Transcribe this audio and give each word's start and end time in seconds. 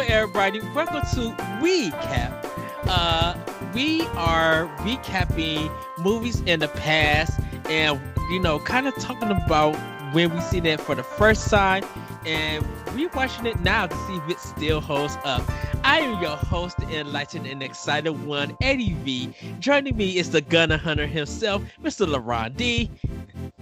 Hello, 0.00 0.14
everybody. 0.14 0.60
Welcome 0.74 1.02
to 1.12 1.60
We 1.62 1.90
Cap. 1.90 2.46
Uh, 2.84 3.36
we 3.74 4.00
are 4.16 4.66
recapping 4.78 5.70
movies 5.98 6.40
in 6.46 6.60
the 6.60 6.68
past, 6.68 7.38
and 7.66 8.00
you 8.30 8.40
know, 8.40 8.60
kind 8.60 8.88
of 8.88 8.96
talking 8.96 9.30
about 9.30 9.76
when 10.14 10.34
we 10.34 10.40
see 10.40 10.58
that 10.60 10.80
for 10.80 10.94
the 10.94 11.02
first 11.02 11.50
time, 11.50 11.84
and 12.24 12.64
rewatching 12.96 13.44
it 13.44 13.60
now 13.60 13.88
to 13.88 13.94
see 14.06 14.14
if 14.14 14.30
it 14.30 14.40
still 14.40 14.80
holds 14.80 15.18
up. 15.22 15.42
I 15.84 15.98
am 15.98 16.22
your 16.22 16.34
host, 16.34 16.78
the 16.78 16.88
enlightened 16.98 17.46
and 17.46 17.62
excited 17.62 18.12
one, 18.24 18.56
Eddie 18.62 18.94
V. 19.04 19.34
Joining 19.58 19.98
me 19.98 20.16
is 20.16 20.30
the 20.30 20.40
gunner 20.40 20.78
hunter 20.78 21.06
himself, 21.06 21.62
Mr. 21.84 22.06
LeRon 22.06 22.56
D. 22.56 22.90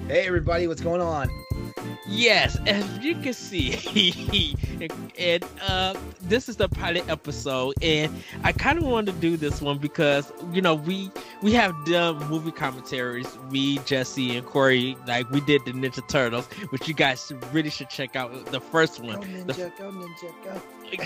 Hey 0.07 0.24
everybody, 0.24 0.68
what's 0.68 0.82
going 0.82 1.01
on? 1.01 1.29
Yes, 2.09 2.57
as 2.67 2.98
you 3.01 3.15
can 3.17 3.35
see, 3.35 4.55
and 5.19 5.45
uh, 5.61 5.95
this 6.23 6.49
is 6.49 6.57
the 6.57 6.66
pilot 6.66 7.07
episode, 7.09 7.75
and 7.83 8.23
I 8.43 8.53
kind 8.53 8.79
of 8.79 8.85
wanted 8.85 9.12
to 9.12 9.21
do 9.21 9.37
this 9.37 9.61
one 9.61 9.77
because 9.77 10.33
you 10.51 10.63
know 10.63 10.75
we 10.75 11.11
we 11.43 11.52
have 11.52 11.75
done 11.85 12.16
movie 12.29 12.51
commentaries. 12.51 13.37
Me, 13.51 13.79
Jesse, 13.85 14.39
and 14.39 14.47
Corey, 14.47 14.97
like 15.07 15.29
we 15.30 15.41
did 15.43 15.65
the 15.66 15.73
Ninja 15.73 16.07
Turtles, 16.09 16.47
which 16.71 16.89
you 16.89 16.95
guys 16.95 17.30
really 17.52 17.69
should 17.71 17.91
check 17.91 18.16
out. 18.16 18.33
The 18.47 18.61
first 18.61 19.01
one, 19.01 19.21
Go 19.21 19.27
ninja, 19.27 19.47
the 19.47 19.73
go 19.77 19.91
ninja, 19.93 20.33
go. 20.45 20.63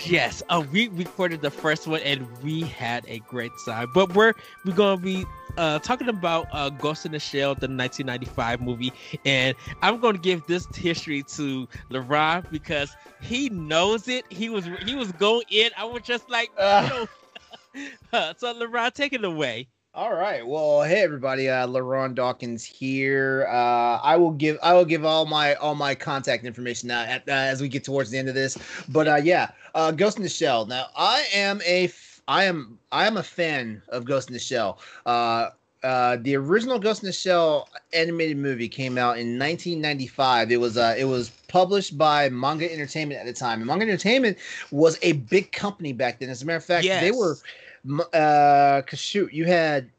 Yes, 0.07 0.43
uh, 0.49 0.65
we 0.71 0.89
recorded 0.89 1.43
the 1.43 1.51
first 1.51 1.89
one 1.89 2.01
and 2.03 2.29
we 2.43 2.61
had 2.63 3.05
a 3.09 3.19
great 3.21 3.51
time. 3.67 3.91
But 3.93 4.15
we're 4.15 4.35
we're 4.65 4.75
gonna 4.75 5.01
be 5.01 5.27
uh, 5.57 5.79
talking 5.81 6.09
about 6.09 6.49
uh, 6.53 6.71
Ghost 6.71 7.05
in 7.07 7.13
the 7.13 7.19
Shell, 7.19 7.55
the 7.57 7.69
1995 7.69 8.61
movie, 8.61 8.93
and 9.25 9.55
I'm 9.83 9.99
gonna 10.01 10.19
give 10.19 10.47
this 10.47 10.67
history 10.75 11.23
to 11.35 11.69
LeRon 11.91 12.49
because 12.51 12.97
he 13.21 13.49
knows 13.51 14.09
it. 14.09 14.25
He 14.31 14.49
was 14.49 14.69
he 14.85 14.95
was 14.95 15.13
going 15.13 15.45
in. 15.51 15.71
I 15.77 15.85
was 15.85 16.03
just 16.03 16.29
like, 16.31 16.51
Uh, 16.59 16.89
you 17.75 17.89
know. 18.13 18.33
so 18.37 18.55
LeRon, 18.55 18.93
take 18.93 19.13
it 19.13 19.25
away. 19.25 19.69
all 19.95 20.15
right. 20.15 20.47
Well, 20.47 20.83
hey 20.83 21.03
everybody, 21.03 21.49
uh 21.49 21.67
LeRon 21.67 22.15
Dawkins 22.15 22.65
here. 22.65 23.47
Uh 23.51 23.99
I 24.03 24.17
will 24.17 24.31
give 24.33 24.59
I 24.63 24.73
will 24.75 24.85
give 24.85 25.05
all 25.05 25.27
my 25.27 25.55
all 25.55 25.75
my 25.75 25.95
contact 25.95 26.45
information 26.45 26.89
now 26.89 27.03
at, 27.03 27.29
uh, 27.29 27.33
as 27.33 27.61
we 27.61 27.69
get 27.69 27.85
towards 27.85 28.11
the 28.11 28.19
end 28.19 28.29
of 28.29 28.35
this. 28.35 28.57
But 28.89 29.09
uh 29.09 29.17
yeah, 29.17 29.51
uh 29.75 29.91
Ghost 29.93 30.17
in 30.17 30.23
the 30.23 30.29
Shell. 30.29 30.67
Now, 30.67 30.87
I 30.97 31.25
am 31.35 31.61
a 31.67 31.89
I 32.29 32.45
am 32.45 32.79
I 32.91 33.07
am 33.07 33.17
a 33.17 33.23
fan 33.23 33.83
of 33.89 34.05
Ghost 34.05 34.29
in 34.29 34.35
the 34.35 34.41
Shell. 34.41 34.79
Uh 35.07 35.51
uh, 35.83 36.17
the 36.21 36.37
original 36.37 36.79
Ghost 36.79 37.03
in 37.03 37.09
the 37.09 37.13
Shell 37.13 37.69
animated 37.93 38.37
movie 38.37 38.69
came 38.69 38.97
out 38.99 39.19
in 39.19 39.39
1995. 39.39 40.53
It 40.53 40.61
was 40.61 40.77
uh, 40.77 40.95
it 40.97 41.07
was 41.07 41.31
published 41.49 41.99
by 41.99 42.29
Manga 42.29 42.73
Entertainment 42.73 43.19
at 43.19 43.27
the 43.27 43.33
time. 43.33 43.59
And 43.59 43.67
Manga 43.67 43.85
Entertainment 43.85 44.39
was 44.71 44.99
a 45.03 45.13
big 45.13 45.51
company 45.51 45.93
back 45.93 46.21
then. 46.21 46.31
As 46.31 46.43
a 46.43 46.47
matter 46.47 46.59
of 46.59 46.65
fact, 46.65 46.85
they 47.01 47.11
were 47.11 47.37
uh 48.13 48.81
cause 48.87 49.01
shoot 49.01 49.33
you 49.33 49.45
had 49.45 49.91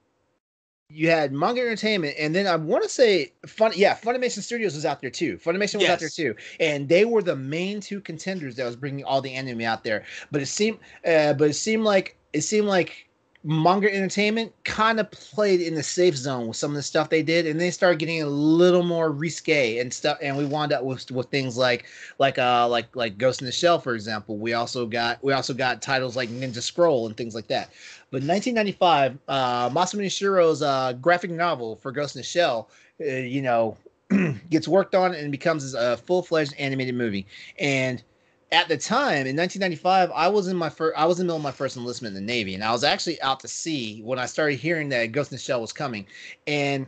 you 0.94 1.10
had 1.10 1.34
manga 1.34 1.62
entertainment 1.62 2.16
and 2.20 2.36
then 2.36 2.46
i 2.46 2.56
want 2.56 2.84
to 2.84 2.90
say 2.90 3.32
fun 3.48 3.72
yeah 3.76 3.96
funimation 3.96 4.42
studios 4.42 4.76
was 4.76 4.86
out 4.86 5.02
there 5.02 5.10
too. 5.10 5.38
Funimation 5.38 5.80
was 5.80 5.90
out 5.90 6.00
there 6.00 6.10
too. 6.10 6.36
And 6.60 6.88
they 6.88 7.06
were 7.06 7.22
the 7.22 7.36
main 7.36 7.80
two 7.80 8.02
contenders 8.02 8.56
that 8.56 8.66
was 8.66 8.76
bringing 8.76 9.04
all 9.04 9.22
the 9.22 9.34
anime 9.34 9.62
out 9.62 9.84
there. 9.84 10.04
But 10.32 10.42
it 10.42 10.48
seemed 10.48 10.80
uh 11.06 11.34
but 11.34 11.50
it 11.50 11.56
seemed 11.56 11.84
like 11.84 12.18
it 12.34 12.42
seemed 12.42 12.68
like 12.68 13.08
manga 13.46 13.94
entertainment 13.94 14.54
kind 14.64 15.02
of 15.02 15.12
played 15.12 15.60
in 15.60 15.76
the 15.76 15.84
safe 15.84 16.16
zone 16.16 16.48
with 16.48 16.56
some 16.56 16.72
of 16.72 16.76
the 16.76 16.82
stuff 16.82 17.10
they 17.10 17.22
did 17.22 17.46
and 17.46 17.60
they 17.60 17.70
started 17.70 18.00
getting 18.00 18.22
a 18.22 18.26
little 18.26 18.84
more 18.84 19.12
risque 19.12 19.80
and 19.80 19.94
stuff 19.94 20.18
and 20.22 20.38
we 20.38 20.46
wound 20.46 20.72
up 20.72 20.82
with 20.84 21.12
with 21.12 21.28
things 21.28 21.58
like 21.58 21.86
like 22.20 22.40
uh 22.40 22.66
like 22.68 22.96
like 22.96 23.18
ghost 23.18 23.42
in 23.42 23.46
the 23.46 23.52
shell 23.52 23.80
for 23.80 23.96
example. 23.96 24.38
We 24.38 24.54
also 24.54 24.86
got 24.86 25.22
we 25.22 25.34
also 25.34 25.54
got 25.54 25.82
titles 25.82 26.16
like 26.16 26.30
ninja 26.30 26.62
scroll 26.62 27.06
and 27.06 27.18
things 27.18 27.36
like 27.36 27.48
that. 27.48 27.72
But 28.12 28.22
in 28.22 28.28
1995 28.30 29.18
uh 29.28 29.70
masamune 29.72 30.06
shirow's 30.06 30.62
uh 30.62 30.94
graphic 30.94 31.32
novel 31.32 31.76
for 31.76 31.92
ghost 31.92 32.16
in 32.16 32.22
the 32.22 32.26
shell 32.26 32.70
uh, 33.02 33.06
you 33.06 33.42
know 33.42 33.78
gets 34.50 34.68
worked 34.68 34.96
on 34.96 35.14
and 35.14 35.32
becomes 35.32 35.74
a 35.74 35.98
full-fledged 35.98 36.54
animated 36.58 36.96
movie. 36.96 37.26
And 37.60 38.04
at 38.54 38.68
the 38.70 38.78
time 38.78 39.28
in 39.28 39.36
1995 39.36 40.12
i 40.12 40.28
was 40.28 40.48
in 40.48 40.56
my 40.56 40.70
first 40.70 40.98
i 40.98 41.06
was 41.06 41.20
in 41.20 41.26
the 41.28 41.34
middle 41.34 41.38
of 41.38 41.44
my 41.44 41.52
first 41.52 41.76
enlistment 41.76 42.16
in 42.16 42.26
the 42.26 42.34
navy 42.34 42.54
and 42.56 42.64
i 42.64 42.72
was 42.72 42.84
actually 42.84 43.22
out 43.22 43.40
to 43.40 43.48
sea 43.48 44.02
when 44.04 44.20
i 44.20 44.28
started 44.28 44.58
hearing 44.58 44.90
that 44.90 45.12
ghost 45.12 45.32
in 45.32 45.36
the 45.36 45.42
shell 45.42 45.60
was 45.60 45.74
coming 45.74 46.06
and 46.48 46.88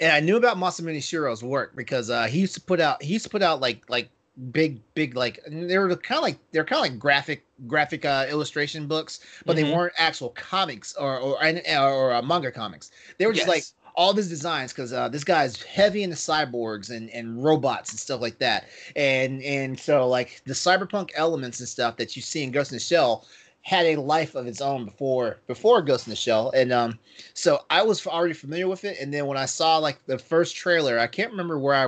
and 0.00 0.12
i 0.12 0.20
knew 0.20 0.36
about 0.36 0.56
masamune 0.56 1.02
shirow's 1.02 1.42
work 1.42 1.74
because 1.76 2.08
uh 2.08 2.26
he 2.26 2.40
used 2.40 2.54
to 2.54 2.60
put 2.60 2.80
out 2.80 3.02
he 3.02 3.14
used 3.14 3.24
to 3.24 3.30
put 3.30 3.42
out 3.42 3.60
like 3.60 3.82
like 3.90 4.10
big 4.52 4.80
big 4.94 5.16
like 5.16 5.40
they 5.48 5.76
were 5.76 5.94
kind 5.96 6.18
of 6.18 6.22
like 6.22 6.38
they're 6.52 6.64
kind 6.64 6.78
of 6.78 6.90
like 6.92 6.98
graphic 6.98 7.44
graphic 7.66 8.04
uh 8.04 8.26
illustration 8.30 8.86
books 8.86 9.20
but 9.46 9.56
Mhm. 9.56 9.56
they 9.56 9.64
weren't 9.64 9.92
actual 9.98 10.30
comics 10.30 10.94
or 10.96 11.18
or 11.18 11.36
or, 11.44 11.88
or 11.90 12.12
uh, 12.14 12.22
manga 12.22 12.50
comics 12.52 12.90
they 13.18 13.26
were 13.26 13.32
just 13.34 13.48
like 13.48 13.66
Yes. 13.66 13.74
All 13.94 14.10
of 14.10 14.16
his 14.16 14.28
designs 14.28 14.72
because 14.72 14.92
uh, 14.92 15.08
this 15.08 15.24
guy's 15.24 15.62
heavy 15.62 16.02
into 16.02 16.16
cyborgs 16.16 16.90
and, 16.90 17.10
and 17.10 17.42
robots 17.42 17.90
and 17.90 17.98
stuff 17.98 18.20
like 18.20 18.38
that. 18.38 18.68
And 18.96 19.42
and 19.42 19.78
so 19.78 20.08
like 20.08 20.42
the 20.46 20.54
cyberpunk 20.54 21.10
elements 21.14 21.60
and 21.60 21.68
stuff 21.68 21.96
that 21.96 22.16
you 22.16 22.22
see 22.22 22.42
in 22.42 22.50
Ghost 22.50 22.72
in 22.72 22.76
the 22.76 22.80
Shell 22.80 23.26
had 23.62 23.84
a 23.84 23.96
life 23.96 24.34
of 24.34 24.46
its 24.46 24.60
own 24.60 24.86
before 24.86 25.38
before 25.46 25.82
Ghost 25.82 26.06
in 26.06 26.10
the 26.10 26.16
Shell. 26.16 26.50
And 26.52 26.72
um 26.72 26.98
so 27.34 27.60
I 27.70 27.82
was 27.82 28.06
already 28.06 28.34
familiar 28.34 28.68
with 28.68 28.84
it. 28.84 28.98
And 29.00 29.12
then 29.12 29.26
when 29.26 29.36
I 29.36 29.46
saw 29.46 29.78
like 29.78 30.04
the 30.06 30.18
first 30.18 30.56
trailer, 30.56 30.98
I 30.98 31.06
can't 31.06 31.30
remember 31.30 31.58
where 31.58 31.74
I 31.74 31.84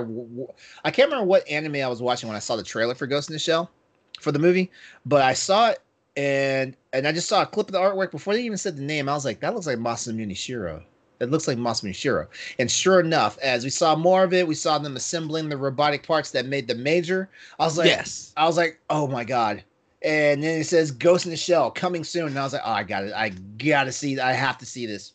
I 0.85 0.91
can't 0.91 1.09
remember 1.09 1.25
what 1.25 1.47
anime 1.47 1.75
I 1.75 1.87
was 1.87 2.01
watching 2.01 2.29
when 2.29 2.35
I 2.35 2.39
saw 2.39 2.55
the 2.55 2.63
trailer 2.63 2.95
for 2.95 3.07
Ghost 3.07 3.29
in 3.29 3.33
the 3.33 3.39
Shell 3.39 3.71
for 4.19 4.31
the 4.31 4.39
movie, 4.39 4.71
but 5.05 5.21
I 5.21 5.33
saw 5.33 5.69
it 5.69 5.79
and 6.15 6.75
and 6.93 7.07
I 7.07 7.11
just 7.11 7.27
saw 7.27 7.41
a 7.41 7.45
clip 7.45 7.67
of 7.67 7.73
the 7.73 7.79
artwork 7.79 8.11
before 8.11 8.33
they 8.33 8.43
even 8.43 8.57
said 8.57 8.77
the 8.77 8.83
name. 8.83 9.09
I 9.09 9.13
was 9.13 9.25
like, 9.25 9.39
that 9.39 9.53
looks 9.53 9.67
like 9.67 9.77
Masamune 9.77 10.31
Shirow. 10.31 10.83
It 11.23 11.31
looks 11.31 11.47
like 11.47 11.57
Masamune 11.57 11.91
Shirow. 11.91 12.27
And 12.59 12.69
sure 12.69 12.99
enough, 12.99 13.37
as 13.39 13.63
we 13.63 13.69
saw 13.69 13.95
more 13.95 14.23
of 14.23 14.33
it, 14.33 14.47
we 14.47 14.55
saw 14.55 14.77
them 14.77 14.95
assembling 14.95 15.49
the 15.49 15.57
robotic 15.57 16.05
parts 16.05 16.31
that 16.31 16.45
made 16.45 16.67
the 16.67 16.75
major. 16.75 17.29
I 17.59 17.65
was 17.65 17.77
like, 17.77 17.87
yes. 17.87 18.33
I 18.37 18.45
was 18.45 18.57
like, 18.57 18.79
oh 18.89 19.07
my 19.07 19.23
god. 19.23 19.63
And 20.03 20.43
then 20.43 20.59
it 20.59 20.65
says 20.65 20.91
Ghost 20.91 21.25
in 21.25 21.31
the 21.31 21.37
Shell 21.37 21.71
coming 21.71 22.03
soon. 22.03 22.27
And 22.27 22.39
I 22.39 22.43
was 22.43 22.53
like, 22.53 22.61
oh, 22.65 22.71
I 22.71 22.83
got 22.83 23.05
it. 23.05 23.13
I 23.13 23.29
gotta 23.57 23.91
see. 23.91 24.19
I 24.19 24.33
have 24.33 24.57
to 24.59 24.65
see 24.65 24.85
this. 24.85 25.13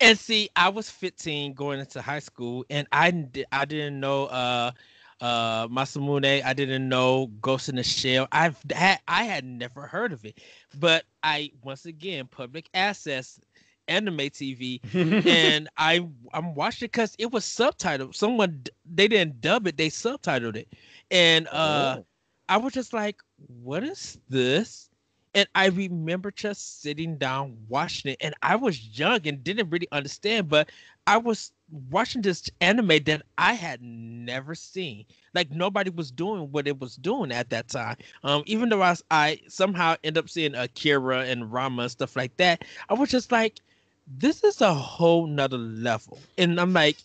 And 0.00 0.18
see, 0.18 0.50
I 0.56 0.68
was 0.68 0.90
15 0.90 1.54
going 1.54 1.80
into 1.80 2.02
high 2.02 2.18
school, 2.18 2.64
and 2.70 2.86
I 2.92 3.26
I 3.52 3.64
didn't 3.64 4.00
know 4.00 4.26
uh 4.26 4.72
uh 5.20 5.68
Masamune. 5.68 6.44
I 6.44 6.52
didn't 6.52 6.88
know 6.88 7.28
Ghost 7.40 7.68
in 7.68 7.76
the 7.76 7.82
Shell. 7.82 8.28
I've 8.32 8.58
had 8.72 9.00
I 9.08 9.24
had 9.24 9.44
never 9.44 9.86
heard 9.86 10.12
of 10.12 10.24
it, 10.24 10.38
but 10.78 11.04
I 11.22 11.50
once 11.62 11.86
again 11.86 12.26
public 12.26 12.68
access 12.74 13.40
anime 13.88 14.18
TV, 14.18 14.80
and 15.26 15.68
I 15.76 16.06
I'm 16.32 16.54
watching 16.54 16.86
because 16.86 17.14
it 17.18 17.30
was 17.32 17.44
subtitled. 17.44 18.14
Someone 18.14 18.64
they 18.84 19.08
didn't 19.08 19.40
dub 19.40 19.66
it, 19.66 19.76
they 19.76 19.88
subtitled 19.88 20.56
it, 20.56 20.68
and 21.10 21.48
uh. 21.48 21.96
Oh. 21.98 22.06
I 22.48 22.58
was 22.58 22.74
just 22.74 22.92
like, 22.92 23.20
what 23.62 23.82
is 23.82 24.18
this? 24.28 24.90
And 25.36 25.48
I 25.54 25.66
remember 25.66 26.30
just 26.30 26.82
sitting 26.82 27.16
down 27.16 27.56
watching 27.68 28.12
it, 28.12 28.18
and 28.20 28.34
I 28.42 28.54
was 28.54 28.98
young 28.98 29.26
and 29.26 29.42
didn't 29.42 29.70
really 29.70 29.88
understand, 29.90 30.48
but 30.48 30.70
I 31.06 31.16
was 31.16 31.50
watching 31.90 32.22
this 32.22 32.48
anime 32.60 33.02
that 33.06 33.22
I 33.36 33.54
had 33.54 33.82
never 33.82 34.54
seen. 34.54 35.06
Like 35.34 35.50
nobody 35.50 35.90
was 35.90 36.12
doing 36.12 36.52
what 36.52 36.68
it 36.68 36.78
was 36.78 36.94
doing 36.96 37.32
at 37.32 37.50
that 37.50 37.68
time. 37.68 37.96
Um, 38.22 38.44
even 38.46 38.68
though 38.68 38.82
I, 38.82 38.94
I 39.10 39.40
somehow 39.48 39.96
end 40.04 40.18
up 40.18 40.28
seeing 40.28 40.54
Akira 40.54 41.24
and 41.24 41.52
Rama 41.52 41.82
and 41.82 41.90
stuff 41.90 42.14
like 42.14 42.36
that, 42.36 42.64
I 42.88 42.94
was 42.94 43.10
just 43.10 43.32
like, 43.32 43.58
this 44.06 44.44
is 44.44 44.60
a 44.60 44.74
whole 44.74 45.26
nother 45.26 45.58
level. 45.58 46.18
And 46.38 46.60
I'm 46.60 46.72
like, 46.72 46.96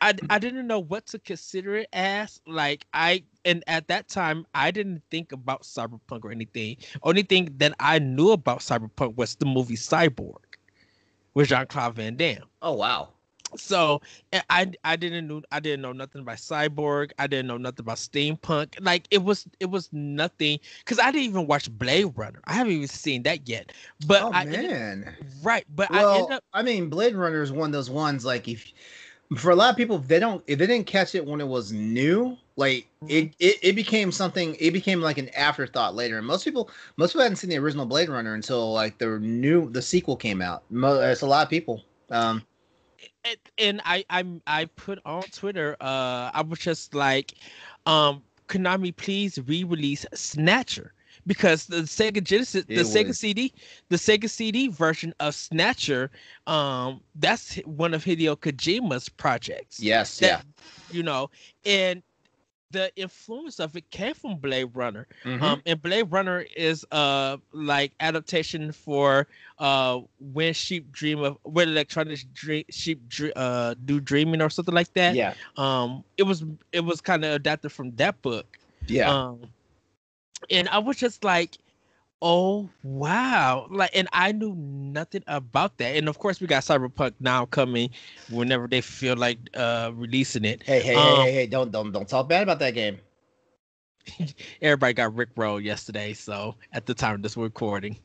I, 0.00 0.14
I 0.30 0.38
didn't 0.38 0.66
know 0.66 0.78
what 0.78 1.06
to 1.08 1.18
consider 1.18 1.76
it 1.76 1.88
as. 1.92 2.40
Like 2.46 2.86
I 2.94 3.24
and 3.44 3.64
at 3.66 3.88
that 3.88 4.08
time 4.08 4.46
I 4.54 4.70
didn't 4.70 5.02
think 5.10 5.32
about 5.32 5.62
cyberpunk 5.62 6.24
or 6.24 6.30
anything. 6.30 6.76
Only 7.02 7.22
thing 7.22 7.54
that 7.58 7.74
I 7.80 7.98
knew 7.98 8.30
about 8.30 8.60
cyberpunk 8.60 9.16
was 9.16 9.34
the 9.36 9.46
movie 9.46 9.76
Cyborg 9.76 10.36
with 11.34 11.48
Jean 11.48 11.66
Claude 11.66 11.94
Van 11.96 12.16
Damme. 12.16 12.44
oh 12.62 12.74
wow. 12.74 13.08
So 13.56 14.00
I 14.50 14.70
I 14.84 14.96
didn't 14.96 15.26
know 15.26 15.42
I 15.50 15.60
didn't 15.60 15.80
know 15.82 15.92
nothing 15.92 16.20
about 16.22 16.36
cyborg. 16.36 17.10
I 17.18 17.26
didn't 17.26 17.46
know 17.46 17.56
nothing 17.56 17.80
about 17.80 17.96
steampunk. 17.96 18.74
Like 18.80 19.06
it 19.10 19.22
was 19.22 19.46
it 19.60 19.66
was 19.70 19.88
nothing 19.92 20.58
because 20.80 20.98
I 20.98 21.10
didn't 21.10 21.26
even 21.26 21.46
watch 21.46 21.70
Blade 21.70 22.12
Runner. 22.16 22.40
I 22.44 22.52
haven't 22.54 22.72
even 22.72 22.88
seen 22.88 23.22
that 23.24 23.48
yet. 23.48 23.72
But 24.06 24.24
oh 24.24 24.32
I 24.32 24.42
ended- 24.42 24.70
man. 24.70 25.16
right. 25.42 25.64
But 25.74 25.88
I 25.92 26.00
Well, 26.02 26.14
end 26.16 26.32
up 26.32 26.44
I 26.52 26.62
mean, 26.62 26.88
Blade 26.88 27.14
Runner 27.14 27.42
is 27.42 27.52
one 27.52 27.68
of 27.68 27.72
those 27.72 27.90
ones 27.90 28.24
like 28.24 28.48
if 28.48 28.72
for 29.36 29.50
a 29.50 29.56
lot 29.56 29.70
of 29.70 29.76
people, 29.76 29.96
if 29.96 30.08
they 30.08 30.18
don't 30.18 30.42
if 30.46 30.58
they 30.58 30.66
didn't 30.66 30.86
catch 30.86 31.14
it 31.14 31.24
when 31.24 31.40
it 31.40 31.46
was 31.48 31.72
new, 31.72 32.36
like 32.56 32.86
it, 33.08 33.32
it 33.38 33.56
it 33.62 33.72
became 33.76 34.10
something. 34.12 34.56
It 34.60 34.72
became 34.72 35.00
like 35.00 35.18
an 35.18 35.28
afterthought 35.30 35.94
later. 35.94 36.18
And 36.18 36.26
most 36.26 36.44
people 36.44 36.70
most 36.96 37.12
people 37.12 37.22
hadn't 37.22 37.36
seen 37.36 37.50
the 37.50 37.58
original 37.58 37.86
Blade 37.86 38.08
Runner 38.08 38.34
until 38.34 38.72
like 38.72 38.98
the 38.98 39.18
new 39.18 39.70
the 39.70 39.82
sequel 39.82 40.16
came 40.16 40.40
out. 40.42 40.62
Mo- 40.70 41.00
It's 41.00 41.22
a 41.22 41.26
lot 41.26 41.44
of 41.44 41.50
people. 41.50 41.82
Um, 42.10 42.42
and, 43.24 43.36
and 43.58 43.80
I 43.84 44.04
I 44.10 44.24
I 44.46 44.64
put 44.66 44.98
on 45.04 45.22
Twitter. 45.32 45.76
Uh, 45.80 46.30
I 46.32 46.42
was 46.46 46.58
just 46.58 46.94
like, 46.94 47.34
um, 47.86 48.22
Konami, 48.48 48.94
please 48.96 49.38
re-release 49.46 50.06
Snatcher. 50.14 50.92
because 51.26 51.66
the 51.66 51.82
Sega 51.82 52.22
Genesis, 52.24 52.64
the 52.64 52.74
It 52.80 52.86
Sega 52.86 53.08
was. 53.08 53.18
CD, 53.18 53.52
the 53.90 53.96
Sega 53.96 54.30
CD 54.30 54.68
version 54.68 55.12
of 55.20 55.34
Snatcher, 55.34 56.10
um, 56.46 57.02
that's 57.16 57.56
one 57.66 57.92
of 57.92 58.02
Hideo 58.02 58.34
Kojima's 58.36 59.08
projects. 59.10 59.78
Yes, 59.78 60.18
That- 60.20 60.46
You 60.90 61.02
know, 61.02 61.28
and 61.66 62.02
the 62.70 62.90
influence 62.96 63.58
of 63.60 63.76
it 63.76 63.90
came 63.90 64.14
from 64.14 64.36
Blade 64.36 64.70
Runner. 64.74 65.06
Mhm. 65.24 65.40
Um, 65.42 65.62
and 65.66 65.80
Blade 65.82 66.10
Runner 66.10 66.44
is 66.56 66.84
uh 66.90 67.36
like 67.52 67.92
adaptation 68.00 68.72
for 68.72 69.26
uh 69.58 70.00
when 70.20 70.52
sheep 70.52 70.90
dream 70.92 71.20
of 71.20 71.38
when 71.42 71.68
electronic 71.68 72.18
dream 72.34 72.64
sheep 72.70 73.08
dr- 73.08 73.32
uh 73.36 73.74
do 73.84 74.00
dreaming 74.00 74.40
or 74.42 74.50
something 74.50 74.74
like 74.74 74.92
that. 74.94 75.16
yeah, 75.16 75.34
Um, 75.56 76.04
it 76.16 76.24
was 76.24 76.44
it 76.72 76.84
was 76.84 77.00
kind 77.00 77.24
of 77.24 77.32
adapted 77.32 77.72
from 77.72 77.94
that 77.96 78.20
book. 78.22 78.58
yeah. 78.86 79.10
Um, 79.10 79.40
and 80.50 80.68
I 80.68 80.78
was 80.78 80.96
just 80.96 81.24
like, 81.24 81.56
oh 82.22 82.68
wow, 82.82 83.66
like, 83.70 83.90
and 83.94 84.08
I 84.12 84.32
knew 84.32 84.54
nothing 84.54 85.22
about 85.26 85.78
that. 85.78 85.96
And 85.96 86.08
of 86.08 86.18
course, 86.18 86.40
we 86.40 86.46
got 86.46 86.62
Cyberpunk 86.62 87.14
now 87.20 87.46
coming 87.46 87.90
whenever 88.30 88.66
they 88.66 88.80
feel 88.80 89.16
like 89.16 89.38
uh 89.54 89.90
releasing 89.94 90.44
it. 90.44 90.62
hey, 90.64 90.80
hey, 90.80 90.94
um, 90.94 91.16
hey, 91.16 91.22
hey, 91.22 91.32
hey! 91.32 91.46
Don't, 91.46 91.70
don't, 91.70 91.92
don't 91.92 92.08
talk 92.08 92.28
bad 92.28 92.42
about 92.42 92.58
that 92.60 92.74
game. 92.74 92.98
Everybody 94.62 94.94
got 94.94 95.14
Rick 95.14 95.30
rolled 95.36 95.62
yesterday, 95.62 96.12
so 96.12 96.54
at 96.72 96.86
the 96.86 96.94
time 96.94 97.16
of 97.16 97.22
this 97.22 97.36
recording. 97.36 97.98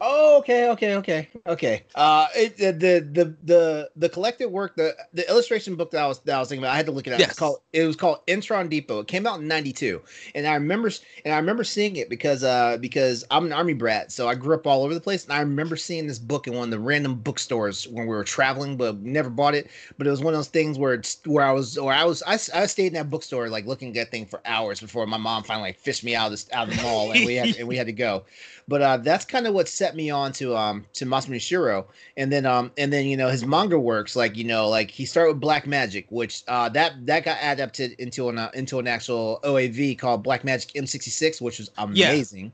Oh, 0.00 0.38
okay, 0.38 0.68
okay, 0.70 0.94
okay, 0.94 1.28
okay. 1.46 1.82
Uh, 1.96 2.28
it, 2.36 2.56
the, 2.56 3.00
the 3.00 3.34
the 3.42 3.90
the 3.96 4.08
collected 4.08 4.48
work, 4.48 4.76
the 4.76 4.94
the 5.12 5.28
illustration 5.28 5.74
book 5.74 5.90
that 5.90 6.02
I 6.02 6.06
was 6.06 6.20
that 6.20 6.36
I 6.36 6.38
was 6.38 6.48
thinking 6.48 6.62
about, 6.62 6.74
I 6.74 6.76
had 6.76 6.86
to 6.86 6.92
look 6.92 7.08
it 7.08 7.12
up. 7.12 7.18
Yes. 7.18 7.30
It's 7.30 7.38
called 7.38 7.60
it 7.72 7.84
was 7.84 7.96
called 7.96 8.24
Intron 8.28 8.70
Depot. 8.70 9.00
It 9.00 9.08
came 9.08 9.26
out 9.26 9.40
in 9.40 9.48
'92, 9.48 10.00
and 10.36 10.46
I 10.46 10.54
remember 10.54 10.92
and 11.24 11.34
I 11.34 11.38
remember 11.38 11.64
seeing 11.64 11.96
it 11.96 12.08
because 12.08 12.44
uh 12.44 12.76
because 12.76 13.24
I'm 13.32 13.46
an 13.46 13.52
army 13.52 13.72
brat, 13.72 14.12
so 14.12 14.28
I 14.28 14.36
grew 14.36 14.54
up 14.54 14.68
all 14.68 14.84
over 14.84 14.94
the 14.94 15.00
place, 15.00 15.24
and 15.24 15.32
I 15.32 15.40
remember 15.40 15.74
seeing 15.74 16.06
this 16.06 16.20
book 16.20 16.46
in 16.46 16.54
one 16.54 16.64
of 16.64 16.70
the 16.70 16.78
random 16.78 17.16
bookstores 17.16 17.88
when 17.88 18.06
we 18.06 18.14
were 18.14 18.24
traveling, 18.24 18.76
but 18.76 19.00
never 19.00 19.30
bought 19.30 19.56
it. 19.56 19.68
But 19.96 20.06
it 20.06 20.10
was 20.10 20.20
one 20.20 20.32
of 20.32 20.38
those 20.38 20.48
things 20.48 20.78
where 20.78 20.94
it's 20.94 21.18
where 21.26 21.44
I 21.44 21.50
was 21.50 21.76
or 21.76 21.92
I 21.92 22.04
was 22.04 22.22
I, 22.24 22.34
I 22.34 22.66
stayed 22.66 22.88
in 22.88 22.92
that 22.92 23.10
bookstore 23.10 23.48
like 23.48 23.66
looking 23.66 23.88
at 23.88 23.94
that 23.94 24.10
thing 24.12 24.26
for 24.26 24.40
hours 24.44 24.78
before 24.80 25.04
my 25.08 25.16
mom 25.16 25.42
finally 25.42 25.70
like, 25.70 25.78
fished 25.80 26.04
me 26.04 26.14
out 26.14 26.26
of 26.26 26.32
this 26.32 26.48
out 26.52 26.68
of 26.68 26.76
the 26.76 26.82
mall, 26.82 27.10
and 27.10 27.26
we 27.26 27.34
had 27.34 27.56
and 27.56 27.66
we 27.66 27.76
had 27.76 27.86
to 27.86 27.92
go 27.92 28.24
but 28.68 28.82
uh, 28.82 28.98
that's 28.98 29.24
kind 29.24 29.46
of 29.46 29.54
what 29.54 29.68
set 29.68 29.96
me 29.96 30.10
on 30.10 30.32
to 30.34 30.56
um 30.56 30.86
to 30.94 31.06
Masamune 31.06 31.36
Shirow, 31.40 31.86
and 32.16 32.32
then 32.32 32.46
um 32.46 32.72
and 32.78 32.92
then 32.92 33.06
you 33.06 33.16
know 33.16 33.28
his 33.28 33.44
manga 33.44 33.78
works 33.78 34.16
like 34.16 34.36
you 34.36 34.44
know 34.44 34.68
like 34.68 34.90
he 34.90 35.06
started 35.06 35.32
with 35.32 35.40
Black 35.40 35.66
Magic, 35.66 36.06
which 36.10 36.44
uh 36.48 36.68
that 36.70 37.06
that 37.06 37.24
got 37.24 37.38
adapted 37.42 37.92
into 37.98 38.28
an 38.28 38.38
uh, 38.38 38.50
into 38.54 38.78
an 38.78 38.86
actual 38.86 39.40
OAV 39.44 39.96
called 39.98 40.22
Black 40.22 40.44
Magic 40.44 40.72
M66, 40.74 41.40
which 41.40 41.58
was 41.58 41.70
amazing. 41.78 42.52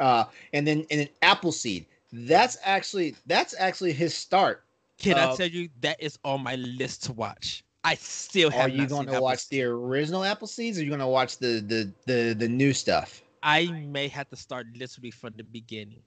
Uh, 0.00 0.24
and 0.52 0.66
then 0.66 0.86
and 0.90 1.00
then 1.00 1.08
Appleseed, 1.22 1.86
that's 2.12 2.56
actually 2.64 3.14
that's 3.26 3.54
actually 3.58 3.92
his 3.92 4.14
start. 4.14 4.64
Can 4.98 5.18
I 5.18 5.24
Uh, 5.24 5.36
tell 5.36 5.48
you 5.48 5.68
that 5.80 6.00
is 6.00 6.18
on 6.24 6.42
my 6.42 6.56
list 6.56 7.04
to 7.04 7.12
watch? 7.12 7.64
I 7.84 7.94
still 7.96 8.50
have. 8.50 8.66
Are 8.66 8.68
you 8.68 8.86
going 8.86 9.06
to 9.06 9.20
watch 9.20 9.48
the 9.48 9.62
original 9.62 10.22
Appleseeds, 10.22 10.76
or 10.76 10.80
are 10.80 10.82
you 10.82 10.88
going 10.88 11.00
to 11.00 11.06
watch 11.06 11.38
the 11.38 11.60
the 11.60 11.92
the 12.06 12.34
the 12.34 12.48
new 12.48 12.72
stuff? 12.72 13.22
I 13.42 13.66
may 13.70 14.08
have 14.08 14.28
to 14.30 14.36
start 14.36 14.66
literally 14.76 15.10
from 15.10 15.32
the 15.36 15.44
beginning. 15.44 16.02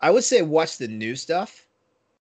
I 0.00 0.10
would 0.10 0.24
say 0.24 0.42
watch 0.42 0.78
the 0.78 0.88
new 0.88 1.16
stuff 1.16 1.66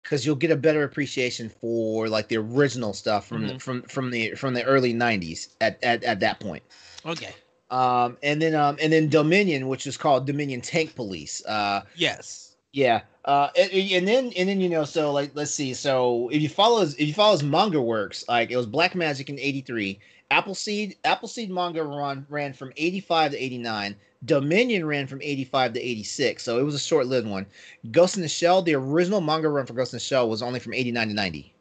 because 0.04 0.26
you'll 0.26 0.36
get 0.36 0.52
a 0.52 0.56
better 0.56 0.84
appreciation 0.84 1.50
for 1.50 2.08
like 2.08 2.28
the 2.30 2.38
original 2.38 2.94
stuff 2.94 3.28
from 3.28 3.48
the, 3.48 3.54
Mhm. 3.54 3.62
from 3.62 3.82
from 3.84 4.12
the 4.12 4.32
from 4.36 4.54
the 4.54 4.64
early 4.64 4.94
'90s 4.94 5.50
at 5.62 5.82
at, 5.84 6.04
at 6.04 6.20
that 6.22 6.40
point. 6.40 6.64
Okay. 7.06 7.34
Um, 7.70 8.18
and 8.24 8.42
then 8.42 8.56
um, 8.56 8.78
and 8.82 8.92
then 8.94 9.10
Dominion, 9.10 9.68
which 9.68 9.86
was 9.86 9.98
called 9.98 10.26
Dominion 10.26 10.62
Tank 10.62 10.96
Police. 10.96 11.44
Uh, 11.46 11.82
Yes. 11.96 12.56
yeah. 12.72 13.02
Uh, 13.26 13.50
and, 13.58 13.70
and 13.72 14.08
then 14.08 14.32
and 14.38 14.48
then 14.48 14.62
you 14.62 14.70
know 14.70 14.86
so 14.86 15.12
like 15.12 15.32
let's 15.34 15.54
see. 15.54 15.74
So 15.74 16.30
if 16.32 16.42
you 16.42 16.48
follow 16.50 16.82
if 16.84 17.00
you 17.00 17.14
follow 17.14 17.34
his 17.34 17.44
manga 17.44 17.82
works, 17.82 18.24
like 18.30 18.52
it 18.52 18.56
was 18.58 18.66
Black 18.66 18.96
Magic 18.96 19.30
in 19.30 19.38
'83. 19.40 20.00
Appleseed 20.32 20.96
Appleseed 21.06 21.50
manga 21.50 21.84
run 21.84 22.26
ran 22.30 22.54
from 22.54 22.72
85 22.78 23.32
to 23.32 23.44
89. 23.44 23.96
Dominion 24.26 24.86
ran 24.86 25.08
from 25.08 25.22
85 25.22 25.74
to 25.74 25.80
86, 25.80 26.44
so 26.44 26.60
it 26.60 26.64
was 26.64 26.76
a 26.76 26.80
short-lived 26.80 27.28
one. 27.28 27.46
Ghost 27.92 28.16
in 28.16 28.22
the 28.22 28.28
Shell, 28.28 28.64
the 28.64 28.74
original 28.76 29.22
manga 29.22 29.50
run 29.50 29.66
for 29.66 29.74
Ghost 29.74 29.94
in 29.94 29.98
the 29.98 30.02
Shell 30.02 30.30
was 30.30 30.42
only 30.42 30.60
from 30.60 30.74
89 30.74 31.10
to 31.10 31.14
90. 31.14 31.54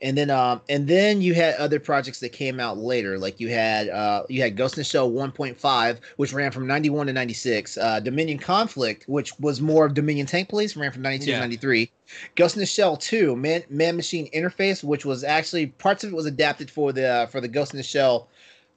And 0.00 0.16
then 0.16 0.30
um 0.30 0.60
and 0.68 0.86
then 0.86 1.20
you 1.20 1.34
had 1.34 1.56
other 1.56 1.80
projects 1.80 2.20
that 2.20 2.28
came 2.28 2.60
out 2.60 2.78
later, 2.78 3.18
like 3.18 3.40
you 3.40 3.48
had 3.48 3.88
uh 3.88 4.22
you 4.28 4.40
had 4.40 4.56
Ghost 4.56 4.76
in 4.76 4.80
the 4.82 4.84
Shell 4.84 5.10
1.5, 5.10 5.98
which 6.18 6.32
ran 6.32 6.52
from 6.52 6.68
91 6.68 7.08
to 7.08 7.12
96. 7.12 7.76
Uh 7.78 7.98
Dominion 7.98 8.38
Conflict, 8.38 9.08
which 9.08 9.36
was 9.40 9.60
more 9.60 9.86
of 9.86 9.94
Dominion 9.94 10.24
Tank 10.26 10.50
Police, 10.50 10.76
ran 10.76 10.92
from 10.92 11.02
92 11.02 11.30
Yeah. 11.30 11.36
to 11.38 11.40
93. 11.40 11.90
Ghost 12.36 12.54
in 12.54 12.60
the 12.60 12.66
Shell 12.66 12.98
2, 12.98 13.34
Man 13.34 13.64
Man 13.70 13.96
Machine 13.96 14.30
Interface, 14.30 14.84
which 14.84 15.04
was 15.04 15.24
actually 15.24 15.66
parts 15.66 16.04
of 16.04 16.12
it 16.12 16.16
was 16.16 16.26
adapted 16.26 16.70
for 16.70 16.92
the 16.92 17.08
uh, 17.08 17.26
for 17.26 17.40
the 17.40 17.48
Ghost 17.48 17.72
in 17.72 17.78
the 17.78 17.82
Shell 17.82 18.28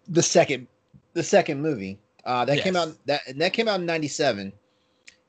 the 0.07 0.23
second 0.23 0.65
the 1.13 1.21
second 1.23 1.61
movie. 1.61 1.99
Uh, 2.23 2.45
that 2.45 2.59
came 2.59 2.75
out 2.75 2.93
that 3.05 3.21
that 3.35 3.53
came 3.53 3.67
out 3.67 3.79
in 3.79 3.85
'97, 3.85 4.53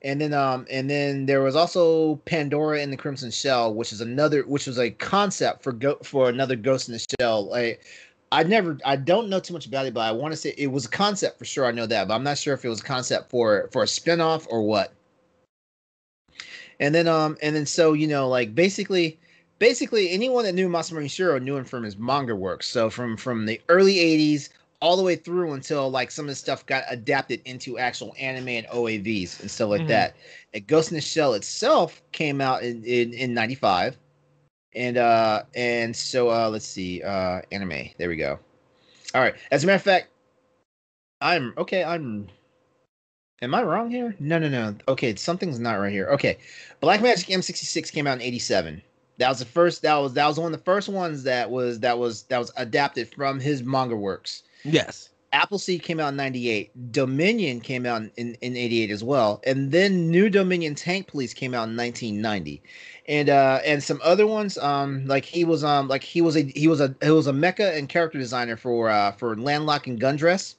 and 0.02 0.20
then 0.20 0.34
um 0.34 0.66
and 0.70 0.90
then 0.90 1.26
there 1.26 1.40
was 1.40 1.56
also 1.56 2.16
Pandora 2.26 2.80
and 2.80 2.92
the 2.92 2.96
Crimson 2.96 3.30
Shell, 3.30 3.74
which 3.74 3.92
is 3.92 4.00
another 4.00 4.42
which 4.42 4.66
was 4.66 4.78
a 4.78 4.90
concept 4.90 5.62
for 5.62 5.72
go 5.72 5.96
for 6.02 6.28
another 6.28 6.56
Ghost 6.56 6.88
in 6.88 6.94
the 6.94 7.06
Shell. 7.18 7.48
Like 7.48 7.82
I 8.30 8.42
never 8.42 8.78
I 8.84 8.96
don't 8.96 9.28
know 9.28 9.40
too 9.40 9.54
much 9.54 9.66
about 9.66 9.86
it, 9.86 9.94
but 9.94 10.00
I 10.00 10.12
want 10.12 10.32
to 10.32 10.36
say 10.36 10.54
it 10.58 10.66
was 10.66 10.84
a 10.84 10.90
concept 10.90 11.38
for 11.38 11.44
sure. 11.44 11.66
I 11.66 11.70
know 11.70 11.86
that, 11.86 12.08
but 12.08 12.14
I'm 12.14 12.24
not 12.24 12.38
sure 12.38 12.54
if 12.54 12.64
it 12.64 12.68
was 12.68 12.80
a 12.80 12.84
concept 12.84 13.30
for 13.30 13.68
for 13.72 13.82
a 13.82 13.86
spinoff 13.86 14.46
or 14.50 14.62
what. 14.62 14.92
And 16.78 16.94
then 16.94 17.08
um 17.08 17.38
and 17.42 17.56
then 17.56 17.64
so 17.64 17.94
you 17.94 18.06
know 18.06 18.28
like 18.28 18.54
basically 18.54 19.18
basically 19.58 20.10
anyone 20.10 20.44
that 20.44 20.54
knew 20.54 20.68
Masamune 20.68 21.04
Shirow 21.04 21.40
knew 21.40 21.56
him 21.56 21.64
from 21.64 21.84
his 21.84 21.96
manga 21.96 22.34
works. 22.34 22.68
So 22.68 22.90
from 22.90 23.16
from 23.16 23.46
the 23.46 23.60
early 23.68 23.94
80s 23.94 24.50
all 24.82 24.96
the 24.96 25.02
way 25.02 25.14
through 25.14 25.52
until 25.52 25.88
like 25.90 26.10
some 26.10 26.24
of 26.24 26.28
the 26.28 26.34
stuff 26.34 26.66
got 26.66 26.82
adapted 26.90 27.40
into 27.44 27.78
actual 27.78 28.14
anime 28.18 28.48
and 28.48 28.66
OAVs 28.66 29.40
and 29.40 29.50
stuff 29.50 29.70
like 29.70 29.82
Mhm. 29.82 29.88
that. 29.88 30.16
And 30.52 30.66
Ghost 30.66 30.90
in 30.90 30.96
the 30.96 31.00
Shell 31.00 31.34
itself 31.34 32.02
came 32.10 32.40
out 32.40 32.62
in 32.64 32.84
in, 32.84 33.14
in 33.14 33.32
95. 33.32 33.96
And 34.74 34.98
uh 34.98 35.44
and 35.54 35.94
so 35.94 36.30
uh 36.30 36.50
let's 36.50 36.66
see 36.66 37.00
uh 37.02 37.42
anime. 37.52 37.90
There 37.96 38.08
we 38.08 38.16
go. 38.16 38.38
All 39.14 39.20
right. 39.22 39.34
As 39.52 39.62
a 39.62 39.66
matter 39.66 39.76
of 39.76 39.82
fact, 39.82 40.08
I'm 41.20 41.54
okay, 41.56 41.84
I'm 41.84 42.28
Am 43.40 43.54
I 43.56 43.62
wrong 43.62 43.90
here? 43.90 44.14
No, 44.20 44.38
no, 44.38 44.48
no. 44.48 44.74
Okay, 44.86 45.16
something's 45.16 45.58
not 45.58 45.74
right 45.80 45.92
here. 45.92 46.06
Okay. 46.10 46.38
Black 46.80 47.02
Magic 47.02 47.26
M66 47.28 47.92
came 47.92 48.06
out 48.06 48.14
in 48.18 48.22
87. 48.22 48.82
That 49.18 49.28
was 49.28 49.40
the 49.40 49.44
first 49.44 49.82
that 49.82 49.96
was 49.96 50.14
that 50.14 50.26
was 50.26 50.38
one 50.38 50.52
of 50.52 50.58
the 50.58 50.64
first 50.64 50.88
ones 50.88 51.22
that 51.24 51.50
was 51.50 51.80
that 51.80 51.98
was 51.98 52.22
that 52.24 52.38
was 52.38 52.52
adapted 52.56 53.12
from 53.14 53.40
his 53.40 53.62
manga 53.62 53.96
works. 53.96 54.42
Yes. 54.64 55.10
Appleseed 55.32 55.82
came 55.82 55.98
out 55.98 56.08
in 56.08 56.16
98. 56.16 56.92
Dominion 56.92 57.60
came 57.60 57.86
out 57.86 58.02
in, 58.16 58.34
in 58.42 58.56
88 58.56 58.90
as 58.90 59.02
well. 59.02 59.40
And 59.46 59.72
then 59.72 60.10
New 60.10 60.28
Dominion 60.28 60.74
Tank 60.74 61.06
Police 61.06 61.32
came 61.32 61.54
out 61.54 61.68
in 61.68 61.76
1990. 61.76 62.62
And 63.08 63.30
uh 63.30 63.60
and 63.64 63.82
some 63.82 64.00
other 64.04 64.26
ones 64.26 64.58
um 64.58 65.06
like 65.06 65.24
he 65.24 65.44
was 65.44 65.64
um 65.64 65.88
like 65.88 66.04
he 66.04 66.20
was 66.20 66.36
a 66.36 66.42
he 66.42 66.68
was 66.68 66.80
a 66.80 66.94
he 67.02 67.10
was 67.10 67.26
a 67.26 67.32
mecha 67.32 67.76
and 67.76 67.88
character 67.88 68.18
designer 68.18 68.56
for 68.56 68.90
uh 68.90 69.12
for 69.12 69.34
Landlock 69.36 69.86
and 69.86 69.98
Gundress. 70.00 70.56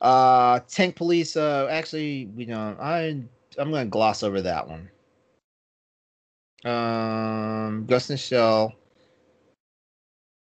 Uh 0.00 0.60
Tank 0.68 0.96
Police 0.96 1.36
uh 1.36 1.66
actually 1.70 2.30
you 2.36 2.46
know 2.46 2.76
I 2.80 3.20
I'm 3.58 3.70
going 3.70 3.86
to 3.86 3.90
gloss 3.90 4.22
over 4.22 4.40
that 4.40 4.68
one. 4.68 4.88
Um 6.64 7.86
Gus 7.86 8.06
the 8.06 8.16
Shell. 8.16 8.74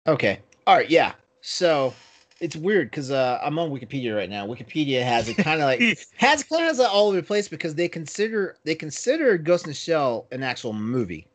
Okay. 0.08 0.40
All 0.66 0.76
right, 0.76 0.90
yeah. 0.90 1.14
So 1.42 1.94
it's 2.40 2.56
weird 2.56 2.92
because 2.92 3.12
uh, 3.12 3.40
I'm 3.44 3.58
on 3.60 3.72
Wikipedia 3.72 4.16
right 4.16 4.30
now. 4.30 4.46
Wikipedia 4.48 5.04
has 5.04 5.28
it 5.30 5.38
kind 5.38 5.62
of 5.62 5.66
like 5.66 5.80
has 6.18 6.44
kind 6.44 6.64
of 6.64 6.68
has 6.68 6.80
it 6.80 6.88
all 6.88 7.08
over 7.08 7.18
the 7.18 7.24
place 7.24 7.48
because 7.48 7.76
they 7.76 7.88
consider 7.88 8.58
they 8.64 8.76
consider 8.76 9.38
Ghost 9.38 9.66
in 9.66 9.72
the 9.72 9.76
Shell 9.76 10.28
an 10.32 10.44
actual 10.44 10.74
movie, 10.74 11.28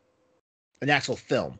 an 0.81 0.91
actual 0.91 1.17
film. 1.17 1.59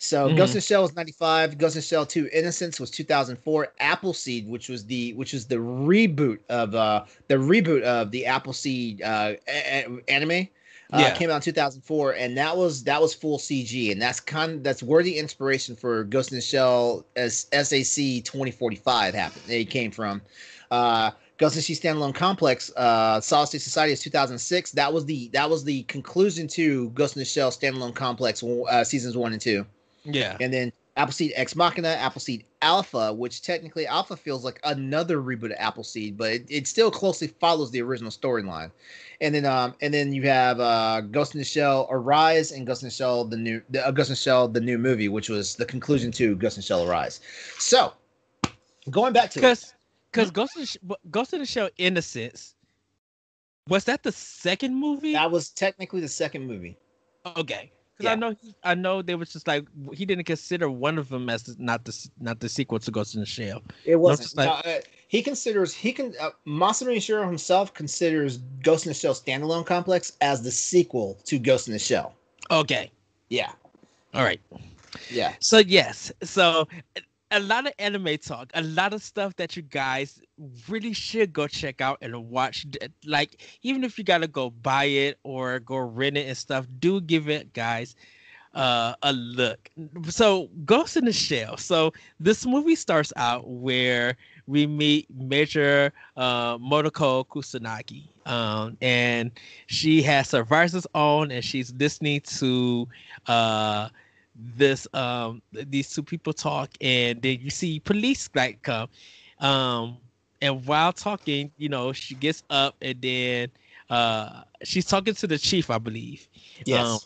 So 0.00 0.28
Mhm. 0.28 0.36
Ghost 0.36 0.52
in 0.52 0.58
the 0.58 0.60
Shell 0.60 0.82
was 0.82 0.94
95, 0.94 1.58
Ghost 1.58 1.74
in 1.74 1.80
the 1.80 1.86
Shell 1.86 2.06
2 2.06 2.30
Innocence 2.32 2.78
was 2.78 2.90
2004, 2.90 3.72
Appleseed 3.80 4.48
which 4.48 4.68
was 4.68 4.86
the 4.86 5.12
which 5.14 5.34
is 5.34 5.46
the 5.46 5.56
reboot 5.56 6.38
of 6.48 6.74
uh 6.74 7.04
the 7.26 7.34
reboot 7.34 7.82
of 7.82 8.10
the 8.12 8.24
Appleseed 8.24 9.02
uh 9.02 9.34
a- 9.48 9.84
a- 9.84 10.10
anime 10.10 10.48
uh, 10.92 10.98
Yeah. 10.98 11.14
came 11.14 11.30
out 11.30 11.36
in 11.36 11.42
2004 11.42 12.12
and 12.12 12.36
that 12.38 12.56
was 12.56 12.84
that 12.84 13.00
was 13.00 13.12
full 13.14 13.38
cg 13.38 13.92
and 13.92 14.00
that's 14.00 14.20
kind 14.20 14.64
that's 14.64 14.82
where 14.82 15.02
the 15.02 15.18
inspiration 15.18 15.76
for 15.76 16.04
ghost 16.04 16.32
in 16.32 16.36
the 16.38 16.42
shell 16.42 17.04
as 17.16 17.46
sac 17.52 18.24
2045 18.24 19.14
happened 19.14 19.42
it 19.48 19.68
came 19.70 19.90
from 19.90 20.22
uh 20.70 21.10
ghost 21.36 21.54
in 21.56 21.58
the 21.58 21.62
shell 21.62 21.94
standalone 21.94 22.14
complex 22.14 22.72
uh 22.76 23.20
solid 23.20 23.46
state 23.46 23.60
society 23.60 23.92
is 23.92 24.00
2006 24.00 24.72
that 24.72 24.92
was 24.92 25.04
the 25.04 25.28
that 25.28 25.48
was 25.48 25.62
the 25.64 25.82
conclusion 25.84 26.48
to 26.48 26.88
ghost 26.90 27.16
in 27.16 27.20
the 27.20 27.24
shell 27.26 27.50
standalone 27.50 27.94
complex 27.94 28.42
uh, 28.42 28.82
seasons 28.82 29.16
one 29.16 29.32
and 29.32 29.42
two 29.42 29.66
Yeah. 30.04 30.36
and 30.40 30.52
then 30.52 30.72
Appleseed 30.96 31.32
Ex 31.36 31.54
Machina, 31.54 31.90
Appleseed 31.90 32.44
Alpha, 32.60 33.12
which 33.12 33.40
technically 33.42 33.86
Alpha 33.86 34.16
feels 34.16 34.44
like 34.44 34.58
another 34.64 35.18
reboot 35.22 35.52
of 35.52 35.56
Appleseed, 35.60 36.16
but 36.18 36.32
it, 36.32 36.46
it 36.50 36.66
still 36.66 36.90
closely 36.90 37.28
follows 37.28 37.70
the 37.70 37.80
original 37.80 38.10
storyline. 38.10 38.72
And 39.20 39.34
then 39.34 39.44
um 39.44 39.74
and 39.80 39.92
then 39.92 40.12
you 40.12 40.22
have 40.22 40.60
uh 40.60 41.00
Ghost 41.00 41.34
in 41.34 41.38
the 41.38 41.44
Shell 41.44 41.88
Arise 41.90 42.52
and 42.52 42.66
Ghost 42.66 42.82
in 42.82 42.86
the 42.86 42.94
Shell 42.94 43.24
the 43.24 43.36
new 43.36 43.62
the 43.70 43.86
uh, 43.86 43.90
Ghost 43.90 44.10
in 44.10 44.12
the 44.12 44.16
Shell 44.16 44.48
the 44.48 44.60
new 44.60 44.78
movie, 44.78 45.08
which 45.08 45.28
was 45.28 45.56
the 45.56 45.64
conclusion 45.64 46.12
to 46.12 46.36
Ghost 46.36 46.56
in 46.56 46.60
the 46.60 46.66
Shell 46.66 46.88
Arise. 46.88 47.20
So 47.58 47.92
going 48.90 49.12
back 49.12 49.30
to 49.30 49.38
because 49.40 49.74
because 50.12 50.30
Ghost 50.30 50.54
in 50.56 50.62
the 50.62 50.66
Sh- 50.66 50.76
Ghost 51.10 51.32
in 51.32 51.40
the 51.40 51.46
Shell 51.46 51.70
Innocence 51.78 52.54
was 53.68 53.84
that 53.84 54.02
the 54.02 54.12
second 54.12 54.74
movie? 54.74 55.12
that 55.12 55.30
was 55.30 55.50
technically 55.50 56.00
the 56.00 56.08
second 56.08 56.46
movie. 56.46 56.76
Okay, 57.36 57.72
Yeah. 58.00 58.12
I 58.12 58.14
know 58.14 58.34
he, 58.40 58.54
I 58.62 58.74
know 58.74 59.02
they 59.02 59.14
was 59.16 59.32
just 59.32 59.46
like 59.48 59.66
he 59.92 60.06
didn't 60.06 60.24
consider 60.24 60.70
one 60.70 60.98
of 60.98 61.08
them 61.08 61.28
as 61.28 61.58
not 61.58 61.84
the 61.84 62.08
not 62.20 62.38
the 62.40 62.48
sequel 62.48 62.78
to 62.78 62.90
Ghost 62.90 63.14
in 63.14 63.20
the 63.20 63.26
Shell. 63.26 63.62
It 63.84 63.96
wasn't. 63.96 64.36
like- 64.36 64.64
No, 64.66 64.70
uh, 64.72 64.80
he 65.08 65.22
considers 65.22 65.74
he 65.74 65.92
can 65.92 66.14
uh, 66.20 66.30
Masamune 66.46 66.98
Shirow 66.98 67.26
himself 67.26 67.74
considers 67.74 68.38
Ghost 68.62 68.86
in 68.86 68.90
the 68.90 68.94
Shell 68.94 69.14
standalone 69.14 69.66
complex 69.66 70.12
as 70.20 70.42
the 70.42 70.50
sequel 70.50 71.18
to 71.24 71.38
Ghost 71.38 71.66
in 71.66 71.72
the 71.72 71.78
Shell. 71.78 72.14
Okay, 72.50 72.90
Yeah, 73.30 73.50
all 74.14 74.22
right. 74.24 74.40
yeah. 75.10 75.34
So 75.40 75.58
yes, 75.58 76.12
so 76.22 76.68
a 77.30 77.40
lot 77.40 77.66
of 77.66 77.72
anime 77.78 78.16
talk, 78.18 78.50
a 78.54 78.62
lot 78.62 78.92
of 78.92 79.02
stuff 79.02 79.36
that 79.36 79.56
you 79.56 79.62
guys 79.62 80.20
really 80.68 80.92
should 80.92 81.32
go 81.32 81.46
check 81.46 81.80
out 81.80 81.98
and 82.00 82.28
watch. 82.28 82.66
Like 83.04 83.42
even 83.62 83.84
if 83.84 83.98
you 83.98 84.04
gotta 84.04 84.28
go 84.28 84.50
buy 84.50 84.84
it 84.84 85.18
or 85.22 85.58
go 85.60 85.76
rent 85.76 86.16
it 86.16 86.26
and 86.28 86.36
stuff, 86.36 86.66
do 86.78 87.00
give 87.00 87.28
it, 87.28 87.52
guys, 87.52 87.94
uh, 88.54 88.94
a 89.02 89.12
look. 89.12 89.70
So 90.08 90.48
Ghost 90.64 90.96
in 90.96 91.04
the 91.04 91.12
Shell. 91.12 91.56
So 91.58 91.92
this 92.18 92.46
movie 92.46 92.76
starts 92.76 93.12
out 93.16 93.46
where 93.48 94.16
we 94.46 94.66
meet 94.66 95.06
Major 95.14 95.92
uh, 96.16 96.58
Motoko 96.58 97.26
Kusanagi, 97.26 98.08
um, 98.26 98.76
and 98.80 99.30
she 99.66 100.02
has 100.02 100.30
her 100.32 100.44
viruses 100.44 100.86
on, 100.94 101.30
and 101.30 101.44
she's 101.44 101.72
listening 101.74 102.20
to 102.22 102.88
uh 103.26 103.88
this 104.38 104.86
um 104.94 105.42
these 105.52 105.90
two 105.90 106.02
people 106.02 106.32
talk 106.32 106.70
and 106.80 107.22
then 107.22 107.38
you 107.40 107.50
see 107.50 107.80
police 107.80 108.28
like 108.34 108.62
come 108.62 108.88
um 109.40 109.98
and 110.40 110.64
while 110.66 110.92
talking 110.92 111.50
you 111.56 111.68
know 111.68 111.92
she 111.92 112.14
gets 112.14 112.42
up 112.50 112.76
and 112.82 113.00
then 113.02 113.48
uh 113.90 114.42
she's 114.64 114.86
talking 114.86 115.14
to 115.14 115.26
the 115.26 115.38
chief 115.38 115.70
i 115.70 115.78
believe 115.78 116.28
Yes. 116.64 116.72
Um, 116.72 117.00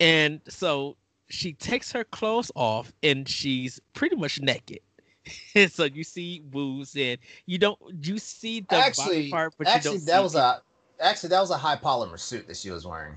and 0.00 0.40
so 0.48 0.96
she 1.28 1.52
takes 1.52 1.92
her 1.92 2.04
clothes 2.04 2.50
off 2.54 2.92
and 3.02 3.28
she's 3.28 3.80
pretty 3.94 4.16
much 4.16 4.40
naked 4.40 4.80
and 5.54 5.70
so 5.72 5.84
you 5.84 6.04
see 6.04 6.40
boobs 6.40 6.96
and 6.96 7.18
you 7.46 7.58
don't 7.58 7.78
you 8.02 8.18
see 8.18 8.60
the 8.60 8.82
body 8.82 9.22
actually, 9.22 9.30
part 9.30 9.54
but 9.58 9.66
actually, 9.66 9.74
you 9.74 9.80
don't 9.80 10.04
that 10.06 10.20
was 10.22 10.34
a 10.34 10.62
actually 11.00 11.28
that 11.30 11.40
was 11.40 11.50
a 11.50 11.58
high 11.58 11.76
polymer 11.76 12.18
suit 12.18 12.46
that 12.46 12.56
she 12.56 12.70
was 12.70 12.86
wearing. 12.86 13.16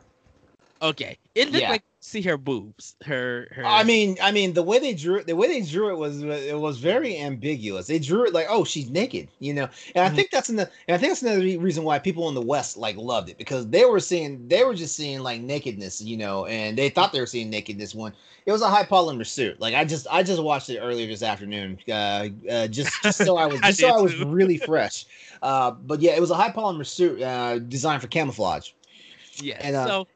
okay 0.81 1.17
it 1.35 1.51
looked 1.51 1.67
Yeah. 1.67 1.69
like 1.69 1.83
see 2.05 2.21
her 2.21 2.37
boobs 2.37 2.95
her 3.05 3.47
her 3.51 3.65
I 3.65 3.83
mean, 3.83 4.17
I 4.21 4.31
mean, 4.31 4.53
the 4.53 4.61
way 4.61 4.77
they 4.77 4.93
drew 4.93 5.15
it, 5.17 5.25
the 5.25 5.35
way 5.35 5.47
they 5.47 5.61
drew 5.61 5.89
it 5.89 5.97
was 5.97 6.21
it 6.21 6.59
was 6.59 6.77
very 6.77 7.17
ambiguous. 7.17 7.87
They 7.87 7.97
drew 7.97 8.25
it 8.25 8.33
like, 8.33 8.45
oh, 8.47 8.63
she's 8.63 8.91
naked, 8.91 9.29
you 9.39 9.55
know. 9.55 9.67
And 9.95 10.05
I 10.05 10.09
Mhm. 10.09 10.15
think 10.15 10.29
that's 10.29 10.49
in 10.49 10.55
the, 10.57 10.69
and 10.87 10.93
I 10.93 10.97
think 10.99 11.09
that's 11.11 11.23
another 11.23 11.39
reason 11.41 11.83
why 11.83 11.97
people 11.97 12.29
in 12.29 12.35
the 12.35 12.41
West 12.41 12.77
like 12.77 12.95
loved 12.95 13.29
it 13.29 13.39
because 13.39 13.67
they 13.69 13.83
were 13.85 13.99
seeing, 13.99 14.47
they 14.47 14.63
were 14.63 14.75
just 14.75 14.95
seeing 14.95 15.21
like 15.21 15.41
nakedness, 15.41 15.99
you 15.99 16.15
know, 16.15 16.45
and 16.45 16.77
they 16.77 16.89
thought 16.89 17.11
they 17.11 17.19
were 17.19 17.25
seeing 17.25 17.49
nakedness 17.49 17.95
when 17.95 18.13
it 18.45 18.51
was 18.51 18.61
a 18.61 18.69
high 18.69 18.83
polymer 18.83 19.25
suit. 19.25 19.59
Like 19.59 19.73
I 19.73 19.83
just, 19.83 20.05
I 20.11 20.21
just 20.21 20.43
watched 20.43 20.69
it 20.69 20.77
earlier 20.77 21.07
this 21.07 21.23
afternoon, 21.23 21.79
uh, 21.89 22.27
uh 22.51 22.67
just, 22.67 23.01
just 23.01 23.23
so 23.23 23.37
I 23.37 23.47
was, 23.47 23.63
I 23.63 23.71
just 23.71 23.79
so 23.79 23.87
did 23.87 23.95
I 23.95 23.97
was 23.97 24.15
too. 24.15 24.19
really 24.19 24.57
fresh. 24.57 25.05
Uh, 25.41 25.71
but 25.71 26.01
yeah, 26.01 26.11
it 26.11 26.21
was 26.21 26.29
a 26.29 26.35
high 26.35 26.51
polymer 26.51 26.85
suit 26.85 27.21
uh, 27.21 27.57
designed 27.57 28.01
for 28.01 28.07
camouflage 28.07 28.71
yeah 29.37 29.57
and, 29.59 29.75
uh, 29.75 29.93
so 29.93 30.07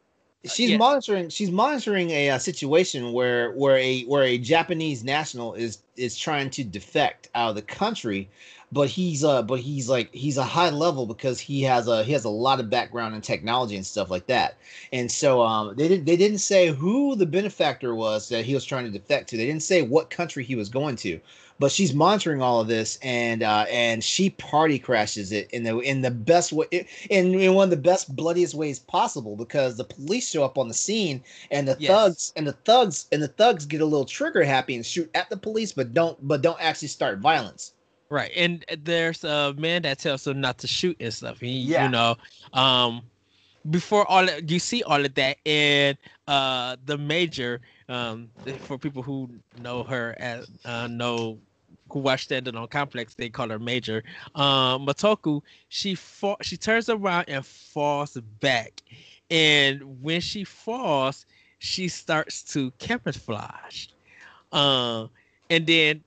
she's 0.45 0.71
yeah. 0.71 0.77
monitoring 0.77 1.29
she's 1.29 1.51
monitoring 1.51 2.11
a, 2.11 2.29
uh 2.29 2.37
situation 2.37 3.11
where 3.11 3.51
where 3.53 3.77
a 3.77 4.03
where 4.03 4.23
a 4.23 4.37
Japanese 4.37 5.03
national 5.03 5.53
is 5.53 5.79
is 5.97 6.17
trying 6.17 6.49
to 6.49 6.63
defect 6.63 7.29
out 7.35 7.49
of 7.49 7.55
the 7.55 7.61
country 7.61 8.29
but 8.71 8.87
he's 8.87 9.23
uh 9.23 9.41
but 9.41 9.59
he's 9.59 9.89
like 9.89 10.13
he's 10.13 10.37
a 10.37 10.43
high 10.43 10.69
level 10.69 11.05
because 11.05 11.39
he 11.39 11.61
has 11.63 11.87
a 11.87 12.03
he 12.03 12.13
has 12.13 12.25
a 12.25 12.29
lot 12.29 12.59
of 12.59 12.69
background 12.69 13.15
in 13.15 13.21
technology 13.21 13.75
and 13.75 13.85
stuff 13.85 14.09
like 14.09 14.27
that. 14.27 14.57
And 14.93 15.11
so 15.11 15.41
um 15.41 15.75
they 15.75 15.87
didn't 15.87 16.05
they 16.05 16.17
didn't 16.17 16.39
say 16.39 16.67
who 16.67 17.15
the 17.15 17.25
benefactor 17.25 17.95
was 17.95 18.29
that 18.29 18.45
he 18.45 18.53
was 18.53 18.65
trying 18.65 18.85
to 18.85 18.91
defect 18.91 19.29
to. 19.29 19.37
They 19.37 19.45
didn't 19.45 19.63
say 19.63 19.81
what 19.81 20.09
country 20.09 20.43
he 20.43 20.55
was 20.55 20.69
going 20.69 20.95
to 20.97 21.19
but 21.59 21.71
she's 21.71 21.93
monitoring 21.93 22.41
all 22.41 22.59
of 22.61 22.67
this 22.67 22.97
and 23.03 23.43
uh 23.43 23.65
and 23.69 24.03
she 24.03 24.29
party 24.31 24.79
crashes 24.79 25.31
it 25.31 25.49
in 25.51 25.63
the 25.63 25.77
in 25.79 26.01
the 26.01 26.11
best 26.11 26.51
way 26.53 26.65
in, 26.71 27.33
in 27.39 27.53
one 27.53 27.65
of 27.65 27.69
the 27.69 27.77
best 27.77 28.15
bloodiest 28.15 28.55
ways 28.55 28.79
possible 28.79 29.35
because 29.35 29.77
the 29.77 29.83
police 29.83 30.29
show 30.29 30.43
up 30.43 30.57
on 30.57 30.67
the 30.67 30.73
scene 30.73 31.23
and 31.51 31.67
the 31.67 31.77
Yes. 31.79 31.89
thugs 31.89 32.33
and 32.35 32.47
the 32.47 32.53
thugs 32.53 33.07
and 33.11 33.21
the 33.21 33.27
thugs 33.27 33.65
get 33.65 33.81
a 33.81 33.85
little 33.85 34.05
trigger 34.05 34.43
happy 34.43 34.75
and 34.75 34.85
shoot 34.85 35.09
at 35.13 35.29
the 35.29 35.37
police 35.37 35.71
but 35.73 35.93
don't 35.93 36.17
but 36.27 36.41
don't 36.41 36.59
actually 36.61 36.87
start 36.89 37.19
violence 37.19 37.73
Right, 38.09 38.31
and 38.35 38.65
there's 38.83 39.23
a 39.23 39.53
man 39.57 39.83
that 39.83 39.99
tells 39.99 40.23
them 40.23 40.41
not 40.41 40.57
to 40.59 40.67
shoot 40.67 40.97
and 40.99 41.13
stuff. 41.13 41.39
He, 41.39 41.49
Yeah. 41.49 41.83
you 41.83 41.89
know, 41.89 42.15
um, 42.53 43.03
before 43.69 44.05
all 44.09 44.25
that, 44.25 44.49
you 44.49 44.59
see 44.59 44.83
all 44.83 45.03
of 45.03 45.13
that, 45.15 45.37
and 45.45 45.97
uh, 46.27 46.77
the 46.85 46.97
major, 46.97 47.61
um, 47.87 48.29
for 48.59 48.77
people 48.77 49.03
who 49.03 49.29
know 49.55 49.83
her 49.83 50.15
as 50.19 50.49
uh, 50.65 50.87
know 50.87 51.39
who 51.91 51.99
watch 51.99 52.25
Stand 52.25 52.47
Alone 52.47 52.67
Complex, 52.67 53.15
they 53.15 53.29
call 53.29 53.49
her 53.49 53.59
Major. 53.59 54.03
Um, 54.35 54.85
Motoko, 54.85 55.41
she 55.69 55.95
fall, 55.95 56.37
she 56.41 56.57
turns 56.57 56.89
around 56.89 57.25
and 57.27 57.45
falls 57.45 58.17
back, 58.39 58.81
and 59.29 60.01
when 60.01 60.21
she 60.21 60.43
falls, 60.43 61.25
she 61.59 61.87
starts 61.87 62.43
to 62.53 62.71
camouflage, 62.79 63.87
um, 64.51 65.09
and 65.49 65.65
then 65.65 66.03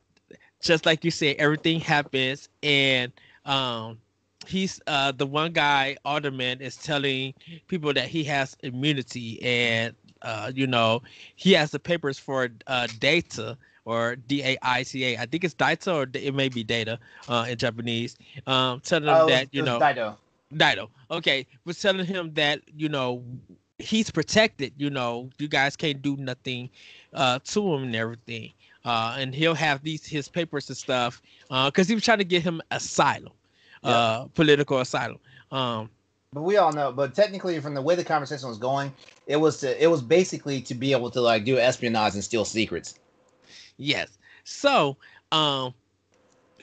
just 0.60 0.86
like 0.86 1.04
you 1.04 1.10
said, 1.10 1.36
everything 1.38 1.80
happens, 1.80 2.48
and 2.62 3.12
um, 3.44 3.98
he's 4.46 4.80
uh 4.86 5.12
the 5.12 5.26
one 5.26 5.52
guy, 5.52 5.96
Alderman, 6.04 6.60
is 6.60 6.76
telling 6.76 7.34
people 7.68 7.92
that 7.94 8.08
he 8.08 8.24
has 8.24 8.56
immunity, 8.62 9.42
and 9.42 9.94
uh, 10.22 10.52
you 10.54 10.66
know, 10.66 11.02
he 11.36 11.52
has 11.52 11.70
the 11.70 11.78
papers 11.78 12.18
for 12.18 12.48
uh 12.66 12.86
data 13.00 13.56
or 13.84 14.16
D 14.16 14.42
A 14.42 14.56
I 14.62 14.82
C 14.82 15.04
A. 15.04 15.18
I 15.18 15.26
think 15.26 15.44
it's 15.44 15.54
data 15.54 15.94
or 15.94 16.06
it 16.12 16.34
may 16.34 16.48
be 16.48 16.62
data 16.64 16.98
uh 17.28 17.46
in 17.48 17.56
Japanese. 17.58 18.16
Um, 18.46 18.80
telling 18.80 19.08
Oh, 19.08 19.22
him 19.22 19.26
that 19.26 19.48
you 19.52 19.62
know 19.62 19.78
Dido. 19.78 20.16
Dido. 20.56 20.90
Okay, 21.10 21.46
was 21.64 21.80
telling 21.80 22.06
him 22.06 22.32
that 22.34 22.60
you 22.76 22.88
know 22.88 23.22
he's 23.78 24.10
protected. 24.10 24.72
You 24.76 24.90
know, 24.90 25.30
you 25.38 25.48
guys 25.48 25.76
can't 25.76 26.00
do 26.02 26.16
nothing 26.16 26.70
uh, 27.12 27.38
to 27.44 27.74
him 27.74 27.84
and 27.84 27.96
everything. 27.96 28.52
Uh, 28.84 29.16
and 29.18 29.34
he'll 29.34 29.54
have 29.54 29.82
these 29.82 30.06
his 30.06 30.28
papers 30.28 30.68
and 30.68 30.76
stuff 30.76 31.22
because 31.48 31.88
he 31.88 31.94
was 31.94 32.04
trying 32.04 32.18
to 32.18 32.24
get 32.24 32.42
him 32.42 32.60
asylum, 32.70 33.32
uh, 33.84 34.24
political 34.34 34.80
asylum. 34.80 35.18
Um, 35.50 35.90
But 36.32 36.42
we 36.42 36.56
all 36.56 36.72
know. 36.72 36.92
But 36.92 37.14
technically, 37.14 37.58
from 37.60 37.74
the 37.74 37.82
way 37.82 37.94
the 37.94 38.04
conversation 38.04 38.48
was 38.48 38.58
going, 38.58 38.92
it 39.26 39.36
was 39.36 39.60
to 39.60 39.82
it 39.82 39.86
was 39.88 40.02
basically 40.02 40.60
to 40.62 40.74
be 40.74 40.92
able 40.92 41.10
to 41.10 41.20
like 41.20 41.44
do 41.44 41.58
espionage 41.58 42.14
and 42.14 42.24
steal 42.24 42.44
secrets. 42.44 42.98
Yes. 43.76 44.18
So, 44.44 44.96
um, 45.30 45.74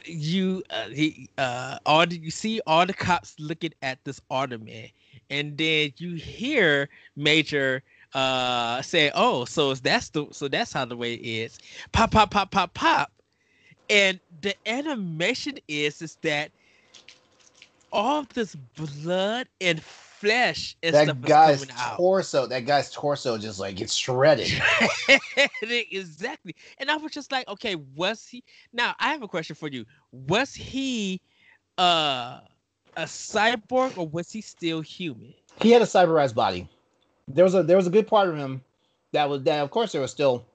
you 0.06 0.64
uh, 0.70 0.88
he 0.90 1.30
uh 1.38 1.78
all 1.86 2.06
the, 2.08 2.18
you 2.18 2.32
see 2.32 2.62
all 2.66 2.86
the 2.86 2.94
cops 2.94 3.36
looking 3.40 3.74
at 3.82 4.04
this 4.06 4.22
alderman, 4.30 4.90
and 5.30 5.58
then 5.58 5.92
you 5.98 6.16
hear 6.16 6.90
Major 7.16 7.84
uh 8.14 8.82
say, 8.82 9.12
"Oh, 9.14 9.46
so 9.46 9.74
that's 9.76 10.10
the 10.10 10.28
so 10.32 10.48
that's 10.48 10.74
how 10.74 10.86
the 10.86 10.96
way 10.98 11.14
it 11.16 11.26
is." 11.26 11.60
Pop, 11.92 12.12
pop, 12.12 12.32
pop, 12.32 12.52
pop, 12.52 12.74
pop, 12.74 13.12
and 13.90 14.20
the 14.42 14.56
animation 14.68 15.58
is 15.68 16.02
is 16.02 16.16
that 16.24 16.52
all 17.92 18.24
this 18.34 18.56
blood 18.56 19.48
and 19.62 19.82
flesh 20.20 20.76
and 20.84 20.94
that 20.96 21.22
guy's 21.22 21.62
is 21.62 21.68
coming 21.68 21.82
out. 21.82 21.98
torso, 21.98 22.46
that 22.48 22.66
guy's 22.66 22.92
torso 22.92 23.38
just 23.38 23.60
like 23.60 23.76
gets 23.76 23.94
shredded. 23.94 24.52
exactly. 25.62 26.56
And 26.78 26.92
I 26.92 26.98
was 26.98 27.12
just 27.12 27.32
like, 27.32 27.48
okay, 27.48 27.76
was 27.96 28.28
he 28.28 28.44
now 28.74 28.96
I 29.00 29.10
have 29.10 29.24
a 29.24 29.28
question 29.28 29.56
for 29.56 29.70
you. 29.70 29.86
Was 30.12 30.54
he 30.54 31.22
uh 31.78 32.42
a 32.98 33.04
cyborg 33.04 33.98
or 33.98 34.08
was 34.08 34.32
he 34.32 34.42
still 34.42 34.82
human? 34.82 35.34
he 35.62 35.72
had 35.72 35.82
a 35.82 35.86
cyberized 35.86 36.36
body. 36.36 36.68
There 37.28 37.44
was 37.44 37.56
a 37.56 37.64
there 37.64 37.78
was 37.78 37.88
a 37.88 37.92
good 37.92 38.08
part 38.08 38.30
of 38.30 38.38
him 38.38 38.62
that 39.12 39.30
was 39.30 39.44
that 39.44 39.62
of 39.62 39.72
course 39.72 39.92
there 39.92 40.02
was 40.02 40.12
still 40.12 40.46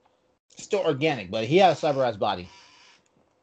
still 0.56 0.80
organic, 0.80 1.30
but 1.30 1.44
he 1.44 1.56
had 1.58 1.76
a 1.76 1.80
cyberized 1.80 2.18
body. 2.18 2.48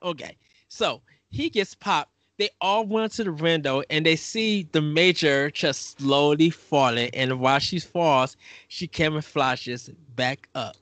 Okay. 0.04 0.36
So 0.68 1.02
he 1.30 1.50
gets 1.50 1.76
popped. 1.76 2.12
They 2.42 2.50
all 2.60 2.88
went 2.88 3.12
to 3.14 3.24
the 3.24 3.34
window 3.34 3.84
and 3.92 4.04
they 4.04 4.16
see 4.16 4.68
the 4.72 4.82
major 4.82 5.52
just 5.52 6.00
slowly 6.00 6.50
falling. 6.50 7.12
And 7.14 7.40
while 7.40 7.60
she 7.60 7.78
falls, 7.78 8.36
she 8.68 8.88
camouflages 8.88 9.94
back 10.16 10.50
up. 10.56 10.76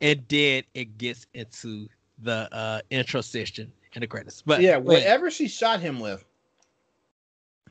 and 0.00 0.24
then 0.28 0.62
it 0.72 0.96
gets 0.96 1.26
into 1.34 1.86
the 2.22 2.48
uh 2.50 2.80
intro 2.88 3.20
session 3.20 3.70
and 3.94 4.02
the 4.02 4.06
credits. 4.06 4.40
But 4.40 4.62
yeah, 4.62 4.78
whatever 4.78 5.30
she 5.30 5.48
shot 5.48 5.80
him 5.80 6.00
with, 6.00 6.24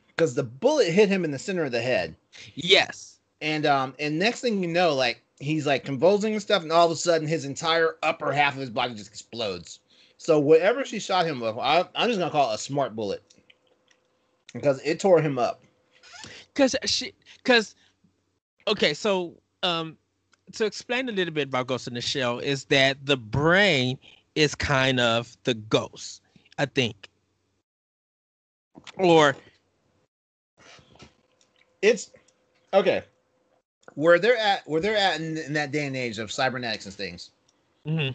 because 0.06 0.36
the 0.36 0.44
bullet 0.44 0.92
hit 0.92 1.08
him 1.08 1.24
in 1.24 1.32
the 1.32 1.38
center 1.40 1.64
of 1.64 1.72
the 1.72 1.82
head, 1.82 2.14
yes, 2.54 3.18
and 3.40 3.66
um, 3.66 3.92
and 3.98 4.20
next 4.20 4.42
thing 4.42 4.62
you 4.62 4.68
know, 4.68 4.94
like 4.94 5.20
he's 5.40 5.66
like 5.66 5.84
convulsing 5.84 6.34
and 6.34 6.40
stuff, 6.40 6.62
and 6.62 6.70
all 6.70 6.86
of 6.86 6.92
a 6.92 6.96
sudden 6.96 7.26
his 7.26 7.44
entire 7.44 7.96
upper 8.04 8.30
half 8.30 8.54
of 8.54 8.60
his 8.60 8.70
body 8.70 8.94
just 8.94 9.10
explodes. 9.10 9.80
So 10.16 10.38
whatever 10.38 10.84
she 10.84 11.00
shot 11.00 11.26
him 11.26 11.40
with, 11.40 11.58
I, 11.58 11.84
I'm 11.96 12.06
just 12.06 12.20
gonna 12.20 12.30
call 12.30 12.52
it 12.52 12.54
a 12.54 12.58
smart 12.58 12.94
bullet 12.94 13.24
because 14.52 14.80
it 14.82 15.00
tore 15.00 15.20
him 15.20 15.38
up. 15.38 15.62
because 16.54 16.76
she 16.84 17.12
because 17.42 17.74
okay, 18.66 18.94
so 18.94 19.34
um 19.62 19.96
to 20.52 20.64
explain 20.64 21.08
a 21.08 21.12
little 21.12 21.32
bit 21.34 21.48
about 21.48 21.66
Ghost 21.66 21.86
in 21.88 21.94
the 21.94 22.00
Shell 22.00 22.38
is 22.40 22.64
that 22.66 23.04
the 23.06 23.16
brain 23.16 23.98
is 24.34 24.54
kind 24.54 25.00
of 25.00 25.36
the 25.44 25.54
ghost, 25.54 26.22
I 26.58 26.66
think, 26.66 27.08
or 28.98 29.36
It's 31.82 32.10
okay. 32.72 33.02
Where 33.94 34.18
they're 34.18 34.36
at, 34.36 34.66
where 34.66 34.80
they're 34.80 34.96
at 34.96 35.20
in, 35.20 35.36
in 35.38 35.52
that 35.54 35.72
day 35.72 35.86
and 35.86 35.96
age 35.96 36.18
of 36.18 36.30
cybernetics 36.32 36.86
and 36.86 36.94
things. 36.94 37.30
mhm, 37.86 38.14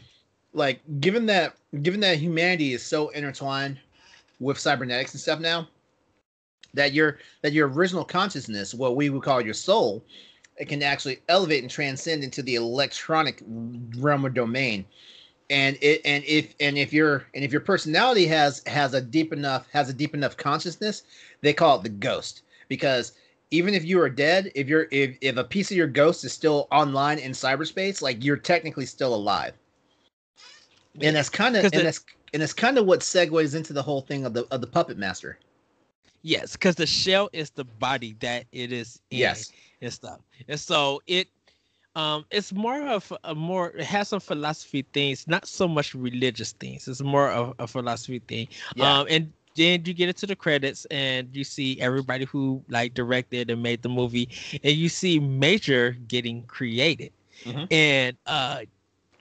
like 0.53 0.82
given 1.00 1.25
that 1.27 1.56
given 1.82 2.00
that 2.01 2.17
humanity 2.17 2.74
is 2.74 2.84
so 2.84 3.10
intertwined 3.10 3.79
with 4.39 4.58
cybernetics 4.58 5.13
and 5.13 5.22
stuff 5.22 5.39
now 5.39 5.67
that 6.77 6.93
your 6.93 7.19
that 7.41 7.53
your 7.53 7.67
original 7.67 8.05
consciousness 8.05 8.74
what 8.74 8.96
we 8.96 9.10
would 9.10 9.24
call 9.24 9.41
your 9.41 9.53
soul 9.53 10.03
it 10.57 10.67
can 10.67 10.81
actually 10.84 11.22
elevate 11.29 11.63
and 11.63 11.72
transcend 11.72 12.24
into 12.24 12.41
the 12.41 12.55
electronic 12.55 13.43
realm 13.98 14.25
or 14.25 14.29
domain. 14.29 14.86
And 15.50 15.77
it 15.81 16.01
and 16.03 16.24
if 16.25 16.53
and 16.60 16.77
if 16.77 16.91
your 16.91 17.27
and 17.34 17.43
if 17.43 17.51
your 17.51 17.62
personality 17.62 18.27
has 18.27 18.62
has 18.67 18.93
a 18.93 19.01
deep 19.01 19.31
enough 19.31 19.67
has 19.72 19.89
a 19.89 19.93
deep 19.93 20.13
enough 20.13 20.36
consciousness 20.36 21.03
they 21.41 21.53
call 21.53 21.77
it 21.77 21.84
the 21.84 21.89
ghost. 21.89 22.41
Because 22.67 23.13
even 23.51 23.74
if 23.74 23.86
you 23.86 24.01
are 24.01 24.10
dead 24.10 24.51
if 24.55 24.67
you're 24.67 24.88
if, 24.91 25.17
if 25.22 25.38
a 25.38 25.43
piece 25.43 25.72
of 25.72 25.77
your 25.77 25.88
ghost 25.88 26.25
is 26.25 26.34
still 26.34 26.67
online 26.69 27.17
in 27.19 27.31
cyberspace 27.31 28.01
like 28.01 28.25
you're 28.25 28.36
technically 28.36 28.86
still 28.86 29.15
alive. 29.15 29.53
And 31.00 31.15
that's 31.15 31.29
kind 31.29 31.55
of 31.55 31.63
and 31.63 31.72
the- 31.72 31.84
that's 31.84 32.03
and 32.34 32.43
it's 32.43 32.51
kind 32.51 32.77
of 32.77 32.86
what 32.86 33.00
segues 33.00 33.55
into 33.55 33.72
the 33.72 33.84
whole 33.84 34.01
thing 34.01 34.25
of 34.25 34.34
the 34.34 34.46
of 34.51 34.60
the 34.60 34.67
puppet 34.67 34.98
master. 34.98 35.39
Yes, 36.27 36.53
because 36.53 36.75
the 36.75 36.88
shell 36.88 37.29
is 37.34 37.51
the 37.51 37.65
body 37.65 38.15
that 38.19 38.46
it 38.51 38.72
is 38.74 39.01
in 39.12 39.19
Yes. 39.19 39.51
and 39.81 39.93
stuff, 39.93 40.19
and 40.48 40.60
so 40.60 41.01
it 41.07 41.27
um 41.96 42.25
it's 42.31 42.53
more 42.53 42.88
of 42.88 43.12
a 43.24 43.36
more 43.36 43.69
it 43.72 43.86
has 43.86 44.10
some 44.10 44.19
philosophy 44.19 44.86
things, 44.93 45.27
not 45.27 45.48
so 45.48 45.67
much 45.67 45.93
religious 45.96 46.53
things. 46.53 46.88
It's 46.88 47.01
more 47.01 47.31
of 47.31 47.55
a 47.60 47.67
philosophy 47.67 48.19
thing. 48.19 48.48
Yeah. 48.75 49.01
Um, 49.01 49.07
and 49.10 49.34
then 49.55 49.84
you 49.86 49.93
get 49.93 50.10
into 50.10 50.25
the 50.27 50.36
credits 50.36 50.86
and 50.91 51.36
you 51.36 51.43
see 51.43 51.79
everybody 51.81 52.25
who 52.25 52.63
like 52.69 52.93
directed 52.93 53.50
and 53.50 53.62
made 53.63 53.81
the 53.84 53.89
movie, 53.89 54.29
and 54.63 54.74
you 54.75 54.89
see 54.89 55.19
Major 55.19 55.91
getting 56.07 56.43
created. 56.43 57.12
Mhm. 57.46 57.67
And 57.72 58.17
uh, 58.25 58.62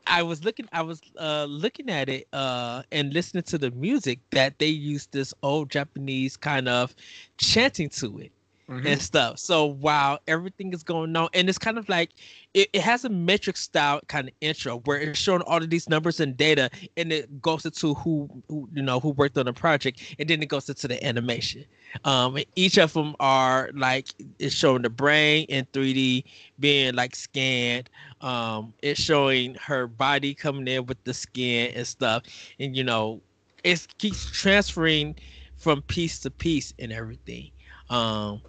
I 0.06 0.22
was 0.22 0.44
looking, 0.44 0.68
I 0.72 0.82
was 0.82 1.00
uh 1.18 1.44
looking 1.48 1.90
at 1.90 2.08
it 2.08 2.28
uh 2.32 2.82
and 2.92 3.12
listening 3.12 3.44
to 3.44 3.58
the 3.58 3.70
music 3.72 4.20
that 4.30 4.58
they 4.58 4.68
used 4.68 5.12
this 5.12 5.34
old 5.42 5.70
Japanese 5.70 6.36
kind 6.36 6.68
of 6.68 6.94
chanting 7.38 7.88
to 7.90 8.18
it 8.18 8.32
Mhm. 8.68 8.86
and 8.86 9.00
stuff. 9.02 9.38
So 9.38 9.64
while 9.66 10.18
everything 10.26 10.72
is 10.72 10.82
going 10.82 11.14
on, 11.16 11.28
and 11.34 11.48
it's 11.48 11.58
kind 11.58 11.78
of 11.78 11.88
like 11.88 12.10
it, 12.54 12.68
it 12.72 12.82
has 12.82 13.04
a 13.04 13.08
metric 13.08 13.56
style 13.56 14.00
kind 14.08 14.28
of 14.28 14.34
intro 14.40 14.78
where 14.80 14.98
it's 15.00 15.18
showing 15.18 15.42
all 15.42 15.58
of 15.62 15.70
these 15.70 15.88
numbers 15.88 16.20
and 16.20 16.36
data, 16.36 16.70
and 16.96 17.12
it 17.12 17.40
goes 17.40 17.64
into 17.64 17.94
who, 17.94 18.28
who 18.48 18.68
you 18.72 18.82
know 18.82 18.98
who 19.00 19.10
worked 19.10 19.38
on 19.38 19.46
the 19.46 19.52
project, 19.52 20.02
and 20.18 20.28
then 20.28 20.42
it 20.42 20.48
goes 20.48 20.68
into 20.68 20.88
the 20.88 21.02
animation. 21.04 21.64
Um, 22.04 22.38
each 22.56 22.78
of 22.78 22.92
them 22.92 23.14
are 23.20 23.70
like 23.74 24.08
it's 24.38 24.54
showing 24.54 24.82
the 24.82 24.90
brain 24.90 25.46
in 25.48 25.66
3D 25.72 26.24
being 26.58 26.94
like 26.94 27.14
scanned. 27.14 27.88
Um, 28.20 28.74
it's 28.82 29.00
showing 29.00 29.54
her 29.56 29.86
body 29.86 30.34
coming 30.34 30.66
in 30.66 30.86
with 30.86 31.02
the 31.04 31.14
skin 31.14 31.72
and 31.74 31.86
stuff, 31.86 32.22
and 32.58 32.76
you 32.76 32.84
know, 32.84 33.20
it 33.64 33.86
keeps 33.98 34.26
transferring 34.30 35.14
from 35.56 35.82
piece 35.82 36.18
to 36.20 36.30
piece 36.30 36.72
and 36.78 36.92
everything 36.92 37.50
um 37.90 38.42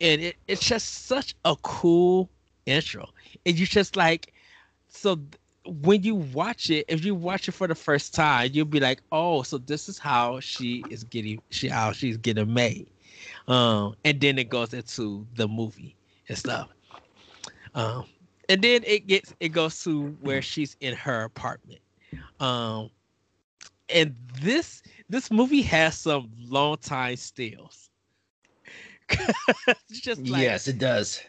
and 0.00 0.20
it, 0.22 0.36
it's 0.46 0.60
just 0.66 1.06
such 1.06 1.34
a 1.44 1.56
cool 1.62 2.30
intro. 2.66 3.08
And 3.44 3.58
you 3.58 3.66
just 3.66 3.96
like 3.96 4.32
so 4.88 5.18
when 5.66 6.02
you 6.02 6.14
watch 6.14 6.70
it 6.70 6.84
if 6.88 7.04
you 7.04 7.14
watch 7.14 7.48
it 7.48 7.52
for 7.52 7.66
the 7.66 7.74
first 7.74 8.14
time 8.14 8.50
you'll 8.52 8.64
be 8.66 8.80
like 8.80 9.02
oh 9.12 9.42
so 9.42 9.58
this 9.58 9.88
is 9.88 9.98
how 9.98 10.40
she 10.40 10.86
is 10.90 11.04
getting 11.04 11.40
she 11.50 11.68
how 11.68 11.92
she's 11.92 12.16
getting 12.16 12.52
made. 12.52 12.90
Um 13.48 13.94
and 14.04 14.20
then 14.20 14.38
it 14.38 14.48
goes 14.48 14.72
into 14.72 15.26
the 15.34 15.48
movie 15.48 15.96
and 16.28 16.38
stuff. 16.38 16.68
Um 17.74 18.04
and 18.48 18.62
then 18.62 18.82
it 18.86 19.06
gets 19.06 19.34
it 19.40 19.50
goes 19.50 19.82
to 19.84 20.10
where 20.20 20.42
she's 20.42 20.76
in 20.80 20.94
her 20.94 21.24
apartment. 21.24 21.80
Um 22.40 22.90
and 23.88 24.14
this 24.40 24.82
this 25.08 25.30
movie 25.30 25.62
has 25.62 25.98
some 25.98 26.30
long 26.38 26.76
time 26.78 27.16
stills 27.16 27.85
just 29.90 30.26
like 30.28 30.40
yes, 30.40 30.68
it 30.68 30.78
does. 30.78 31.22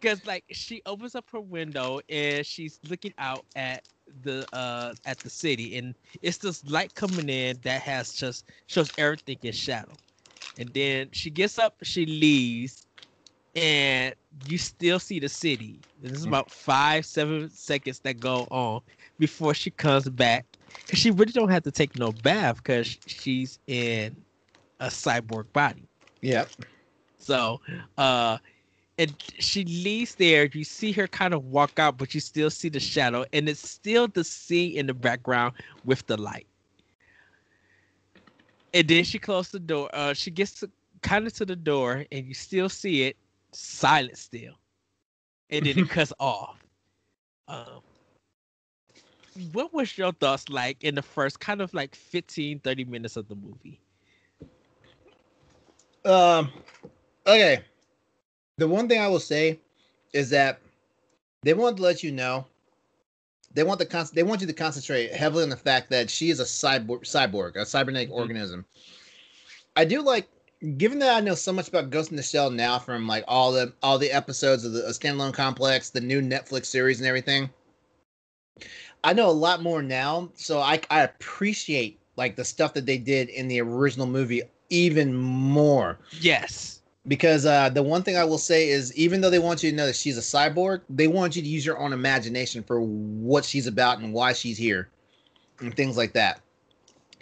because 0.00 0.24
like 0.26 0.44
she 0.50 0.82
opens 0.86 1.14
up 1.14 1.28
her 1.30 1.40
window 1.40 2.00
and 2.08 2.44
she's 2.46 2.78
looking 2.88 3.12
out 3.18 3.46
at 3.54 3.82
the 4.22 4.46
uh 4.52 4.94
at 5.04 5.22
the 5.22 5.30
city 5.30 5.76
and 5.78 5.94
it's 6.22 6.38
this 6.38 6.64
light 6.64 6.94
coming 6.94 7.28
in 7.28 7.58
that 7.62 7.82
has 7.82 8.12
just 8.12 8.44
shows 8.66 8.92
everything 8.98 9.38
in 9.42 9.52
shadow. 9.52 9.98
And 10.56 10.72
then 10.74 11.08
she 11.12 11.30
gets 11.30 11.58
up 11.58 11.76
she 11.82 12.06
leaves 12.06 12.86
and 13.54 14.14
you 14.44 14.58
still 14.58 14.98
see 14.98 15.18
the 15.20 15.28
city. 15.28 15.80
This 16.00 16.12
is 16.12 16.24
about 16.24 16.50
five 16.50 17.04
seven 17.06 17.48
seconds 17.50 18.00
that 18.00 18.20
go 18.20 18.44
on 18.50 18.82
before 19.18 19.54
she 19.54 19.70
comes 19.70 20.08
back. 20.08 20.46
Because 20.86 20.98
she 21.00 21.10
really 21.10 21.32
don't 21.32 21.50
have 21.50 21.64
to 21.64 21.72
take 21.72 21.96
no 21.96 22.12
bath 22.12 22.56
because 22.56 22.98
she's 23.06 23.58
in 23.66 24.16
a 24.80 24.86
cyborg 24.86 25.52
body. 25.52 25.88
Yep. 26.22 26.52
So, 27.20 27.60
uh, 27.98 28.38
and 28.98 29.14
she 29.38 29.64
leaves 29.64 30.16
there. 30.16 30.46
You 30.52 30.64
see 30.64 30.92
her 30.92 31.06
kind 31.06 31.34
of 31.34 31.46
walk 31.46 31.78
out, 31.78 31.98
but 31.98 32.14
you 32.14 32.20
still 32.20 32.50
see 32.50 32.68
the 32.68 32.80
shadow, 32.80 33.24
and 33.32 33.48
it's 33.48 33.68
still 33.68 34.08
the 34.08 34.24
sea 34.24 34.76
in 34.76 34.86
the 34.86 34.94
background 34.94 35.54
with 35.84 36.06
the 36.06 36.16
light. 36.16 36.46
And 38.74 38.88
then 38.88 39.04
she 39.04 39.18
closed 39.18 39.52
the 39.52 39.60
door. 39.60 39.90
Uh, 39.92 40.14
she 40.14 40.30
gets 40.30 40.52
to, 40.60 40.70
kind 41.02 41.26
of 41.26 41.32
to 41.34 41.46
the 41.46 41.56
door, 41.56 42.04
and 42.10 42.26
you 42.26 42.34
still 42.34 42.68
see 42.68 43.04
it 43.04 43.16
silent 43.52 44.18
still, 44.18 44.54
and 45.50 45.66
then 45.66 45.78
it 45.78 45.88
cuts 45.88 46.12
off. 46.18 46.64
Um, 47.48 47.82
what 49.52 49.72
was 49.72 49.96
your 49.96 50.12
thoughts 50.12 50.48
like 50.48 50.82
in 50.84 50.94
the 50.94 51.02
first 51.02 51.40
kind 51.40 51.60
of 51.60 51.72
like 51.74 51.94
15, 51.94 52.60
30 52.60 52.84
minutes 52.84 53.16
of 53.16 53.28
the 53.28 53.34
movie? 53.36 53.80
Um. 56.04 56.50
Okay. 57.26 57.60
The 58.58 58.68
one 58.68 58.88
thing 58.88 59.00
I 59.00 59.08
will 59.08 59.20
say 59.20 59.58
is 60.12 60.30
that 60.30 60.60
they 61.42 61.54
want 61.54 61.76
to 61.78 61.82
let 61.82 62.02
you 62.02 62.12
know. 62.12 62.46
They 63.54 63.62
want 63.62 63.78
the 63.78 63.86
con- 63.86 64.08
They 64.12 64.22
want 64.22 64.40
you 64.40 64.46
to 64.46 64.52
concentrate 64.52 65.12
heavily 65.12 65.42
on 65.42 65.48
the 65.48 65.56
fact 65.56 65.90
that 65.90 66.10
she 66.10 66.30
is 66.30 66.40
a 66.40 66.44
cyborg, 66.44 67.00
cyborg, 67.02 67.56
a 67.56 67.66
cybernetic 67.66 68.10
Mhm. 68.10 68.14
organism. 68.16 68.64
I 69.76 69.84
do 69.84 70.02
like, 70.02 70.28
given 70.76 70.98
that 71.00 71.16
I 71.16 71.20
know 71.20 71.34
so 71.34 71.52
much 71.52 71.68
about 71.68 71.90
Ghost 71.90 72.10
in 72.10 72.16
the 72.16 72.22
Shell 72.22 72.50
now 72.50 72.78
from 72.78 73.06
like 73.06 73.24
all 73.26 73.52
the 73.52 73.72
all 73.82 73.98
the 73.98 74.10
episodes 74.12 74.64
of 74.64 74.72
the 74.72 74.82
standalone 74.82 75.32
complex, 75.32 75.90
the 75.90 76.00
new 76.00 76.20
Netflix 76.20 76.66
series, 76.66 77.00
and 77.00 77.06
everything. 77.06 77.50
I 79.02 79.14
know 79.14 79.30
a 79.30 79.32
lot 79.32 79.62
more 79.62 79.82
now, 79.82 80.30
so 80.36 80.60
I 80.60 80.80
I 80.90 81.02
appreciate 81.02 81.98
like 82.16 82.36
the 82.36 82.44
stuff 82.44 82.74
that 82.74 82.84
they 82.86 82.98
did 82.98 83.30
in 83.30 83.48
the 83.48 83.60
original 83.60 84.06
movie 84.06 84.42
even 84.68 85.14
more 85.14 85.98
Yes. 86.20 86.79
Because 87.06 87.46
uh, 87.46 87.68
the 87.70 87.82
one 87.82 88.02
thing 88.02 88.16
I 88.16 88.24
will 88.24 88.38
say 88.38 88.68
is, 88.68 88.94
even 88.94 89.20
though 89.20 89.30
they 89.30 89.38
want 89.38 89.62
you 89.62 89.70
to 89.70 89.76
know 89.76 89.86
that 89.86 89.96
she's 89.96 90.18
a 90.18 90.20
cyborg, 90.20 90.82
they 90.90 91.08
want 91.08 91.34
you 91.34 91.42
to 91.42 91.48
use 91.48 91.64
your 91.64 91.78
own 91.78 91.92
imagination 91.92 92.62
for 92.62 92.80
what 92.80 93.44
she's 93.44 93.66
about 93.66 93.98
and 93.98 94.12
why 94.12 94.32
she's 94.32 94.58
here, 94.58 94.88
and 95.60 95.74
things 95.74 95.96
like 95.96 96.12
that. 96.12 96.40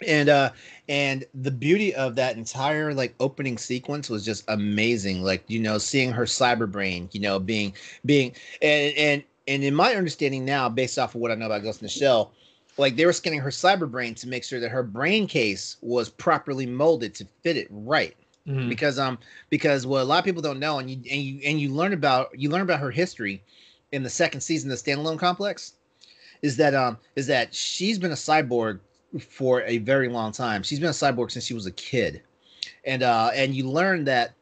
And 0.05 0.29
uh, 0.29 0.51
and 0.87 1.25
the 1.33 1.51
beauty 1.51 1.93
of 1.95 2.15
that 2.15 2.37
entire 2.37 2.93
like 2.93 3.15
opening 3.19 3.57
sequence 3.57 4.09
was 4.09 4.25
just 4.25 4.43
amazing. 4.47 5.23
Like 5.23 5.43
you 5.47 5.59
know, 5.59 5.77
seeing 5.77 6.11
her 6.11 6.25
cyber 6.25 6.69
brain, 6.69 7.09
you 7.11 7.21
know, 7.21 7.39
being 7.39 7.73
being 8.05 8.33
and 8.61 8.93
and 8.95 9.23
and 9.47 9.63
in 9.63 9.75
my 9.75 9.95
understanding 9.95 10.45
now, 10.45 10.69
based 10.69 10.99
off 10.99 11.15
of 11.15 11.21
what 11.21 11.31
I 11.31 11.35
know 11.35 11.45
about 11.45 11.63
Ghost 11.63 11.81
in 11.81 11.85
the 11.85 11.89
Shell, 11.89 12.31
like 12.77 12.95
they 12.95 13.05
were 13.05 13.13
scanning 13.13 13.39
her 13.39 13.49
cyber 13.49 13.89
brain 13.89 14.13
to 14.15 14.27
make 14.27 14.43
sure 14.43 14.59
that 14.59 14.69
her 14.71 14.83
brain 14.83 15.25
case 15.25 15.77
was 15.81 16.09
properly 16.09 16.65
molded 16.65 17.15
to 17.15 17.27
fit 17.43 17.57
it 17.57 17.67
right 17.69 18.15
Mhm. 18.49 18.67
because 18.67 18.97
um 18.97 19.19
because 19.49 19.85
what 19.85 20.01
a 20.01 20.03
lot 20.03 20.17
of 20.17 20.25
people 20.25 20.41
don't 20.41 20.59
know 20.59 20.79
and 20.79 20.89
you 20.89 20.97
and 21.11 21.21
you 21.21 21.39
and 21.45 21.61
you 21.61 21.69
learn 21.69 21.93
about 21.93 22.31
you 22.33 22.49
learn 22.49 22.61
about 22.61 22.79
her 22.79 22.89
history 22.89 23.43
in 23.91 24.01
the 24.01 24.09
second 24.09 24.41
season 24.41 24.71
of 24.71 24.83
the 24.83 24.91
standalone 24.91 25.19
complex 25.19 25.73
is 26.41 26.57
that 26.57 26.73
um 26.73 26.97
is 27.15 27.27
that 27.27 27.53
she's 27.53 27.99
been 27.99 28.11
a 28.11 28.15
cyborg 28.15 28.79
for 29.19 29.61
a 29.63 29.79
very 29.79 30.07
long 30.09 30.31
time. 30.31 30.63
She's 30.63 30.79
been 30.79 30.89
a 30.89 30.91
cyborg 30.91 31.31
since 31.31 31.45
she 31.45 31.53
was 31.53 31.67
a 31.67 31.71
kid, 31.71 32.23
and 32.85 33.03
uh 33.03 33.29
and 33.35 33.53
you 33.53 33.69
learn 33.69 34.03
that 34.05 34.33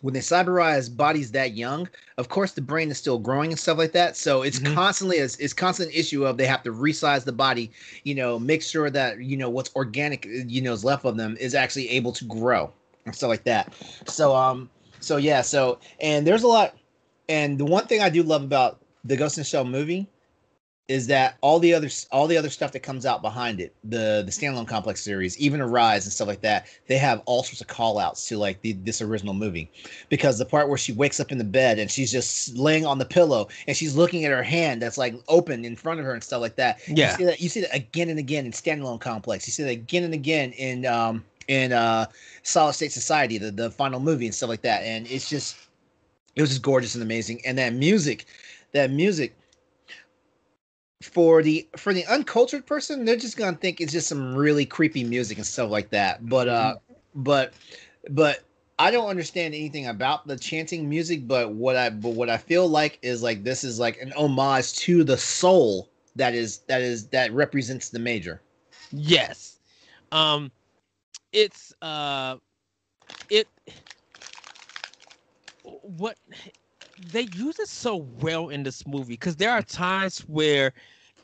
when 0.00 0.14
they 0.14 0.20
cyberize 0.20 0.94
bodies 0.94 1.30
that 1.32 1.54
young, 1.54 1.88
of 2.16 2.30
course 2.30 2.52
the 2.52 2.62
brain 2.62 2.90
is 2.90 2.98
still 2.98 3.18
growing 3.18 3.50
and 3.50 3.60
stuff 3.60 3.76
like 3.76 3.92
that. 3.92 4.16
So 4.16 4.42
it's 4.42 4.58
mm-hmm. 4.58 4.74
constantly 4.74 5.18
it's, 5.18 5.36
it's 5.36 5.52
constant 5.52 5.94
issue 5.94 6.24
of 6.24 6.38
they 6.38 6.46
have 6.46 6.62
to 6.62 6.72
resize 6.72 7.24
the 7.24 7.32
body, 7.32 7.70
you 8.04 8.14
know, 8.14 8.38
make 8.38 8.62
sure 8.62 8.88
that 8.88 9.22
you 9.22 9.36
know 9.36 9.50
what's 9.50 9.74
organic, 9.76 10.24
you 10.24 10.62
know, 10.62 10.72
is 10.72 10.84
left 10.84 11.04
of 11.04 11.18
them 11.18 11.36
is 11.38 11.54
actually 11.54 11.90
able 11.90 12.12
to 12.12 12.24
grow 12.24 12.72
and 13.06 13.14
stuff 13.14 13.28
like 13.28 13.44
that. 13.44 13.72
So 14.06 14.34
um, 14.34 14.70
so 15.00 15.16
yeah, 15.16 15.42
so 15.42 15.78
and 16.00 16.26
there's 16.26 16.42
a 16.42 16.48
lot, 16.48 16.76
and 17.28 17.58
the 17.58 17.64
one 17.64 17.86
thing 17.86 18.00
I 18.00 18.08
do 18.08 18.22
love 18.22 18.42
about 18.42 18.80
the 19.04 19.16
Ghost 19.16 19.36
in 19.36 19.42
the 19.42 19.46
Shell 19.46 19.64
movie 19.64 20.08
is 20.86 21.06
that 21.06 21.38
all 21.40 21.58
the 21.58 21.72
other 21.72 21.88
all 22.12 22.26
the 22.26 22.36
other 22.36 22.50
stuff 22.50 22.72
that 22.72 22.80
comes 22.80 23.06
out 23.06 23.22
behind 23.22 23.58
it, 23.58 23.74
the 23.84 24.22
the 24.24 24.30
standalone 24.30 24.68
complex 24.68 25.00
series, 25.00 25.38
even 25.38 25.60
Arise 25.60 26.04
and 26.04 26.12
stuff 26.12 26.28
like 26.28 26.42
that, 26.42 26.66
they 26.88 26.98
have 26.98 27.22
all 27.24 27.42
sorts 27.42 27.62
of 27.62 27.66
call 27.68 27.98
outs 27.98 28.28
to 28.28 28.36
like 28.36 28.60
the, 28.60 28.72
this 28.72 29.00
original 29.00 29.32
movie. 29.32 29.70
Because 30.10 30.38
the 30.38 30.44
part 30.44 30.68
where 30.68 30.76
she 30.76 30.92
wakes 30.92 31.20
up 31.20 31.32
in 31.32 31.38
the 31.38 31.44
bed 31.44 31.78
and 31.78 31.90
she's 31.90 32.12
just 32.12 32.54
laying 32.56 32.84
on 32.84 32.98
the 32.98 33.06
pillow 33.06 33.48
and 33.66 33.76
she's 33.76 33.96
looking 33.96 34.26
at 34.26 34.30
her 34.30 34.42
hand 34.42 34.82
that's 34.82 34.98
like 34.98 35.14
open 35.28 35.64
in 35.64 35.74
front 35.74 36.00
of 36.00 36.06
her 36.06 36.12
and 36.12 36.22
stuff 36.22 36.42
like 36.42 36.56
that. 36.56 36.80
Yeah. 36.86 37.12
You 37.12 37.16
see 37.16 37.24
that 37.24 37.40
you 37.40 37.48
see 37.48 37.60
that 37.62 37.74
again 37.74 38.10
and 38.10 38.18
again 38.18 38.44
in 38.44 38.52
standalone 38.52 39.00
complex. 39.00 39.46
You 39.46 39.52
see 39.52 39.62
that 39.62 39.70
again 39.70 40.04
and 40.04 40.12
again 40.12 40.52
in 40.52 40.84
um 40.84 41.24
in 41.48 41.72
uh 41.72 42.06
Solid 42.42 42.74
State 42.74 42.92
Society, 42.92 43.38
the, 43.38 43.50
the 43.50 43.70
final 43.70 44.00
movie 44.00 44.26
and 44.26 44.34
stuff 44.34 44.48
like 44.48 44.62
that. 44.62 44.82
And 44.82 45.06
it's 45.06 45.28
just 45.28 45.56
it 46.36 46.40
was 46.40 46.50
just 46.50 46.62
gorgeous 46.62 46.94
and 46.94 47.02
amazing. 47.02 47.40
And 47.46 47.58
that 47.58 47.72
music, 47.74 48.26
that 48.72 48.90
music 48.90 49.34
for 51.02 51.42
the 51.42 51.68
for 51.76 51.92
the 51.92 52.04
uncultured 52.06 52.66
person, 52.66 53.04
they're 53.04 53.16
just 53.16 53.36
gonna 53.36 53.56
think 53.56 53.80
it's 53.80 53.92
just 53.92 54.08
some 54.08 54.34
really 54.34 54.66
creepy 54.66 55.04
music 55.04 55.38
and 55.38 55.46
stuff 55.46 55.70
like 55.70 55.90
that. 55.90 56.28
But 56.28 56.48
uh, 56.48 56.74
mm-hmm. 56.74 57.22
but 57.22 57.54
but 58.10 58.44
I 58.78 58.90
don't 58.90 59.08
understand 59.08 59.54
anything 59.54 59.86
about 59.86 60.26
the 60.26 60.36
chanting 60.36 60.88
music. 60.88 61.26
But 61.28 61.52
what 61.52 61.76
I 61.76 61.90
but 61.90 62.10
what 62.10 62.28
I 62.28 62.36
feel 62.36 62.68
like 62.68 62.98
is 63.02 63.22
like 63.22 63.44
this 63.44 63.64
is 63.64 63.78
like 63.78 63.98
an 64.00 64.12
homage 64.16 64.74
to 64.78 65.04
the 65.04 65.16
soul 65.16 65.88
that 66.16 66.34
is 66.34 66.58
that 66.68 66.82
is 66.82 67.08
that 67.08 67.32
represents 67.32 67.90
the 67.90 67.98
major. 67.98 68.40
Yes, 68.92 69.58
um, 70.12 70.50
it's 71.34 71.74
uh, 71.82 72.38
it 73.30 73.48
what 75.82 76.16
they 76.98 77.22
use 77.22 77.58
it 77.60 77.68
so 77.68 77.96
well 77.96 78.50
in 78.50 78.62
this 78.64 78.86
movie 78.86 79.14
because 79.14 79.36
there 79.36 79.50
are 79.50 79.62
times 79.62 80.20
where 80.20 80.72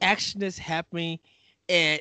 action 0.01 0.43
is 0.43 0.59
happening 0.59 1.19
and 1.69 2.01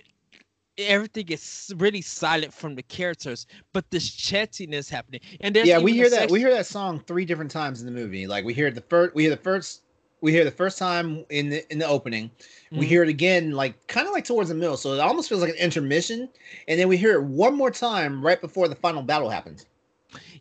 everything 0.78 1.28
is 1.30 1.74
really 1.78 2.02
silent 2.02 2.54
from 2.54 2.76
the 2.76 2.84
characters, 2.84 3.48
but 3.74 3.90
this 3.92 4.10
chanting 4.10 4.74
is 4.74 4.90
happening. 4.90 5.22
And 5.42 5.56
yeah, 5.62 5.78
we 5.80 5.94
hear 5.94 6.10
that 6.12 6.30
section- 6.30 6.34
we 6.34 6.40
hear 6.40 6.52
that 6.52 6.66
song 6.68 7.00
three 7.06 7.26
different 7.26 7.52
times 7.52 7.82
in 7.82 7.86
the 7.86 7.92
movie. 7.94 8.28
Like 8.28 8.46
we 8.46 8.54
hear 8.54 8.72
the 8.72 8.82
first, 8.82 9.16
we 9.16 9.24
hear 9.24 9.32
the 9.32 9.38
first, 9.42 9.84
we 10.22 10.32
hear 10.32 10.44
the 10.44 10.52
first 10.52 10.78
time 10.78 11.26
in 11.30 11.50
the 11.50 11.72
in 11.72 11.80
the 11.80 11.88
opening. 11.88 12.30
Mm-hmm. 12.30 12.80
We 12.80 12.86
hear 12.86 13.04
it 13.04 13.10
again, 13.10 13.52
like 13.52 13.88
kind 13.88 14.08
of 14.08 14.14
like 14.14 14.26
towards 14.26 14.50
the 14.50 14.56
middle, 14.56 14.78
so 14.78 14.94
it 14.94 15.00
almost 15.00 15.30
feels 15.30 15.42
like 15.42 15.52
an 15.52 15.58
intermission. 15.58 16.30
And 16.68 16.80
then 16.80 16.88
we 16.88 16.98
hear 16.98 17.14
it 17.14 17.24
one 17.24 17.56
more 17.56 17.72
time 17.72 18.24
right 18.24 18.40
before 18.40 18.68
the 18.68 18.76
final 18.76 19.02
battle 19.02 19.30
happens. 19.30 19.66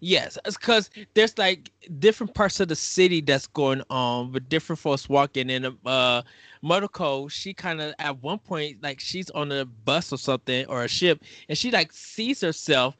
Yes, 0.00 0.38
it's 0.44 0.56
because 0.56 0.90
there's 1.14 1.36
like 1.36 1.70
different 1.98 2.34
parts 2.34 2.60
of 2.60 2.68
the 2.68 2.76
city 2.76 3.20
that's 3.20 3.46
going 3.46 3.82
on 3.90 4.32
with 4.32 4.48
different 4.48 4.78
folks 4.78 5.08
walking 5.08 5.50
in. 5.50 5.66
Uh, 5.84 6.22
Motoko, 6.62 7.30
she 7.30 7.52
kind 7.52 7.80
of 7.80 7.94
at 7.98 8.22
one 8.22 8.38
point 8.38 8.82
like 8.82 9.00
she's 9.00 9.30
on 9.30 9.52
a 9.52 9.64
bus 9.64 10.12
or 10.12 10.18
something 10.18 10.66
or 10.66 10.84
a 10.84 10.88
ship, 10.88 11.22
and 11.48 11.58
she 11.58 11.70
like 11.70 11.92
sees 11.92 12.40
herself 12.40 12.96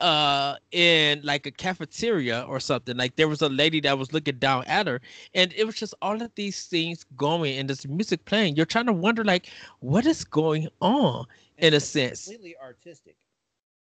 uh 0.00 0.56
in 0.72 1.20
like 1.22 1.46
a 1.46 1.50
cafeteria 1.50 2.42
or 2.48 2.58
something 2.60 2.96
like 2.96 3.16
there 3.16 3.28
was 3.28 3.42
a 3.42 3.48
lady 3.48 3.80
that 3.80 3.98
was 3.98 4.12
looking 4.12 4.36
down 4.38 4.64
at 4.66 4.86
her 4.86 5.00
and 5.34 5.52
it 5.54 5.64
was 5.64 5.74
just 5.76 5.94
all 6.02 6.20
of 6.20 6.34
these 6.34 6.66
things 6.66 7.04
going 7.16 7.56
and 7.58 7.68
this 7.68 7.86
music 7.86 8.24
playing 8.24 8.56
you're 8.56 8.66
trying 8.66 8.86
to 8.86 8.92
wonder 8.92 9.24
like 9.24 9.48
what 9.80 10.06
is 10.06 10.24
going 10.24 10.68
on 10.80 11.24
and 11.56 11.68
in 11.68 11.74
a 11.74 11.80
sense 11.80 12.34
completely 12.34 12.56
artistic 12.56 13.16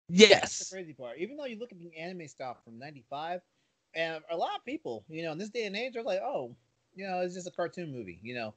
Yes. 0.08 0.74
Crazy 0.74 0.92
part. 0.92 1.18
Even 1.18 1.36
though 1.36 1.44
you 1.44 1.58
look 1.58 1.72
at 1.72 1.78
the 1.78 1.96
anime 1.96 2.26
stuff 2.28 2.62
from 2.64 2.78
'95, 2.78 3.40
and 3.94 4.22
a 4.30 4.36
lot 4.36 4.56
of 4.56 4.64
people, 4.64 5.04
you 5.08 5.22
know, 5.22 5.32
in 5.32 5.38
this 5.38 5.50
day 5.50 5.64
and 5.66 5.76
age, 5.76 5.96
are 5.96 6.02
like, 6.02 6.20
"Oh, 6.22 6.56
you 6.94 7.06
know, 7.06 7.20
it's 7.20 7.34
just 7.34 7.46
a 7.48 7.50
cartoon 7.52 7.92
movie," 7.92 8.18
you 8.22 8.34
know, 8.34 8.54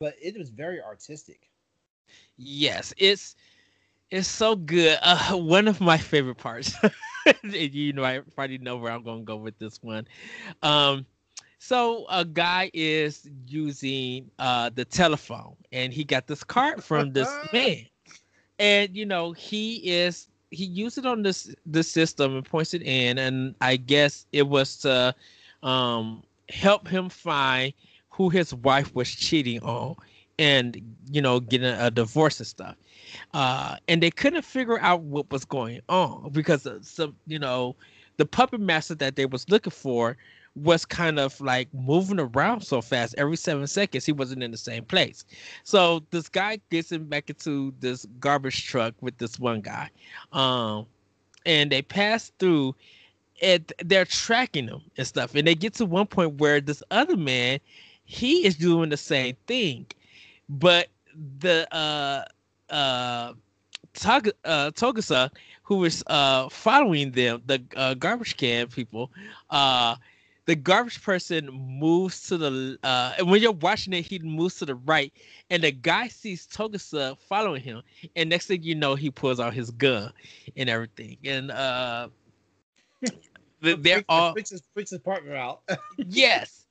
but 0.00 0.14
it 0.20 0.36
was 0.36 0.50
very 0.50 0.80
artistic. 0.82 1.50
Yes, 2.36 2.92
it's 2.98 3.34
it's 4.10 4.28
so 4.28 4.56
good. 4.56 4.98
Uh, 5.02 5.36
one 5.36 5.68
of 5.68 5.80
my 5.80 5.98
favorite 5.98 6.36
parts. 6.36 6.74
you 7.42 7.92
know, 7.92 8.04
I 8.04 8.20
probably 8.34 8.58
know 8.58 8.76
where 8.76 8.92
I'm 8.92 9.02
gonna 9.02 9.22
go 9.22 9.36
with 9.36 9.58
this 9.58 9.82
one. 9.82 10.06
Um, 10.62 11.06
so 11.58 12.06
a 12.10 12.24
guy 12.24 12.70
is 12.72 13.28
using 13.46 14.30
uh 14.38 14.70
the 14.74 14.84
telephone, 14.84 15.56
and 15.72 15.92
he 15.92 16.04
got 16.04 16.26
this 16.26 16.44
card 16.44 16.82
from 16.82 17.12
this 17.12 17.38
man, 17.52 17.86
and 18.58 18.96
you 18.96 19.06
know 19.06 19.32
he 19.32 19.76
is 19.90 20.28
he 20.50 20.64
used 20.64 20.98
it 20.98 21.06
on 21.06 21.22
this 21.22 21.54
this 21.66 21.90
system 21.90 22.36
and 22.36 22.44
points 22.44 22.74
it 22.74 22.82
in, 22.82 23.18
and 23.18 23.54
I 23.60 23.76
guess 23.76 24.26
it 24.32 24.46
was 24.48 24.76
to 24.78 25.14
um, 25.62 26.22
help 26.48 26.88
him 26.88 27.08
find 27.08 27.72
who 28.10 28.28
his 28.30 28.54
wife 28.54 28.94
was 28.94 29.10
cheating 29.10 29.60
on, 29.62 29.96
and 30.38 30.96
you 31.10 31.20
know 31.22 31.40
getting 31.40 31.68
a 31.68 31.90
divorce 31.90 32.38
and 32.40 32.46
stuff. 32.46 32.76
Uh, 33.34 33.76
and 33.88 34.02
they 34.02 34.10
couldn't 34.10 34.42
figure 34.44 34.78
out 34.80 35.02
what 35.02 35.30
was 35.30 35.44
going 35.44 35.80
on 35.88 36.30
because 36.32 36.66
some 36.82 37.16
you 37.26 37.38
know 37.38 37.76
the 38.16 38.26
puppet 38.26 38.60
master 38.60 38.94
that 38.94 39.16
they 39.16 39.26
was 39.26 39.48
looking 39.48 39.70
for 39.70 40.16
was 40.56 40.84
kind 40.84 41.18
of 41.18 41.40
like 41.40 41.68
moving 41.72 42.18
around 42.18 42.60
so 42.60 42.80
fast 42.80 43.14
every 43.16 43.36
seven 43.36 43.66
seconds 43.66 44.04
he 44.04 44.12
wasn't 44.12 44.42
in 44.42 44.50
the 44.50 44.56
same 44.56 44.84
place. 44.84 45.24
So 45.62 46.02
this 46.10 46.28
guy 46.28 46.60
gets 46.70 46.90
him 46.90 47.04
back 47.04 47.30
into 47.30 47.72
this 47.80 48.06
garbage 48.18 48.66
truck 48.66 48.94
with 49.00 49.16
this 49.18 49.38
one 49.38 49.60
guy 49.60 49.90
um 50.32 50.86
and 51.46 51.70
they 51.70 51.82
pass 51.82 52.32
through 52.38 52.74
and 53.42 53.72
they're 53.84 54.04
tracking 54.04 54.68
him 54.68 54.82
and 54.96 55.06
stuff 55.06 55.34
and 55.34 55.46
they 55.46 55.54
get 55.54 55.74
to 55.74 55.86
one 55.86 56.06
point 56.06 56.34
where 56.40 56.60
this 56.60 56.82
other 56.90 57.16
man 57.16 57.58
he 58.04 58.44
is 58.44 58.56
doing 58.56 58.90
the 58.90 58.96
same 58.96 59.36
thing 59.46 59.86
but 60.48 60.88
the 61.38 61.72
uh 61.74 62.24
uh 62.70 63.34
Tog- 63.94 64.30
uh, 64.44 64.70
Togusa, 64.70 65.30
who 65.64 65.76
was 65.76 66.02
uh, 66.06 66.48
following 66.48 67.12
them, 67.12 67.42
the 67.46 67.62
uh, 67.76 67.94
garbage 67.94 68.36
can 68.36 68.68
people, 68.68 69.10
uh, 69.50 69.96
the 70.46 70.54
garbage 70.56 71.02
person 71.02 71.46
moves 71.50 72.26
to 72.28 72.36
the 72.36 72.78
uh 72.82 73.12
and 73.18 73.30
when 73.30 73.40
you're 73.40 73.52
watching 73.52 73.92
it 73.92 74.02
he 74.02 74.18
moves 74.18 74.56
to 74.56 74.64
the 74.64 74.74
right 74.74 75.12
and 75.50 75.62
the 75.62 75.70
guy 75.70 76.08
sees 76.08 76.46
togusa 76.46 77.16
following 77.18 77.62
him 77.62 77.82
and 78.16 78.28
next 78.30 78.46
thing 78.46 78.62
you 78.62 78.74
know 78.74 78.94
he 78.94 79.10
pulls 79.10 79.38
out 79.40 79.54
his 79.54 79.70
gun 79.70 80.12
and 80.56 80.68
everything. 80.68 81.16
And 81.24 81.50
uh 81.50 82.08
they're 83.60 84.02
all 84.08 84.32
freaks 84.32 84.50
his, 84.50 84.62
freaks 84.74 84.90
his 84.90 85.00
partner 85.00 85.34
out. 85.34 85.62
Yes. 85.96 86.66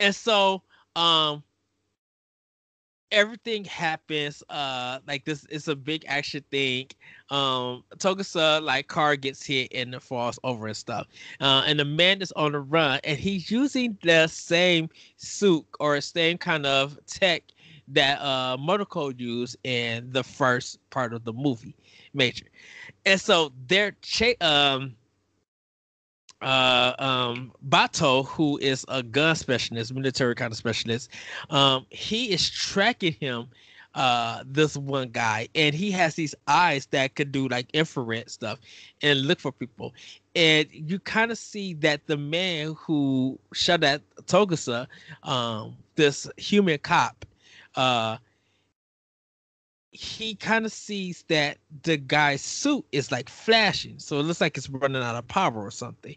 And 0.00 0.14
so 0.14 0.62
um 0.96 1.42
everything 3.10 3.64
happens 3.64 4.42
uh 4.50 4.98
like 5.06 5.24
this 5.24 5.46
it's 5.50 5.68
a 5.68 5.76
big 5.76 6.04
action 6.08 6.44
thing 6.50 6.86
um 7.30 7.82
togusa 7.98 8.62
like 8.62 8.86
car 8.88 9.16
gets 9.16 9.44
hit 9.44 9.68
and 9.74 10.00
falls 10.02 10.38
over 10.44 10.66
and 10.66 10.76
stuff 10.76 11.06
uh 11.40 11.62
and 11.66 11.78
the 11.78 11.84
man 11.84 12.20
is 12.20 12.32
on 12.32 12.52
the 12.52 12.60
run 12.60 13.00
and 13.04 13.18
he's 13.18 13.50
using 13.50 13.96
the 14.02 14.26
same 14.26 14.88
suit 15.16 15.64
or 15.80 16.00
same 16.00 16.36
kind 16.38 16.66
of 16.66 16.98
tech 17.06 17.42
that 17.88 18.20
uh 18.20 18.56
Motoko 18.58 19.18
used 19.18 19.56
in 19.64 20.10
the 20.12 20.22
first 20.22 20.78
part 20.90 21.14
of 21.14 21.24
the 21.24 21.32
movie 21.32 21.74
major. 22.14 22.46
And 23.06 23.20
so 23.20 23.52
they're 23.66 23.96
cha- 24.02 24.38
um 24.40 24.96
uh, 26.42 26.94
um, 26.98 27.52
Batou, 27.68 28.26
who 28.26 28.58
is 28.58 28.84
a 28.88 29.02
gun 29.02 29.34
specialist, 29.36 29.92
military 29.94 30.34
kind 30.34 30.52
of 30.52 30.56
specialist, 30.56 31.10
um, 31.50 31.86
he 31.90 32.30
is 32.32 32.48
tracking 32.48 33.14
him, 33.20 33.48
uh, 33.94 34.44
this 34.46 34.76
one 34.76 35.08
guy, 35.08 35.48
and 35.54 35.74
he 35.74 35.90
has 35.90 36.14
these 36.14 36.34
eyes 36.46 36.86
that 36.86 37.14
could 37.16 37.32
do 37.32 37.48
like 37.48 37.66
infrared 37.72 38.30
stuff 38.30 38.60
and 39.02 39.22
look 39.22 39.40
for 39.40 39.50
people. 39.50 39.92
And 40.36 40.68
you 40.72 41.00
kind 41.00 41.32
of 41.32 41.38
see 41.38 41.74
that 41.74 42.06
the 42.06 42.16
man 42.16 42.76
who 42.78 43.38
shot 43.52 43.82
at 43.82 44.02
Togusa, 44.26 44.86
um, 45.24 45.76
this 45.96 46.28
human 46.36 46.78
cop, 46.78 47.24
uh, 47.74 48.18
he 49.98 50.36
kind 50.36 50.66
of 50.66 50.72
sees 50.72 51.24
that 51.28 51.58
the 51.82 51.96
guy's 51.98 52.42
suit 52.42 52.84
is 52.92 53.12
like 53.12 53.28
flashing, 53.30 53.98
so 53.98 54.18
it 54.20 54.24
looks 54.24 54.40
like 54.40 54.56
it's 54.58 54.70
running 54.70 55.02
out 55.02 55.16
of 55.16 55.28
power 55.28 55.64
or 55.64 55.70
something. 55.70 56.16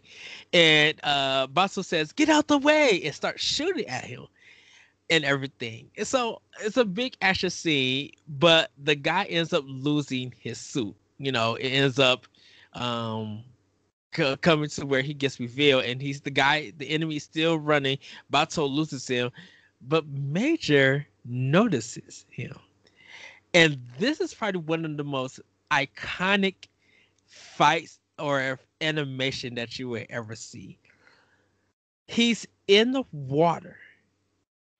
And 0.52 0.98
uh 1.04 1.48
Batou 1.48 1.84
says, 1.84 2.12
"Get 2.12 2.28
out 2.28 2.48
the 2.48 2.58
way!" 2.58 3.02
and 3.04 3.14
starts 3.14 3.42
shooting 3.42 3.86
at 3.88 4.04
him. 4.04 4.26
and 5.10 5.24
everything. 5.24 5.90
And 5.96 6.06
so 6.06 6.42
it's 6.60 6.76
a 6.78 6.84
big 6.84 7.16
action 7.22 7.50
scene, 7.50 8.12
but 8.28 8.70
the 8.82 8.94
guy 8.96 9.24
ends 9.24 9.52
up 9.52 9.64
losing 9.66 10.34
his 10.38 10.58
suit. 10.58 10.94
You 11.18 11.32
know, 11.32 11.56
it 11.56 11.68
ends 11.68 11.98
up 11.98 12.26
um 12.74 13.44
c- 14.14 14.36
coming 14.38 14.68
to 14.70 14.86
where 14.86 15.02
he 15.02 15.14
gets 15.14 15.40
revealed, 15.40 15.84
and 15.84 16.00
he's 16.00 16.20
the 16.20 16.30
guy. 16.30 16.72
The 16.78 16.88
enemy 16.90 17.18
still 17.18 17.58
running. 17.58 17.98
Batou 18.32 18.68
loses 18.70 19.06
him, 19.06 19.30
but 19.82 20.06
Major 20.06 21.06
notices 21.24 22.26
him, 22.30 22.56
and 23.54 23.78
this 23.98 24.20
is 24.20 24.34
probably 24.34 24.60
one 24.60 24.84
of 24.84 24.96
the 24.96 25.04
most 25.04 25.40
iconic 25.70 26.68
fights 27.26 28.00
or 28.18 28.58
animation 28.80 29.54
that 29.54 29.78
you 29.78 29.88
will 29.88 30.04
ever 30.10 30.34
see. 30.34 30.78
He's 32.06 32.46
in 32.66 32.92
the 32.92 33.04
water 33.12 33.78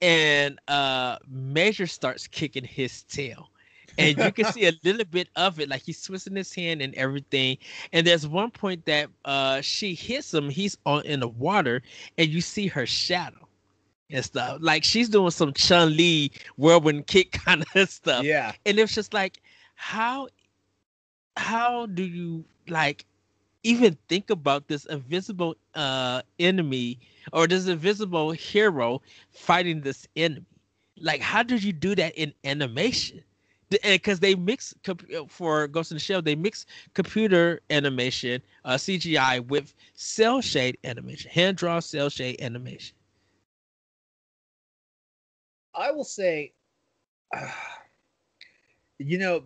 and 0.01 0.59
uh 0.69 1.19
Major 1.29 1.87
starts 1.87 2.27
kicking 2.27 2.65
his 2.65 3.03
tail. 3.05 3.51
And 3.99 4.19
you 4.23 4.33
can 4.33 4.45
see 4.47 4.67
a 4.67 4.73
little 4.85 5.05
bit 5.05 5.29
of 5.37 5.59
it, 5.61 5.69
like 5.69 5.83
he's 5.83 6.03
twisting 6.03 6.37
his 6.37 6.55
hand 6.55 6.81
and 6.83 6.95
everything. 6.95 7.59
And 7.93 8.07
there's 8.07 8.27
one 8.27 8.51
point 8.51 8.87
that 8.87 9.09
uh 9.25 9.61
she 9.63 9.95
hits 9.95 10.33
him, 10.35 10.51
he's 10.51 10.77
on 10.87 11.05
in 11.07 11.21
the 11.21 11.29
water, 11.29 11.83
and 12.19 12.29
you 12.29 12.41
see 12.41 12.69
her 12.69 12.87
shadow 12.87 13.49
and 14.13 14.25
stuff. 14.25 14.59
Like 14.61 14.85
she's 14.85 15.09
doing 15.09 15.31
some 15.31 15.53
Chun 15.53 15.97
Li 15.97 16.31
whirlwind 16.57 17.07
kick 17.07 17.33
kind 17.45 17.65
of 17.75 17.91
stuff. 17.91 18.25
Yeah. 18.25 18.53
And 18.65 18.79
it's 18.79 18.95
just 18.95 19.13
like, 19.13 19.41
how 19.75 20.29
how 21.37 21.87
do 21.87 22.05
you 22.05 22.45
like 22.69 23.05
even 23.65 23.97
think 24.09 24.31
about 24.31 24.69
this 24.69 24.85
invisible 24.87 25.57
uh 25.75 26.23
enemy 26.39 26.99
or 27.33 27.47
this 27.47 27.67
invisible 27.67 28.31
hero 28.33 29.01
fighting 29.31 29.81
this 29.81 30.07
enemy 30.15 30.45
like 31.01 31.21
how 31.21 31.43
did 31.43 31.63
you 31.63 31.73
do 31.73 31.95
that 31.95 32.15
in 32.17 32.33
animation 32.45 33.23
because 33.81 34.21
they 34.21 34.35
mix 34.35 34.75
for 35.29 35.67
Ghost 35.67 35.93
in 35.93 35.97
the 35.97 36.01
Shell, 36.01 36.23
they 36.23 36.35
mix 36.35 36.67
computer 36.95 37.61
animation, 37.71 38.43
uh, 38.67 38.75
CGI 38.75 39.47
with 39.47 39.75
cell 39.95 40.41
shade 40.41 40.77
animation, 40.85 41.31
hand 41.31 41.57
drawn 41.57 41.81
cell 41.81 42.11
shade 42.11 42.41
animation. 42.43 42.95
I 45.75 45.91
will 45.93 46.05
say, 46.05 46.53
uh, 47.37 47.51
you 48.99 49.19
know, 49.19 49.45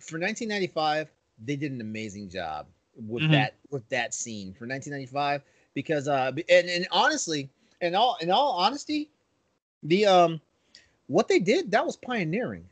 for 0.00 0.18
1995, 0.18 1.10
they 1.44 1.56
did 1.56 1.72
an 1.72 1.80
amazing 1.80 2.28
job 2.30 2.66
with 3.08 3.28
Mhm. 3.28 3.30
that 3.30 3.54
with 3.70 3.88
that 3.88 4.14
scene 4.14 4.54
for 4.54 4.66
1995 4.66 5.42
because 5.74 6.06
uh 6.06 6.30
and, 6.48 6.68
and 6.68 6.86
honestly 6.92 7.50
in 7.80 7.94
all 7.94 8.16
in 8.20 8.30
all 8.30 8.52
honesty 8.52 9.10
the 9.82 10.06
um 10.06 10.40
what 11.06 11.28
they 11.28 11.38
did 11.40 11.70
that 11.70 11.84
was 11.84 11.96
pioneering. 11.96 12.68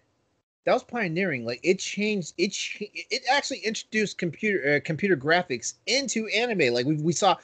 That 0.64 0.74
was 0.74 0.84
pioneering. 0.84 1.44
Like 1.44 1.60
it 1.62 1.78
changed 1.78 2.34
it 2.38 2.54
it 3.10 3.22
actually 3.30 3.58
introduced 3.60 4.18
computer 4.18 4.76
uh, 4.76 4.80
computer 4.84 5.16
graphics 5.16 5.74
into 5.86 6.26
anime. 6.28 6.72
Like 6.74 6.86
we, 6.86 6.96
we 6.96 7.12
saw 7.12 7.36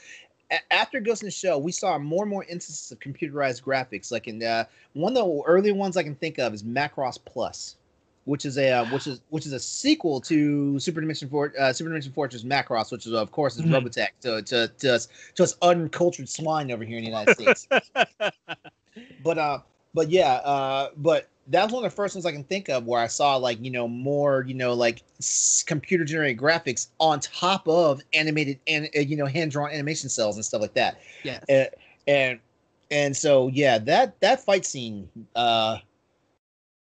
after 0.70 1.00
Ghost 1.00 1.22
in 1.22 1.26
the 1.26 1.32
Shell, 1.32 1.60
we 1.62 1.72
saw 1.72 1.98
more 1.98 2.24
and 2.24 2.30
more 2.30 2.44
instances 2.44 2.90
of 2.90 2.98
computerized 3.00 3.62
graphics. 3.62 4.10
Like 4.10 4.28
in 4.28 4.42
uh, 4.42 4.64
one 4.94 5.16
of 5.16 5.24
the 5.24 5.42
early 5.46 5.72
ones 5.72 5.96
I 5.96 6.02
can 6.02 6.14
think 6.14 6.38
of 6.38 6.54
is 6.54 6.62
Macross 6.62 7.18
Plus, 7.24 7.76
which 8.24 8.44
is 8.46 8.56
a 8.58 8.70
uh, 8.70 8.84
which 8.86 9.06
is 9.06 9.20
which 9.30 9.46
is 9.46 9.52
a 9.52 9.60
sequel 9.60 10.20
to 10.22 10.78
Super 10.80 11.00
Dimension 11.00 11.28
For- 11.28 11.52
uh, 11.58 11.72
Super 11.72 11.90
Dimension 11.90 12.12
Fortress 12.12 12.44
Macross, 12.44 12.90
which 12.90 13.06
is 13.06 13.12
of 13.12 13.30
course 13.30 13.56
is 13.56 13.64
Mhm. 13.66 13.82
Robotech 13.82 14.08
to 14.22 14.42
to 14.42 14.68
to 14.78 14.94
us 14.94 15.08
to 15.34 15.42
us 15.42 15.56
uncultured 15.62 16.28
swine 16.28 16.70
over 16.70 16.84
here 16.84 16.98
in 16.98 17.04
the 17.04 17.10
United 17.10 17.34
States. 17.34 17.68
but 19.22 19.38
uh, 19.38 19.58
but 19.94 20.08
yeah, 20.10 20.34
uh, 20.34 20.90
but 20.96 21.28
that's 21.50 21.72
one 21.72 21.84
of 21.84 21.90
the 21.90 21.94
first 21.96 22.14
ones 22.14 22.26
I 22.26 22.32
can 22.32 22.44
think 22.44 22.68
of 22.68 22.86
where 22.86 23.00
I 23.00 23.06
saw 23.06 23.36
like 23.36 23.58
you 23.64 23.70
know 23.70 23.88
more 23.88 24.44
you 24.46 24.54
know 24.54 24.74
like 24.74 25.02
computer 25.66 26.04
generated 26.04 26.38
graphics 26.38 26.88
on 26.98 27.20
top 27.20 27.66
of 27.66 28.02
animated 28.12 28.58
and 28.66 28.88
uh, 28.96 29.00
you 29.00 29.16
know 29.16 29.26
hand 29.26 29.50
drawn 29.50 29.70
animation 29.70 30.08
cells 30.08 30.36
and 30.36 30.44
stuff 30.44 30.60
like 30.60 30.74
that 30.74 31.00
yes. 31.24 31.44
and 31.48 31.68
and 32.06 32.38
and 32.90 33.16
so 33.16 33.48
yeah 33.48 33.78
that 33.78 34.20
that 34.20 34.44
fight 34.44 34.64
scene 34.64 35.08
uh 35.36 35.78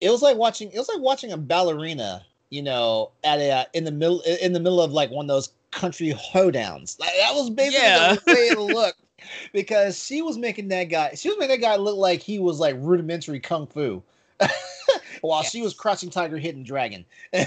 it 0.01 0.11
was 0.11 0.23
like 0.23 0.37
watching 0.37 0.71
it 0.73 0.79
was 0.79 0.89
like 0.89 1.01
watching 1.01 1.33
a 1.33 1.37
ballerina 1.37 2.25
you 2.51 2.63
know 2.63 3.11
at 3.25 3.39
a 3.39 3.51
uh, 3.51 3.65
in 3.73 3.85
the 3.85 3.93
middle 3.93 4.21
in 4.21 4.53
the 4.53 4.61
middle 4.61 4.81
of 4.81 4.93
like 4.93 5.11
one 5.11 5.25
of 5.25 5.29
those 5.29 5.51
country 5.71 6.13
hoedowns 6.13 6.99
like 7.01 7.11
that 7.19 7.33
was 7.35 7.51
basically 7.51 7.81
Yeah. 7.83 8.15
the 8.15 8.33
way 8.33 8.49
it 8.49 8.59
looked 8.59 9.01
because 9.53 10.05
she 10.05 10.23
was 10.23 10.37
making 10.37 10.69
that 10.69 10.85
guy 10.85 11.15
she 11.15 11.29
was 11.29 11.39
making 11.39 11.61
that 11.61 11.67
guy 11.67 11.77
look 11.77 11.97
like 11.97 12.21
he 12.21 12.39
was 12.39 12.59
like 12.61 12.77
rudimentary 12.79 13.41
kung 13.41 13.67
fu 13.67 14.03
while 15.21 15.43
she 15.43 15.63
was 15.63 15.75
crouching 15.75 16.11
tiger 16.11 16.39
hidden 16.39 16.63
dragon. 16.63 17.05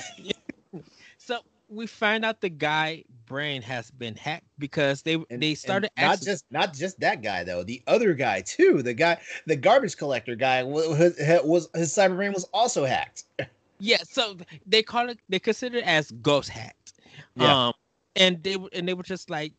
So 1.17 1.39
we 1.69 1.87
find 1.87 2.23
out 2.23 2.41
the 2.41 2.49
guy 2.49 3.03
brain 3.25 3.63
has 3.63 3.89
been 3.89 4.15
hacked 4.15 4.45
because 4.59 5.01
they 5.01 5.15
And- 5.15 5.41
they 5.41 5.55
started 5.55 5.89
not 5.97 6.21
just 6.21 6.45
not 6.51 6.73
just 6.73 6.99
that 6.99 7.23
guy 7.23 7.43
though. 7.43 7.63
The 7.63 7.81
other 7.87 8.13
guy 8.13 8.41
too. 8.41 8.83
The 8.83 8.93
guy 8.93 9.17
the 9.47 9.55
garbage 9.55 9.97
collector 9.97 10.35
guy 10.35 10.61
was, 10.61 11.17
was 11.43 11.69
his 11.73 11.91
cyber 11.91 12.15
brain 12.15 12.33
was 12.33 12.43
also 12.53 12.85
hacked. 12.85 13.23
Yeah, 13.77 13.97
so 14.09 14.37
they 14.65 14.83
call 14.83 15.09
it 15.09 15.19
they 15.27 15.39
consider 15.39 15.79
it 15.79 15.83
as 15.85 16.11
ghost 16.11 16.49
hacked. 16.49 16.93
Yeah. 17.35 17.67
Um 17.67 17.73
and 18.15 18.41
they 18.43 18.55
and 18.71 18.87
they 18.87 18.93
were 18.93 19.03
just 19.03 19.29
like 19.29 19.51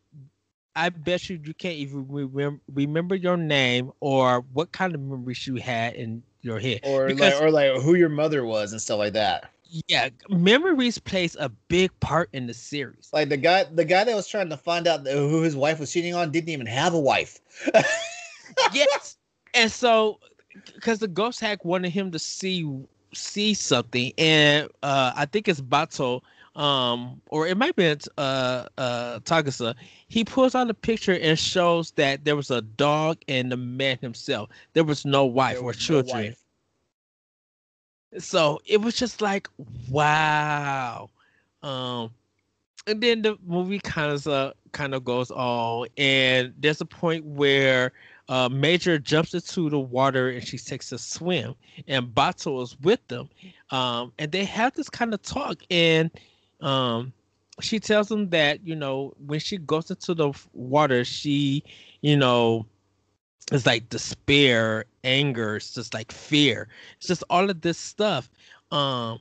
I 0.75 0.89
bet 0.89 1.29
you 1.29 1.39
you 1.43 1.53
can't 1.53 1.75
even 1.75 2.07
remember 2.07 2.59
remember 2.73 3.15
your 3.15 3.37
name 3.37 3.91
or 3.99 4.41
what 4.53 4.71
kind 4.71 4.95
of 4.95 5.01
memories 5.01 5.45
you 5.45 5.55
had 5.55 5.95
in 5.95 6.23
your 6.47 6.59
head. 6.59 6.79
or 6.83 7.07
Because- 7.07 7.33
like 7.33 7.41
or 7.41 7.51
like 7.51 7.81
who 7.81 7.93
your 7.95 8.09
mother 8.09 8.43
was 8.45 8.71
and 8.71 8.81
stuff 8.81 8.97
like 8.99 9.13
that 9.13 9.51
Yeah, 9.87 10.09
memories 10.29 10.97
plays 10.97 11.35
a 11.39 11.49
big 11.67 11.91
part 11.99 12.29
in 12.33 12.47
the 12.47 12.53
series. 12.53 13.09
like 13.13 13.29
the 13.29 13.37
guy 13.37 13.65
the 13.65 13.85
guy 13.85 14.03
that 14.05 14.15
was 14.15 14.27
trying 14.27 14.49
to 14.49 14.57
find 14.57 14.87
out 14.87 15.05
who 15.05 15.41
his 15.43 15.55
wife 15.55 15.79
was 15.79 15.91
cheating 15.91 16.15
on 16.15 16.31
didn't 16.31 16.49
even 16.49 16.65
have 16.67 16.93
a 16.93 16.99
wife 16.99 17.39
yes. 18.73 19.17
And 19.53 19.71
so 19.71 20.19
because 20.75 20.99
the 20.99 21.07
ghost 21.07 21.39
hack 21.39 21.63
wanted 21.65 21.89
him 21.91 22.11
to 22.11 22.19
see 22.19 22.67
see 23.13 23.53
something 23.53 24.11
and 24.17 24.67
uh 24.83 25.11
I 25.15 25.25
think 25.25 25.47
it's 25.47 25.61
Batou 25.61 26.21
um 26.57 27.21
or 27.27 27.47
it 27.47 27.57
might 27.57 27.75
be 27.77 27.87
uh 28.17 28.65
uh 28.77 29.19
Togusa 29.21 29.75
he 30.09 30.25
pulls 30.25 30.55
out 30.55 30.69
a 30.69 30.75
picture 30.75 31.17
and 31.17 31.39
shows 31.39 31.91
that 31.93 32.25
there 32.25 32.35
was 32.35 32.51
a 32.51 32.61
dog 32.61 33.19
and 33.29 33.51
the 33.51 33.57
man 33.57 33.97
himself. 34.01 34.49
There 34.73 34.83
was 34.85 35.05
no 35.05 35.25
wife 35.25 35.59
There 35.59 35.63
or 35.63 35.73
was 35.73 35.77
no 35.89 36.01
children. 36.01 36.05
Wife. 36.05 36.43
so 38.19 38.59
it 38.65 38.81
was 38.81 38.95
just 38.95 39.21
like 39.21 39.49
wow. 39.89 41.09
Um 41.63 42.11
and 42.87 43.01
then 43.01 43.21
the 43.21 43.37
movie 43.45 43.79
kind 43.79 44.11
of 44.11 44.27
uh, 44.27 44.53
kind 44.71 44.93
of 44.95 45.03
goes 45.05 45.31
on 45.31 45.87
and 45.97 46.53
there's 46.57 46.81
a 46.81 46.85
point 46.85 47.25
where 47.25 47.91
uh, 48.29 48.49
major 48.49 48.97
jumps 48.99 49.33
into 49.33 49.69
the 49.69 49.79
water 49.79 50.29
and 50.29 50.45
she 50.45 50.57
takes 50.57 50.91
a 50.91 50.97
swim 50.97 51.55
and 51.87 52.13
batou 52.13 52.61
is 52.63 52.77
with 52.81 53.05
them. 53.07 53.29
Um 53.71 54.13
and 54.19 54.31
they 54.31 54.45
have 54.45 54.73
this 54.73 54.89
kind 54.89 55.13
of 55.13 55.21
talk 55.21 55.61
and 55.69 56.11
um 56.61 57.13
she 57.61 57.79
tells 57.79 58.11
him 58.11 58.29
that 58.29 58.65
you 58.65 58.75
know 58.75 59.13
when 59.25 59.39
she 59.39 59.57
goes 59.57 59.89
into 59.89 60.13
the 60.13 60.31
water 60.53 61.03
she 61.03 61.63
you 62.01 62.15
know 62.15 62.65
it's 63.51 63.65
like 63.65 63.89
despair 63.89 64.85
anger 65.03 65.55
it's 65.55 65.73
just 65.73 65.93
like 65.93 66.11
fear. 66.11 66.67
It's 66.97 67.07
just 67.07 67.23
all 67.29 67.49
of 67.49 67.61
this 67.61 67.77
stuff. 67.77 68.29
Um 68.71 69.19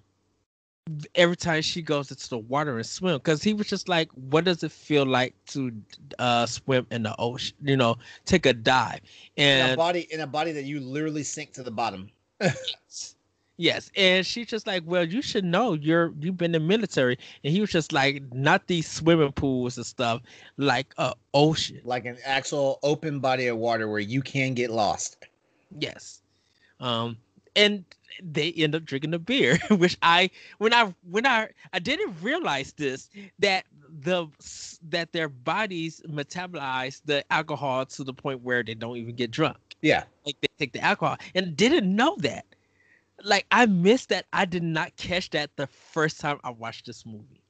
every 1.16 1.36
time 1.36 1.62
she 1.62 1.82
goes 1.82 2.10
into 2.10 2.28
the 2.28 2.38
water 2.38 2.76
and 2.76 2.86
swim 2.86 3.16
because 3.16 3.42
he 3.42 3.52
was 3.54 3.66
just 3.66 3.88
like 3.88 4.08
what 4.12 4.44
does 4.44 4.62
it 4.62 4.70
feel 4.70 5.04
like 5.04 5.34
to 5.46 5.72
uh 6.20 6.46
swim 6.46 6.86
in 6.92 7.02
the 7.02 7.14
ocean 7.18 7.56
you 7.62 7.76
know 7.76 7.96
take 8.24 8.46
a 8.46 8.52
dive? 8.52 9.00
In 9.36 9.60
a 9.60 9.68
and 9.68 9.76
body 9.76 10.06
in 10.10 10.20
a 10.20 10.26
body 10.26 10.52
that 10.52 10.64
you 10.64 10.80
literally 10.80 11.22
sink 11.22 11.52
to 11.54 11.62
the 11.62 11.70
bottom 11.70 12.10
yes, 13.56 13.90
and 13.96 14.26
she's 14.26 14.46
just 14.46 14.66
like 14.66 14.82
well 14.86 15.04
you 15.04 15.22
should 15.22 15.44
know 15.44 15.74
you're 15.74 16.12
you've 16.20 16.36
been 16.36 16.54
in 16.54 16.62
the 16.62 16.68
military 16.68 17.18
and 17.44 17.52
he 17.52 17.60
was 17.60 17.70
just 17.70 17.92
like 17.92 18.22
not 18.32 18.66
these 18.66 18.88
swimming 18.88 19.32
pools 19.32 19.76
and 19.76 19.86
stuff 19.86 20.22
like 20.56 20.94
a 20.98 21.14
ocean 21.34 21.80
like 21.84 22.04
an 22.06 22.16
actual 22.24 22.78
open 22.82 23.20
body 23.20 23.46
of 23.48 23.56
water 23.58 23.88
where 23.88 24.00
you 24.00 24.22
can 24.22 24.54
get 24.54 24.70
lost 24.70 25.16
Yes. 25.78 26.22
Um 26.80 27.18
and 27.54 27.84
they 28.22 28.52
end 28.52 28.74
up 28.74 28.84
drinking 28.84 29.10
the 29.10 29.18
beer, 29.18 29.58
which 29.70 29.96
I 30.02 30.30
when 30.58 30.72
I 30.74 30.94
when 31.02 31.26
I 31.26 31.50
I 31.72 31.78
didn't 31.80 32.16
realize 32.22 32.72
this 32.74 33.10
that 33.38 33.66
the 33.88 34.26
that 34.88 35.12
their 35.12 35.28
bodies 35.28 36.02
metabolize 36.08 37.02
the 37.04 37.24
alcohol 37.32 37.86
to 37.86 38.04
the 38.04 38.14
point 38.14 38.42
where 38.42 38.62
they 38.62 38.74
don't 38.74 38.96
even 38.96 39.14
get 39.16 39.30
drunk. 39.30 39.58
yeah 39.82 40.04
Like 40.26 40.36
they 40.40 40.48
take 40.58 40.72
the 40.72 40.80
alcohol 40.80 41.16
and 41.34 41.56
didn't 41.56 41.94
know 41.94 42.16
that. 42.20 42.46
Like 43.24 43.46
I 43.50 43.66
missed 43.66 44.10
that. 44.10 44.26
I 44.32 44.44
did 44.44 44.62
not 44.62 44.96
catch 44.96 45.30
that 45.30 45.50
the 45.56 45.66
first 45.66 46.20
time 46.20 46.38
I 46.44 46.50
watched 46.50 46.86
this 46.86 47.06
movie. 47.06 47.42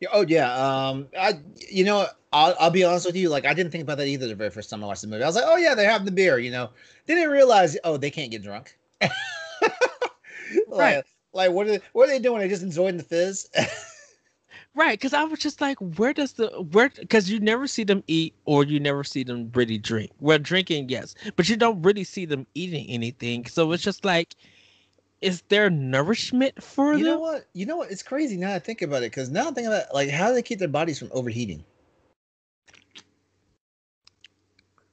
Yeah, 0.00 0.08
oh 0.12 0.24
yeah. 0.26 0.52
Um, 0.54 1.08
I 1.18 1.40
you 1.70 1.84
know 1.84 2.06
I'll 2.32 2.54
I'll 2.60 2.70
be 2.70 2.84
honest 2.84 3.06
with 3.06 3.16
you. 3.16 3.28
Like 3.28 3.46
I 3.46 3.54
didn't 3.54 3.72
think 3.72 3.82
about 3.82 3.98
that 3.98 4.06
either 4.06 4.28
the 4.28 4.34
very 4.34 4.50
first 4.50 4.70
time 4.70 4.84
I 4.84 4.86
watched 4.86 5.02
the 5.02 5.08
movie. 5.08 5.22
I 5.22 5.26
was 5.26 5.36
like, 5.36 5.44
oh 5.46 5.56
yeah, 5.56 5.74
they're 5.74 5.90
having 5.90 6.04
the 6.04 6.12
beer. 6.12 6.38
You 6.38 6.50
know, 6.50 6.70
didn't 7.06 7.30
realize 7.30 7.76
oh 7.84 7.96
they 7.96 8.10
can't 8.10 8.30
get 8.30 8.42
drunk. 8.42 8.76
like, 9.00 9.10
Right. 10.68 11.04
Like 11.32 11.50
what 11.50 11.68
are 11.68 11.78
what 11.92 12.08
are 12.08 12.12
they 12.12 12.18
doing? 12.18 12.40
They 12.40 12.48
just 12.48 12.62
enjoying 12.62 12.96
the 12.96 13.02
fizz. 13.02 13.50
Right, 14.76 15.00
because 15.00 15.14
I 15.14 15.24
was 15.24 15.38
just 15.38 15.62
like, 15.62 15.78
where 15.78 16.12
does 16.12 16.34
the 16.34 16.48
where? 16.48 16.90
Because 16.90 17.30
you 17.30 17.40
never 17.40 17.66
see 17.66 17.82
them 17.82 18.04
eat, 18.08 18.34
or 18.44 18.62
you 18.62 18.78
never 18.78 19.04
see 19.04 19.24
them 19.24 19.50
really 19.54 19.78
drink. 19.78 20.10
Well, 20.20 20.38
drinking, 20.38 20.90
yes, 20.90 21.14
but 21.34 21.48
you 21.48 21.56
don't 21.56 21.80
really 21.80 22.04
see 22.04 22.26
them 22.26 22.46
eating 22.54 22.86
anything. 22.90 23.46
So 23.46 23.72
it's 23.72 23.82
just 23.82 24.04
like, 24.04 24.34
is 25.26 25.42
there 25.48 25.68
nourishment 25.68 26.62
for 26.62 26.96
you 26.96 27.04
them? 27.04 27.04
know 27.04 27.18
what? 27.18 27.46
You 27.52 27.66
know 27.66 27.78
what? 27.78 27.90
It's 27.90 28.04
crazy 28.04 28.36
now 28.36 28.54
I 28.54 28.60
think 28.60 28.80
about 28.80 29.02
it. 29.02 29.10
Because 29.10 29.28
now 29.28 29.48
I'm 29.48 29.54
thinking 29.54 29.72
about 29.72 29.92
like 29.92 30.08
how 30.08 30.28
do 30.28 30.34
they 30.34 30.42
keep 30.42 30.60
their 30.60 30.68
bodies 30.68 31.00
from 31.00 31.10
overheating? 31.12 31.64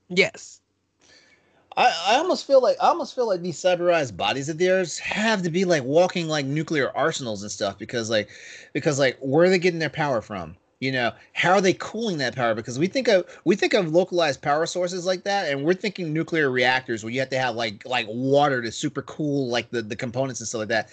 Yes. 0.09 0.59
I, 1.77 1.93
I 2.07 2.15
almost 2.17 2.47
feel 2.47 2.63
like 2.63 2.77
I 2.81 2.87
almost 2.87 3.13
feel 3.13 3.27
like 3.27 3.41
these 3.41 3.57
cyberized 3.61 4.17
bodies 4.17 4.49
of 4.49 4.57
theirs 4.57 4.97
have 4.99 5.43
to 5.43 5.51
be 5.51 5.65
like 5.65 5.83
walking 5.83 6.27
like 6.27 6.47
nuclear 6.47 6.91
arsenals 6.95 7.43
and 7.43 7.51
stuff 7.51 7.77
because 7.77 8.09
like 8.09 8.29
because 8.73 8.97
like 8.97 9.17
where 9.21 9.45
are 9.45 9.49
they 9.49 9.59
getting 9.59 9.79
their 9.79 9.89
power 9.89 10.21
from? 10.21 10.57
You 10.83 10.91
know, 10.91 11.13
how 11.31 11.53
are 11.53 11.61
they 11.61 11.71
cooling 11.71 12.17
that 12.17 12.35
power? 12.35 12.53
Because 12.53 12.77
we 12.77 12.87
think 12.87 13.07
of 13.07 13.25
we 13.45 13.55
think 13.55 13.73
of 13.73 13.93
localized 13.93 14.41
power 14.41 14.65
sources 14.65 15.05
like 15.05 15.23
that, 15.23 15.49
and 15.49 15.63
we're 15.63 15.75
thinking 15.75 16.11
nuclear 16.11 16.49
reactors 16.51 17.05
where 17.05 17.13
you 17.13 17.21
have 17.21 17.29
to 17.29 17.39
have 17.39 17.55
like 17.55 17.85
like 17.85 18.05
water 18.09 18.61
to 18.61 18.69
super 18.69 19.01
cool 19.03 19.47
like 19.47 19.69
the, 19.69 19.81
the 19.81 19.95
components 19.95 20.41
and 20.41 20.47
stuff 20.47 20.59
like 20.59 20.67
that. 20.67 20.89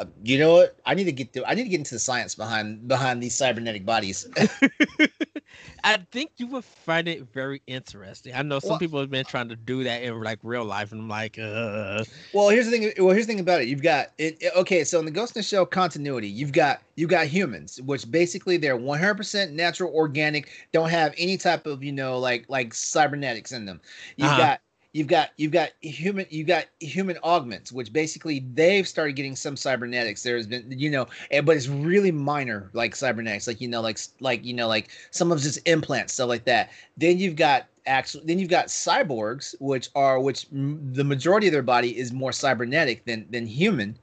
Uh, 0.00 0.06
you 0.24 0.38
know 0.38 0.54
what? 0.54 0.76
I 0.86 0.94
need 0.94 1.04
to 1.04 1.12
get 1.12 1.32
to 1.34 1.44
I 1.46 1.52
need 1.54 1.64
to 1.64 1.68
get 1.68 1.78
into 1.78 1.94
the 1.94 1.98
science 2.00 2.34
behind 2.34 2.88
behind 2.88 3.22
these 3.22 3.34
cybernetic 3.34 3.84
bodies. 3.84 4.26
I 5.84 5.98
think 6.10 6.30
you 6.38 6.46
would 6.48 6.64
find 6.64 7.06
it 7.08 7.22
very 7.32 7.60
interesting. 7.66 8.34
I 8.34 8.40
know 8.42 8.60
some 8.60 8.70
Well- 8.70 8.78
people 8.78 9.00
have 9.00 9.10
been 9.10 9.24
trying 9.26 9.48
to 9.50 9.56
do 9.56 9.84
that 9.84 10.02
in 10.02 10.18
like 10.22 10.38
real 10.42 10.64
life, 10.64 10.92
and 10.92 11.02
I'm 11.02 11.08
like, 11.08 11.38
uh, 11.38 12.02
Well, 12.32 12.48
here's 12.48 12.66
the 12.66 12.70
thing. 12.70 12.92
Well, 12.98 13.10
here's 13.14 13.26
the 13.26 13.32
thing 13.34 13.40
about 13.40 13.60
it. 13.60 13.68
You've 13.68 13.82
got 13.82 14.12
it. 14.18 14.38
it- 14.40 14.52
Okay, 14.56 14.84
so 14.84 14.98
in 14.98 15.04
the 15.04 15.10
Ghost 15.10 15.36
in 15.36 15.40
the 15.40 15.44
Shell 15.44 15.66
continuity, 15.66 16.28
you've 16.28 16.52
got 16.52 16.80
you've 16.96 17.10
got 17.10 17.26
humans, 17.26 17.80
which 17.82 18.10
basically 18.10 18.56
they're 18.56 18.78
100% 18.78 19.52
natural, 19.52 19.92
organic, 19.94 20.48
don't 20.72 20.88
have 20.90 21.14
any 21.18 21.36
type 21.36 21.66
of 21.66 21.82
you 21.84 21.92
know 21.92 22.18
like 22.18 22.46
like 22.48 22.72
cybernetics 22.72 23.52
in 23.52 23.66
them. 23.66 23.80
You've 24.16 24.28
Uh-huh. 24.28 24.38
got 24.38 24.60
you've 24.92 25.06
got 25.06 25.30
you've 25.36 25.52
got 25.52 25.70
human 25.80 26.26
you've 26.30 26.46
got 26.46 26.66
human 26.80 27.18
augments, 27.22 27.72
which 27.72 27.92
basically 27.92 28.44
they've 28.54 28.86
started 28.86 29.12
getting 29.12 29.36
some 29.36 29.56
cybernetics. 29.56 30.22
There's 30.22 30.46
been 30.46 30.66
you 30.70 30.90
know, 30.90 31.06
but 31.44 31.56
it's 31.56 31.68
really 31.68 32.10
minor 32.10 32.70
like 32.72 32.96
cybernetics, 32.96 33.46
like 33.46 33.60
you 33.60 33.68
know 33.68 33.80
like 33.80 33.98
like 34.20 34.44
you 34.44 34.54
know 34.54 34.68
like 34.68 34.90
some 35.10 35.32
of 35.32 35.40
just 35.40 35.58
implants 35.66 36.14
stuff 36.14 36.28
like 36.28 36.44
that. 36.44 36.70
Then 36.96 37.18
you've 37.18 37.36
got 37.36 37.66
actual 37.86 38.20
then 38.24 38.38
you've 38.38 38.50
got 38.50 38.66
cyborgs 38.66 39.54
which 39.60 39.88
are 39.94 40.20
which 40.20 40.46
m- 40.52 40.92
the 40.92 41.04
majority 41.04 41.46
of 41.46 41.52
their 41.52 41.62
body 41.62 41.98
is 41.98 42.12
more 42.12 42.32
cybernetic 42.32 43.04
than 43.04 43.26
than 43.30 43.46
human 43.46 43.96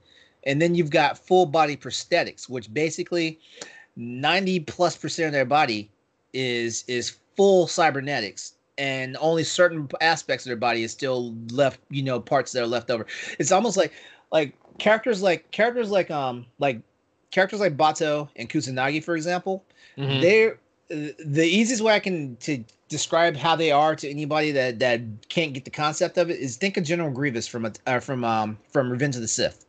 and 0.44 0.60
then 0.60 0.74
you've 0.74 0.90
got 0.90 1.18
full 1.18 1.46
body 1.46 1.76
prosthetics 1.76 2.48
which 2.48 2.72
basically 2.74 3.38
90 3.96 4.60
plus 4.60 4.96
percent 4.96 5.26
of 5.28 5.32
their 5.32 5.44
body 5.44 5.90
is 6.32 6.84
is 6.88 7.16
full 7.36 7.66
cybernetics 7.66 8.54
and 8.78 9.16
only 9.20 9.44
certain 9.44 9.88
aspects 10.00 10.46
of 10.46 10.50
their 10.50 10.56
body 10.56 10.82
is 10.82 10.92
still 10.92 11.34
left 11.50 11.80
you 11.90 12.02
know 12.02 12.20
parts 12.20 12.52
that 12.52 12.62
are 12.62 12.66
left 12.66 12.90
over 12.90 13.06
it's 13.38 13.52
almost 13.52 13.76
like 13.76 13.92
like 14.32 14.54
characters 14.78 15.22
like 15.22 15.50
characters 15.50 15.90
like 15.90 16.10
um 16.10 16.46
like 16.58 16.80
characters 17.30 17.60
like 17.60 17.76
batou 17.76 18.28
and 18.36 18.48
kusanagi 18.48 19.02
for 19.02 19.16
example 19.16 19.64
mhm. 19.98 20.20
they're 20.20 20.58
the 20.88 21.44
easiest 21.44 21.82
way 21.82 21.94
I 21.94 22.00
can 22.00 22.36
to 22.36 22.64
describe 22.88 23.36
how 23.36 23.54
they 23.56 23.70
are 23.70 23.94
to 23.96 24.08
anybody 24.08 24.50
that 24.52 24.78
that 24.78 25.02
can't 25.28 25.52
get 25.52 25.64
the 25.64 25.70
concept 25.70 26.16
of 26.16 26.30
it 26.30 26.38
is 26.38 26.56
think 26.56 26.76
of 26.76 26.84
General 26.84 27.10
Grievous 27.10 27.46
from 27.46 27.66
a, 27.66 27.72
uh, 27.86 28.00
from 28.00 28.24
um 28.24 28.58
from 28.70 28.90
Revenge 28.90 29.14
of 29.14 29.22
the 29.22 29.28
Sith. 29.28 29.66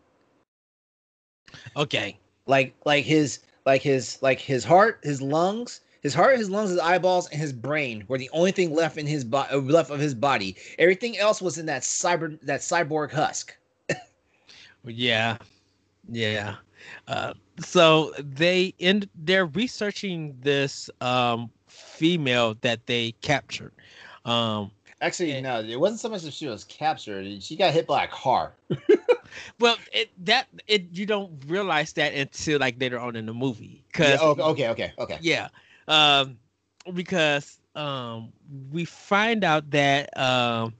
okay, 1.76 2.18
Like 2.46 2.74
like 2.86 3.04
his 3.04 3.40
like 3.66 3.82
his 3.82 4.22
like 4.22 4.40
his 4.40 4.64
heart, 4.64 5.00
his 5.04 5.22
lungs, 5.22 5.82
his 6.02 6.14
heart, 6.14 6.38
his 6.38 6.50
lungs, 6.50 6.70
his 6.70 6.80
eyeballs, 6.80 7.30
and 7.30 7.40
his 7.40 7.54
brain 7.54 8.04
were 8.08 8.18
the 8.18 8.30
only 8.34 8.52
thing 8.52 8.74
left 8.74 8.98
in 8.98 9.06
his 9.08 9.24
body 9.24 9.56
left 9.56 9.90
of 9.92 10.00
his 10.00 10.14
body. 10.16 10.56
Everything 10.78 11.18
else 11.18 11.42
was 11.42 11.58
in 11.58 11.66
that 11.68 11.82
cyber 11.84 12.40
that 12.42 12.62
cyborg 12.62 13.12
husk. 13.12 13.56
yeah, 14.86 15.38
yeah. 16.10 16.56
Uh, 17.08 17.34
so 17.60 18.14
they 18.20 18.74
end. 18.80 19.10
They're 19.16 19.46
researching 19.46 20.38
this 20.42 20.90
um 21.02 21.52
female 21.68 22.56
that 22.62 22.86
they 22.88 23.14
captured. 23.22 23.74
Um, 24.26 24.72
Actually, 25.02 25.34
Yeah. 25.34 25.42
no, 25.42 25.62
it 25.62 25.80
wasn't 25.80 26.00
so 26.00 26.10
much 26.10 26.24
that 26.24 26.34
she 26.34 26.48
was 26.48 26.64
captured. 26.66 27.42
She 27.44 27.56
got 27.56 27.74
hit 27.74 27.88
by 27.88 28.04
a 28.04 28.08
car. 28.08 28.54
well, 29.60 29.78
it 29.92 30.10
that 30.26 30.48
it 30.68 30.88
you 30.92 31.06
don't 31.06 31.32
realize 31.48 31.94
that 31.94 32.14
until 32.14 32.60
like 32.60 32.80
later 32.80 33.00
on 33.00 33.16
in 33.16 33.26
the 33.26 33.34
movie, 33.34 33.84
Yeah, 34.02 34.18
because 34.18 34.22
okay, 34.22 34.42
okay, 34.44 34.68
okay, 34.70 34.94
okay. 35.00 35.20
yeah 35.20 35.50
um 35.90 36.38
because 36.94 37.60
um 37.76 38.32
we 38.72 38.86
find 38.86 39.44
out 39.44 39.70
that 39.72 40.16
um 40.18 40.74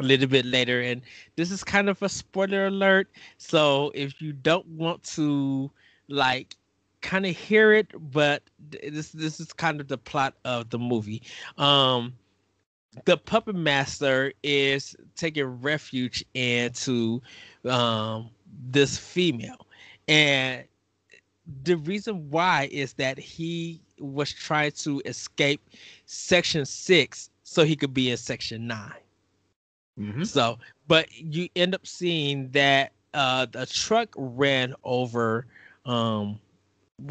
a 0.00 0.02
little 0.02 0.28
bit 0.28 0.44
later 0.44 0.80
and 0.80 1.02
this 1.36 1.50
is 1.50 1.64
kind 1.64 1.88
of 1.88 2.00
a 2.02 2.08
spoiler 2.08 2.66
alert. 2.66 3.08
So 3.38 3.90
if 3.94 4.20
you 4.22 4.32
don't 4.32 4.66
want 4.66 5.02
to 5.14 5.70
like 6.08 6.56
kind 7.00 7.26
of 7.26 7.36
hear 7.36 7.72
it 7.72 7.88
but 8.12 8.42
this 8.58 9.10
this 9.10 9.40
is 9.40 9.52
kind 9.52 9.80
of 9.80 9.88
the 9.88 9.98
plot 9.98 10.34
of 10.44 10.70
the 10.70 10.78
movie. 10.78 11.22
Um 11.56 12.14
the 13.04 13.16
puppet 13.16 13.54
master 13.54 14.32
is 14.42 14.96
taking 15.16 15.44
refuge 15.62 16.24
into 16.34 17.22
um 17.64 18.30
this 18.70 18.98
female. 18.98 19.66
And 20.08 20.64
the 21.64 21.76
reason 21.76 22.30
why 22.30 22.68
is 22.70 22.94
that 22.94 23.18
he 23.18 23.82
was 24.00 24.32
trying 24.32 24.72
to 24.72 25.00
escape 25.04 25.60
section 26.06 26.64
six 26.64 27.30
so 27.42 27.64
he 27.64 27.76
could 27.76 27.94
be 27.94 28.10
in 28.10 28.16
section 28.16 28.66
9 28.66 28.92
Mhm. 29.98 30.24
so 30.24 30.58
but 30.86 31.06
you 31.12 31.48
end 31.54 31.74
up 31.74 31.86
seeing 31.86 32.50
that 32.50 32.92
uh 33.14 33.46
the 33.46 33.66
truck 33.66 34.08
ran 34.16 34.74
over 34.84 35.46
um 35.84 36.38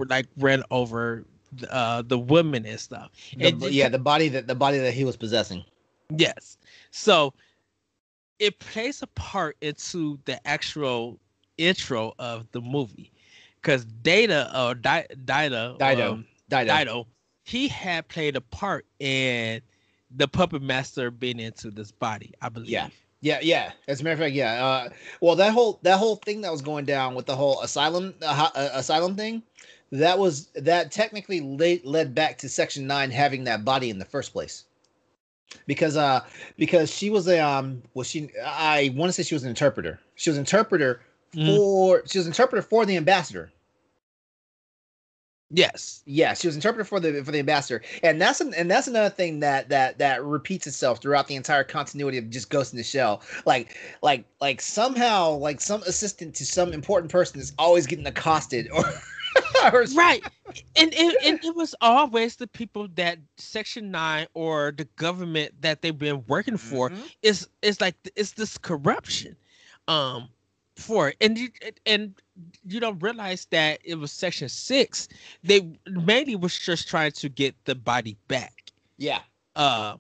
like 0.10 0.28
ran 0.38 0.64
over 0.72 1.26
uh 1.70 2.02
the 2.02 2.18
women 2.18 2.66
and 2.66 2.80
stuff 2.80 3.12
The- 3.36 3.50
And 3.50 3.62
yeah, 3.64 3.90
the 3.90 4.00
body 4.00 4.30
that 4.30 4.48
the 4.48 4.56
body 4.56 4.78
that 4.80 4.94
he 4.94 5.04
was 5.06 5.16
possessing. 5.18 5.64
Yes. 6.16 6.58
So 6.92 7.34
it 8.40 8.60
plays 8.60 9.02
a 9.02 9.08
part 9.08 9.58
into 9.62 10.20
the 10.26 10.46
actual 10.48 11.20
intro 11.58 12.14
of 12.20 12.52
the 12.52 12.62
movie 12.62 13.12
because 13.62 13.86
Data 13.86 14.52
or 14.58 14.76
Di- 14.76 15.08
Dida, 15.26 15.78
Dido. 15.78 16.14
um, 16.14 16.26
Dido. 16.50 16.78
Dido, 16.78 17.08
he 17.44 17.68
had 17.68 18.08
played 18.08 18.36
a 18.36 18.42
part 18.42 18.86
in 19.00 19.62
the 20.16 20.28
puppet 20.28 20.62
master 20.62 21.12
being 21.12 21.40
into 21.40 21.72
this 21.72 21.92
body, 21.92 22.34
I 22.42 22.50
believe. 22.50 22.70
Yeah. 22.70 22.90
Yeah, 23.22 23.40
yeah. 23.42 23.72
As 23.88 24.00
a 24.00 24.04
matter 24.04 24.14
of 24.14 24.20
fact, 24.20 24.36
yeah. 24.36 24.64
Uh, 24.64 24.90
well, 25.22 25.36
that 25.38 25.52
whole 25.52 25.80
that 25.82 25.98
whole 25.98 26.18
thing 26.18 26.42
that 26.42 26.52
was 26.52 26.62
going 26.62 26.86
down 26.86 27.16
with 27.16 27.26
the 27.26 27.36
whole 27.36 27.62
asylum 27.62 28.14
uh, 28.22 28.50
uh, 28.54 28.70
asylum 28.74 29.16
thing, 29.16 29.42
that 29.92 30.20
was 30.20 30.48
that 30.54 30.92
technically 30.92 31.42
led 31.42 31.84
led 31.84 32.14
back 32.14 32.38
to 32.38 32.48
Section 32.50 32.86
Nine 32.86 33.10
having 33.10 33.44
that 33.46 33.66
body 33.66 33.90
in 33.90 33.98
the 33.98 34.06
first 34.06 34.34
place. 34.34 34.66
Because 35.66 35.98
uh 35.98 36.24
because 36.58 36.94
she 36.94 37.10
was 37.10 37.28
a 37.28 37.40
um 37.40 37.82
was 37.96 38.08
she 38.08 38.30
I 38.46 38.94
want 38.96 39.10
to 39.10 39.14
say 39.14 39.24
she 39.24 39.34
was 39.34 39.44
an 39.44 39.50
interpreter. 39.50 40.00
She 40.16 40.30
was 40.30 40.38
an 40.38 40.42
interpreter 40.42 41.02
Mm. 41.34 41.58
for 41.58 42.04
she 42.06 42.20
was 42.20 42.26
an 42.26 42.32
interpreter 42.32 42.62
for 42.62 42.86
the 42.86 42.96
ambassador. 42.96 43.52
Yes. 45.50 46.04
Yeah, 46.06 46.34
she 46.34 46.48
was 46.48 46.56
interpreter 46.56 46.84
for 46.84 47.00
the 47.00 47.24
for 47.24 47.32
the 47.32 47.40
ambassador, 47.40 47.82
and 48.04 48.22
that's 48.22 48.42
an, 48.42 48.54
and 48.54 48.70
that's 48.70 48.88
another 48.88 49.10
thing 49.10 49.40
that 49.40 49.70
that 49.70 49.98
that 50.00 50.24
repeats 50.24 50.68
itself 50.68 51.02
throughout 51.02 51.28
the 51.28 51.36
entire 51.36 51.64
continuity 51.64 52.18
of 52.18 52.30
just 52.30 52.50
Ghost 52.50 52.74
in 52.74 52.78
the 52.78 52.84
Shell. 52.84 53.22
Like 53.46 53.78
like 54.02 54.26
like 54.42 54.60
somehow 54.60 55.32
like 55.32 55.62
some 55.62 55.84
assistant 55.84 56.36
to 56.36 56.46
some 56.46 56.74
important 56.74 57.12
person 57.12 57.40
is 57.40 57.54
always 57.58 57.88
getting 57.88 58.08
accosted 58.08 58.70
or. 58.72 58.84
or 59.74 59.86
Right. 59.96 60.24
And, 60.76 60.94
and 60.94 61.16
and 61.26 61.40
it 61.44 61.56
was 61.56 61.76
always 61.82 62.36
the 62.38 62.48
people 62.48 62.88
that 62.96 63.20
Section 63.38 63.92
Nine 63.92 64.28
or 64.34 64.74
the 64.76 64.86
government 64.96 65.62
that 65.62 65.82
they've 65.82 65.98
been 65.98 66.24
working 66.28 66.58
for 66.58 66.90
Mhm. 66.90 67.10
is 67.22 67.48
it's 67.62 67.80
like 67.82 67.96
it's 68.16 68.32
this 68.32 68.58
corruption 68.58 69.36
um 69.88 70.30
for 70.78 71.10
it 71.10 71.18
and 71.22 71.38
you 71.38 71.50
and 71.86 72.14
you 72.66 72.80
don't 72.80 73.00
realize 73.02 73.46
that 73.52 73.80
it 73.84 73.96
was 73.96 74.12
section 74.12 74.48
six. 74.48 75.08
They 75.44 75.72
mainly 75.88 76.36
was 76.36 76.58
just 76.58 76.88
trying 76.88 77.12
to 77.14 77.30
get 77.30 77.56
the 77.66 77.76
body 77.76 78.16
back. 78.28 78.72
Yeah, 78.98 79.20
uh, 79.56 79.96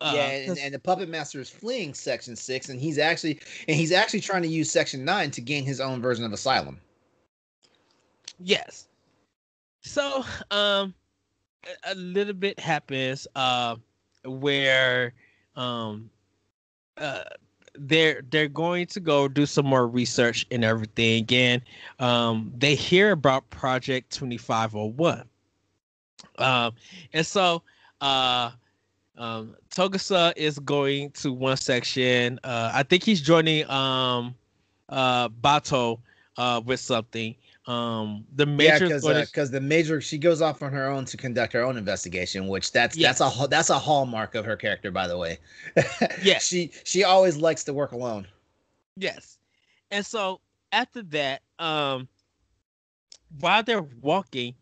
uh 0.00 0.12
yeah, 0.14 0.30
and, 0.30 0.58
and 0.58 0.74
the 0.74 0.78
puppet 0.78 1.08
master 1.08 1.40
is 1.40 1.50
fleeing 1.50 1.94
Section 1.94 2.36
Six, 2.36 2.68
and 2.68 2.80
he's 2.80 2.98
actually 2.98 3.40
and 3.68 3.76
he's 3.76 3.92
actually 3.92 4.20
trying 4.20 4.42
to 4.42 4.48
use 4.48 4.70
Section 4.70 5.04
Nine 5.04 5.30
to 5.32 5.40
gain 5.40 5.64
his 5.64 5.80
own 5.80 6.02
version 6.02 6.24
of 6.24 6.32
asylum. 6.32 6.80
yes. 8.38 8.88
So, 9.82 10.24
um, 10.50 10.94
a, 11.64 11.92
a 11.92 11.94
little 11.94 12.34
bit 12.34 12.58
happens, 12.58 13.26
uh, 13.34 13.76
where, 14.24 15.14
um, 15.56 16.10
uh, 16.96 17.24
they're 17.80 18.22
they're 18.30 18.48
going 18.48 18.86
to 18.86 19.00
go 19.00 19.28
do 19.28 19.46
some 19.46 19.66
more 19.66 19.86
research 19.86 20.46
and 20.50 20.64
everything 20.64 21.18
again. 21.18 21.62
Um 21.98 22.52
they 22.56 22.74
hear 22.74 23.12
about 23.12 23.48
project 23.50 24.12
2501 24.12 25.24
um 26.38 26.72
and 27.12 27.26
so 27.26 27.62
uh 28.00 28.50
um 29.16 29.56
togusa 29.70 30.32
is 30.36 30.58
going 30.58 31.10
to 31.12 31.32
one 31.32 31.56
section. 31.56 32.38
Uh 32.44 32.70
i 32.74 32.82
think 32.82 33.02
he's 33.02 33.20
joining 33.20 33.68
um 33.70 34.34
uh 34.88 35.28
batou 35.28 35.98
uh 36.36 36.60
with 36.64 36.80
something 36.80 37.34
um 37.68 38.26
the 38.34 38.46
Yeah, 38.58 38.78
major 38.78 38.80
because 38.80 39.06
because 39.06 39.50
the 39.52 39.60
major 39.60 40.00
she 40.00 40.18
goes 40.18 40.42
off 40.42 40.62
on 40.62 40.72
her 40.72 40.86
own 40.88 41.04
to 41.06 41.16
conduct 41.16 41.52
her 41.54 41.62
own 41.62 41.76
investigation, 41.76 42.48
which 42.48 42.72
that's 42.72 42.96
that's 42.96 43.20
a 43.20 43.48
that's 43.48 43.70
a 43.70 43.78
hallmark 43.78 44.34
of 44.34 44.44
her 44.46 44.56
character, 44.56 44.90
by 44.90 45.06
the 45.08 45.18
way. 45.18 45.38
Yes. 46.20 46.44
she 46.44 46.72
she 46.84 47.04
always 47.04 47.36
likes 47.38 47.64
to 47.64 47.74
work 47.74 47.92
alone. 47.92 48.26
Yes. 48.96 49.38
And 49.90 50.04
so 50.04 50.40
after 50.72 51.02
that, 51.04 51.42
um 51.58 52.08
while 53.40 53.62
they're 53.62 53.82
walking, 53.82 54.54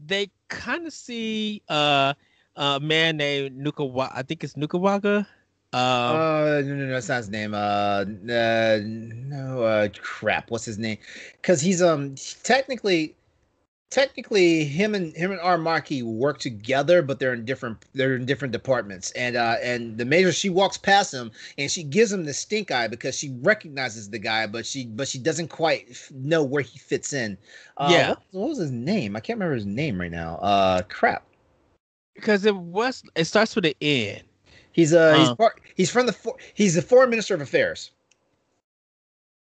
they 0.00 0.30
kind 0.48 0.86
of 0.86 0.92
see 0.92 1.62
uh 1.68 2.14
a 2.56 2.80
man 2.80 3.16
named 3.18 3.58
Nukawa 3.58 4.10
I 4.14 4.22
think 4.22 4.44
it's 4.44 4.54
Nukawaga. 4.54 5.26
Um 5.72 5.80
Uh, 6.16 6.62
no, 6.64 6.74
no, 6.74 6.86
no, 6.86 6.92
that's 6.92 7.08
not 7.08 7.18
his 7.18 7.28
name. 7.30 7.54
Uh, 7.54 8.04
uh 8.32 8.80
no, 8.84 9.62
uh, 9.62 9.88
crap. 10.00 10.50
What's 10.50 10.64
his 10.64 10.78
name? 10.78 10.98
Because 11.40 11.60
he's 11.60 11.82
um 11.82 12.14
technically, 12.42 13.14
technically 13.90 14.64
him 14.64 14.94
and 14.94 15.14
him 15.16 15.30
and 15.30 15.40
Aramaki 15.40 16.02
work 16.02 16.38
together, 16.38 17.02
but 17.02 17.18
they're 17.20 17.34
in 17.34 17.44
different 17.44 17.84
they're 17.94 18.16
in 18.16 18.24
different 18.26 18.52
departments. 18.52 19.10
And 19.12 19.36
uh, 19.36 19.56
and 19.62 19.98
the 19.98 20.06
major 20.06 20.32
she 20.32 20.48
walks 20.48 20.78
past 20.78 21.12
him 21.12 21.30
and 21.58 21.70
she 21.70 21.82
gives 21.82 22.12
him 22.12 22.24
the 22.24 22.34
stink 22.34 22.70
eye 22.70 22.88
because 22.88 23.14
she 23.16 23.30
recognizes 23.42 24.08
the 24.10 24.18
guy, 24.18 24.46
but 24.46 24.64
she 24.66 24.86
but 24.86 25.06
she 25.08 25.18
doesn't 25.18 25.48
quite 25.48 25.86
f- 25.90 26.10
know 26.12 26.42
where 26.42 26.62
he 26.62 26.78
fits 26.78 27.12
in. 27.12 27.36
Uh, 27.76 27.88
Yeah. 27.90 28.08
What, 28.10 28.18
what 28.32 28.48
was 28.50 28.58
his 28.58 28.70
name? 28.72 29.16
I 29.16 29.20
can't 29.20 29.38
remember 29.38 29.56
his 29.56 29.66
name 29.66 30.00
right 30.00 30.10
now. 30.10 30.36
Uh, 30.36 30.82
crap. 30.88 31.24
because 32.14 32.44
it 32.46 32.56
was 32.56 33.02
it 33.16 33.24
starts 33.26 33.54
with 33.54 33.66
an 33.66 33.74
N. 33.80 34.22
He's 34.78 34.94
uh 34.94 35.14
he's 35.14 35.30
Uh. 35.30 35.34
part 35.34 35.60
he's 35.74 35.90
from 35.90 36.06
the 36.06 36.12
for, 36.12 36.36
he's 36.54 36.76
the 36.76 36.82
foreign 36.82 37.10
minister 37.10 37.34
of 37.34 37.40
affairs. 37.40 37.90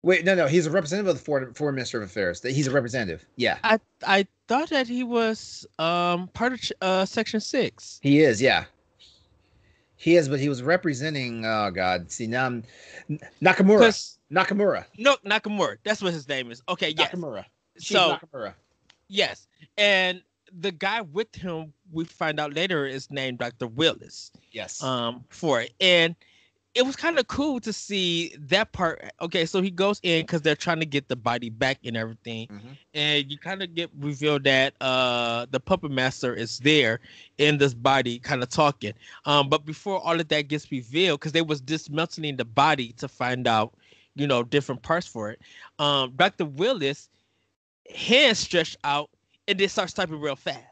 Wait, 0.01 0.23
no, 0.23 0.33
no, 0.33 0.47
he's 0.47 0.65
a 0.65 0.71
representative 0.71 1.09
of 1.09 1.17
the 1.17 1.21
foreign, 1.21 1.53
foreign 1.53 1.75
minister 1.75 1.97
of 1.97 2.05
affairs. 2.05 2.39
That 2.39 2.53
He's 2.53 2.67
a 2.67 2.71
representative. 2.71 3.25
Yeah, 3.35 3.57
I 3.65 3.81
I 4.07 4.25
thought 4.47 4.69
that 4.69 4.87
he 4.87 5.03
was 5.03 5.67
um 5.77 6.29
part 6.29 6.53
of 6.53 6.61
uh 6.81 7.03
section 7.03 7.41
6. 7.41 7.99
he 8.01 8.21
is. 8.21 8.41
Yeah, 8.41 8.63
he 9.97 10.15
is, 10.15 10.29
but 10.29 10.39
he 10.39 10.47
was 10.47 10.63
representing. 10.63 11.45
Oh 11.45 11.69
God, 11.69 12.09
see 12.09 12.25
now 12.25 12.45
I'm 12.45 12.63
Nakamura. 13.41 14.09
Nakamura. 14.31 14.85
No, 14.97 15.17
Nakamura. 15.25 15.79
That's 15.83 16.01
what 16.01 16.13
his 16.13 16.29
name 16.29 16.49
is. 16.49 16.63
Okay, 16.69 16.93
yes. 16.97 17.11
Nakamura. 17.11 17.43
Chief 17.77 17.97
So 17.97 18.15
Nakamura. 18.15 18.53
Yes, 19.09 19.47
and 19.77 20.21
the 20.57 20.71
guy 20.71 21.01
with 21.01 21.35
him, 21.35 21.73
we 21.91 22.05
find 22.05 22.39
out 22.39 22.53
later, 22.53 22.85
is 22.85 23.09
named 23.11 23.39
Dr. 23.39 23.67
Willis. 23.67 24.31
Yes. 24.51 24.81
Um, 24.83 25.23
for 25.29 25.61
it, 25.61 25.73
and 25.79 26.15
it 26.75 26.85
was 26.85 26.95
kind 26.95 27.17
of 27.17 27.27
cool 27.27 27.59
to 27.61 27.73
see 27.73 28.35
that 28.37 28.71
part. 28.73 29.11
Okay, 29.21 29.45
so 29.47 29.59
he 29.61 29.71
goes 29.71 29.99
in 30.03 30.21
because 30.21 30.41
they're 30.43 30.55
trying 30.55 30.79
to 30.79 30.85
get 30.85 31.07
the 31.07 31.15
body 31.15 31.49
back 31.49 31.79
and 31.83 31.97
everything, 31.97 32.47
Mhm. 32.47 32.77
and 32.93 33.31
you 33.31 33.39
kind 33.39 33.63
of 33.63 33.73
get 33.73 33.89
revealed 33.97 34.43
that 34.43 34.75
uh 34.79 35.47
the 35.49 35.59
puppet 35.59 35.89
master 35.91 36.33
is 36.33 36.59
there 36.59 36.99
in 37.39 37.57
this 37.57 37.73
body, 37.73 38.19
kind 38.19 38.43
of 38.43 38.49
talking. 38.49 38.93
Um, 39.25 39.49
but 39.49 39.65
before 39.65 39.99
all 39.99 40.19
of 40.19 40.27
that 40.27 40.47
gets 40.47 40.71
revealed, 40.71 41.19
because 41.19 41.31
they 41.31 41.41
was 41.41 41.59
dismantling 41.59 42.37
the 42.37 42.45
body 42.45 42.93
to 42.93 43.07
find 43.07 43.47
out, 43.47 43.73
you 44.15 44.27
know, 44.27 44.43
different 44.43 44.83
parts 44.83 45.07
for 45.07 45.31
it. 45.31 45.41
Um, 45.79 46.13
Dr. 46.15 46.45
Willis 46.45 47.09
hands 47.95 48.37
stretched 48.39 48.77
out 48.83 49.09
and 49.47 49.59
then 49.59 49.67
starts 49.69 49.93
typing 49.93 50.19
real 50.19 50.35
fast. 50.35 50.63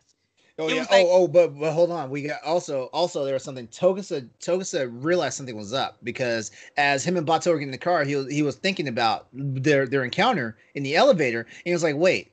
Oh 0.60 0.68
yeah. 0.68 0.80
was 0.80 0.90
like- 0.90 1.06
oh 1.06 1.24
oh, 1.24 1.28
but 1.28 1.60
but 1.60 1.72
hold 1.72 1.92
on. 1.92 2.10
We 2.10 2.24
got 2.24 2.44
also 2.44 2.86
also 2.94 3.24
there 3.24 3.34
was 3.34 3.44
something. 3.44 3.68
Togusa 3.68 4.28
Togusa 4.40 4.90
realized 4.92 5.38
something 5.38 5.56
was 5.56 5.74
up 5.74 5.98
because 6.04 6.52
as 6.78 7.04
him 7.04 7.18
and 7.18 7.28
Batou 7.28 7.52
were 7.52 7.60
getting 7.60 7.68
in 7.70 7.72
the 7.72 7.78
car, 7.78 8.04
he 8.04 8.16
was 8.16 8.32
he 8.32 8.42
was 8.42 8.56
thinking 8.56 8.88
about 8.88 9.28
their 9.34 9.86
their 9.86 10.04
encounter 10.04 10.58
in 10.76 10.84
the 10.84 10.96
elevator, 10.96 11.42
and 11.42 11.64
he 11.66 11.74
was 11.74 11.84
like, 11.84 11.96
wait. 11.96 12.32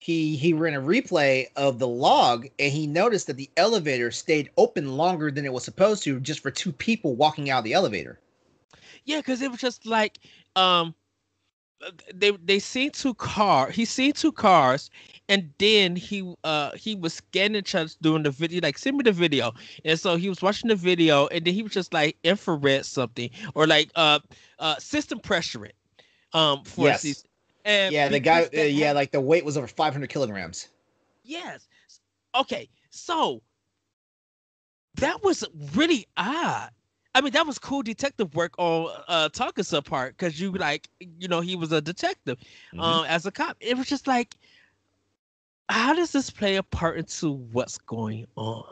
He 0.00 0.36
he 0.36 0.52
ran 0.52 0.74
a 0.74 0.80
replay 0.80 1.46
of 1.56 1.80
the 1.80 1.88
log, 1.88 2.46
and 2.60 2.72
he 2.72 2.86
noticed 2.86 3.26
that 3.26 3.36
the 3.36 3.50
elevator 3.56 4.12
stayed 4.12 4.48
open 4.56 4.96
longer 4.96 5.28
than 5.32 5.44
it 5.44 5.52
was 5.52 5.64
supposed 5.64 6.04
to, 6.04 6.20
just 6.20 6.38
for 6.38 6.52
two 6.52 6.70
people 6.70 7.16
walking 7.16 7.50
out 7.50 7.58
of 7.58 7.64
the 7.64 7.72
elevator. 7.72 8.20
Yeah, 9.06 9.16
because 9.16 9.42
it 9.42 9.50
was 9.50 9.58
just 9.58 9.86
like 9.86 10.20
um 10.54 10.94
they 12.14 12.30
they 12.30 12.60
seen 12.60 12.92
two 12.92 13.14
car 13.14 13.70
he 13.70 13.84
seen 13.84 14.12
two 14.12 14.30
cars 14.30 14.88
and 15.28 15.52
then 15.58 15.96
he 15.96 16.34
uh 16.44 16.72
he 16.76 16.94
was 16.94 17.14
scanning 17.14 17.62
chucks 17.62 17.96
doing 17.96 18.22
the 18.22 18.30
video 18.30 18.60
like 18.62 18.78
send 18.78 18.96
me 18.96 19.02
the 19.02 19.12
video 19.12 19.52
and 19.84 19.98
so 19.98 20.16
he 20.16 20.28
was 20.28 20.42
watching 20.42 20.68
the 20.68 20.76
video 20.76 21.26
and 21.28 21.44
then 21.44 21.54
he 21.54 21.62
was 21.62 21.72
just 21.72 21.92
like 21.92 22.16
infrared 22.24 22.84
something 22.84 23.30
or 23.54 23.66
like 23.66 23.90
uh 23.94 24.18
uh 24.58 24.76
system 24.78 25.18
pressure 25.20 25.64
it 25.64 25.74
um 26.32 26.62
for 26.64 26.92
Yes. 26.92 27.02
these 27.02 27.24
and 27.64 27.94
Yeah, 27.94 28.08
the 28.08 28.20
guy. 28.20 28.44
Uh, 28.56 28.60
yeah, 28.62 28.92
like 28.92 29.12
the 29.12 29.20
weight 29.20 29.44
was 29.44 29.56
over 29.56 29.66
500 29.66 30.08
kilograms. 30.10 30.68
Yes. 31.22 31.68
Okay. 32.34 32.68
So 32.90 33.42
that 34.94 35.22
was 35.22 35.44
really 35.74 36.06
odd. 36.16 36.70
I 37.14 37.20
mean, 37.20 37.32
that 37.32 37.46
was 37.46 37.58
cool 37.58 37.82
detective 37.82 38.34
work 38.34 38.54
on 38.58 38.90
uh 39.08 39.28
Togusa 39.30 39.84
part 39.84 40.16
because 40.16 40.40
you 40.40 40.52
like, 40.52 40.88
you 41.00 41.28
know, 41.28 41.40
he 41.40 41.56
was 41.56 41.72
a 41.72 41.80
detective 41.80 42.38
Mhm. 42.72 42.78
um 42.78 43.04
as 43.06 43.26
a 43.26 43.32
cop. 43.32 43.56
It 43.60 43.76
was 43.76 43.86
just 43.86 44.06
like, 44.06 44.36
how 45.68 45.94
does 45.94 46.12
this 46.12 46.30
play 46.30 46.56
a 46.56 46.62
part 46.62 46.98
into 46.98 47.32
what's 47.32 47.78
going 47.78 48.26
on? 48.36 48.64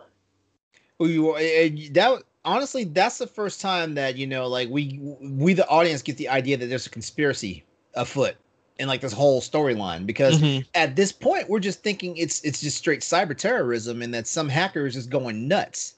Well, 0.99 1.11
you 1.11 1.91
that 1.93 2.23
honestly, 2.45 2.85
that's 2.85 3.19
the 3.19 3.27
first 3.27 3.61
time 3.61 3.95
that 3.95 4.17
you 4.17 4.27
know, 4.27 4.47
like 4.47 4.69
we 4.71 4.99
we 5.21 5.53
the 5.53 5.69
audience 5.69 6.03
get 6.03 6.17
the 6.17 6.29
idea 6.29 6.57
that 6.57 6.67
there's 6.67 6.87
a 6.87 6.91
conspiracy 6.91 7.65
afoot 7.95 8.37
in 8.79 8.89
like 8.89 9.01
this 9.01 9.13
whole 9.13 9.41
storyline 9.41 10.07
because 10.07 10.39
Mhm. 10.39 10.65
at 10.75 10.97
this 10.97 11.11
point 11.13 11.49
we're 11.49 11.61
just 11.61 11.83
thinking 11.83 12.17
it's 12.17 12.43
it's 12.43 12.61
just 12.61 12.77
straight 12.77 13.01
cyber 13.01 13.37
terrorism 13.37 14.03
and 14.03 14.13
that 14.15 14.27
some 14.27 14.49
hacker 14.49 14.87
is 14.87 14.95
just 14.95 15.11
going 15.11 15.49
nuts. 15.49 15.95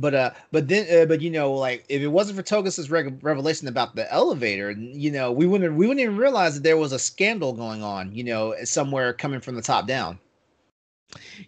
But 0.00 0.14
uh, 0.14 0.30
but 0.50 0.68
then 0.68 1.02
uh, 1.02 1.04
but 1.04 1.20
you 1.20 1.30
know, 1.30 1.52
like 1.52 1.84
if 1.88 2.00
it 2.00 2.08
wasn't 2.08 2.36
for 2.38 2.42
Togus' 2.42 2.90
reg- 2.90 3.22
revelation 3.22 3.68
about 3.68 3.94
the 3.94 4.10
elevator, 4.10 4.70
you 4.72 5.10
know, 5.10 5.30
we 5.30 5.46
wouldn't 5.46 5.74
we 5.74 5.86
wouldn't 5.86 6.02
even 6.02 6.16
realize 6.16 6.54
that 6.54 6.62
there 6.62 6.78
was 6.78 6.92
a 6.92 6.98
scandal 6.98 7.52
going 7.52 7.82
on, 7.82 8.14
you 8.14 8.24
know, 8.24 8.54
somewhere 8.64 9.12
coming 9.12 9.40
from 9.40 9.56
the 9.56 9.62
top 9.62 9.86
down. 9.86 10.18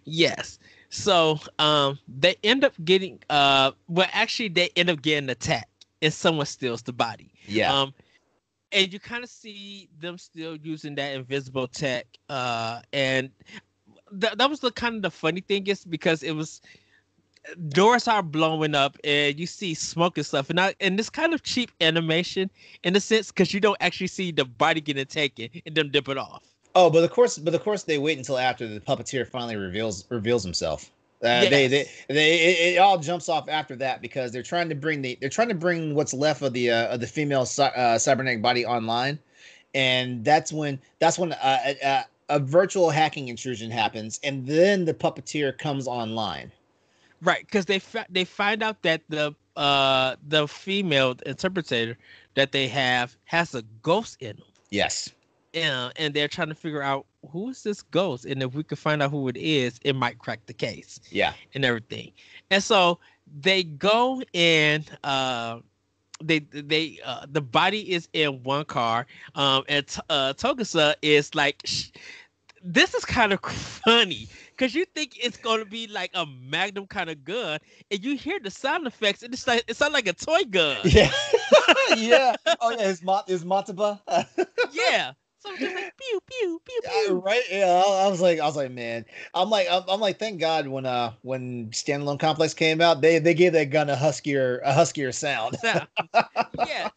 Yes. 0.03 0.59
So 0.89 1.39
um 1.57 1.97
they 2.07 2.35
end 2.43 2.63
up 2.63 2.73
getting 2.83 3.19
uh 3.29 3.71
well 3.87 4.07
actually 4.13 4.49
they 4.49 4.69
end 4.75 4.89
up 4.91 5.01
getting 5.01 5.29
attacked 5.29 5.87
and 6.03 6.13
someone 6.13 6.45
steals 6.45 6.83
the 6.83 6.93
body. 6.93 7.31
Yeah. 7.47 7.73
Um, 7.73 7.93
and 8.71 8.91
you 8.91 8.99
kind 8.99 9.23
of 9.23 9.29
see 9.29 9.89
them 9.99 10.17
still 10.17 10.57
using 10.57 10.95
that 10.95 11.15
invisible 11.15 11.67
tech. 11.67 12.05
Uh, 12.29 12.81
and 12.91 13.29
th- 14.19 14.33
that 14.33 14.49
was 14.49 14.59
the 14.59 14.71
kind 14.71 14.95
of 14.97 15.01
the 15.01 15.11
funny 15.11 15.41
thing 15.41 15.65
is 15.67 15.85
because 15.85 16.23
it 16.23 16.33
was 16.33 16.61
doors 17.69 18.07
are 18.07 18.23
blowing 18.23 18.75
up 18.75 18.97
and 19.03 19.39
you 19.39 19.45
see 19.47 19.73
smoke 19.73 20.17
and 20.17 20.25
stuff, 20.25 20.49
and 20.49 20.59
I, 20.59 20.75
and 20.79 20.97
this 20.97 21.09
kind 21.09 21.33
of 21.33 21.43
cheap 21.43 21.71
animation 21.81 22.49
in 22.83 22.95
a 22.95 22.99
sense 22.99 23.31
because 23.31 23.53
you 23.53 23.59
don't 23.59 23.77
actually 23.81 24.07
see 24.07 24.31
the 24.31 24.45
body 24.45 24.81
getting 24.81 25.05
taken 25.05 25.49
and 25.65 25.75
them 25.75 25.89
dip 25.89 26.07
it 26.09 26.17
off. 26.17 26.43
Oh, 26.75 26.89
but 26.89 27.03
of 27.03 27.11
course, 27.11 27.37
but 27.37 27.53
of 27.53 27.63
course, 27.63 27.83
they 27.83 27.97
wait 27.97 28.17
until 28.17 28.37
after 28.37 28.67
the 28.67 28.79
puppeteer 28.79 29.27
finally 29.27 29.55
reveals 29.55 30.05
reveals 30.09 30.43
himself. 30.43 30.91
Uh, 31.23 31.45
They 31.45 31.67
they 31.67 31.89
they 32.09 32.33
it, 32.39 32.75
it 32.75 32.77
all 32.79 32.97
jumps 32.97 33.29
off 33.29 33.47
after 33.47 33.75
that 33.77 34.01
because 34.01 34.31
they're 34.31 34.43
trying 34.43 34.69
to 34.69 34.75
bring 34.75 35.01
the 35.01 35.17
they're 35.21 35.29
trying 35.29 35.49
to 35.49 35.55
bring 35.55 35.95
what's 35.95 36.13
left 36.13 36.41
of 36.41 36.53
the 36.53 36.71
uh, 36.71 36.93
of 36.95 36.99
the 36.99 37.07
female 37.07 37.47
uh, 37.59 37.97
cybernetic 37.97 38.41
body 38.41 38.65
online, 38.65 39.19
and 39.73 40.25
that's 40.25 40.51
when 40.51 40.79
that's 40.99 41.17
when 41.19 41.33
uh, 41.33 41.59
a, 41.65 41.77
a, 41.83 42.05
a 42.29 42.39
virtual 42.39 42.89
hacking 42.89 43.27
intrusion 43.27 43.69
happens, 43.71 44.19
and 44.23 44.45
then 44.47 44.85
the 44.85 44.93
puppeteer 44.93 45.57
comes 45.57 45.87
online. 45.87 46.51
Right, 47.23 47.41
because 47.41 47.65
they 47.65 47.79
fa- 47.79 48.05
they 48.09 48.25
find 48.25 48.61
out 48.61 48.81
that 48.83 49.01
the 49.09 49.33
uh 49.55 50.15
the 50.27 50.47
female 50.47 51.15
interpreter 51.25 51.97
that 52.35 52.51
they 52.51 52.67
have 52.67 53.15
has 53.25 53.55
a 53.55 53.61
ghost 53.81 54.17
in 54.21 54.35
them. 54.37 54.45
Yes. 54.71 55.09
Yeah, 55.53 55.91
and 55.97 56.13
they're 56.13 56.27
trying 56.27 56.49
to 56.49 56.55
figure 56.55 56.81
out 56.81 57.05
who 57.31 57.49
is 57.49 57.63
this 57.63 57.81
ghost, 57.83 58.25
and 58.25 58.41
if 58.43 58.55
we 58.55 58.63
could 58.63 58.79
find 58.79 59.01
out 59.01 59.11
who 59.11 59.27
it 59.29 59.37
is, 59.37 59.79
it 59.83 59.95
might 59.95 60.17
crack 60.19 60.45
the 60.47 60.53
case 60.53 60.99
Yeah. 61.11 61.33
and 61.53 61.63
everything. 61.63 62.11
And 62.51 62.63
so 62.63 62.99
they 63.41 63.63
go 63.63 64.21
and 64.33 64.83
uh, 65.03 65.59
they 66.23 66.39
they 66.39 66.99
uh, 67.05 67.25
the 67.31 67.41
body 67.41 67.91
is 67.93 68.09
in 68.13 68.43
one 68.43 68.65
car, 68.65 69.05
um, 69.35 69.63
and 69.69 69.87
T- 69.87 70.01
uh, 70.09 70.33
Togusa 70.33 70.95
is 71.01 71.33
like. 71.35 71.61
Sh- 71.65 71.89
this 72.65 72.93
is 72.93 73.03
kind 73.05 73.33
of 73.33 73.41
funny 73.43 74.27
because 74.55 74.75
you 74.75 74.85
think 74.85 75.17
it's 75.21 75.37
gonna 75.37 75.65
be 75.65 75.87
like 75.87 76.11
a 76.13 76.25
magnum 76.25 76.87
kind 76.87 77.09
of 77.09 77.23
gun, 77.23 77.59
and 77.91 78.03
you 78.03 78.15
hear 78.15 78.39
the 78.41 78.51
sound 78.51 78.87
effects, 78.87 79.23
and 79.23 79.33
it's 79.33 79.47
like 79.47 79.63
it 79.67 79.75
sounds 79.75 79.93
like 79.93 80.07
a 80.07 80.13
toy 80.13 80.43
gun. 80.49 80.89
Yeah, 80.93 81.11
yeah. 81.89 82.35
Oh 82.59 82.71
yeah, 82.77 82.85
his 82.87 83.03
mat 83.03 83.23
his 83.27 83.43
Mateba. 83.43 83.99
yeah. 84.63 85.13
So 85.37 85.51
it's 85.51 85.61
just 85.61 85.75
like 85.75 85.87
pew 85.97 86.19
pew 86.27 86.59
pew 86.65 86.81
Yeah, 86.83 86.89
pew. 86.89 87.23
right. 87.23 87.41
Yeah, 87.49 87.83
I, 87.85 88.05
I 88.05 88.07
was 88.09 88.21
like, 88.21 88.39
I 88.39 88.45
was 88.45 88.55
like, 88.55 88.71
man, 88.71 89.05
I'm 89.33 89.49
like, 89.49 89.67
I'm, 89.69 89.83
I'm 89.87 89.99
like, 89.99 90.19
thank 90.19 90.39
God 90.39 90.67
when 90.67 90.85
uh 90.85 91.13
when 91.21 91.69
standalone 91.71 92.19
complex 92.19 92.53
came 92.53 92.81
out, 92.81 93.01
they 93.01 93.19
they 93.19 93.33
gave 93.33 93.53
that 93.53 93.69
gun 93.69 93.89
a 93.89 93.95
huskier 93.95 94.59
a 94.63 94.73
huskier 94.73 95.13
sound. 95.13 95.57
sound. 95.61 95.87
yeah. 96.53 96.89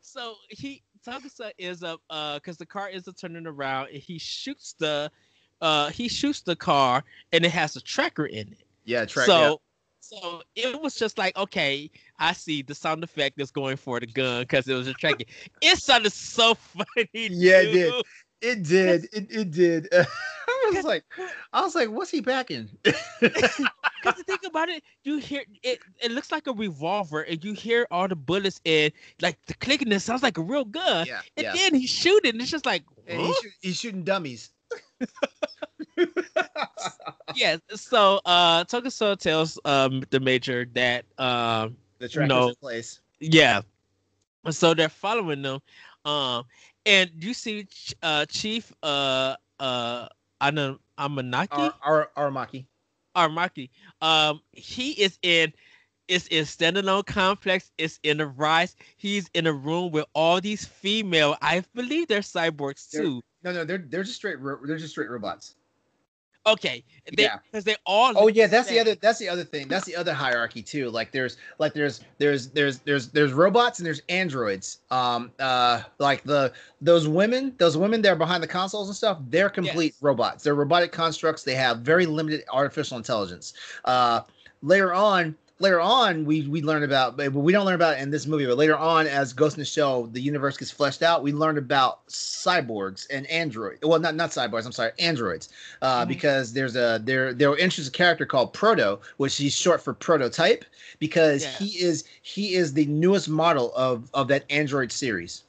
So 0.00 0.34
he 0.48 0.82
Togusa 1.06 1.50
is 1.58 1.82
up 1.82 2.00
uh 2.10 2.34
because 2.36 2.56
the 2.56 2.66
car 2.66 2.88
is 2.88 3.08
turning 3.20 3.46
around 3.46 3.88
and 3.88 3.98
he 3.98 4.18
shoots 4.18 4.74
the 4.78 5.10
uh 5.64 5.88
he 5.90 6.08
shoots 6.08 6.42
the 6.42 6.54
car 6.54 7.02
and 7.32 7.44
it 7.44 7.50
has 7.50 7.74
a 7.76 7.80
tracker 7.80 8.26
in 8.26 8.52
it. 8.52 8.62
Yeah, 8.84 9.06
track. 9.06 9.26
so 9.26 9.60
so 10.00 10.42
it 10.54 10.80
was 10.80 10.94
just 10.94 11.16
like 11.18 11.36
okay, 11.36 11.90
I 12.18 12.32
see 12.34 12.62
the 12.62 12.74
sound 12.74 13.02
effect 13.02 13.40
is 13.40 13.50
going 13.50 13.76
for 13.76 13.98
the 13.98 14.06
gun 14.06 14.42
because 14.42 14.68
it 14.68 14.74
was 14.74 14.86
a 14.86 14.94
tracking. 14.94 15.26
it 15.62 15.78
sounded 15.78 16.12
so 16.12 16.54
funny. 16.54 17.08
Yeah, 17.14 17.60
it 17.62 17.72
did. 17.72 17.94
It 18.42 18.62
did. 18.62 19.04
It, 19.12 19.26
it 19.30 19.50
did. 19.50 19.88
I 19.94 20.70
was 20.74 20.84
like, 20.84 21.04
I 21.54 21.62
was 21.62 21.74
like, 21.74 21.88
what's 21.88 22.10
he 22.10 22.20
packing? 22.20 22.68
Because 22.82 23.56
the 24.04 24.24
thing 24.26 24.38
about 24.44 24.68
it, 24.68 24.82
you 25.04 25.16
hear 25.16 25.42
it. 25.62 25.78
It 26.02 26.10
looks 26.10 26.30
like 26.30 26.46
a 26.46 26.52
revolver, 26.52 27.22
and 27.22 27.42
you 27.42 27.54
hear 27.54 27.86
all 27.90 28.06
the 28.06 28.16
bullets 28.16 28.60
and 28.66 28.92
like 29.22 29.38
the 29.46 29.54
clicking. 29.54 29.90
It 29.92 30.00
sounds 30.00 30.22
like 30.22 30.36
a 30.36 30.42
real 30.42 30.64
gun. 30.66 31.06
yeah, 31.06 31.20
And 31.38 31.44
yeah. 31.44 31.52
then 31.54 31.74
he's 31.74 31.88
shooting. 31.90 32.38
It's 32.40 32.50
just 32.50 32.66
like, 32.66 32.82
he's, 33.06 33.36
shoot- 33.38 33.52
he's 33.62 33.80
shooting 33.80 34.04
dummies. 34.04 34.50
yes. 37.34 37.60
So 37.74 38.20
uh 38.24 38.64
Togusa 38.64 39.18
tells 39.18 39.58
um 39.64 40.02
the 40.10 40.20
major 40.20 40.66
that 40.74 41.04
um 41.18 41.76
the 41.98 42.08
tracker's 42.08 42.28
No. 42.28 42.48
in 42.48 42.54
place. 42.56 43.00
yeah. 43.20 43.62
So 44.50 44.74
they're 44.74 44.88
following 44.88 45.42
them. 45.42 45.60
Um 46.04 46.44
and 46.86 47.10
you 47.18 47.34
see 47.34 47.66
uh 48.02 48.26
Chief 48.26 48.72
uh 48.82 49.36
uh 49.60 50.08
Ana 50.40 50.78
Amanaki 50.98 51.72
Ar- 51.82 52.10
Ar- 52.16 52.30
Aramaki. 52.30 52.66
Armaki. 53.16 53.70
Um 54.00 54.40
he 54.52 54.90
is 54.92 55.18
in 55.22 55.52
it's 56.06 56.26
in 56.26 56.44
standalone 56.44 57.06
complex, 57.06 57.72
it's 57.78 57.98
in 58.02 58.20
Arise. 58.20 58.76
He's 58.96 59.30
in 59.32 59.46
a 59.46 59.52
room 59.52 59.90
with 59.90 60.04
all 60.14 60.40
these 60.40 60.64
female, 60.66 61.34
I 61.40 61.64
believe 61.74 62.08
they're 62.08 62.20
cyborgs 62.20 62.90
too. 62.90 63.22
No, 63.44 63.52
no, 63.52 63.64
they're 63.64 63.78
they're 63.78 64.02
just 64.02 64.16
straight. 64.16 64.40
ro- 64.40 64.58
They're 64.64 64.78
just 64.78 64.92
straight 64.92 65.10
robots. 65.10 65.54
Okay. 66.46 66.84
They, 67.16 67.22
Yeah. 67.22 67.38
because 67.50 67.64
they 67.64 67.76
all 67.86 68.12
Oh 68.16 68.28
yeah, 68.28 68.46
that's 68.46 68.68
the 68.68 68.78
other 68.78 68.94
that's 68.96 69.18
the 69.18 69.28
other 69.30 69.44
thing. 69.44 69.66
That's 69.66 69.86
the 69.86 69.96
other 69.96 70.12
hierarchy 70.12 70.62
too. 70.62 70.90
Like 70.90 71.10
there's 71.10 71.38
like 71.58 71.72
there's 71.72 72.02
there's 72.18 72.48
there's 72.48 72.80
there's 72.80 73.08
there's 73.08 73.32
robots 73.32 73.78
and 73.78 73.86
there's 73.86 74.02
androids. 74.10 74.80
Um 74.90 75.32
uh 75.38 75.82
like 75.98 76.22
the 76.24 76.52
those 76.82 77.08
women, 77.08 77.54
those 77.56 77.78
women 77.78 78.02
that 78.02 78.10
are 78.10 78.16
behind 78.16 78.42
the 78.42 78.46
consoles 78.48 78.88
and 78.88 78.96
stuff, 78.96 79.18
they're 79.28 79.48
complete 79.48 79.94
Yes. 79.94 80.02
robots. 80.02 80.44
They're 80.44 80.54
robotic 80.54 80.92
constructs. 80.92 81.44
They 81.44 81.54
have 81.54 81.78
very 81.78 82.04
limited 82.04 82.44
artificial 82.52 82.98
intelligence. 82.98 83.54
Uh 83.86 84.20
later 84.60 84.92
on 84.92 85.34
later 85.64 85.80
on 85.80 86.24
we 86.26 86.46
we 86.46 86.60
learn 86.62 86.82
about 86.82 87.16
but 87.16 87.32
we 87.32 87.52
don't 87.52 87.64
learn 87.64 87.74
about 87.74 87.96
it 87.96 88.02
in 88.02 88.10
this 88.10 88.26
movie 88.26 88.46
but 88.46 88.56
later 88.58 88.76
on 88.76 89.06
as 89.06 89.32
ghost 89.32 89.56
in 89.56 89.60
the 89.60 89.64
shell 89.64 90.04
the 90.04 90.20
universe 90.20 90.56
gets 90.58 90.70
fleshed 90.70 91.02
out 91.02 91.22
we 91.22 91.32
learn 91.32 91.56
about 91.58 92.06
cyborgs 92.08 93.06
and 93.10 93.26
android 93.30 93.78
well 93.82 93.98
not 93.98 94.14
not 94.14 94.30
cyborgs 94.30 94.66
i'm 94.66 94.72
sorry 94.72 94.92
androids 94.98 95.48
uh, 95.82 96.04
Mhm. 96.04 96.08
because 96.08 96.52
there's 96.52 96.76
a 96.76 97.00
there 97.02 97.32
there 97.32 97.50
introduce 97.56 97.88
a 97.88 97.90
character 97.90 98.26
called 98.26 98.52
Proto, 98.52 99.00
which 99.16 99.40
is 99.40 99.54
short 99.54 99.80
for 99.80 99.94
prototype, 99.94 100.64
because 100.98 101.42
Yeah. 101.44 101.50
he 101.58 101.68
is 101.88 102.04
he 102.22 102.54
is 102.54 102.72
the 102.74 102.86
newest 102.86 103.28
model 103.28 103.72
of 103.74 104.10
of 104.14 104.28
that 104.28 104.44
Android 104.50 104.92
series. 104.92 105.44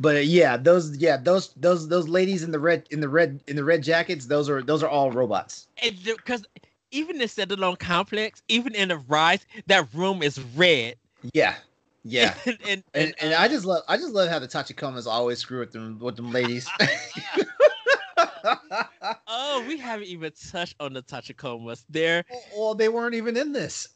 But 0.00 0.16
uh, 0.16 0.20
yeah, 0.20 0.56
those 0.56 0.96
yeah 0.96 1.16
those 1.18 1.52
those 1.54 1.88
those 1.88 2.08
ladies 2.08 2.42
in 2.42 2.50
the 2.52 2.58
red 2.58 2.86
in 2.90 3.00
the 3.00 3.08
red 3.08 3.40
in 3.46 3.56
the 3.56 3.64
red 3.64 3.82
jackets, 3.82 4.26
those 4.26 4.48
are 4.48 4.62
those 4.62 4.82
are 4.82 4.88
all 4.88 5.10
robots. 5.10 5.68
because 6.16 6.42
even 6.90 7.20
in 7.20 7.28
standalone 7.28 7.78
complex, 7.78 8.42
even 8.48 8.74
in 8.74 8.92
Arise, 8.92 9.46
that 9.66 9.92
room 9.94 10.22
is 10.22 10.40
red. 10.56 10.96
Yeah, 11.34 11.54
yeah. 12.04 12.34
and 12.46 12.58
and, 12.66 12.84
And, 12.94 13.14
and 13.20 13.34
I 13.34 13.46
uh, 13.46 13.48
just 13.48 13.64
love 13.64 13.82
I 13.88 13.96
just 13.96 14.12
love 14.12 14.28
how 14.28 14.38
the 14.38 14.48
Tachikomas 14.48 15.06
always 15.06 15.38
screw 15.38 15.60
with 15.60 15.72
them 15.72 15.98
with 15.98 16.16
them 16.16 16.30
ladies. 16.32 16.68
oh, 19.26 19.64
we 19.66 19.76
haven't 19.76 20.06
even 20.06 20.32
touched 20.50 20.76
on 20.80 20.92
the 20.92 21.02
Tachikomas. 21.02 21.84
They're 21.88 22.24
well, 22.56 22.74
they 22.74 22.88
weren't 22.88 23.14
even 23.14 23.36
in 23.36 23.52
this. 23.52 23.88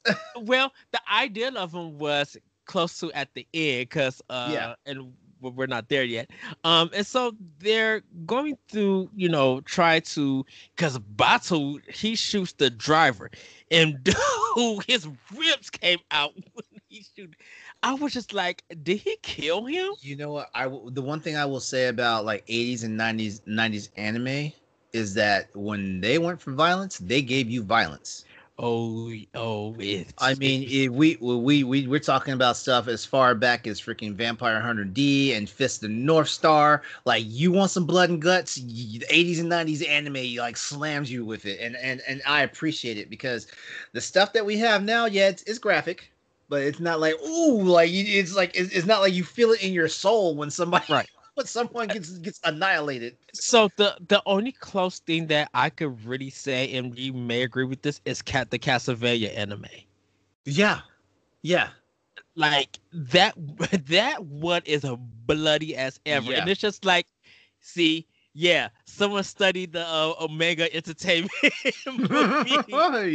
well, 0.43 0.73
the 0.93 1.01
idea 1.13 1.51
of 1.53 1.73
them 1.73 1.99
was 1.99 2.37
close 2.67 2.99
to 3.01 3.13
at 3.13 3.29
the 3.35 3.47
end, 3.55 3.89
because 3.89 4.23
uh, 4.31 4.51
Yeah. 4.53 4.75
and 4.87 5.13
we- 5.45 5.51
we're 5.51 5.67
not 5.67 5.89
there 5.89 6.05
yet. 6.05 6.31
Um, 6.65 6.91
and 6.95 7.07
so 7.07 7.37
they're 7.61 8.03
going 8.27 8.59
to, 8.73 9.11
you 9.15 9.29
know, 9.29 9.61
try 9.63 10.01
to, 10.01 10.45
because 10.77 10.99
Batou 10.99 11.81
he 11.95 12.17
shoots 12.17 12.53
the 12.55 12.71
driver, 12.71 13.31
and 13.71 14.07
his 14.89 15.07
ribs 15.37 15.71
came 15.71 16.01
out 16.11 16.35
when 16.55 16.65
he 16.89 17.05
shoot. 17.17 17.35
I 17.83 17.95
was 17.95 18.13
just 18.13 18.33
like, 18.33 18.65
did 18.83 18.99
he 19.01 19.17
kill 19.23 19.67
him? 19.67 19.93
You 20.01 20.17
know 20.17 20.33
what? 20.33 20.51
I 20.55 20.69
the 20.87 21.03
one 21.03 21.21
thing 21.21 21.37
I 21.37 21.47
will 21.47 21.61
say 21.61 21.89
about 21.89 22.25
like 22.25 22.45
80s 22.49 22.85
and 22.85 22.99
90s 22.99 23.41
90s 23.47 23.91
anime 23.97 24.53
is 24.93 25.15
that 25.15 25.49
when 25.55 26.01
they 26.01 26.19
went 26.19 26.41
for 26.41 26.53
violence, 26.53 26.99
they 26.99 27.23
gave 27.23 27.51
you 27.51 27.63
violence. 27.63 28.25
Oh, 28.57 29.13
oh, 29.35 29.75
it's. 29.81 30.13
I 30.23 30.35
mean, 30.37 30.65
if 30.69 30.93
we 30.93 31.17
we 31.21 31.65
we 31.65 31.89
we're 31.89 31.99
talking 31.99 32.35
about 32.35 32.57
stuff 32.57 32.87
as 32.87 33.05
far 33.05 33.35
back 33.35 33.67
as 33.67 33.81
freaking 33.81 34.15
Vampire 34.15 34.61
Hunter 34.61 34.85
D 34.85 35.33
and 35.33 35.51
Fist 35.51 35.83
of 35.83 35.89
the 35.91 35.95
North 35.97 36.29
Star. 36.29 36.83
Like, 37.05 37.25
you 37.27 37.51
want 37.51 37.73
some 37.73 37.85
blood 37.85 38.11
and 38.11 38.23
guts? 38.23 38.55
The 38.55 39.05
80s 39.11 39.41
and 39.41 39.49
90s 39.49 39.83
anime 39.83 40.37
like 40.37 40.57
slams 40.57 41.11
you 41.11 41.25
with 41.25 41.47
it, 41.47 41.59
and 41.61 41.75
and 41.77 42.01
and 42.07 42.23
I 42.27 42.43
appreciate 42.43 42.97
it 42.97 43.11
because 43.11 43.49
the 43.93 44.01
stuff 44.01 44.33
that 44.35 44.47
we 44.47 44.57
have 44.59 44.85
now, 44.85 45.07
yeah, 45.07 45.29
it's, 45.31 45.43
it's 45.43 45.59
graphic, 45.59 46.13
but 46.49 46.63
it's 46.63 46.79
not 46.79 47.01
like 47.01 47.15
ooh, 47.27 47.61
like 47.63 47.91
it's 47.93 48.37
like 48.37 48.53
it's, 48.55 48.73
it's 48.73 48.87
not 48.87 49.01
like 49.01 49.15
you 49.15 49.25
feel 49.25 49.51
it 49.51 49.65
in 49.65 49.73
your 49.73 49.89
soul 49.89 50.37
when 50.37 50.51
somebody 50.51 50.87
Right. 50.89 51.09
when 51.37 51.47
someone 51.47 51.89
gets 51.89 52.19
gets 52.19 52.41
annihilated. 52.45 53.17
So 53.35 53.69
the 53.77 53.97
the 54.09 54.23
only 54.27 54.53
close 54.53 55.01
thing 55.01 55.27
that 55.29 55.51
I 55.55 55.71
could 55.71 56.05
really 56.05 56.31
say, 56.31 56.73
and 56.77 56.97
you 56.99 57.13
may 57.13 57.43
agree 57.43 57.65
with 57.65 57.83
this, 57.83 58.01
is 58.05 58.23
cat 58.23 58.51
the 58.51 58.59
Castlevania 58.59 59.37
anime. 59.37 59.67
Yeah, 60.45 60.81
yeah, 61.43 61.71
Like 62.37 62.79
that 62.93 63.35
that 63.89 64.25
one 64.25 64.63
is 64.65 64.85
a 64.85 64.97
bloody 64.97 65.77
as 65.77 66.01
ever, 66.07 66.33
Yeah. 66.33 66.39
and 66.39 66.49
it's 66.49 66.61
just 66.61 66.85
like, 66.85 67.07
see, 67.61 68.07
yeah, 68.35 68.69
someone 68.87 69.25
studied 69.25 69.73
the 69.73 69.87
uh, 69.87 70.27
Manga 70.31 70.73
Entertainment 70.75 71.31
movie 71.87 72.63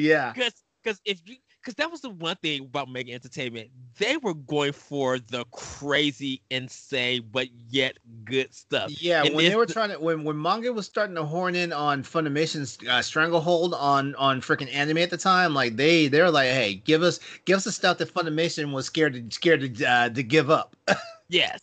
yeah. 0.01 0.33
because 0.33 0.63
because 0.83 1.01
if 1.05 1.21
you 1.27 1.37
because 1.61 1.75
that 1.75 1.91
was 1.91 2.01
the 2.01 2.09
one 2.09 2.35
thing 2.37 2.61
about 2.61 2.89
Manga 2.89 3.13
Entertainment, 3.13 3.69
they 3.97 4.17
were 4.17 4.33
going 4.33 4.71
for 4.71 5.19
the 5.19 5.45
crazy, 5.51 6.41
insane, 6.49 7.27
but 7.31 7.47
yet 7.69 7.97
good 8.23 8.53
stuff. 8.53 8.91
Yeah, 9.01 9.23
And 9.23 9.35
when 9.35 9.49
they 9.49 9.55
were 9.55 9.65
trying 9.65 9.89
to 9.89 9.99
when 9.99 10.23
when 10.23 10.41
manga 10.41 10.71
was 10.71 10.85
starting 10.85 11.15
to 11.15 11.23
horn 11.23 11.55
in 11.55 11.73
on 11.73 12.03
Funimation's 12.03 12.77
uh, 12.87 13.01
stranglehold 13.01 13.73
on 13.73 14.15
on 14.15 14.41
freaking 14.41 14.73
anime 14.73 14.99
at 14.99 15.09
the 15.09 15.17
time, 15.17 15.53
like 15.53 15.75
they 15.75 16.07
they're 16.07 16.31
like, 16.31 16.49
hey, 16.49 16.75
give 16.75 17.03
us 17.03 17.19
give 17.45 17.57
us 17.57 17.65
the 17.65 17.71
stuff 17.71 17.97
that 17.97 18.13
Funimation 18.13 18.73
was 18.73 18.85
scared 18.85 19.13
to 19.13 19.35
scared 19.35 19.75
to 19.75 19.85
uh, 19.85 20.09
to 20.09 20.23
give 20.23 20.49
up. 20.49 20.75
Yes. 21.31 21.61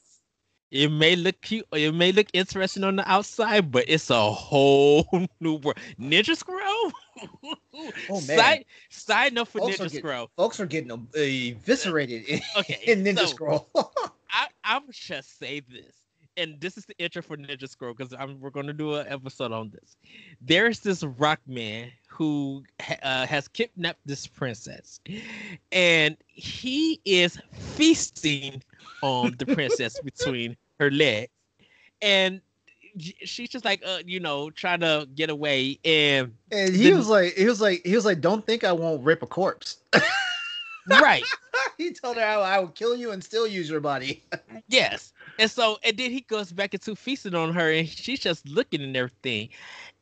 It 0.71 0.91
may 0.91 1.17
look 1.17 1.41
cute 1.43 1.67
or 1.73 1.79
it 1.79 1.93
may 1.93 2.13
look 2.13 2.29
interesting 2.33 2.85
on 2.85 2.97
the 2.97 3.11
outside, 3.11 3.71
but 3.73 3.85
it's 3.89 4.11
a 4.11 4.31
whole 4.33 5.09
new 5.41 5.55
world. 5.55 5.79
Ninja 5.99 6.37
Scroll? 6.37 6.93
Oh, 7.19 8.21
man. 8.27 8.39
Side, 8.39 8.65
side 8.91 9.33
note 9.35 9.49
for 9.49 9.59
Folks 9.61 9.77
Ninja 9.77 9.83
getting- 9.85 9.99
Scroll. 10.01 10.31
Folks 10.37 10.61
are 10.61 10.67
getting 10.67 11.09
eviscerated 11.15 12.25
in, 12.25 12.41
Okay. 12.59 12.81
in 12.87 13.05
Ninja 13.05 13.21
so 13.21 13.27
Scroll. 13.27 13.69
I, 14.31 14.47
I 14.65 14.79
would 14.79 14.95
just 14.95 15.39
say 15.39 15.61
this. 15.61 15.95
And 16.39 16.61
this 16.61 16.77
is 16.77 16.85
the 16.85 16.95
intro 16.99 17.23
for 17.23 17.39
Ninja 17.39 17.67
Scroll 17.67 17.95
because 17.95 18.15
we're 18.41 18.51
going 18.51 18.67
to 18.67 18.75
do 18.75 18.95
an 18.97 19.07
episode 19.09 19.53
on 19.53 19.71
this. 19.71 19.97
There's 20.43 20.81
this 20.81 21.03
rock 21.03 21.41
man 21.47 21.91
who 22.09 22.63
uh, 23.03 23.27
has 23.27 23.49
kidnapped 23.49 24.01
this 24.05 24.27
princess, 24.27 25.01
and 25.73 26.15
he 26.27 27.01
is 27.07 27.39
feasting 27.53 28.63
on 29.03 29.35
the 29.39 29.47
princess 29.47 29.99
between 30.05 30.59
her 30.79 30.91
legs, 30.91 31.31
and 32.03 32.43
she's 32.99 33.49
just 33.49 33.65
like, 33.65 33.83
uh, 33.87 33.99
you 34.05 34.21
know, 34.21 34.51
trying 34.51 34.81
to 34.81 35.09
get 35.15 35.31
away, 35.31 35.79
and 35.85 36.33
and 36.51 36.75
he 36.75 36.91
the- 36.91 36.97
was 36.97 37.09
like, 37.09 37.35
he 37.35 37.47
was 37.47 37.61
like, 37.61 37.85
he 37.85 37.95
was 37.95 38.05
like, 38.05 38.21
don't 38.21 38.45
think 38.45 38.65
I 38.65 38.73
won't 38.73 39.03
rip 39.05 39.23
a 39.23 39.27
corpse. 39.27 39.79
right, 40.89 41.25
he 41.79 41.93
told 41.93 42.17
her, 42.17 42.23
I, 42.23 42.35
I 42.35 42.59
will 42.59 42.69
kill 42.69 42.97
you 42.97 43.13
and 43.13 43.23
still 43.23 43.47
use 43.47 43.69
your 43.69 43.81
body. 43.81 44.23
yes. 44.69 45.13
And 45.39 45.51
so, 45.51 45.79
and 45.85 45.97
then 45.97 46.11
he 46.11 46.23
goes 46.23 46.51
back 46.53 46.73
into 46.73 46.95
feasting 46.97 47.35
on 47.35 47.53
her, 47.53 47.71
and 47.71 47.89
she's 47.89 48.21
just 48.21 48.49
looking 48.49 48.83
and 48.83 48.97
everything. 48.97 49.51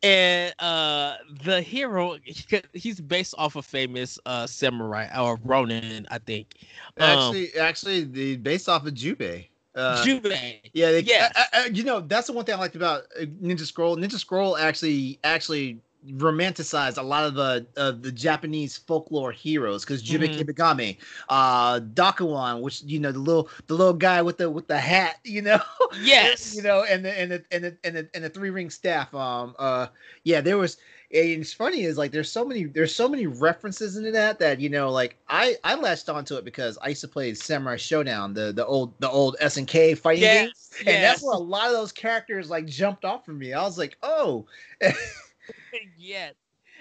And 0.02 0.54
uh 0.58 1.14
the 1.44 1.62
hero, 1.62 2.18
he, 2.22 2.60
he's 2.74 3.00
based 3.00 3.34
off 3.38 3.56
a 3.56 3.62
famous 3.62 4.18
uh 4.26 4.46
samurai 4.46 5.08
or 5.18 5.38
Ronin, 5.42 6.06
I 6.10 6.18
think. 6.18 6.54
Um, 7.00 7.08
actually, 7.08 7.54
actually, 7.58 8.04
the 8.04 8.36
based 8.36 8.68
off 8.68 8.86
of 8.86 8.94
Jubei. 8.94 9.46
Uh, 9.74 10.04
Jubei. 10.04 10.60
Yeah, 10.72 10.92
they, 10.92 11.00
Yes. 11.00 11.32
uh, 11.36 11.44
uh, 11.52 11.62
you 11.72 11.82
know 11.84 12.00
that's 12.00 12.26
the 12.26 12.32
one 12.32 12.44
thing 12.44 12.54
I 12.54 12.58
liked 12.58 12.76
about 12.76 13.02
uh, 13.20 13.24
Ninja 13.42 13.60
Scroll. 13.66 13.96
Ninja 13.96 14.18
Scroll 14.18 14.56
actually 14.56 15.18
actually 15.24 15.80
romanticized 16.12 16.98
a 16.98 17.02
lot 17.02 17.24
of 17.24 17.34
the 17.34 17.66
of 17.76 18.02
the 18.02 18.12
Japanese 18.12 18.76
folklore 18.76 19.32
heroes 19.32 19.84
because 19.84 20.02
Jubei 20.02 20.28
Mhm. 20.28 20.38
Kibagami, 20.38 20.98
uh, 21.28 21.80
Dakuan, 21.80 22.60
which 22.60 22.82
you 22.82 23.00
know 23.00 23.10
the 23.12 23.18
little 23.18 23.48
the 23.66 23.74
little 23.74 23.94
guy 23.94 24.20
with 24.22 24.38
the 24.38 24.50
with 24.50 24.66
the 24.68 24.78
hat, 24.78 25.16
you 25.24 25.42
know, 25.42 25.60
Yes. 26.02 26.54
you 26.54 26.62
know, 26.62 26.84
and 26.84 27.04
the 27.04 27.18
and 27.18 27.32
the 27.32 27.44
and 27.50 27.64
the 27.64 27.76
and 27.84 27.96
the, 27.96 28.08
and 28.14 28.24
the 28.24 28.28
three 28.30 28.50
ring 28.50 28.70
staff. 28.70 29.12
Um, 29.14 29.54
uh, 29.58 29.88
yeah, 30.24 30.40
there 30.40 30.58
was. 30.58 30.76
And 31.14 31.40
it's 31.42 31.52
funny 31.52 31.82
is 31.84 31.96
like 31.96 32.10
there's 32.10 32.30
so 32.30 32.44
many 32.44 32.64
there's 32.64 32.94
so 32.94 33.08
many 33.08 33.26
references 33.26 33.96
into 33.96 34.10
that 34.12 34.38
that 34.40 34.60
you 34.60 34.68
know 34.68 34.90
like 34.90 35.16
I 35.28 35.56
I 35.64 35.74
latched 35.76 36.08
onto 36.08 36.36
it 36.36 36.44
because 36.44 36.76
I 36.82 36.88
used 36.88 37.02
to 37.02 37.08
play 37.08 37.32
Samurai 37.34 37.76
Shodown 37.76 38.34
the 38.34 38.52
the 38.52 38.66
old 38.66 38.94
the 39.00 39.08
old 39.08 39.36
SNK 39.40 39.96
fighting 39.98 40.22
game 40.22 40.48
Yes. 40.48 40.70
and 40.80 40.88
yes. 40.88 41.02
that's 41.02 41.22
where 41.22 41.34
a 41.34 41.38
lot 41.38 41.66
of 41.68 41.72
those 41.72 41.92
characters 41.92 42.50
like 42.50 42.66
jumped 42.66 43.04
off 43.04 43.24
from 43.24 43.38
me. 43.38 43.52
I 43.52 43.62
was 43.62 43.78
like, 43.78 43.96
oh, 44.02 44.46
yes. 45.96 46.34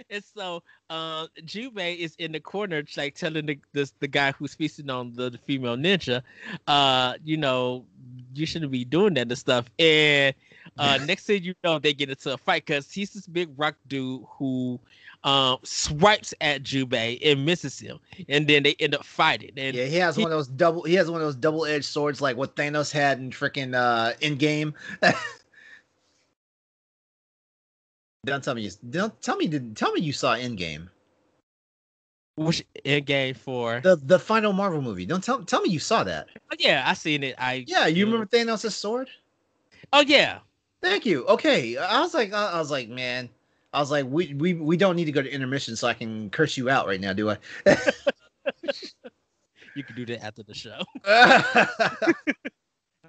And 0.10 0.24
so 0.24 0.64
uh 0.90 1.28
Jubei 1.46 1.98
is 1.98 2.16
in 2.18 2.32
the 2.32 2.40
corner 2.40 2.84
like 2.98 3.16
telling 3.16 3.46
the 3.46 3.60
this, 3.74 3.94
the 4.00 4.08
guy 4.08 4.32
who's 4.32 4.54
feasting 4.56 4.90
on 4.90 5.14
the, 5.14 5.30
the 5.30 5.38
female 5.38 5.78
ninja, 5.78 6.22
uh, 6.68 7.14
you 7.24 7.38
know, 7.38 7.86
you 8.34 8.46
shouldn't 8.46 8.72
be 8.72 8.86
doing 8.86 9.14
that 9.16 9.28
and 9.30 9.38
stuff. 9.38 9.70
And 9.80 10.34
uh 10.78 11.00
next 11.06 11.26
thing 11.26 11.44
you 11.44 11.54
know, 11.64 11.80
they 11.80 11.94
get 11.94 12.10
into 12.10 12.34
a 12.34 12.38
fight 12.38 12.66
because 12.66 12.92
he's 12.92 13.14
this 13.14 13.28
big 13.28 13.50
rock 13.58 13.76
dude 13.88 14.24
who 14.38 14.80
um 15.24 15.58
swipes 15.64 16.34
at 16.42 16.64
Jubei 16.64 17.20
and 17.24 17.46
misses 17.46 17.80
him. 17.80 18.00
And 18.28 18.48
then 18.48 18.64
they 18.64 18.76
end 18.80 18.96
up 18.96 19.06
fighting. 19.06 19.52
And 19.58 19.76
yeah, 19.76 19.86
he 19.86 19.98
has 19.98 20.16
he- 20.16 20.24
one 20.24 20.32
of 20.32 20.38
those 20.38 20.48
double. 20.48 20.84
He 20.84 20.96
has 20.96 21.10
one 21.10 21.22
of 21.22 21.28
those 21.28 21.36
double 21.36 21.66
edged 21.66 21.86
swords 21.86 22.22
like 22.22 22.38
what 22.38 22.56
Thanos 22.56 22.92
had 22.92 23.20
in 23.20 23.30
freaking 23.32 23.76
uh, 23.76 24.14
Endgame. 24.22 24.74
don't 28.26 28.44
tell 28.44 28.56
me 28.56 28.62
you 28.62 28.72
don't 28.90 29.22
tell 29.22 29.36
me 29.36 29.48
did 29.48 29.76
tell 29.76 29.92
me 29.92 30.00
you 30.02 30.14
saw 30.14 30.36
Endgame 30.36 30.88
which 32.36 32.66
Endgame 32.86 33.36
for 33.36 33.82
the 33.82 33.96
the 33.96 34.18
final 34.18 34.54
Marvel 34.54 34.82
movie. 34.82 35.06
Don't 35.06 35.24
tell 35.24 35.44
tell 35.44 35.62
me 35.62 35.70
you 35.70 35.80
saw 35.80 36.04
that. 36.04 36.28
oh, 36.52 36.56
yeah, 36.58 36.84
I 36.86 36.94
seen 36.94 37.24
it. 37.24 37.36
I 37.38 37.66
Yeah, 37.68 37.88
you 37.88 38.06
remember 38.06 38.26
Thanos' 38.26 38.72
sword? 38.72 39.10
Oh 39.92 40.02
yeah. 40.02 40.40
Thank 40.84 41.06
you. 41.06 41.26
Okay, 41.28 41.78
I 41.78 42.02
was 42.02 42.14
like, 42.14 42.34
I 42.34 42.60
was 42.60 42.70
like, 42.70 42.90
man, 42.90 43.30
I 43.74 43.80
was 43.80 43.90
like, 43.90 44.06
we 44.08 44.34
we 44.34 44.54
we 44.54 44.76
don't 44.78 44.96
need 44.98 45.06
to 45.06 45.12
go 45.14 45.22
to 45.22 45.34
intermission 45.34 45.76
so 45.78 45.88
I 45.88 45.94
can 45.94 46.30
curse 46.30 46.58
you 46.58 46.70
out 46.70 46.88
right 46.88 47.00
now, 47.02 47.14
do 47.14 47.30
I? 47.32 47.38
You 49.76 49.84
can 49.84 49.96
do 49.96 50.06
that 50.08 50.24
after 50.24 50.44
the 50.44 50.54
show. 50.54 50.80
I'm 51.06 52.14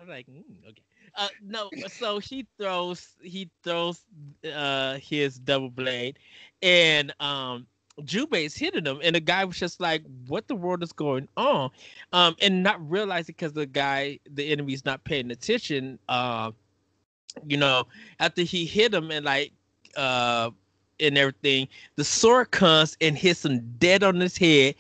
like, 0.09 0.27
mm, 0.27 0.43
okay. 0.69 0.83
Uh, 1.17 1.29
no, 1.43 1.71
so 1.87 2.19
he 2.19 2.47
throws 2.59 3.15
he 3.23 3.51
throws 3.63 4.05
uh 4.53 4.99
his 4.99 5.39
double 5.39 5.71
blade, 5.71 6.19
and 6.63 7.13
um 7.21 7.67
Jubei's 8.01 8.57
hitting 8.57 8.87
him, 8.87 8.99
and 9.03 9.15
the 9.15 9.21
guy 9.21 9.45
was 9.45 9.59
just 9.59 9.81
like, 9.81 10.03
"What 10.27 10.49
the 10.49 10.57
world 10.57 10.83
is 10.83 10.93
going 10.93 11.29
on?" 11.37 11.71
Um, 12.13 12.35
and 12.41 12.63
not 12.63 12.91
realizing 12.91 13.35
because 13.37 13.53
the 13.53 13.67
guy, 13.67 14.19
the 14.29 14.51
enemy's 14.51 14.85
not 14.85 15.05
paying 15.05 15.31
attention. 15.31 15.99
Uh, 16.09 16.51
you 17.47 17.57
know, 17.57 17.85
after 18.19 18.43
he 18.43 18.65
hit 18.65 18.93
him 18.95 19.11
and 19.11 19.25
like 19.25 19.53
uh 19.97 20.51
and 21.01 21.17
everything, 21.19 21.69
the 21.97 22.05
sword 22.05 22.51
comes 22.51 22.97
and 23.01 23.17
hits 23.17 23.45
him 23.45 23.75
dead 23.79 24.03
on 24.03 24.17
his 24.21 24.37
head, 24.37 24.75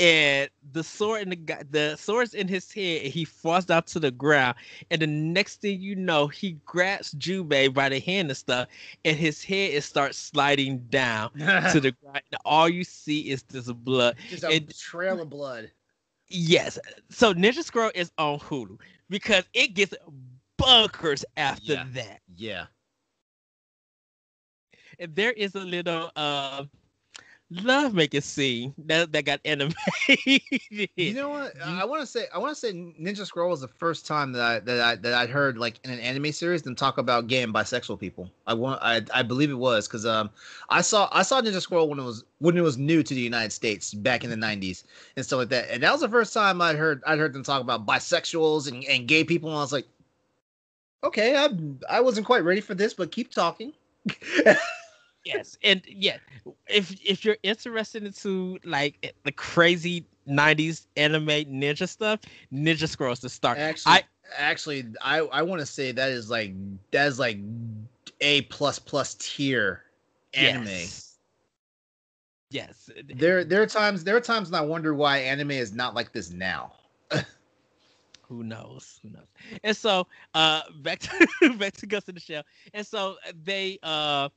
and 0.00 0.48
the 0.72 0.82
sword 0.82 1.22
in 1.22 1.30
the 1.30 1.36
guy, 1.36 1.62
the 1.70 1.96
sword's 1.96 2.34
in 2.34 2.48
his 2.48 2.72
head, 2.72 3.02
and 3.04 3.12
he 3.12 3.24
falls 3.24 3.66
down 3.66 3.82
to 3.84 3.98
the 4.00 4.10
ground. 4.10 4.56
And 4.90 5.00
the 5.02 5.06
next 5.06 5.60
thing 5.60 5.80
you 5.80 5.94
know, 5.96 6.26
he 6.28 6.52
grabs 6.64 7.14
Jubei 7.14 7.72
by 7.72 7.88
the 7.88 7.98
hand 8.00 8.28
and 8.28 8.36
stuff, 8.36 8.68
and 9.04 9.16
his 9.16 9.44
head 9.44 9.72
is 9.72 9.84
starts 9.84 10.16
sliding 10.18 10.78
down 10.90 11.30
to 11.68 11.80
the 11.80 11.92
ground. 11.92 12.22
And 12.32 12.40
all 12.44 12.68
you 12.68 12.84
see 12.84 13.30
is 13.30 13.42
this 13.44 13.70
blood. 13.70 14.16
just 14.28 14.44
a 14.44 14.54
It- 14.54 14.74
trail 14.78 15.20
of 15.20 15.28
blood. 15.30 15.72
Yes. 16.28 16.78
So 17.10 17.34
Ninja 17.34 17.62
Scroll 17.62 17.90
is 17.94 18.10
on 18.18 18.38
Hulu 18.38 18.78
because 19.08 19.44
it 19.52 19.74
gets 19.74 19.94
bunkers 20.58 21.24
after 21.38 21.74
Yeah. 21.74 21.84
that. 21.94 22.22
Yeah. 22.36 22.66
And 24.98 25.14
there 25.16 25.32
is 25.32 25.54
a 25.56 25.60
little 25.60 26.10
uh 26.16 26.64
love 27.50 27.94
making 27.94 28.20
scene 28.22 28.74
that, 28.86 29.12
that 29.12 29.24
got 29.24 29.40
animated. 29.44 29.74
You 31.00 31.14
know 31.14 31.30
what? 31.30 31.60
I 31.62 31.84
want 31.84 32.00
to 32.02 32.06
say 32.06 32.26
I 32.34 32.38
want 32.38 32.52
to 32.54 32.60
say 32.60 32.72
Ninja 32.72 33.24
Scroll 33.26 33.50
was 33.50 33.60
the 33.62 33.68
first 33.68 34.06
time 34.06 34.32
that 34.32 34.42
I 34.42 34.58
that 34.60 34.80
I 34.80 34.94
that 34.96 35.14
I'd 35.14 35.30
heard 35.30 35.58
like 35.58 35.80
in 35.84 35.90
an 35.90 36.00
anime 36.00 36.32
series 36.32 36.62
them 36.62 36.74
talk 36.74 36.98
about 36.98 37.28
gay 37.28 37.42
and 37.42 37.54
bisexual 37.54 37.98
people. 38.00 38.30
I 38.46 38.54
want 38.54 38.80
I 38.82 39.02
I 39.14 39.22
believe 39.22 39.50
it 39.50 39.54
was 39.58 39.88
because 39.88 40.04
um 40.06 40.30
I 40.70 40.82
saw 40.82 41.08
I 41.12 41.22
saw 41.22 41.40
Ninja 41.40 41.60
Scroll 41.60 41.88
when 41.88 41.98
it 41.98 42.04
was 42.04 42.24
when 42.38 42.56
it 42.56 42.62
was 42.62 42.78
new 42.78 43.02
to 43.02 43.14
the 43.14 43.20
United 43.20 43.52
States 43.52 43.94
back 43.94 44.24
in 44.24 44.30
the 44.30 44.36
'90s 44.36 44.84
and 45.16 45.24
stuff 45.24 45.38
like 45.38 45.48
that. 45.50 45.70
And 45.70 45.82
that 45.82 45.92
was 45.92 46.00
the 46.00 46.08
first 46.08 46.34
time 46.34 46.60
I'd 46.60 46.76
heard 46.76 47.02
I'd 47.06 47.18
heard 47.18 47.32
them 47.32 47.44
talk 47.44 47.60
about 47.62 47.86
bisexuals 47.86 48.70
and, 48.70 48.84
and 48.84 49.06
gay 49.08 49.24
people. 49.24 49.50
And 49.50 49.58
I 49.58 49.62
was 49.62 49.72
like, 49.72 49.86
okay, 51.02 51.36
I 51.36 51.48
I 51.88 52.00
wasn't 52.00 52.26
quite 52.26 52.44
ready 52.44 52.60
for 52.60 52.74
this, 52.74 52.94
but 52.94 53.10
keep 53.10 53.30
talking. 53.30 53.72
yes 55.24 55.56
and 55.62 55.82
yeah 55.88 56.16
if 56.68 56.92
if 57.04 57.24
you're 57.24 57.36
interested 57.42 58.04
into 58.04 58.58
like 58.64 58.96
eh, 59.02 59.10
the 59.24 59.32
crazy 59.32 60.04
90s 60.26 60.86
anime 60.96 61.26
ninja 61.28 61.88
stuff 61.88 62.20
ninja 62.52 62.88
scrolls 62.88 63.20
to 63.20 63.28
start 63.28 63.58
Actually, 63.58 63.98
I- 63.98 64.04
actually, 64.36 64.84
I 65.02 65.18
I 65.20 65.42
want 65.42 65.60
to 65.60 65.66
say 65.66 65.92
that 65.92 66.10
is 66.10 66.30
like 66.30 66.52
that 66.92 67.06
is 67.06 67.18
like 67.18 67.38
a 68.20 68.42
plus 68.42 68.78
plus 68.78 69.14
tier 69.14 69.82
anime. 70.34 70.68
yes, 70.68 71.18
yes 72.50 72.90
There 73.08 73.44
there 73.44 73.62
are 73.62 73.66
times 73.66 74.04
there 74.04 74.16
are 74.16 74.20
times 74.20 74.50
when 74.50 74.60
I 74.60 74.64
wonder 74.64 74.94
why 74.94 75.18
anime 75.18 75.52
is 75.52 75.72
not 75.74 75.94
like 75.94 76.12
this 76.12 76.30
now. 76.30 76.72
Who 78.28 78.44
knows 78.44 79.00
who 79.02 79.10
knows 79.10 79.26
and 79.64 79.76
so 79.76 80.06
uh 80.34 80.62
back 80.82 81.00
to 81.00 81.54
back 81.58 81.74
to 81.74 81.86
ghost 81.86 82.08
in 82.08 82.14
the 82.14 82.20
shell 82.20 82.42
and 82.74 82.86
so 82.86 83.16
they 83.44 83.78
uh 83.82 84.28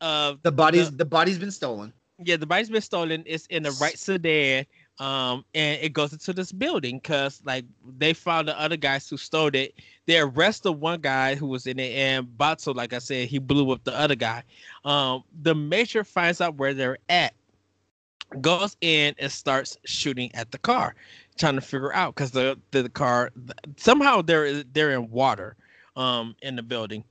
uh 0.00 0.34
The 0.42 0.52
body's 0.52 0.90
the, 0.96 1.04
body's 1.04 1.38
been 1.38 1.50
stolen. 1.50 1.92
yeah, 2.24 2.36
the 2.36 2.46
bike's 2.46 2.68
been 2.70 2.80
stolen. 2.82 3.22
It's 3.26 3.46
in 3.46 3.62
the 3.64 3.72
right 3.72 3.98
sedan. 3.98 4.66
Um, 4.98 5.44
and 5.54 5.80
it 5.82 5.92
goes 5.92 6.12
into 6.12 6.32
this 6.32 6.52
building 6.52 6.98
because 6.98 7.42
like 7.44 7.64
they 7.84 8.12
found 8.12 8.48
the 8.48 8.58
other 8.60 8.76
guys 8.76 9.08
who 9.08 9.16
stole 9.16 9.54
it. 9.54 9.74
They 10.06 10.18
arrested 10.18 10.72
one 10.72 11.00
guy 11.00 11.34
who 11.34 11.46
was 11.46 11.66
in 11.66 11.78
it, 11.78 11.92
and 11.94 12.26
Batou, 12.26 12.74
like 12.74 12.92
I 12.92 12.98
said, 12.98 13.28
he 13.28 13.38
blew 13.38 13.70
up 13.72 13.84
the 13.84 13.98
other 13.98 14.14
guy. 14.14 14.42
Um, 14.84 15.24
the 15.42 15.54
major 15.54 16.04
finds 16.04 16.40
out 16.40 16.56
where 16.56 16.74
they're 16.74 16.98
at, 17.08 17.34
goes 18.40 18.76
in 18.80 19.14
and 19.18 19.30
starts 19.30 19.76
shooting 19.84 20.30
at 20.34 20.50
the 20.52 20.58
car, 20.58 20.94
trying 21.38 21.54
to 21.56 21.60
figure 21.60 21.92
out 21.92 22.14
because 22.14 22.30
the, 22.32 22.58
the 22.70 22.82
the 22.82 22.88
car 22.88 23.30
somehow 23.76 24.22
they're 24.22 24.62
they're 24.64 24.92
in 24.92 25.10
water, 25.10 25.56
um, 25.96 26.34
in 26.42 26.56
the 26.56 26.62
building, 26.62 27.04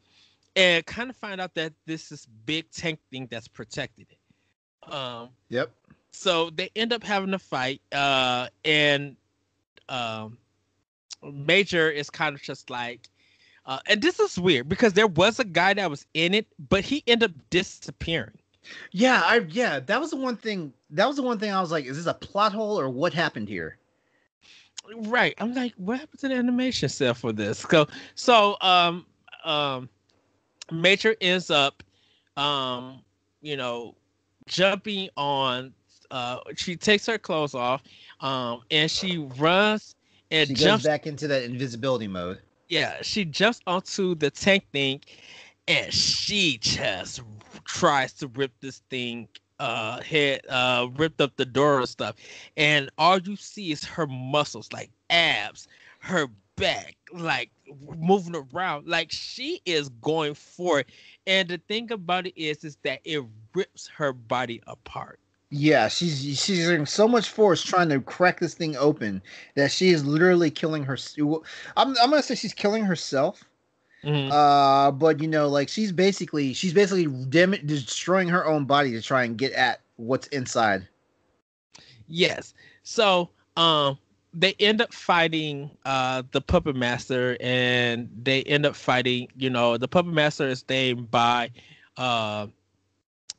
and 0.56 0.86
kind 0.86 1.10
of 1.10 1.16
find 1.16 1.40
out 1.42 1.54
that 1.56 1.74
this 1.86 2.12
is 2.12 2.28
big 2.46 2.70
tank 2.72 3.00
thing 3.12 3.28
that's 3.30 3.48
protected 3.48 4.08
it. 4.10 4.94
Um, 4.94 5.30
Yep. 5.50 5.72
so 6.12 6.50
they 6.52 6.70
end 6.76 6.94
up 6.94 7.04
having 7.04 7.34
a 7.34 7.40
fight 7.40 7.82
uh 7.92 8.48
and 8.66 9.16
um 9.90 10.38
major 11.24 11.90
is 11.90 12.10
kind 12.10 12.36
of 12.36 12.42
just 12.42 12.70
like 12.70 13.10
uh 13.66 13.80
and 13.88 14.02
this 14.02 14.20
is 14.20 14.38
weird 14.40 14.68
because 14.70 14.94
there 14.94 15.08
was 15.08 15.40
a 15.40 15.44
guy 15.46 15.74
that 15.74 15.90
was 15.90 16.06
in 16.14 16.34
it 16.34 16.48
but 16.70 16.84
he 16.84 17.04
ended 17.08 17.32
up 17.32 17.38
disappearing 17.50 18.38
Yeah, 18.92 19.22
I 19.24 19.38
yeah, 19.50 19.80
that 19.80 20.00
was 20.00 20.12
the 20.12 20.18
one 20.18 20.38
thing 20.38 20.74
that 20.92 21.08
was 21.08 21.18
the 21.18 21.24
one 21.24 21.40
thing 21.40 21.52
I 21.52 21.62
was 21.62 21.72
like, 21.72 21.86
is 21.86 21.98
this 21.98 22.06
a 22.08 22.14
plot 22.14 22.54
hole 22.54 22.80
or 22.80 22.90
what 22.90 23.14
happened 23.14 23.50
here? 23.50 23.78
Right 25.08 25.34
i'm 25.40 25.54
like 25.54 25.74
what 25.76 26.00
happened 26.00 26.20
to 26.20 26.28
the 26.28 26.36
animation 26.36 26.90
cell 26.90 27.14
for 27.14 27.32
this 27.32 27.60
so 27.60 27.86
so 28.16 28.58
um 28.62 29.06
um 29.44 29.90
major 30.72 31.16
ends 31.22 31.50
up 31.50 31.84
um 32.38 33.02
you 33.42 33.56
know 33.56 33.96
jumping 34.48 35.10
on 35.18 35.74
uh 36.12 36.38
she 36.56 36.76
takes 36.76 37.06
her 37.06 37.18
clothes 37.18 37.54
off 37.56 37.84
um 38.22 38.62
and 38.72 38.90
she 38.90 39.18
runs 39.38 39.96
and 40.32 40.54
She 40.56 40.56
jumps 40.56 40.84
back 40.84 41.06
into 41.08 41.28
that 41.28 41.44
invisibility 41.44 42.08
mode. 42.08 42.40
yeah, 42.68 42.98
she 43.02 43.26
jumps 43.26 43.62
onto 43.68 44.16
the 44.16 44.30
tank 44.32 44.66
thing 44.72 45.02
and 45.68 45.94
she 45.94 46.58
just 46.60 47.22
tries 47.66 48.14
to 48.14 48.28
rip 48.28 48.52
this 48.62 48.80
thing 48.90 49.28
uh 49.62 50.02
uh 50.50 50.88
ripped 50.98 51.22
up 51.22 51.36
the 51.38 51.46
door 51.46 51.80
and 51.80 51.90
stuff, 51.90 52.16
and 52.58 52.90
all 52.98 53.20
you 53.20 53.36
see 53.36 53.72
is 53.72 53.84
her 53.86 54.08
muscles, 54.08 54.72
like 54.74 54.90
abs, 55.10 55.68
her 56.00 56.28
back, 56.56 56.96
like 57.14 57.52
moving 57.98 58.36
around, 58.36 58.88
like 58.88 59.12
she 59.12 59.62
is 59.66 59.90
going 60.02 60.34
for 60.34 60.80
it. 60.80 60.90
And 61.28 61.50
the 61.50 61.60
thing 61.68 61.92
about 61.92 62.28
it 62.28 62.40
is, 62.40 62.64
is 62.64 62.78
that 62.84 63.02
it 63.04 63.24
rips 63.54 63.88
her 63.88 64.14
body 64.14 64.62
apart. 64.68 65.20
Yeah, 65.54 65.90
she's 65.90 66.22
she's 66.22 66.60
using 66.60 66.86
so 66.86 67.08
much 67.10 67.30
force 67.30 67.62
trying 67.62 67.90
to 67.90 68.00
crack 68.00 68.40
this 68.40 68.54
thing 68.54 68.78
open 68.78 69.22
that 69.56 69.70
she 69.72 69.90
is 69.90 70.06
literally 70.06 70.50
killing 70.50 70.84
her. 70.86 70.98
I'm 71.76 71.90
I'm 72.02 72.10
gonna 72.10 72.24
say 72.24 72.36
she's 72.36 72.54
killing 72.54 72.86
herself. 72.86 73.44
Mm-hmm. 74.04 74.32
Uh, 74.32 74.92
but 74.92 75.22
you 75.22 75.28
know, 75.28 75.48
like 75.48 75.70
she's 75.70 75.92
basically 75.92 76.54
she's 76.54 76.74
basically 76.74 77.06
dem- 77.06 77.66
destroying 77.66 78.28
her 78.30 78.46
own 78.46 78.66
body 78.66 78.92
to 78.92 79.02
try 79.02 79.24
and 79.24 79.38
get 79.38 79.52
at 79.54 79.82
what's 79.98 80.28
inside. 80.28 80.88
Yes. 82.08 82.54
So, 82.84 83.30
um, 83.58 83.98
they 84.34 84.56
end 84.60 84.82
up 84.82 84.94
fighting 84.94 85.70
uh 85.86 86.24
the 86.32 86.42
puppet 86.42 86.76
master, 86.76 87.38
and 87.40 88.10
they 88.24 88.44
end 88.44 88.66
up 88.66 88.76
fighting. 88.76 89.28
You 89.38 89.50
know, 89.50 89.78
the 89.78 89.88
puppet 89.88 90.14
master 90.14 90.48
is 90.48 90.66
named 90.68 91.12
by 91.12 91.52
uh 91.98 92.48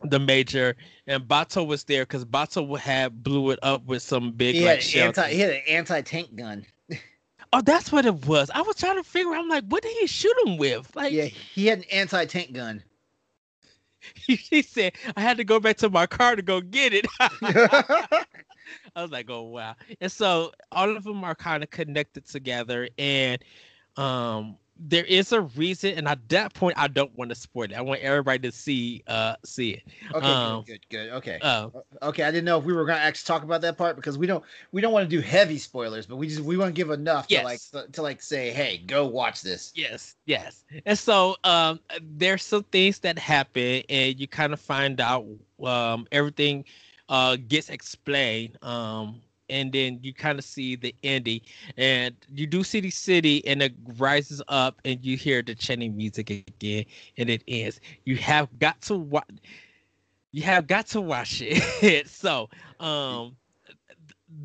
the 0.05 0.19
major, 0.19 0.77
and 1.07 1.25
Batou 1.25 1.67
was 1.67 1.85
there 1.85 2.03
because 2.03 2.25
Batou 2.25 2.79
had 2.79 3.23
blew 3.23 3.51
it 3.51 3.59
up 3.63 3.85
with 3.87 4.03
some 4.03 4.33
big. 4.33 4.55
He, 4.55 4.65
like, 4.65 4.83
had, 4.83 5.07
anti, 5.07 5.31
he 5.31 5.41
had 5.41 5.51
an 5.51 5.63
anti 5.69 6.01
tank 6.03 6.35
gun. 6.37 6.67
Oh, 7.53 7.61
that's 7.61 7.93
what 7.93 8.07
it 8.07 8.27
was. 8.27 8.51
I 8.55 8.63
was 8.63 8.77
trying 8.77 8.97
to 8.97 9.05
figure. 9.05 9.33
out. 9.33 9.41
I'm 9.41 9.49
like, 9.49 9.65
what 9.69 9.83
did 9.83 9.97
he 9.99 10.07
shoot 10.07 10.35
him 10.45 10.57
with? 10.57 10.95
Like, 10.95 11.13
yeah, 11.13 11.25
he 11.25 11.67
had 11.67 11.79
an 11.79 11.85
anti 11.93 12.25
tank 12.25 12.53
gun. 12.53 12.83
He, 14.15 14.35
he, 14.51 14.63
said, 14.63 14.95
I 15.17 15.21
had 15.21 15.37
to 15.37 15.45
go 15.45 15.61
back 15.61 15.77
to 15.79 15.91
my 15.91 16.07
car 16.07 16.37
to 16.37 16.43
go 16.43 16.61
get 16.61 16.93
it. 16.93 17.07
I 17.21 19.03
was 19.03 19.11
like, 19.11 19.31
oh 19.31 19.43
wow. 19.43 19.77
And 20.01 20.11
so 20.11 20.53
all 20.71 20.97
of 20.97 21.05
them 21.05 21.25
are 21.25 21.35
kind 21.35 21.63
of 21.63 21.71
connected 21.71 22.27
together, 22.27 22.89
and 22.99 23.43
um, 23.97 24.57
there 24.79 25.05
is 25.05 25.33
a 25.33 25.43
reason, 25.43 25.95
and 25.97 26.09
at 26.09 26.29
that 26.31 26.55
point, 26.55 26.79
I 26.79 26.89
don't 26.89 27.17
want 27.17 27.29
to 27.29 27.35
spoil 27.35 27.65
it. 27.65 27.75
I 27.75 27.81
want 27.83 28.01
everybody 28.01 28.39
to 28.51 28.53
see 28.53 29.03
uh 29.07 29.37
see 29.45 29.71
it. 29.71 29.83
Okay, 30.15 30.27
um, 30.27 30.63
good, 30.63 30.81
good, 30.89 30.89
good. 30.89 31.11
Okay. 31.17 31.39
Uh, 31.41 31.69
okay, 32.03 32.25
I 32.25 32.31
didn't 32.31 32.45
know 32.45 32.59
if 32.59 32.65
we 32.65 32.73
were 32.73 32.85
gonna 32.85 32.99
actually 33.01 33.27
talk 33.27 33.43
about 33.43 33.61
that 33.61 33.77
part 33.77 33.97
because 33.97 34.19
we 34.19 34.27
don't 34.27 34.43
we 34.73 34.81
don't 34.81 34.93
want 34.93 35.09
to 35.09 35.17
do 35.17 35.21
heavy 35.21 35.59
spoilers, 35.59 36.07
but 36.07 36.17
we 36.17 36.29
just 36.29 36.41
we 36.41 36.57
want 36.57 36.75
to 36.75 36.79
give 36.79 36.91
enough 36.91 37.27
yes. 37.29 37.41
to 37.41 37.45
like 37.45 37.87
to, 37.87 37.93
to 37.93 38.03
like 38.03 38.23
say, 38.23 38.51
hey, 38.51 38.79
go 38.87 39.07
watch 39.07 39.43
this. 39.43 39.73
Yes, 39.75 40.17
yes. 40.25 40.65
And 40.87 40.99
so 40.99 41.37
um 41.45 41.81
there's 42.01 42.43
some 42.43 42.65
things 42.65 42.99
that 43.01 43.19
happen, 43.19 43.83
and 43.89 44.19
you 44.19 44.27
kind 44.27 44.53
of 44.53 44.61
find 44.61 45.01
out 45.01 45.27
um 45.63 46.07
everything 46.11 46.65
uh 47.09 47.37
gets 47.49 47.69
explained 47.69 48.57
um 48.63 49.21
and 49.49 49.73
then 49.73 49.99
you 50.03 50.13
kind 50.13 50.39
of 50.39 50.45
see 50.45 50.77
the 50.77 50.95
ending. 51.03 51.41
And 51.77 52.15
you 52.29 52.47
do 52.47 52.63
see 52.63 52.81
the 52.81 52.91
city 52.91 53.47
and 53.47 53.63
it 53.63 53.75
rises 53.99 54.43
up 54.49 54.81
and 54.85 55.05
you 55.05 55.17
hear 55.17 55.43
the 55.43 55.55
chanting 55.55 55.97
music 55.97 56.31
again 56.31 56.73
and 57.03 57.17
it 57.17 57.31
ends. 57.35 57.67
You 57.93 58.05
have 58.05 58.59
got 58.59 58.81
to 58.83 58.97
watch 58.97 59.25
you 60.31 60.43
have 60.43 60.67
got 60.67 60.87
to 60.89 61.01
watch 61.01 61.41
it. 61.43 62.07
So 62.09 62.49
um 62.81 63.37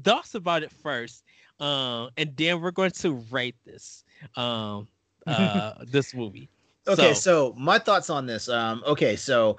thoughts 0.04 0.34
about 0.36 0.64
it 0.64 0.72
first 0.72 1.24
um 1.60 2.10
and 2.18 2.36
then 2.36 2.62
we're 2.62 2.72
going 2.72 2.92
to 2.92 3.14
rate 3.32 3.56
this 3.66 4.04
um 4.36 4.88
uh 5.28 5.74
this 5.86 6.14
movie. 6.14 6.50
Okay 6.88 7.14
so, 7.14 7.14
so 7.14 7.54
my 7.58 7.78
thoughts 7.80 8.10
on 8.10 8.26
this 8.26 8.50
um 8.50 8.84
okay 8.86 9.16
so 9.16 9.58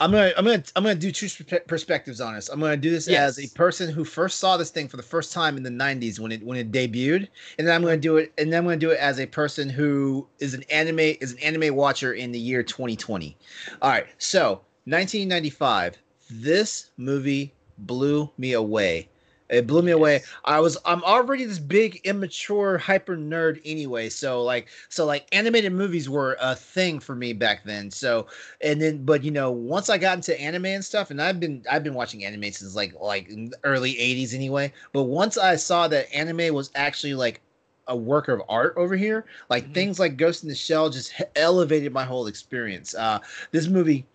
I'm 0.00 0.10
gonna 0.12 0.32
I'm 0.36 0.44
gonna 0.46 0.64
I'm 0.74 0.82
gonna 0.82 0.94
do 0.94 1.12
two 1.12 1.28
perspectives 1.66 2.22
on 2.22 2.34
this. 2.34 2.48
I'm 2.48 2.58
gonna 2.58 2.78
do 2.78 2.90
this 2.90 3.06
yes. 3.06 3.38
as 3.38 3.44
a 3.44 3.54
person 3.54 3.92
who 3.92 4.02
first 4.02 4.38
saw 4.38 4.56
this 4.56 4.70
thing 4.70 4.88
for 4.88 4.96
the 4.96 5.02
first 5.02 5.30
time 5.30 5.58
in 5.58 5.62
the 5.62 5.70
'90s 5.70 6.18
when 6.18 6.32
it 6.32 6.42
when 6.42 6.56
it 6.56 6.72
debuted, 6.72 7.28
and 7.58 7.68
then 7.68 7.74
I'm 7.74 7.82
gonna 7.82 7.98
do 7.98 8.16
it 8.16 8.32
and 8.38 8.50
then 8.50 8.60
I'm 8.60 8.64
gonna 8.64 8.78
do 8.78 8.90
it 8.90 8.98
as 8.98 9.20
a 9.20 9.26
person 9.26 9.68
who 9.68 10.26
is 10.38 10.54
an 10.54 10.64
anime 10.70 11.00
is 11.20 11.32
an 11.32 11.38
anime 11.40 11.76
watcher 11.76 12.14
in 12.14 12.32
the 12.32 12.38
year 12.38 12.62
2020. 12.62 13.36
All 13.82 13.90
right, 13.90 14.06
so 14.16 14.62
1995. 14.86 15.98
This 16.30 16.90
movie 16.96 17.52
blew 17.76 18.30
me 18.38 18.52
away. 18.52 19.08
It 19.50 19.66
blew 19.66 19.82
me 19.82 19.90
away. 19.90 20.22
I 20.44 20.60
was 20.60 20.78
I'm 20.84 21.02
already 21.02 21.44
this 21.44 21.58
big 21.58 22.00
immature 22.04 22.78
hyper 22.78 23.16
nerd 23.16 23.60
anyway. 23.64 24.08
So 24.08 24.42
like 24.42 24.68
so 24.88 25.04
like 25.04 25.26
animated 25.32 25.72
movies 25.72 26.08
were 26.08 26.36
a 26.40 26.54
thing 26.54 27.00
for 27.00 27.16
me 27.16 27.32
back 27.32 27.64
then. 27.64 27.90
So 27.90 28.26
and 28.60 28.80
then 28.80 29.04
but 29.04 29.24
you 29.24 29.30
know 29.30 29.50
once 29.50 29.90
I 29.90 29.98
got 29.98 30.16
into 30.16 30.40
anime 30.40 30.66
and 30.66 30.84
stuff 30.84 31.10
and 31.10 31.20
I've 31.20 31.40
been 31.40 31.64
I've 31.70 31.82
been 31.82 31.94
watching 31.94 32.24
anime 32.24 32.44
since 32.52 32.76
like 32.76 32.94
like 33.00 33.30
early 33.64 33.94
80s 33.94 34.34
anyway. 34.34 34.72
But 34.92 35.04
once 35.04 35.36
I 35.36 35.56
saw 35.56 35.88
that 35.88 36.12
anime 36.14 36.54
was 36.54 36.70
actually 36.76 37.14
like 37.14 37.40
a 37.88 37.96
work 37.96 38.28
of 38.28 38.40
art 38.48 38.74
over 38.76 38.94
here, 38.94 39.24
like 39.48 39.64
mm-hmm. 39.64 39.72
things 39.72 39.98
like 39.98 40.16
Ghost 40.16 40.44
in 40.44 40.48
the 40.48 40.54
Shell 40.54 40.90
just 40.90 41.12
elevated 41.34 41.92
my 41.92 42.04
whole 42.04 42.28
experience. 42.28 42.94
Uh 42.94 43.18
this 43.50 43.66
movie 43.66 44.06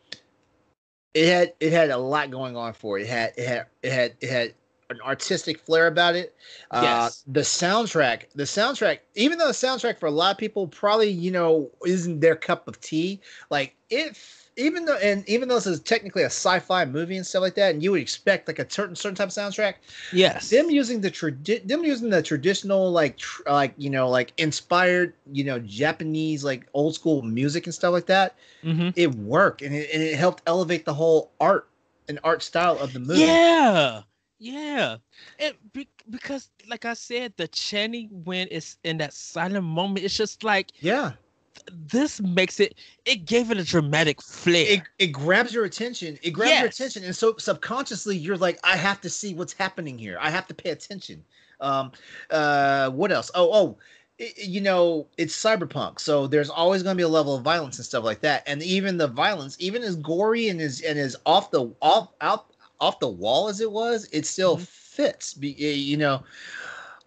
it 1.13 1.27
had 1.27 1.53
it 1.59 1.71
had 1.71 1.89
a 1.89 1.97
lot 1.97 2.29
going 2.29 2.55
on 2.55 2.73
for 2.73 2.99
it. 2.99 3.03
It 3.03 3.07
had 3.07 3.33
it 3.35 3.47
had 3.47 3.65
it 3.81 3.91
had 3.91 4.13
it 4.21 4.29
had 4.29 4.53
an 4.89 4.99
artistic 5.01 5.59
flair 5.59 5.87
about 5.87 6.15
it. 6.15 6.35
Uh, 6.71 6.81
yes. 6.83 7.23
The 7.27 7.41
soundtrack, 7.41 8.25
the 8.35 8.43
soundtrack, 8.43 8.99
even 9.15 9.37
though 9.37 9.47
the 9.47 9.53
soundtrack 9.53 9.99
for 9.99 10.07
a 10.07 10.11
lot 10.11 10.31
of 10.31 10.37
people 10.37 10.67
probably 10.67 11.09
you 11.09 11.31
know 11.31 11.69
isn't 11.85 12.19
their 12.19 12.35
cup 12.35 12.67
of 12.67 12.79
tea, 12.81 13.21
like 13.49 13.75
if. 13.89 14.41
Even 14.57 14.85
though, 14.85 14.95
and 15.03 15.27
even 15.27 15.49
though 15.49 15.55
this 15.55 15.67
is 15.67 15.81
technically 15.81 16.21
a 16.21 16.27
sci-fi 16.27 16.85
movie 16.85 17.17
and 17.17 17.27
stuff 17.27 17.41
like 17.41 17.55
that, 17.55 17.73
and 17.73 17.83
you 17.83 17.91
would 17.91 17.99
expect 17.99 18.47
like 18.47 18.57
a 18.57 18.71
certain 18.71 18.95
certain 18.95 19.13
type 19.13 19.27
of 19.27 19.33
soundtrack, 19.33 19.73
yes, 20.13 20.49
them 20.49 20.69
using 20.69 21.01
the 21.01 21.11
tradi- 21.11 21.67
them 21.67 21.83
using 21.83 22.09
the 22.09 22.21
traditional 22.23 22.89
like 22.89 23.17
tr- 23.17 23.41
like 23.47 23.73
you 23.75 23.89
know 23.89 24.07
like 24.07 24.31
inspired 24.37 25.13
you 25.29 25.43
know 25.43 25.59
Japanese 25.59 26.45
like 26.45 26.67
old 26.73 26.95
school 26.95 27.21
music 27.21 27.65
and 27.65 27.75
stuff 27.75 27.91
like 27.91 28.05
that, 28.05 28.35
mm-hmm. 28.63 28.91
it 28.95 29.13
worked 29.15 29.61
and 29.61 29.75
it, 29.75 29.89
and 29.93 30.01
it 30.01 30.15
helped 30.15 30.41
elevate 30.47 30.85
the 30.85 30.93
whole 30.93 31.31
art 31.41 31.67
and 32.07 32.17
art 32.23 32.41
style 32.41 32.79
of 32.79 32.93
the 32.93 32.99
movie. 33.01 33.19
Yeah, 33.19 34.03
yeah, 34.39 34.97
it 35.39 35.55
be, 35.73 35.87
because 36.09 36.49
like 36.69 36.85
I 36.85 36.93
said, 36.93 37.33
the 37.37 37.47
chanting 37.47 38.09
when 38.25 38.47
it's 38.51 38.77
in 38.83 38.97
that 38.97 39.13
silent 39.13 39.65
moment, 39.65 40.05
it's 40.05 40.15
just 40.15 40.43
like 40.43 40.71
yeah, 40.79 41.13
this 41.69 42.19
makes 42.21 42.59
it. 42.59 42.75
It 43.05 43.25
gave 43.25 43.51
it 43.51 43.57
a 43.57 43.63
dramatic 43.63 44.21
flair. 44.21 44.65
It, 44.67 44.81
it 44.99 45.07
grabs 45.07 45.53
your 45.53 45.65
attention. 45.65 46.19
It 46.21 46.31
grabs 46.31 46.51
yes. 46.51 46.59
your 46.61 46.69
attention, 46.69 47.03
and 47.03 47.15
so 47.15 47.35
subconsciously 47.37 48.17
you're 48.17 48.37
like, 48.37 48.59
I 48.63 48.75
have 48.75 48.99
to 49.01 49.09
see 49.09 49.33
what's 49.33 49.53
happening 49.53 49.97
here. 49.97 50.17
I 50.19 50.29
have 50.29 50.47
to 50.47 50.53
pay 50.53 50.71
attention. 50.71 51.23
Um, 51.61 51.91
uh, 52.29 52.89
what 52.89 53.11
else? 53.11 53.31
Oh, 53.35 53.49
oh. 53.53 53.77
It, 54.17 54.47
you 54.47 54.61
know 54.61 55.07
it's 55.17 55.35
cyberpunk 55.35 55.99
so 55.99 56.25
there's 56.25 56.49
always 56.49 56.83
going 56.83 56.93
to 56.93 56.97
be 56.97 57.03
a 57.03 57.07
level 57.09 57.35
of 57.35 57.43
violence 57.43 57.79
and 57.79 57.85
stuff 57.85 58.05
like 58.05 58.21
that 58.21 58.43
and 58.47 58.63
even 58.63 58.95
the 58.95 59.07
violence 59.07 59.57
even 59.59 59.83
as 59.83 59.97
gory 59.97 60.47
and 60.47 60.61
as 60.61 60.79
and 60.79 60.97
as 60.97 61.17
off 61.25 61.51
the 61.51 61.69
off 61.81 62.13
out 62.21 62.54
off 62.79 62.99
the 62.99 63.07
wall 63.07 63.47
as 63.47 63.61
it 63.61 63.71
was, 63.71 64.07
it 64.11 64.25
still 64.25 64.55
mm-hmm. 64.55 64.63
fits. 64.63 65.33
Be, 65.33 65.49
you 65.49 65.97
know, 65.97 66.23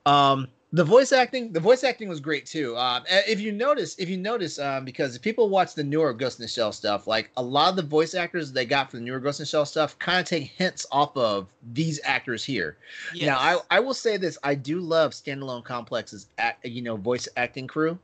um, 0.06 0.48
the 0.72 0.84
voice 0.84 1.12
acting, 1.12 1.50
the 1.52 1.60
voice 1.60 1.82
acting 1.82 2.10
was 2.10 2.20
great 2.20 2.44
too. 2.44 2.76
Um, 2.76 3.02
if 3.08 3.40
you 3.40 3.52
notice, 3.52 3.98
if 3.98 4.10
you 4.10 4.18
notice, 4.18 4.58
um, 4.58 4.84
because 4.84 5.16
if 5.16 5.22
people 5.22 5.48
watch 5.48 5.74
the 5.74 5.82
newer 5.82 6.12
Ghost 6.12 6.38
in 6.38 6.42
the 6.42 6.48
Shell 6.48 6.72
stuff, 6.72 7.06
like 7.06 7.30
a 7.38 7.42
lot 7.42 7.70
of 7.70 7.76
the 7.76 7.82
voice 7.82 8.14
actors 8.14 8.52
they 8.52 8.66
got 8.66 8.90
from 8.90 9.00
the 9.00 9.06
newer 9.06 9.18
Ghost 9.18 9.40
in 9.40 9.44
the 9.44 9.48
Shell 9.48 9.64
stuff, 9.64 9.98
kind 9.98 10.20
of 10.20 10.26
take 10.26 10.44
hints 10.44 10.86
off 10.92 11.16
of 11.16 11.48
these 11.72 12.00
actors 12.04 12.44
here. 12.44 12.76
Yes. 13.14 13.26
Now, 13.26 13.38
I, 13.38 13.76
I 13.76 13.80
will 13.80 13.94
say 13.94 14.18
this: 14.18 14.36
I 14.44 14.54
do 14.54 14.80
love 14.80 15.12
Standalone 15.12 15.64
Complex's, 15.64 16.26
act, 16.36 16.66
you 16.66 16.82
know, 16.82 16.96
voice 16.96 17.28
acting 17.38 17.66
crew 17.66 17.98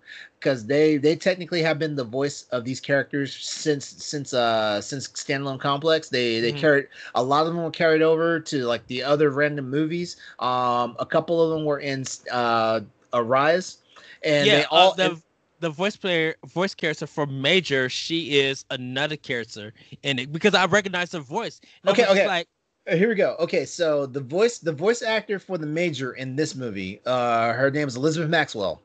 because 0.45 0.67
they 0.67 0.99
they 0.99 1.17
technically 1.17 1.63
have 1.63 1.79
been 1.79 1.97
the 1.97 2.05
voice 2.05 2.43
of 2.53 2.65
these 2.65 2.79
characters 2.79 3.35
since 3.35 3.87
since 3.87 4.35
uh 4.35 4.79
since 4.81 5.09
standalone 5.09 5.59
complex 5.59 6.11
they 6.11 6.39
they 6.39 6.51
mm-hmm. 6.51 6.61
carried 6.61 6.89
a 7.15 7.23
lot 7.23 7.47
of 7.47 7.55
them 7.55 7.63
were 7.63 7.71
carried 7.71 8.03
over 8.03 8.39
to 8.39 8.67
like 8.67 8.87
the 8.87 9.03
other 9.03 9.31
random 9.31 9.71
movies 9.71 10.17
um 10.41 10.95
a 10.99 11.07
couple 11.07 11.43
of 11.43 11.51
them 11.51 11.65
were 11.65 11.81
in 11.81 12.05
uh 12.31 12.81
arise 13.15 13.79
and 14.23 14.47
yeah, 14.47 14.57
they 14.57 14.65
uh, 14.65 14.69
all 14.71 14.93
uh, 14.93 14.95
the, 14.95 15.23
the 15.61 15.71
voice 15.71 15.97
player 15.97 16.35
voice 16.45 16.75
character 16.75 17.07
for 17.07 17.27
major 17.27 17.89
she 17.89 18.39
is 18.39 18.67
another 18.71 19.17
character 19.17 19.73
in 20.03 20.19
it 20.19 20.31
because 20.31 20.55
i 20.55 20.67
recognize 20.67 21.13
her 21.13 21.21
voice 21.21 21.61
okay 21.89 22.07
okay 22.07 22.27
like 22.27 22.47
uh, 22.87 22.97
here 22.97 23.09
we 23.09 23.15
go. 23.15 23.35
Okay, 23.41 23.65
so 23.65 24.05
the 24.05 24.21
voice 24.21 24.59
the 24.59 24.71
voice 24.71 25.01
actor 25.01 25.39
for 25.39 25.57
the 25.57 25.65
major 25.65 26.13
in 26.13 26.37
this 26.37 26.55
movie, 26.55 27.01
uh 27.07 27.55
her 27.55 27.71
name 27.71 27.89
is 27.89 27.97
Elizabeth 27.97 28.29
Maxwell. 28.29 28.84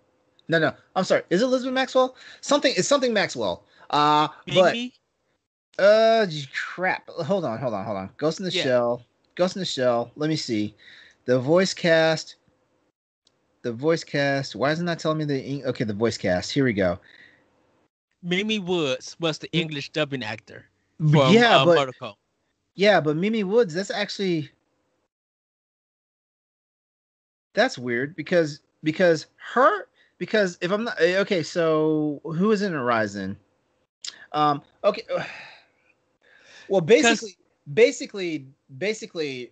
No, 0.50 0.58
no. 0.58 0.74
I'm 0.96 1.04
sorry. 1.04 1.22
Is 1.30 1.42
it 1.42 1.46
Elizabeth 1.46 1.74
Maxwell? 1.74 2.16
Something. 2.42 2.74
is 2.76 2.88
something 2.88 3.14
Maxwell. 3.14 3.64
Uh, 3.92 4.28
Maybe. 4.48 4.94
but 5.78 5.84
uh, 5.84 6.28
crap. 6.54 7.08
Hold 7.08 7.46
on, 7.46 7.60
hold 7.60 7.74
on, 7.74 7.86
hold 7.86 7.98
on. 7.98 8.10
Ghost 8.18 8.40
in 8.40 8.46
the 8.46 8.52
yeah. 8.52 8.64
Shell. 8.64 9.04
Ghost 9.36 9.56
in 9.56 9.62
the 9.62 9.66
Shell. 9.66 10.12
Let 10.16 10.30
me 10.30 10.36
see. 10.36 10.76
The 11.26 11.40
voice 11.40 11.74
cast. 11.74 12.36
The 13.62 13.72
voice 13.72 14.04
cast. 14.04 14.56
Why 14.56 14.72
isn't 14.72 14.86
that 14.88 15.00
telling 15.00 15.20
me 15.20 15.26
the? 15.26 15.64
Okay, 15.66 15.84
the 15.84 15.94
voice 15.94 16.18
cast. 16.18 16.52
Here 16.52 16.66
we 16.66 16.74
go. 16.74 17.00
Mimi 18.24 18.60
Woods 18.60 19.16
was 19.20 19.38
the 19.38 19.50
English 19.52 19.92
dubbing 19.92 20.24
actor. 20.24 20.66
From, 20.98 21.34
yeah, 21.34 21.58
uh, 21.58 21.66
but. 21.66 21.94
Yeah, 22.76 23.02
but 23.02 23.18
Mimi 23.18 23.44
Woods, 23.44 23.74
that's 23.74 23.92
actually 23.92 24.50
that's 27.54 27.78
weird 27.78 28.16
because 28.16 28.62
because 28.84 29.28
her 29.54 29.88
because 30.20 30.58
if 30.62 30.72
I'm 30.72 30.84
not 30.84 31.02
eh, 31.02 31.18
okay, 31.20 31.42
so 31.42 32.22
who 32.24 32.52
is 32.52 32.62
in 32.62 32.74
Horizon? 32.74 33.36
Um, 34.32 34.62
okay. 34.84 35.04
Well, 36.68 36.82
basically, 36.82 37.36
basically, 37.74 38.46
basically, 38.78 39.52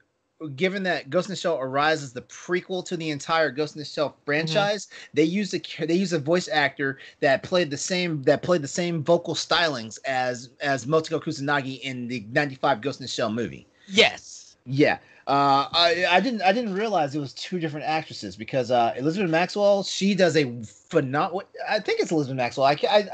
given 0.55 0.83
that 0.83 1.09
Ghost 1.09 1.29
in 1.29 1.31
the 1.31 1.35
Shell 1.35 1.57
arises 1.59 2.13
the 2.13 2.21
prequel 2.21 2.85
to 2.85 2.95
the 2.95 3.09
entire 3.09 3.49
Ghost 3.49 3.75
in 3.75 3.79
the 3.79 3.85
Shell 3.85 4.15
franchise, 4.23 4.85
mm-hmm. 4.85 5.09
they 5.15 5.23
use 5.23 5.53
a 5.53 5.61
they 5.85 5.95
use 5.95 6.13
a 6.13 6.19
voice 6.19 6.47
actor 6.47 6.99
that 7.21 7.41
played 7.41 7.71
the 7.71 7.77
same 7.77 8.21
that 8.23 8.43
played 8.43 8.61
the 8.61 8.67
same 8.67 9.03
vocal 9.03 9.33
stylings 9.33 9.97
as 10.05 10.51
as 10.61 10.85
Motoko 10.85 11.21
Kusanagi 11.21 11.79
in 11.81 12.07
the 12.07 12.23
'95 12.31 12.81
Ghost 12.81 12.99
in 12.99 13.05
the 13.05 13.09
Shell 13.09 13.31
movie. 13.31 13.65
Yes. 13.87 14.57
Yeah. 14.65 14.99
Uh, 15.27 15.67
I, 15.73 16.05
I 16.09 16.19
didn't 16.21 16.41
I 16.41 16.53
didn't 16.53 16.73
realize 16.73 17.13
it 17.13 17.19
was 17.19 17.33
two 17.33 17.59
different 17.59 17.85
actresses 17.85 18.37
because 18.37 18.71
uh, 18.71 18.93
Elizabeth 18.95 19.29
Maxwell 19.29 19.83
she 19.83 20.15
does 20.15 20.37
a 20.37 20.63
phenomenal 20.63 21.43
I 21.69 21.79
think 21.79 21.99
it's 21.99 22.11
Elizabeth 22.11 22.37
Maxwell 22.37 22.65
I 22.65 22.77
I, 22.89 23.09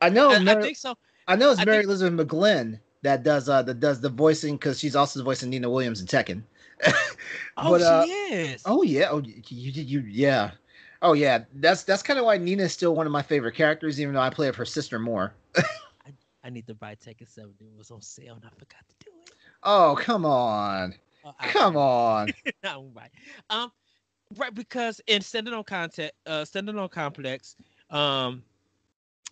I 0.00 0.08
know 0.08 0.30
I, 0.30 0.38
Mary, 0.38 0.58
I 0.58 0.62
think 0.62 0.78
so 0.78 0.96
I 1.28 1.36
know 1.36 1.50
it's 1.50 1.60
I 1.60 1.66
Mary 1.66 1.78
think... 1.78 1.88
Elizabeth 1.88 2.26
McGlynn 2.26 2.80
that 3.04 3.22
does 3.22 3.48
uh 3.50 3.62
that 3.62 3.78
does 3.78 4.00
the 4.00 4.08
voicing 4.08 4.56
because 4.56 4.80
she's 4.80 4.96
also 4.96 5.20
the 5.20 5.24
voice 5.24 5.42
of 5.42 5.50
Nina 5.50 5.70
Williams 5.70 6.00
in 6.00 6.06
Tekken. 6.06 6.42
oh, 7.56 7.70
but, 7.70 7.82
uh, 7.82 8.04
she 8.06 8.10
is. 8.10 8.62
Oh 8.64 8.82
yeah. 8.82 9.08
Oh, 9.10 9.22
you 9.22 9.70
did 9.70 9.88
you, 9.88 10.00
yeah. 10.00 10.52
Oh 11.02 11.12
yeah. 11.12 11.44
That's 11.54 11.84
that's 11.84 12.02
kind 12.02 12.18
of 12.18 12.24
why 12.24 12.38
Nina 12.38 12.64
is 12.64 12.72
still 12.72 12.96
one 12.96 13.06
of 13.06 13.12
my 13.12 13.22
favorite 13.22 13.54
characters, 13.54 14.00
even 14.00 14.14
though 14.14 14.20
I 14.20 14.30
play 14.30 14.50
her 14.50 14.64
sister 14.64 14.98
more. 14.98 15.34
I, 15.56 15.62
I, 16.42 16.50
need 16.50 16.66
to 16.66 16.74
buy 16.74 16.94
Tekken 16.94 17.28
Seven. 17.28 17.52
It 17.60 17.78
was 17.78 17.90
on 17.90 18.00
sale 18.00 18.34
and 18.34 18.44
I 18.44 18.48
forgot 18.48 18.88
to 18.88 19.04
do 19.04 19.10
it. 19.26 19.34
Oh 19.62 19.96
come 20.00 20.24
on, 20.24 20.94
come 21.40 21.76
on. 21.76 22.28
no, 22.64 22.90
right. 22.94 23.10
Um, 23.50 23.72
right 24.36 24.54
because 24.54 25.00
in 25.06 25.20
Standalone 25.22 25.66
Content, 25.66 26.12
uh, 26.26 26.42
Standalone 26.42 26.90
Complex, 26.90 27.56
um, 27.90 28.42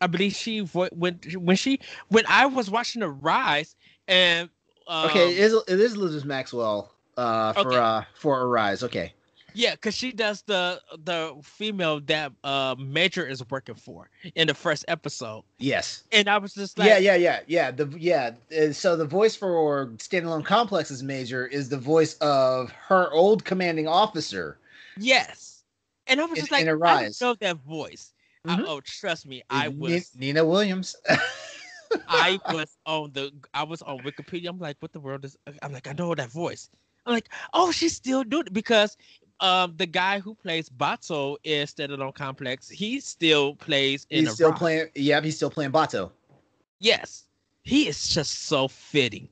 I 0.00 0.06
believe 0.06 0.34
she 0.34 0.60
when 0.60 1.20
when 1.36 1.56
she 1.56 1.80
when 2.08 2.24
I 2.28 2.46
was 2.46 2.70
watching 2.70 3.02
Arise 3.02 3.76
and 4.08 4.48
um, 4.88 5.06
okay, 5.06 5.32
it 5.32 5.38
is, 5.38 5.54
it 5.68 5.80
is 5.80 5.94
Elizabeth 5.94 6.24
Maxwell 6.24 6.92
uh, 7.16 7.52
for 7.52 7.68
okay. 7.68 7.76
uh, 7.76 8.02
for 8.14 8.42
Arise. 8.42 8.82
Okay. 8.82 9.12
Yeah, 9.54 9.72
because 9.72 9.94
she 9.94 10.12
does 10.12 10.42
the 10.42 10.80
the 11.04 11.34
female 11.42 12.00
that 12.00 12.32
uh 12.44 12.74
Major 12.78 13.26
is 13.26 13.42
working 13.50 13.74
for 13.74 14.10
in 14.34 14.48
the 14.48 14.54
first 14.54 14.84
episode. 14.88 15.44
Yes. 15.58 16.04
And 16.12 16.28
I 16.28 16.38
was 16.38 16.54
just 16.54 16.78
like, 16.78 16.88
yeah, 16.88 16.98
yeah, 16.98 17.16
yeah, 17.16 17.40
yeah. 17.46 17.70
The 17.70 17.86
yeah. 17.98 18.32
Uh, 18.56 18.72
so 18.72 18.96
the 18.96 19.04
voice 19.04 19.34
for 19.36 19.86
standalone 19.98 20.44
complexes 20.44 21.02
Major 21.02 21.46
is 21.46 21.68
the 21.68 21.78
voice 21.78 22.14
of 22.18 22.70
her 22.72 23.10
old 23.12 23.44
commanding 23.44 23.88
officer. 23.88 24.58
Yes. 24.98 25.64
And 26.06 26.20
I 26.20 26.24
was 26.24 26.38
just 26.38 26.50
in, 26.50 26.56
like, 26.56 26.66
in 26.66 26.82
I 26.82 27.10
know 27.20 27.34
that 27.40 27.56
voice. 27.58 28.12
Mm-hmm. 28.46 28.62
I, 28.62 28.64
oh, 28.66 28.80
trust 28.80 29.26
me, 29.26 29.42
I 29.50 29.68
was 29.68 30.10
Nina 30.16 30.44
Williams. 30.44 30.96
I 32.08 32.40
was 32.52 32.76
on 32.86 33.12
the 33.12 33.30
I 33.54 33.62
was 33.62 33.82
on 33.82 34.00
Wikipedia. 34.00 34.48
I'm 34.48 34.58
like, 34.58 34.76
what 34.80 34.92
the 34.92 35.00
world 35.00 35.24
is? 35.24 35.36
I'm 35.62 35.72
like, 35.72 35.86
I 35.86 35.92
know 35.92 36.14
that 36.14 36.30
voice. 36.30 36.68
I'm 37.06 37.14
like, 37.14 37.28
oh, 37.52 37.72
she's 37.72 37.94
still 37.94 38.24
doing 38.24 38.46
it 38.46 38.52
because 38.52 38.96
um 39.42 39.74
the 39.76 39.86
guy 39.86 40.20
who 40.20 40.34
plays 40.34 40.68
Batou 40.70 41.36
in 41.44 41.66
Standalone 41.66 42.14
Complex, 42.14 42.68
he 42.68 43.00
still 43.00 43.54
plays 43.56 44.06
in. 44.08 44.24
He's 44.24 44.34
still 44.34 44.50
rock. 44.50 44.58
playing. 44.58 44.86
Yeah, 44.94 45.20
he's 45.20 45.36
still 45.36 45.50
playing 45.50 45.72
Batou. 45.72 46.10
Yes, 46.78 47.24
he 47.62 47.88
is 47.88 48.08
just 48.08 48.44
so 48.44 48.68
fitting. 48.68 49.28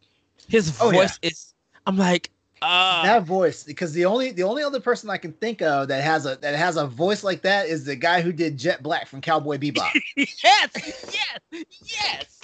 His 0.48 0.70
voice 0.70 0.78
oh, 0.82 0.90
yeah. 1.22 1.28
is. 1.30 1.54
I'm 1.86 1.96
like, 1.96 2.30
uh, 2.62 3.02
that 3.04 3.22
voice 3.22 3.64
because 3.64 3.92
the 3.92 4.04
only 4.04 4.32
the 4.32 4.42
only 4.42 4.62
other 4.62 4.80
person 4.80 5.08
I 5.08 5.16
can 5.16 5.32
think 5.32 5.62
of 5.62 5.88
that 5.88 6.02
has 6.04 6.26
a 6.26 6.36
that 6.36 6.54
has 6.54 6.76
a 6.76 6.86
voice 6.86 7.24
like 7.24 7.42
that 7.42 7.68
is 7.68 7.84
the 7.84 7.96
guy 7.96 8.20
who 8.20 8.32
did 8.32 8.58
Jet 8.58 8.82
Black 8.82 9.06
from 9.06 9.20
Cowboy 9.22 9.56
Bebop. 9.56 9.90
yes, 10.16 10.36
yes, 10.42 11.64
yes. 11.82 12.40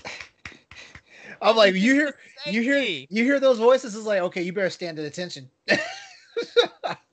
I'm 1.42 1.56
like 1.56 1.74
you 1.74 1.94
hear 1.94 2.14
you 2.46 2.62
hear 2.62 2.78
you 2.78 3.24
hear 3.24 3.38
those 3.38 3.58
voices 3.58 3.94
is 3.94 4.06
like 4.06 4.20
okay 4.20 4.40
you 4.40 4.52
better 4.54 4.70
stand 4.70 4.98
at 4.98 5.04
attention. 5.04 5.50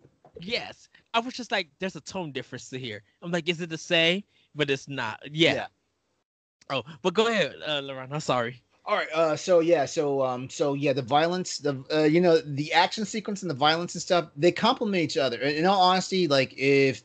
yes, 0.44 0.89
I 1.14 1.20
was 1.20 1.34
just 1.34 1.52
like 1.52 1.70
there's 1.80 1.96
a 1.96 2.02
tone 2.02 2.32
difference 2.32 2.70
to 2.70 2.80
here. 2.80 3.04
I'm 3.22 3.32
like 3.32 3.50
is 3.50 3.62
it 3.62 3.70
the 3.70 3.78
same? 3.78 4.24
But 4.56 4.70
it's 4.70 4.88
not. 4.88 5.20
Yeah. 5.32 5.54
yeah. 5.54 5.68
Oh, 6.70 6.84
but 7.02 7.14
go 7.14 7.28
ahead, 7.28 7.56
uh, 7.66 7.82
LeRon. 7.82 8.12
I'm 8.12 8.20
sorry. 8.20 8.62
All 8.86 8.96
right. 8.96 9.08
Uh, 9.14 9.36
so 9.36 9.60
yeah. 9.60 9.86
So 9.86 10.24
um. 10.24 10.50
So 10.50 10.74
yeah. 10.74 10.94
The 10.94 11.02
violence. 11.02 11.58
The 11.58 11.84
uh, 11.94 12.04
you 12.04 12.22
know 12.22 12.39
the 12.39 12.74
action 12.74 13.06
sequence 13.06 13.41
and 13.41 13.50
the 13.50 13.56
violence 13.56 13.96
and 13.96 14.02
stuff. 14.02 14.30
They 14.36 14.52
complement 14.52 15.04
each 15.04 15.18
other. 15.18 15.39
In 15.39 15.66
all 15.66 15.82
honesty, 15.82 16.28
like 16.28 16.54
if 16.58 17.04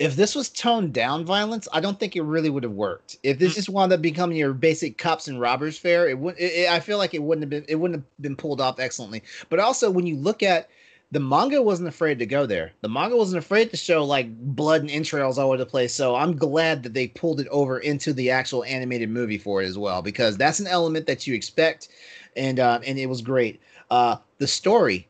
if 0.00 0.16
this 0.16 0.34
was 0.34 0.48
toned 0.48 0.94
down 0.94 1.26
violence, 1.26 1.68
I 1.72 1.80
don't 1.80 2.00
think 2.00 2.16
it 2.16 2.22
really 2.22 2.48
would 2.48 2.62
have 2.62 2.72
worked. 2.72 3.18
If 3.22 3.38
this 3.38 3.52
mm. 3.52 3.56
just 3.56 3.68
wound 3.68 3.92
up 3.92 4.00
becoming 4.00 4.38
your 4.38 4.54
basic 4.54 4.96
cops 4.96 5.28
and 5.28 5.38
robbers 5.38 5.78
fair, 5.78 6.08
it 6.08 6.18
would. 6.18 6.42
I 6.42 6.80
feel 6.80 6.98
like 6.98 7.14
it 7.14 7.22
wouldn't 7.22 7.42
have 7.42 7.50
been. 7.50 7.64
It 7.68 7.76
wouldn't 7.76 8.00
have 8.00 8.22
been 8.22 8.34
pulled 8.34 8.60
off 8.60 8.80
excellently. 8.80 9.22
But 9.48 9.60
also, 9.60 9.90
when 9.90 10.06
you 10.06 10.16
look 10.16 10.42
at 10.42 10.70
the 11.12 11.20
manga 11.20 11.60
wasn't 11.60 11.88
afraid 11.88 12.18
to 12.20 12.26
go 12.26 12.46
there. 12.46 12.72
The 12.82 12.88
manga 12.88 13.16
wasn't 13.16 13.42
afraid 13.42 13.70
to 13.70 13.76
show 13.76 14.04
like 14.04 14.28
blood 14.54 14.82
and 14.82 14.90
entrails 14.90 15.38
all 15.38 15.48
over 15.48 15.56
the 15.56 15.66
place. 15.66 15.92
So 15.92 16.14
I'm 16.14 16.36
glad 16.36 16.82
that 16.84 16.94
they 16.94 17.08
pulled 17.08 17.40
it 17.40 17.48
over 17.48 17.80
into 17.80 18.12
the 18.12 18.30
actual 18.30 18.64
animated 18.64 19.10
movie 19.10 19.38
for 19.38 19.62
it 19.62 19.66
as 19.66 19.76
well 19.76 20.02
because 20.02 20.36
that's 20.36 20.60
an 20.60 20.68
element 20.68 21.06
that 21.06 21.26
you 21.26 21.34
expect, 21.34 21.88
and 22.36 22.60
uh, 22.60 22.80
and 22.86 22.98
it 22.98 23.06
was 23.06 23.22
great. 23.22 23.60
Uh, 23.90 24.16
the 24.38 24.46
story, 24.46 25.08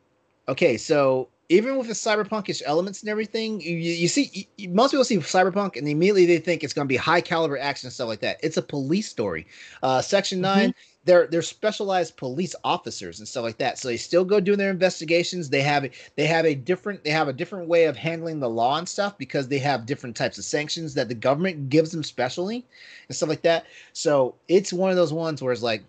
okay, 0.49 0.79
so 0.79 1.29
even 1.51 1.77
with 1.77 1.89
the 1.89 1.93
cyberpunkish 1.93 2.63
elements 2.65 3.03
and 3.03 3.11
everything, 3.11 3.61
you, 3.61 3.77
you 3.77 4.09
see 4.09 4.49
you, 4.57 4.69
most 4.71 4.93
people 4.93 5.05
see 5.05 5.19
cyberpunk 5.19 5.77
and 5.77 5.87
immediately 5.87 6.25
they 6.25 6.39
think 6.39 6.65
it's 6.65 6.73
going 6.73 6.87
to 6.87 6.89
be 6.89 6.97
high 6.97 7.21
caliber 7.21 7.59
action 7.59 7.89
and 7.89 7.93
stuff 7.93 8.09
like 8.09 8.21
that. 8.21 8.39
It's 8.43 8.57
a 8.57 8.63
police 8.63 9.09
story. 9.09 9.47
Uh, 9.83 10.01
Section 10.01 10.41
9 10.41 10.71
mm-hmm 10.71 10.90
they're 11.05 11.27
they're 11.27 11.43
specialized 11.43 12.17
police 12.17 12.55
officers 12.63 13.19
and 13.19 13.29
stuff 13.29 13.45
like 13.45 13.59
that. 13.59 13.79
So 13.79 13.89
they 13.89 13.97
still 13.97 14.25
go 14.25 14.39
doing 14.39 14.59
their 14.59 14.71
investigations. 14.71 15.49
They 15.49 15.63
have 15.63 15.89
they 16.17 16.27
have 16.27 16.45
a 16.45 16.55
different 16.55 17.05
they 17.05 17.11
have 17.11 17.29
a 17.29 17.33
different 17.33 17.69
way 17.69 17.85
of 17.85 17.97
handling 17.97 18.41
the 18.41 18.51
law 18.51 18.77
and 18.79 18.89
stuff 18.89 19.17
because 19.17 19.49
they 19.49 19.59
have 19.59 19.87
different 19.87 20.17
types 20.17 20.39
of 20.39 20.45
sanctions 20.45 20.95
that 20.95 21.09
the 21.09 21.15
government 21.15 21.71
gives 21.71 21.91
them 21.91 22.03
specially 22.03 22.67
and 23.09 23.17
stuff 23.17 23.29
like 23.31 23.43
that. 23.43 23.67
So 23.93 24.35
it's 24.49 24.73
one 24.73 24.91
of 24.91 24.97
those 24.97 25.13
ones 25.13 25.43
where 25.43 25.53
it's 25.53 25.63
like 25.63 25.83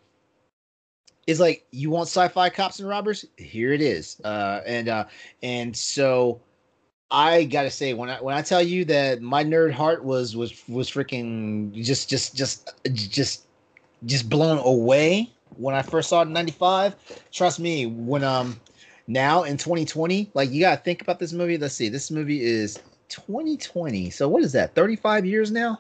it's 1.28 1.39
like 1.39 1.66
you 1.72 1.89
want 1.89 2.07
sci-fi 2.07 2.49
cops 2.49 2.80
and 2.80 2.89
robbers 2.89 3.26
here 3.38 3.74
it 3.74 3.82
is 3.82 4.20
uh 4.24 4.62
and 4.66 4.89
uh 4.89 5.05
and 5.43 5.76
so 5.76 6.41
I 7.12 7.43
gotta 7.43 7.70
say 7.70 7.93
when 7.93 8.09
I 8.09 8.22
when 8.22 8.36
I 8.36 8.41
tell 8.41 8.62
you 8.64 8.86
that 8.86 9.22
my 9.22 9.43
nerd 9.43 9.72
heart 9.74 10.03
was 10.03 10.36
was 10.36 10.64
was 10.70 10.89
freaking 10.89 11.74
just 11.74 12.09
just 12.09 12.36
just 12.36 12.72
just 12.93 13.47
just 14.06 14.30
blown 14.30 14.58
away 14.60 15.30
when 15.58 15.76
I 15.76 15.82
first 15.82 16.10
saw 16.10 16.22
it 16.22 16.26
in 16.26 16.34
95. 16.34 16.95
Trust 17.32 17.60
me, 17.60 17.86
when 17.86 18.24
um 18.24 18.60
now 19.08 19.43
in 19.43 19.58
2020, 19.58 20.32
like 20.34 20.52
you 20.52 20.62
gotta 20.62 20.82
think 20.82 21.02
about 21.02 21.20
this 21.20 21.34
movie. 21.34 21.58
Let's 21.58 21.76
see, 21.76 21.89
this 21.89 22.12
movie 22.12 22.41
is 22.41 22.80
2020. 23.10 24.10
So 24.10 24.28
what 24.28 24.43
is 24.43 24.52
that? 24.54 24.74
35 24.76 25.26
years 25.26 25.52
now? 25.52 25.80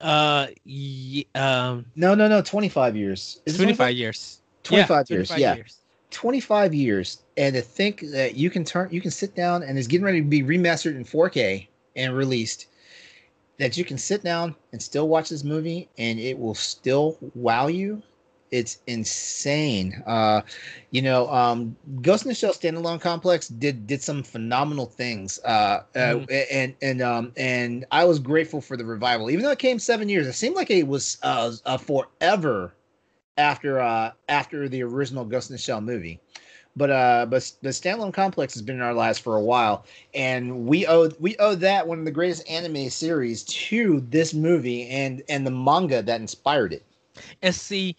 Uh 0.00 0.48
yeah, 0.64 1.24
um 1.34 1.86
no 1.96 2.14
no 2.14 2.28
no 2.28 2.42
25 2.42 2.96
years. 2.96 3.40
Is 3.46 3.56
25, 3.56 3.76
25 3.76 3.96
years. 3.96 4.40
25 4.62 5.08
yeah, 5.08 5.16
years. 5.16 5.28
25 5.28 5.38
yeah. 5.40 5.54
Years. 5.56 5.78
25 6.10 6.74
years 6.74 7.22
and 7.36 7.54
to 7.54 7.60
think 7.60 8.00
that 8.00 8.34
you 8.34 8.48
can 8.48 8.64
turn 8.64 8.88
you 8.90 9.00
can 9.00 9.10
sit 9.10 9.34
down 9.34 9.62
and 9.62 9.78
it's 9.78 9.86
getting 9.86 10.04
ready 10.04 10.22
to 10.22 10.26
be 10.26 10.42
remastered 10.42 10.96
in 10.96 11.04
4K 11.04 11.66
and 11.96 12.16
released 12.16 12.67
that 13.58 13.76
you 13.76 13.84
can 13.84 13.98
sit 13.98 14.22
down 14.22 14.54
and 14.72 14.82
still 14.82 15.08
watch 15.08 15.28
this 15.28 15.44
movie 15.44 15.88
and 15.98 16.18
it 16.18 16.38
will 16.38 16.54
still 16.54 17.18
wow 17.34 17.66
you. 17.66 18.02
It's 18.50 18.78
insane. 18.86 20.02
Uh, 20.06 20.40
you 20.90 21.02
know, 21.02 21.30
um, 21.30 21.76
Ghost 22.00 22.24
in 22.24 22.30
the 22.30 22.34
Shell 22.34 22.54
standalone 22.54 22.98
complex 22.98 23.48
did 23.48 23.86
did 23.86 24.00
some 24.02 24.22
phenomenal 24.22 24.86
things. 24.86 25.38
Uh, 25.44 25.48
uh 25.48 25.82
mm-hmm. 25.98 26.24
uh, 26.30 26.34
and 26.50 26.74
and 26.80 27.02
um, 27.02 27.32
and 27.36 27.84
I 27.90 28.04
was 28.04 28.18
grateful 28.18 28.62
for 28.62 28.78
the 28.78 28.86
revival, 28.86 29.30
even 29.30 29.44
though 29.44 29.50
it 29.50 29.58
came 29.58 29.78
seven 29.78 30.08
years. 30.08 30.26
It 30.26 30.32
seemed 30.32 30.56
like 30.56 30.70
it 30.70 30.86
was 30.86 31.18
uh, 31.22 31.52
uh 31.66 31.76
forever 31.76 32.72
after 33.36 33.80
uh 33.80 34.12
after 34.30 34.66
the 34.66 34.82
original 34.82 35.26
Ghost 35.26 35.50
in 35.50 35.54
the 35.54 35.58
Shell 35.58 35.82
movie 35.82 36.18
but 36.78 36.90
uh 36.90 37.26
but 37.28 37.52
the 37.62 37.70
standalone 37.70 38.12
complex 38.12 38.54
has 38.54 38.62
been 38.62 38.76
in 38.76 38.82
our 38.82 38.94
lives 38.94 39.18
for 39.18 39.36
a 39.36 39.42
while 39.42 39.84
and 40.14 40.66
we 40.66 40.86
owe 40.86 41.10
we 41.18 41.36
owe 41.38 41.54
that 41.54 41.86
one 41.86 41.98
of 41.98 42.04
the 42.04 42.10
greatest 42.10 42.48
anime 42.48 42.88
series 42.88 43.42
to 43.44 44.00
this 44.08 44.32
movie 44.32 44.88
and 44.88 45.22
and 45.28 45.46
the 45.46 45.50
manga 45.50 46.00
that 46.02 46.20
inspired 46.20 46.72
it 46.72 46.84
and 47.42 47.54
see 47.54 47.96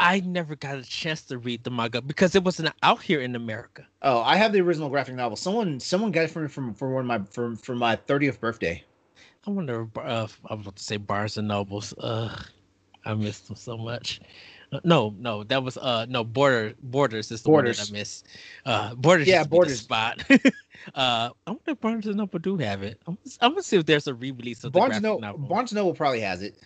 I 0.00 0.18
never 0.20 0.56
got 0.56 0.78
a 0.78 0.82
chance 0.82 1.22
to 1.26 1.38
read 1.38 1.62
the 1.62 1.70
manga 1.70 2.02
because 2.02 2.34
it 2.34 2.42
wasn't 2.42 2.74
out 2.82 3.02
here 3.02 3.20
in 3.20 3.36
America. 3.36 3.86
Oh, 4.02 4.20
I 4.22 4.34
have 4.34 4.52
the 4.52 4.60
original 4.60 4.88
graphic 4.88 5.14
novel. 5.14 5.36
Someone 5.36 5.78
someone 5.78 6.10
got 6.10 6.24
it 6.24 6.30
from 6.30 6.48
from 6.48 6.74
for 6.74 6.92
one 6.92 7.02
of 7.02 7.06
my 7.06 7.20
from 7.30 7.54
for 7.54 7.76
my 7.76 7.94
30th 7.94 8.40
birthday. 8.40 8.82
I 9.46 9.50
wonder 9.50 9.86
uh, 9.96 10.26
I 10.46 10.54
was 10.54 10.62
about 10.62 10.76
to 10.76 10.82
say 10.82 10.96
Barnes 10.96 11.36
and 11.36 11.46
Nobles. 11.46 11.94
Uh 11.98 12.36
I 13.04 13.14
missed 13.14 13.46
them 13.46 13.56
so 13.56 13.76
much. 13.76 14.20
No, 14.84 15.14
no, 15.18 15.44
that 15.44 15.62
was 15.62 15.76
uh 15.76 16.06
no 16.08 16.24
border 16.24 16.74
borders 16.82 17.30
is 17.30 17.42
the 17.42 17.50
Borders. 17.50 17.78
one 17.78 17.86
that 17.86 17.88
I 17.88 17.92
missed. 17.92 18.26
Uh 18.64 18.94
borders 18.94 19.28
Yeah, 19.28 19.38
used 19.38 19.44
to 19.44 19.48
be 19.50 19.58
the 19.58 19.68
Borders. 19.68 19.80
spot. 19.80 20.24
uh 20.94 21.30
I 21.46 21.50
wonder 21.50 21.62
if 21.72 21.80
Barnes 21.80 22.06
and 22.06 22.16
Noble 22.16 22.38
do 22.38 22.56
have 22.58 22.82
it. 22.82 23.00
I'm, 23.06 23.18
I'm 23.40 23.52
gonna 23.52 23.62
see 23.62 23.76
if 23.76 23.86
there's 23.86 24.06
a 24.06 24.14
re-release 24.14 24.64
of 24.64 24.72
the 24.72 24.80
Barnes 24.80 24.94
graphic 24.94 25.02
Noble, 25.02 25.20
novel. 25.20 25.48
Barnes 25.48 25.72
Noble 25.72 25.94
probably 25.94 26.20
has 26.20 26.42
it. 26.42 26.58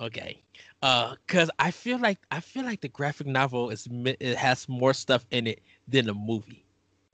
Okay. 0.00 0.42
Uh, 0.82 1.14
cause 1.26 1.50
I 1.58 1.70
feel 1.70 1.98
like 1.98 2.18
I 2.30 2.40
feel 2.40 2.64
like 2.64 2.80
the 2.80 2.88
graphic 2.88 3.26
novel 3.26 3.70
is 3.70 3.88
it 3.90 4.36
has 4.36 4.68
more 4.68 4.94
stuff 4.94 5.24
in 5.30 5.46
it 5.46 5.60
than 5.88 6.06
the 6.06 6.14
movie. 6.14 6.64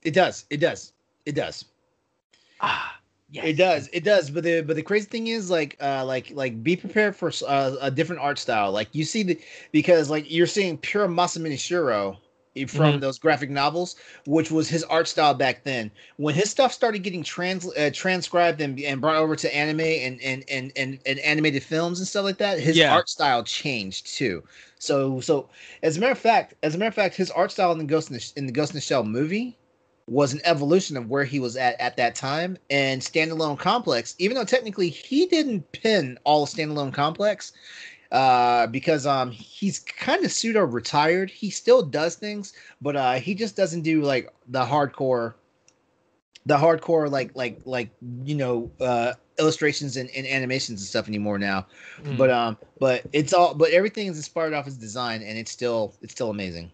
It 0.03 0.11
does. 0.13 0.45
It 0.49 0.57
does. 0.57 0.93
It 1.25 1.33
does. 1.35 1.65
Ah, 2.61 2.99
yes. 3.31 3.45
It 3.45 3.57
does. 3.57 3.89
It 3.93 4.03
does. 4.03 4.29
But 4.29 4.43
the 4.43 4.61
but 4.61 4.75
the 4.75 4.83
crazy 4.83 5.05
thing 5.07 5.27
is 5.27 5.49
like 5.49 5.77
uh 5.81 6.03
like 6.05 6.31
like 6.33 6.63
be 6.63 6.75
prepared 6.75 7.15
for 7.15 7.31
uh, 7.47 7.75
a 7.81 7.91
different 7.91 8.21
art 8.21 8.39
style. 8.39 8.71
Like 8.71 8.89
you 8.93 9.03
see 9.05 9.23
the 9.23 9.39
because 9.71 10.09
like 10.09 10.31
you're 10.31 10.47
seeing 10.47 10.77
pure 10.77 11.07
Masamune 11.07 11.53
Shirow 11.53 12.17
from 12.67 12.99
Mhm. 12.99 12.99
those 12.99 13.17
graphic 13.19 13.49
novels, 13.49 13.95
which 14.25 14.51
was 14.51 14.67
his 14.69 14.83
art 14.85 15.07
style 15.07 15.33
back 15.33 15.63
then. 15.63 15.91
When 16.17 16.35
his 16.35 16.49
stuff 16.49 16.73
started 16.73 17.03
getting 17.03 17.23
trans 17.23 17.65
uh, 17.77 17.91
transcribed 17.93 18.59
and, 18.61 18.79
and 18.81 18.99
brought 19.01 19.15
over 19.17 19.35
to 19.37 19.55
anime 19.55 19.81
and 19.81 20.19
and, 20.21 20.43
and 20.49 20.71
and 20.75 20.99
and 21.05 21.19
animated 21.19 21.63
films 21.63 21.99
and 21.99 22.07
stuff 22.07 22.25
like 22.25 22.39
that, 22.39 22.59
his 22.59 22.81
Yeah. 22.81 22.89
art 22.89 23.09
style 23.09 23.43
changed 23.43 24.07
too. 24.07 24.43
So 24.79 25.21
so 25.21 25.49
as 25.83 25.97
a 25.97 26.01
matter 26.01 26.13
of 26.13 26.19
fact, 26.19 26.55
as 26.63 26.75
a 26.75 26.77
matter 26.79 26.89
of 26.89 26.95
fact, 26.95 27.15
his 27.15 27.31
art 27.31 27.51
style 27.51 27.71
in 27.71 27.77
the 27.79 27.85
Ghost 27.85 28.09
in 28.11 28.17
the, 28.17 28.33
in 28.37 28.45
the 28.47 28.53
Ghost 28.53 28.71
in 28.73 28.77
the 28.77 28.81
Shell 28.81 29.05
movie 29.05 29.58
was 30.09 30.33
an 30.33 30.41
evolution 30.43 30.97
of 30.97 31.09
where 31.09 31.23
he 31.23 31.39
was 31.39 31.55
at 31.55 31.79
at 31.79 31.97
that 31.97 32.15
time. 32.15 32.57
And 32.69 33.03
Stand 33.03 33.31
Alone 33.31 33.57
Complex, 33.57 34.15
even 34.19 34.35
though 34.35 34.45
technically 34.45 34.89
he 34.89 35.25
didn't 35.25 35.71
pin 35.71 36.17
all 36.23 36.43
of 36.43 36.49
Stand 36.49 36.71
Alone 36.71 36.91
Complex, 36.91 37.53
uh, 38.11 38.67
because 38.67 39.05
um 39.05 39.31
he's 39.31 39.79
kind 39.79 40.25
of 40.25 40.31
pseudo 40.31 40.63
retired. 40.63 41.29
He 41.29 41.49
still 41.49 41.83
does 41.83 42.15
things, 42.15 42.53
but 42.81 42.95
uh 42.95 43.13
he 43.13 43.35
just 43.35 43.55
doesn't 43.55 43.81
do 43.81 44.01
like 44.01 44.33
the 44.47 44.65
hardcore, 44.65 45.35
the 46.45 46.57
hardcore 46.57 47.09
like 47.09 47.35
like 47.35 47.59
like 47.65 47.89
you 48.23 48.35
know 48.35 48.71
uh 48.81 49.13
illustrations 49.37 49.95
and, 49.95 50.09
and 50.09 50.27
animations 50.27 50.81
and 50.81 50.87
stuff 50.87 51.07
anymore 51.07 51.37
now. 51.37 51.67
Mm. 52.01 52.17
But 52.17 52.31
um 52.31 52.57
but 52.79 53.03
it's 53.13 53.33
all 53.33 53.53
but 53.53 53.71
everything 53.71 54.07
is 54.07 54.17
inspired 54.17 54.53
off 54.53 54.65
his 54.65 54.77
design 54.77 55.21
and 55.21 55.37
it's 55.37 55.51
still 55.51 55.93
it's 56.01 56.13
still 56.13 56.29
amazing. 56.31 56.71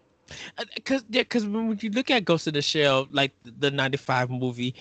Uh, 0.58 0.64
because 0.74 1.04
yeah, 1.10 1.22
because 1.22 1.46
when 1.46 1.78
you 1.80 1.90
look 1.90 2.10
at 2.10 2.24
Ghost 2.24 2.46
in 2.46 2.54
the 2.54 2.62
Shell, 2.62 3.08
like 3.10 3.32
the 3.44 3.70
'95 3.70 4.30
movie, 4.30 4.74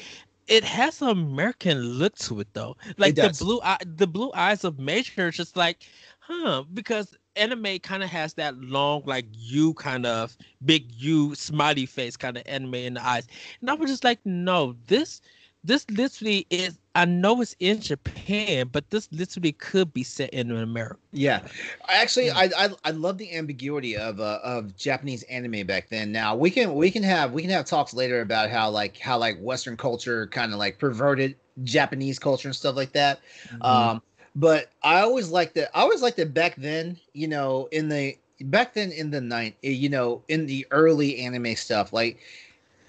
it 0.48 0.64
has 0.64 1.02
an 1.02 1.10
American 1.10 1.80
look 1.82 2.16
to 2.20 2.40
it 2.40 2.48
though. 2.54 2.76
Like 2.98 3.16
the 3.16 3.30
blue 3.30 3.60
eye, 3.64 3.78
the 3.86 4.08
blue 4.08 4.32
eyes 4.34 4.64
of 4.64 4.80
Major 4.80 5.28
is 5.28 5.38
just 5.38 5.56
like, 5.56 5.80
huh? 6.20 6.64
Because 6.74 7.16
anime 7.36 7.80
kind 7.80 8.04
of 8.04 8.10
has 8.10 8.34
that 8.36 8.58
long, 8.58 9.04
like 9.06 9.26
you 9.32 9.74
kind 9.76 10.06
of 10.06 10.38
big 10.64 10.92
you 10.94 11.36
smiley 11.36 11.86
face 11.86 12.16
kind 12.16 12.38
of 12.38 12.44
anime 12.46 12.76
in 12.76 12.94
the 12.96 13.06
eyes, 13.06 13.28
and 13.62 13.70
I 13.70 13.74
was 13.74 13.90
just 13.90 14.04
like, 14.04 14.20
no, 14.26 14.76
this. 14.88 15.22
This 15.66 15.90
literally 15.90 16.46
is. 16.52 16.78
I 16.94 17.06
know 17.06 17.42
it's 17.42 17.56
in 17.60 17.82
Japan, 17.82 18.70
but 18.72 18.88
this 18.92 19.10
literally 19.12 19.52
could 19.52 19.92
be 19.94 20.04
set 20.04 20.30
in 20.30 20.52
America. 20.52 20.98
Yeah, 21.12 21.42
actually. 21.90 22.30
I, 22.30 22.52
I 22.56 22.70
I 22.84 22.92
love 22.92 23.18
the 23.18 23.36
ambiguity 23.36 23.98
of 23.98 24.20
uh, 24.20 24.40
of 24.44 24.78
Japanese 24.78 25.24
anime 25.24 25.66
back 25.66 25.90
then. 25.90 26.12
Now 26.12 26.36
we 26.36 26.52
can 26.52 26.76
we 26.76 26.92
can 26.92 27.02
have 27.02 27.32
we 27.32 27.42
can 27.42 27.50
have 27.50 27.66
talks 27.66 27.96
later 27.96 28.22
about 28.22 28.52
how 28.52 28.70
like 28.70 29.00
how 29.00 29.18
like 29.18 29.40
Western 29.40 29.76
culture 29.76 30.28
kind 30.28 30.54
of 30.54 30.60
like 30.60 30.78
perverted 30.78 31.36
Japanese 31.64 32.20
culture 32.20 32.48
and 32.48 32.56
stuff 32.56 32.76
like 32.76 32.92
that. 32.92 33.20
Mm-hmm. 33.48 33.64
Um, 33.64 34.02
but 34.36 34.70
I 34.84 35.00
always 35.00 35.30
liked 35.30 35.56
that. 35.56 35.76
I 35.76 35.82
always 35.82 36.04
liked 36.04 36.18
that 36.18 36.34
back 36.34 36.56
then. 36.58 36.98
You 37.14 37.28
know, 37.28 37.68
in 37.72 37.90
the 37.90 38.16
back 38.42 38.76
then 38.76 38.92
in 38.92 39.10
the 39.10 39.22
night, 39.22 39.56
you 39.64 39.90
know, 39.90 40.22
in 40.28 40.46
the 40.46 40.68
early 40.70 41.18
anime 41.20 41.56
stuff, 41.56 41.92
like 41.92 42.20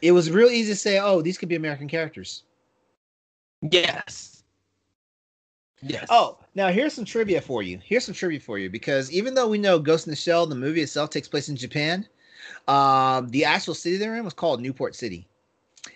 it 0.03 0.13
was 0.13 0.31
real 0.31 0.49
easy 0.49 0.73
to 0.73 0.77
say, 0.77 0.99
oh, 0.99 1.23
these 1.23 1.39
could 1.39 1.49
be 1.49 1.55
American 1.55 1.89
characters. 1.89 2.43
Yes. 3.63 4.43
Yes. 5.83 6.07
Oh, 6.11 6.39
now 6.55 6.69
here's 6.69 6.95
some 6.95 7.05
trivia 7.05 7.41
for 7.41 7.63
you. 7.63 7.79
Here's 7.85 8.05
some 8.05 8.15
trivia 8.15 8.41
for 8.41 8.59
you 8.59 8.71
because 8.71 9.11
even 9.13 9.35
though 9.35 9.49
we 9.49 9.59
know 9.59 9.79
Ghost 9.79 10.07
in 10.07 10.11
the 10.11 10.17
Shell, 10.17 10.47
the 10.47 10.55
movie 10.55 10.81
itself 10.81 11.11
takes 11.11 11.29
place 11.29 11.49
in 11.49 11.57
Japan, 11.57 12.07
um, 12.67 13.29
the 13.29 13.45
actual 13.45 13.75
city 13.75 13.97
they're 13.97 14.17
in 14.17 14.25
was 14.25 14.35
called 14.35 14.61
Newport 14.61 14.95
City. 14.95 15.27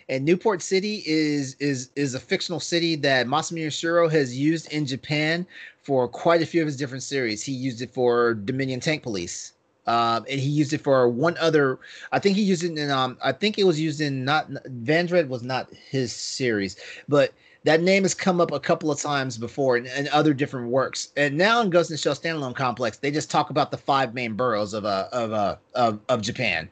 And 0.09 0.25
Newport 0.25 0.63
City 0.63 1.03
is 1.07 1.55
is 1.55 1.91
is 1.97 2.15
a 2.15 2.21
fictional 2.21 2.61
city 2.61 2.95
that 2.97 3.27
Masamune 3.27 3.69
Shirow 3.69 4.11
has 4.11 4.37
used 4.37 4.73
in 4.73 4.87
Japan 4.87 5.47
for 5.83 6.07
quite 6.07 6.43
a 6.43 6.47
few 6.47 6.61
of 6.63 6.67
his 6.67 6.77
different 6.77 7.03
series. 7.03 7.43
He 7.43 7.53
used 7.53 7.81
it 7.83 7.93
for 7.93 8.35
Dominion 8.35 8.81
Tank 8.81 9.03
Police. 9.03 9.53
Um, 9.87 10.25
and 10.31 10.39
he 10.39 10.49
used 10.49 10.73
it 10.73 10.83
for 10.83 11.09
one 11.09 11.37
other. 11.39 11.79
I 12.13 12.19
think 12.19 12.37
he 12.37 12.43
used 12.43 12.63
it 12.63 12.77
in. 12.77 12.91
Um, 12.91 13.19
I 13.23 13.33
think 13.33 13.59
it 13.59 13.65
was 13.65 13.81
used 13.81 14.01
in 14.01 14.25
not 14.25 14.49
Vandred 14.51 15.29
was 15.29 15.43
not 15.43 15.73
his 15.73 16.13
series, 16.13 16.77
but 17.09 17.33
that 17.65 17.83
name 17.83 18.05
has 18.05 18.15
come 18.15 18.41
up 18.41 18.53
a 18.53 18.61
couple 18.61 18.91
of 18.91 19.01
times 19.01 19.37
before 19.37 19.77
in, 19.77 19.87
in 19.87 20.09
other 20.09 20.33
different 20.33 20.69
works. 20.69 21.13
And 21.17 21.37
now 21.37 21.61
in 21.61 21.71
Ghost 21.71 21.91
in 21.91 21.95
the 21.95 21.99
Shell 21.99 22.15
Stand 22.15 22.39
Alone 22.39 22.55
Complex, 22.55 22.99
they 22.99 23.11
just 23.11 23.31
talk 23.31 23.51
about 23.51 23.71
the 23.71 23.77
five 23.77 24.15
main 24.15 24.35
boroughs 24.35 24.73
of 24.73 24.85
uh, 24.85 25.09
of 25.13 25.33
uh, 25.33 25.57
of 25.75 26.01
of 26.09 26.23
Japan. 26.23 26.71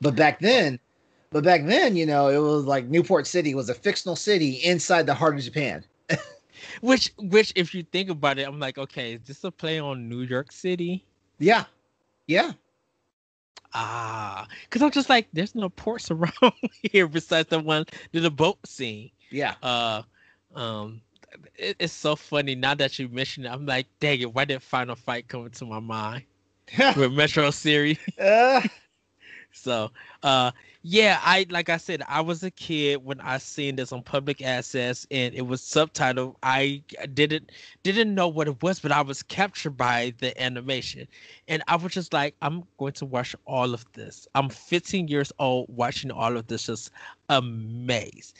But 0.00 0.14
back 0.14 0.40
then, 0.40 0.78
but 1.30 1.44
back 1.44 1.64
then, 1.64 1.96
you 1.96 2.06
know, 2.06 2.28
it 2.28 2.38
was 2.38 2.64
like 2.64 2.86
Newport 2.86 3.26
City 3.26 3.54
was 3.54 3.68
a 3.68 3.74
fictional 3.74 4.16
city 4.16 4.54
inside 4.64 5.06
the 5.06 5.14
heart 5.14 5.36
of 5.36 5.42
Japan. 5.42 5.84
Which, 6.80 7.12
which, 7.18 7.52
if 7.54 7.74
you 7.74 7.84
think 7.84 8.10
about 8.10 8.38
it, 8.38 8.46
I'm 8.46 8.58
like, 8.58 8.76
okay, 8.76 9.14
is 9.14 9.20
this 9.26 9.44
a 9.44 9.50
play 9.50 9.78
on 9.78 10.08
New 10.08 10.22
York 10.22 10.52
City? 10.52 11.04
Yeah, 11.38 11.64
yeah, 12.26 12.52
Ah, 13.78 14.48
because 14.64 14.80
I'm 14.80 14.90
just 14.90 15.10
like, 15.10 15.28
there's 15.34 15.54
no 15.54 15.68
ports 15.68 16.10
around 16.10 16.54
here 16.82 17.06
besides 17.06 17.50
the 17.50 17.60
one, 17.60 17.84
that 18.12 18.20
the 18.20 18.30
boat 18.30 18.58
scene. 18.66 19.10
Yeah. 19.30 19.54
Uh, 19.62 20.02
um, 20.54 21.00
it, 21.56 21.76
it's 21.78 21.92
so 21.92 22.16
funny 22.16 22.54
now 22.54 22.74
that 22.74 22.98
you 22.98 23.08
mention 23.08 23.44
it. 23.46 23.50
I'm 23.50 23.66
like, 23.66 23.86
dang 24.00 24.20
it, 24.20 24.32
why 24.34 24.44
did 24.44 24.62
Final 24.62 24.96
Fight 24.96 25.28
come 25.28 25.46
into 25.46 25.64
my 25.66 25.80
mind 25.80 26.24
with 26.94 27.12
Metro 27.12 27.50
Series? 27.50 27.98
uh, 28.20 28.60
So, 29.52 29.90
uh, 30.22 30.52
yeah, 30.82 31.18
I 31.22 31.46
like 31.50 31.68
I 31.70 31.78
said, 31.78 32.02
I 32.08 32.20
was 32.20 32.42
a 32.42 32.50
kid 32.50 33.04
when 33.04 33.20
I 33.20 33.38
seen 33.38 33.76
this 33.76 33.92
on 33.92 34.02
public 34.02 34.42
access, 34.42 35.06
and 35.10 35.34
it 35.34 35.42
was 35.46 35.62
subtitled. 35.62 36.36
I 36.42 36.82
didn't 37.14 37.50
didn't 37.82 38.14
know 38.14 38.28
what 38.28 38.48
it 38.48 38.62
was, 38.62 38.80
but 38.80 38.92
I 38.92 39.00
was 39.00 39.22
captured 39.22 39.76
by 39.76 40.12
the 40.18 40.40
animation, 40.40 41.08
and 41.48 41.62
I 41.68 41.76
was 41.76 41.92
just 41.92 42.12
like, 42.12 42.34
I'm 42.42 42.64
going 42.78 42.92
to 42.94 43.06
watch 43.06 43.34
all 43.46 43.72
of 43.74 43.84
this. 43.92 44.28
I'm 44.34 44.48
15 44.50 45.08
years 45.08 45.32
old, 45.38 45.66
watching 45.68 46.10
all 46.10 46.36
of 46.36 46.46
this, 46.46 46.66
just 46.66 46.90
amazed. 47.28 48.38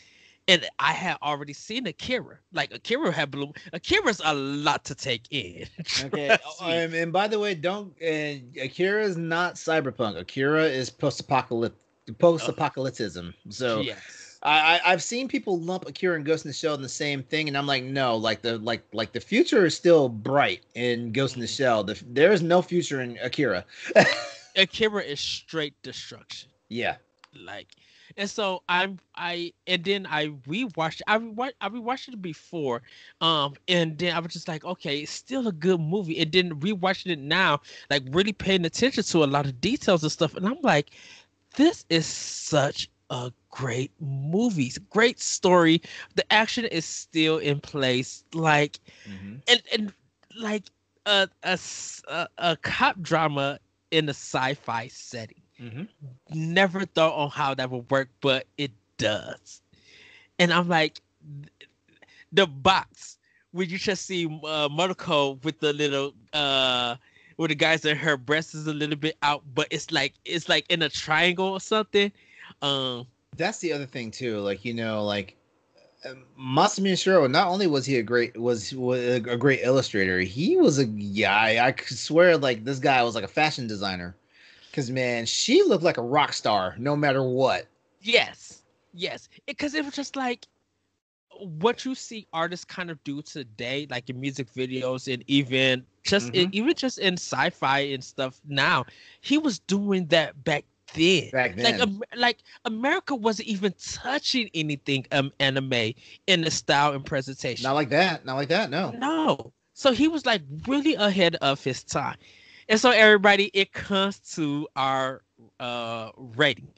And 0.49 0.65
I 0.79 0.93
had 0.93 1.17
already 1.23 1.53
seen 1.53 1.87
Akira. 1.87 2.39
Like 2.53 2.73
Akira 2.73 3.11
had 3.11 3.31
blew. 3.31 3.53
Akira's 3.73 4.21
a 4.25 4.35
lot 4.35 4.85
to 4.85 4.95
take 4.95 5.27
in. 5.31 5.67
okay. 6.05 6.37
Oh, 6.61 6.69
and, 6.69 7.13
by 7.13 7.29
the 7.29 7.39
way, 7.39 7.55
don't 7.55 7.93
uh, 8.03 8.63
Akira 8.63 9.03
is 9.03 9.17
not 9.17 9.55
cyberpunk. 9.55 10.19
Akira 10.19 10.65
is 10.65 10.89
post-apocalyptic 10.89 11.79
post-apocalypticism. 12.19 13.35
So 13.51 13.81
yes. 13.81 14.39
I, 14.43 14.77
I 14.77 14.93
I've 14.93 15.03
seen 15.03 15.29
people 15.29 15.59
lump 15.59 15.89
Akira 15.89 16.15
and 16.15 16.25
Ghost 16.25 16.45
in 16.45 16.51
the 16.51 16.55
Shell 16.55 16.75
in 16.75 16.83
the 16.83 16.89
same 16.89 17.23
thing, 17.23 17.49
and 17.49 17.59
I'm 17.59 17.67
like, 17.67 17.83
no, 17.83 18.17
like 18.17 18.43
the 18.43 18.59
like 18.59 18.83
like 18.93 19.13
the 19.13 19.21
future 19.21 19.67
is 19.67 19.75
still 19.75 20.09
bright 20.09 20.63
in 20.75 21.13
Ghost 21.13 21.35
in 21.35 21.41
the 21.41 21.47
Shell. 21.47 21.85
The, 21.85 22.01
there 22.09 22.33
is 22.33 22.43
no 22.43 22.63
future 22.63 23.01
in 23.01 23.19
Akira. 23.23 23.65
Akira 24.57 25.03
is 25.03 25.21
straight 25.21 25.75
destruction. 25.83 26.49
yeah, 26.69 26.97
like 27.35 27.69
and 28.17 28.29
so 28.29 28.63
i'm 28.69 28.99
i 29.15 29.53
and 29.67 29.85
then 29.85 30.07
i 30.07 30.27
rewatched 30.49 31.01
i 31.07 31.19
rewatched 31.19 31.53
i 31.61 31.69
rewatched 31.69 32.09
it 32.09 32.21
before 32.23 32.83
um 33.21 33.55
and 33.69 33.99
then 33.99 34.15
i 34.15 34.19
was 34.19 34.33
just 34.33 34.49
like 34.49 34.65
okay 34.65 35.01
it's 35.01 35.11
still 35.13 35.47
a 35.49 35.53
good 35.53 35.81
movie 35.81 36.19
and 36.21 36.33
then 36.33 36.59
rewatching 36.61 37.11
it 37.11 37.19
now 37.19 37.61
like 37.91 38.03
really 38.11 38.33
paying 38.33 38.65
attention 38.65 39.03
to 39.03 39.25
a 39.25 39.27
lot 39.27 39.45
of 39.47 39.61
details 39.61 40.03
and 40.03 40.13
stuff 40.13 40.35
and 40.35 40.47
i'm 40.47 40.59
like 40.63 40.91
this 41.57 41.85
is 41.91 42.07
such 42.07 42.89
a 43.11 43.33
great 43.51 43.93
movie 44.01 44.71
great 44.91 45.21
story 45.21 45.81
the 46.15 46.33
action 46.33 46.65
is 46.67 46.85
still 46.85 47.39
in 47.39 47.61
place 47.61 48.25
like 48.35 48.81
and 49.49 49.63
and 49.73 49.93
like 50.39 50.65
a, 51.07 51.29
a 51.45 51.59
a 52.39 52.57
cop 52.57 53.01
drama 53.01 53.59
in 53.91 54.09
a 54.09 54.15
sci-fi 54.15 54.89
setting 54.89 55.43
never 56.31 56.85
thought 56.85 57.15
on 57.15 57.31
how 57.31 57.55
that 57.55 57.71
would 57.71 57.91
work, 57.91 58.09
but 58.21 58.47
it 58.59 58.73
does. 58.99 59.63
And 60.39 60.53
I'm 60.53 60.69
like, 60.69 61.01
the 62.33 62.47
box 62.47 63.19
where 63.53 63.65
you 63.65 63.79
just 63.79 64.07
see 64.07 64.27
uh, 64.27 64.69
Motoko 64.69 65.43
with 65.43 65.59
the 65.61 65.73
little 65.73 66.13
uh, 66.33 66.97
where 67.37 67.49
the 67.49 67.55
guys 67.55 67.83
that 67.83 67.97
her 67.97 68.17
breast 68.17 68.55
is 68.55 68.67
a 68.67 68.73
little 68.73 68.97
bit 68.97 69.17
out, 69.23 69.43
but 69.55 69.67
it's 69.71 69.91
like 69.91 70.15
it's 70.25 70.49
like 70.49 70.67
in 70.69 70.83
a 70.83 70.89
triangle 70.89 71.49
or 71.49 71.61
something. 71.61 72.13
Um, 72.63 73.07
that's 73.37 73.59
the 73.59 73.73
other 73.73 73.87
thing 73.87 74.11
too. 74.11 74.41
Like 74.41 74.65
you 74.65 74.75
know, 74.75 75.05
like 75.05 75.37
Masami 76.39 76.93
Shirow, 76.93 77.31
not 77.31 77.49
only 77.49 77.67
was 77.67 77.87
he 77.87 77.97
a 77.97 78.03
great 78.03 78.37
was, 78.37 78.75
was 78.75 79.01
a 79.01 79.37
great 79.37 79.61
illustrator, 79.63 80.21
he 80.21 80.57
was 80.57 80.79
a 80.79 80.87
yeah. 80.87 81.35
I, 81.35 81.67
I 81.67 81.75
swear 81.87 82.37
like 82.37 82.65
this 82.65 82.79
guy 82.79 83.03
was 83.03 83.15
like 83.15 83.25
a 83.25 83.29
fashion 83.29 83.67
designer. 83.67 84.15
Cause 84.77 84.91
man, 84.91 85.25
she 85.25 85.63
looked 85.63 85.83
like 85.85 85.97
a 85.97 86.03
rock 86.03 86.35
star 86.35 86.75
no 86.77 86.95
matter 86.95 87.23
what. 87.23 87.67
Yes, 88.03 88.63
yes, 88.93 89.31
because 89.47 89.75
it, 89.75 89.79
it 89.79 89.85
was 89.87 89.95
just 89.95 90.17
like 90.17 90.47
what 91.41 91.87
you 91.87 91.95
see 91.95 92.27
artists 92.35 92.67
kind 92.67 92.91
of 92.91 93.03
do 93.03 93.23
today, 93.23 93.87
like 93.91 94.11
in 94.11 94.21
music 94.21 94.53
videos 94.53 95.11
and 95.11 95.25
even 95.29 95.83
just 96.03 96.27
mm-hmm. 96.27 96.49
in, 96.49 96.55
even 96.55 96.75
just 96.75 96.99
in 96.99 97.15
sci-fi 97.15 97.79
and 97.79 98.05
stuff. 98.05 98.39
Now 98.47 98.85
he 99.23 99.39
was 99.39 99.61
doing 99.61 100.09
that 100.09 100.45
back 100.45 100.67
then. 100.93 101.31
Back 101.31 101.57
then, 101.57 101.65
like 101.65 101.81
um, 101.81 102.03
like 102.15 102.39
America 102.67 103.15
wasn't 103.15 103.49
even 103.49 103.73
touching 103.81 104.51
anything 104.53 105.07
um 105.13 105.33
anime 105.41 105.95
in 106.27 106.43
the 106.43 106.51
style 106.51 106.93
and 106.93 107.03
presentation. 107.03 107.63
Not 107.63 107.77
like 107.77 107.89
that. 107.89 108.27
Not 108.27 108.35
like 108.35 108.49
that. 108.49 108.69
No. 108.69 108.91
No. 108.91 109.55
So 109.73 109.93
he 109.93 110.07
was 110.07 110.27
like 110.27 110.43
really 110.67 110.97
ahead 110.97 111.37
of 111.37 111.65
his 111.65 111.83
time. 111.83 112.17
And 112.69 112.81
so 112.81 112.91
everybody, 112.91 113.51
it 113.55 113.73
comes 113.73 114.19
to 114.35 114.69
our 114.77 115.23
uh 115.61 116.11
rating. 116.17 116.69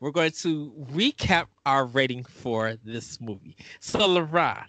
We're 0.00 0.10
going 0.10 0.32
to 0.32 0.72
recap 0.92 1.46
our 1.66 1.86
rating 1.86 2.24
for 2.24 2.76
this 2.84 3.20
movie. 3.20 3.56
So 3.80 4.00
LeRon, 4.00 4.64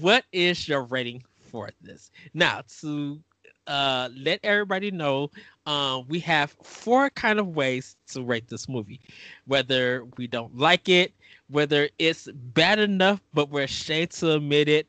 what 0.00 0.24
is 0.32 0.68
your 0.68 0.82
rating 0.84 1.22
for 1.50 1.70
this? 1.80 2.10
Now 2.34 2.62
to 2.80 3.20
uh 3.66 4.08
let 4.16 4.40
everybody 4.42 4.90
know 4.90 5.30
uh, 5.66 6.00
we 6.08 6.20
have 6.20 6.50
four 6.62 7.10
kind 7.10 7.38
of 7.38 7.48
ways 7.48 7.96
to 8.08 8.22
rate 8.22 8.48
this 8.48 8.68
movie 8.68 9.00
whether 9.46 10.04
we 10.16 10.26
don't 10.26 10.56
like 10.56 10.88
it 10.88 11.12
whether 11.48 11.88
it's 11.98 12.28
bad 12.32 12.78
enough 12.78 13.20
but 13.34 13.50
we're 13.50 13.64
ashamed 13.64 14.10
to 14.10 14.32
admit 14.32 14.68
it 14.68 14.86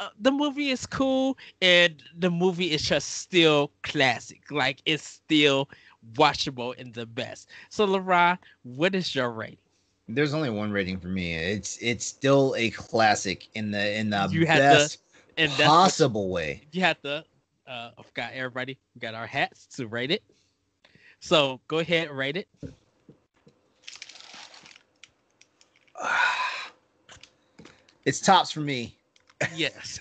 uh, 0.00 0.08
the 0.20 0.30
movie 0.30 0.70
is 0.70 0.86
cool 0.86 1.36
and 1.62 2.02
the 2.18 2.30
movie 2.30 2.72
is 2.72 2.82
just 2.82 3.18
still 3.18 3.70
classic 3.82 4.40
like 4.50 4.80
it's 4.86 5.04
still 5.04 5.68
watchable 6.14 6.78
and 6.78 6.94
the 6.94 7.06
best 7.06 7.48
so 7.68 7.86
LeRon, 7.86 8.38
what 8.62 8.94
is 8.94 9.14
your 9.14 9.30
rating 9.30 9.58
there's 10.08 10.32
only 10.32 10.50
one 10.50 10.70
rating 10.70 10.98
for 10.98 11.08
me 11.08 11.34
it's 11.34 11.76
it's 11.78 12.06
still 12.06 12.54
a 12.56 12.70
classic 12.70 13.48
in 13.54 13.70
the 13.70 13.98
in 13.98 14.10
the 14.10 14.28
you 14.30 14.46
best 14.46 14.98
to, 15.36 15.48
possible 15.58 16.30
way 16.30 16.62
you 16.72 16.80
have 16.80 17.00
to 17.02 17.24
uh, 17.68 17.90
I've 17.98 18.12
got 18.14 18.32
everybody. 18.32 18.78
We 18.94 19.00
got 19.00 19.14
our 19.14 19.26
hats 19.26 19.66
to 19.76 19.86
rate 19.86 20.10
it. 20.10 20.22
So 21.20 21.60
go 21.68 21.78
ahead 21.78 22.10
rate 22.10 22.36
it. 22.36 22.48
It's 28.04 28.20
tops 28.20 28.50
for 28.50 28.60
me. 28.60 28.96
Yes. 29.54 30.00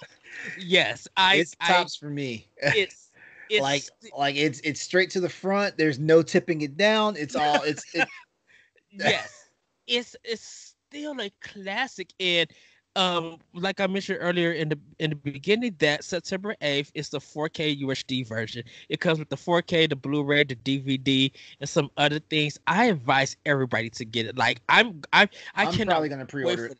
yes, 0.58 1.06
I. 1.14 1.36
It's 1.36 1.54
tops 1.56 1.98
I, 2.00 2.00
for 2.00 2.08
me. 2.08 2.48
It's, 2.56 3.10
it's 3.50 3.60
like 3.60 3.82
like 4.16 4.36
it's 4.36 4.60
it's 4.60 4.80
straight 4.80 5.10
to 5.10 5.20
the 5.20 5.28
front. 5.28 5.76
There's 5.76 5.98
no 5.98 6.22
tipping 6.22 6.62
it 6.62 6.78
down. 6.78 7.16
It's 7.18 7.36
all 7.36 7.62
it's. 7.62 7.84
It, 7.92 8.08
yes, 8.90 9.50
it's 9.86 10.16
it's 10.24 10.74
still 10.88 11.20
a 11.20 11.30
classic, 11.42 12.14
and 12.18 12.48
um, 12.96 13.38
like 13.52 13.80
I 13.80 13.86
mentioned 13.86 14.18
earlier 14.20 14.52
in 14.52 14.68
the 14.68 14.78
in 14.98 15.10
the 15.10 15.16
beginning, 15.16 15.74
that 15.78 16.04
September 16.04 16.54
eighth 16.60 16.92
is 16.94 17.08
the 17.08 17.18
4K 17.18 17.82
UHD 17.82 18.26
version. 18.26 18.62
It 18.88 19.00
comes 19.00 19.18
with 19.18 19.28
the 19.28 19.36
4K, 19.36 19.88
the 19.88 19.96
Blu-ray, 19.96 20.44
the 20.44 20.56
DVD, 20.56 21.32
and 21.60 21.68
some 21.68 21.90
other 21.96 22.20
things. 22.20 22.58
I 22.66 22.86
advise 22.86 23.36
everybody 23.46 23.90
to 23.90 24.04
get 24.04 24.26
it. 24.26 24.38
Like 24.38 24.60
I'm, 24.68 25.02
I, 25.12 25.28
I 25.54 25.66
I'm 25.66 25.86
probably 25.86 26.08
gonna 26.08 26.26
pre-order 26.26 26.66
it. 26.66 26.78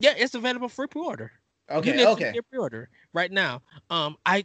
Yeah, 0.00 0.14
it's 0.16 0.34
available 0.34 0.68
for 0.68 0.86
pre-order. 0.86 1.32
Okay, 1.70 2.06
okay. 2.06 2.40
pre-order 2.50 2.88
right 3.12 3.30
now. 3.30 3.62
Um, 3.90 4.16
I. 4.26 4.44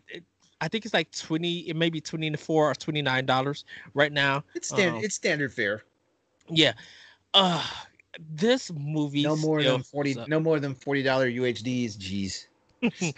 I 0.61 0.69
think 0.69 0.85
it's 0.85 0.93
like 0.93 1.11
twenty, 1.11 1.67
it 1.67 1.75
may 1.75 1.89
be 1.89 1.99
twenty 1.99 2.33
four 2.37 2.71
or 2.71 2.73
twenty 2.73 3.01
nine 3.01 3.25
dollars 3.25 3.65
right 3.95 4.13
now. 4.13 4.45
It's 4.55 4.69
standard. 4.69 4.99
Um, 4.99 5.03
it's 5.03 5.13
standard 5.13 5.51
fare. 5.51 5.83
Yeah. 6.47 6.71
Uh 7.33 7.61
this 8.19 8.71
movie 8.71 9.23
no 9.23 9.35
more 9.35 9.63
than 9.63 9.81
40 9.81 10.25
no 10.27 10.39
more 10.39 10.59
than 10.59 10.75
40 10.75 11.03
dollar 11.03 11.27
uhds 11.27 11.97
jeez. 11.97 12.45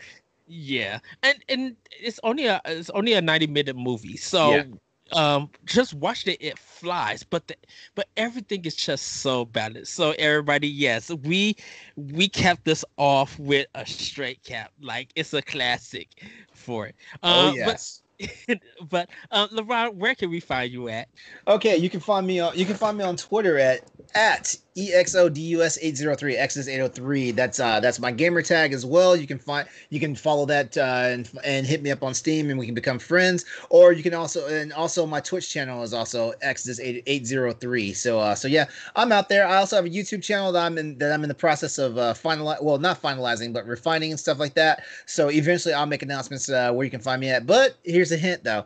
Yeah 0.47 0.99
and 1.23 1.43
and 1.49 1.75
it's 1.89 2.19
only 2.21 2.45
a 2.45 2.61
it's 2.65 2.91
only 2.91 3.13
a 3.13 3.21
90 3.21 3.47
minute 3.47 3.75
movie 3.75 4.15
so 4.15 4.51
yeah. 4.51 4.63
um 5.11 5.49
just 5.65 5.95
watch 5.95 6.27
it 6.27 6.37
it 6.39 6.59
flies 6.59 7.23
but 7.23 7.47
the, 7.47 7.55
but 7.95 8.07
everything 8.15 8.63
is 8.63 8.75
just 8.75 9.21
so 9.21 9.45
balanced. 9.45 9.95
So 9.95 10.11
everybody 10.19 10.67
yes 10.67 11.09
we 11.09 11.55
we 11.95 12.29
kept 12.29 12.63
this 12.63 12.85
off 12.97 13.39
with 13.39 13.65
a 13.73 13.87
straight 13.87 14.43
cap 14.43 14.71
like 14.79 15.09
it's 15.15 15.33
a 15.33 15.41
classic 15.41 16.09
for 16.53 16.87
it. 16.87 16.95
Oh 17.23 17.49
uh, 17.49 17.53
yes. 17.53 18.03
but, 18.47 18.59
but 18.89 19.09
um, 19.31 19.49
LeRon, 19.49 19.95
where 19.95 20.15
can 20.15 20.29
we 20.29 20.39
find 20.39 20.71
you 20.71 20.87
at? 20.89 21.09
Okay, 21.47 21.75
you 21.75 21.89
can 21.89 21.99
find 21.99 22.25
me 22.25 22.39
on 22.39 22.57
you 22.57 22.65
can 22.65 22.75
find 22.75 22.97
me 22.97 23.03
on 23.03 23.17
Twitter 23.17 23.57
at 23.57 23.81
at 24.13 24.55
exodus803 24.77 26.37
exodus 26.37 26.67
803 26.67 27.31
that's 27.31 27.61
uh 27.61 27.79
that's 27.79 27.97
my 27.97 28.11
gamer 28.11 28.41
tag 28.41 28.73
as 28.73 28.85
well. 28.85 29.15
You 29.15 29.25
can 29.25 29.39
find 29.39 29.67
you 29.89 30.01
can 30.01 30.15
follow 30.15 30.45
that 30.47 30.77
uh 30.77 31.03
and, 31.05 31.29
and 31.45 31.65
hit 31.65 31.81
me 31.81 31.91
up 31.91 32.03
on 32.03 32.13
steam 32.13 32.49
and 32.49 32.59
we 32.59 32.65
can 32.65 32.75
become 32.75 32.99
friends. 32.99 33.45
Or 33.69 33.93
you 33.93 34.03
can 34.03 34.13
also 34.13 34.47
and 34.47 34.73
also 34.73 35.05
my 35.05 35.21
twitch 35.21 35.49
channel 35.49 35.81
is 35.83 35.93
also 35.93 36.33
exodus 36.41 36.79
803 36.81 37.93
so 37.93 38.19
uh 38.19 38.35
so 38.35 38.49
yeah 38.49 38.65
i'm 38.97 39.13
out 39.13 39.29
there. 39.29 39.47
I 39.47 39.55
also 39.57 39.77
have 39.77 39.85
a 39.85 39.89
youtube 39.89 40.21
channel 40.21 40.51
that 40.51 40.65
i'm 40.65 40.77
in 40.77 40.97
that 40.97 41.13
i'm 41.13 41.23
in 41.23 41.29
the 41.29 41.35
process 41.35 41.77
of 41.77 41.97
uh 41.97 42.13
finalizing 42.13 42.61
well 42.61 42.77
not 42.77 43.01
finalizing 43.01 43.53
but 43.53 43.65
refining 43.65 44.11
and 44.11 44.19
stuff 44.19 44.39
like 44.39 44.55
that. 44.55 44.83
So 45.05 45.29
eventually 45.29 45.73
i'll 45.73 45.85
make 45.85 46.01
announcements 46.01 46.49
uh 46.49 46.73
where 46.73 46.83
you 46.83 46.91
can 46.91 47.01
find 47.01 47.21
me 47.21 47.29
at. 47.29 47.45
But 47.45 47.77
here's 47.85 48.11
a 48.11 48.17
hint 48.17 48.43
though 48.43 48.65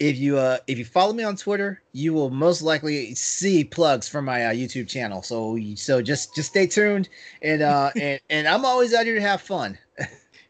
if 0.00 0.18
you 0.18 0.38
uh 0.38 0.58
if 0.66 0.78
you 0.78 0.84
follow 0.84 1.12
me 1.12 1.22
on 1.22 1.36
Twitter, 1.36 1.82
you 1.92 2.12
will 2.12 2.30
most 2.30 2.62
likely 2.62 3.14
see 3.14 3.62
plugs 3.62 4.08
for 4.08 4.22
my 4.22 4.46
uh, 4.46 4.52
YouTube 4.52 4.88
channel. 4.88 5.22
So 5.22 5.58
so 5.76 6.02
just 6.02 6.34
just 6.34 6.48
stay 6.48 6.66
tuned 6.66 7.08
and 7.42 7.62
uh 7.62 7.90
and 7.96 8.20
and 8.30 8.48
I'm 8.48 8.64
always 8.64 8.94
out 8.94 9.04
here 9.04 9.14
to 9.14 9.20
have 9.20 9.42
fun. 9.42 9.78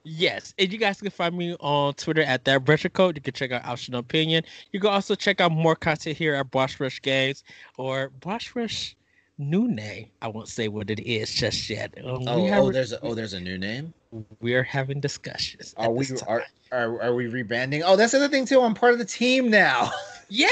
yes, 0.04 0.54
and 0.58 0.72
you 0.72 0.78
guys 0.78 1.00
can 1.00 1.10
find 1.10 1.36
me 1.36 1.56
on 1.58 1.94
Twitter 1.94 2.22
at 2.22 2.44
that 2.44 2.66
Retro 2.66 2.90
Code. 2.90 3.16
You 3.16 3.22
can 3.22 3.34
check 3.34 3.50
out 3.50 3.64
Optional 3.64 4.00
Opinion. 4.00 4.44
You 4.72 4.78
can 4.78 4.90
also 4.90 5.16
check 5.16 5.40
out 5.40 5.50
more 5.50 5.74
content 5.74 6.16
here 6.16 6.34
at 6.36 6.50
Boss 6.52 6.78
Rush 6.78 7.02
Games 7.02 7.42
or 7.76 8.10
Boss 8.20 8.52
Rush 8.54 8.96
new 9.40 9.66
name. 9.66 10.06
I 10.22 10.28
won't 10.28 10.48
say 10.48 10.68
what 10.68 10.90
it 10.90 11.00
is 11.00 11.32
just 11.32 11.68
yet. 11.68 11.94
Um, 12.04 12.28
oh, 12.28 12.48
oh, 12.52 12.70
there's 12.70 12.92
a 12.92 13.00
oh, 13.00 13.14
there's 13.14 13.32
a 13.32 13.40
new 13.40 13.58
name. 13.58 13.92
We're 14.40 14.62
having 14.62 15.00
discussions. 15.00 15.74
Are 15.76 15.90
we 15.90 16.06
are, 16.28 16.44
are 16.70 17.02
are 17.02 17.14
we 17.14 17.26
rebranding? 17.26 17.82
Oh, 17.84 17.96
that's 17.96 18.12
the 18.12 18.18
other 18.18 18.28
thing 18.28 18.44
too. 18.44 18.60
I'm 18.60 18.74
part 18.74 18.92
of 18.92 18.98
the 18.98 19.04
team 19.04 19.50
now. 19.50 19.90
Yeah, 20.32 20.48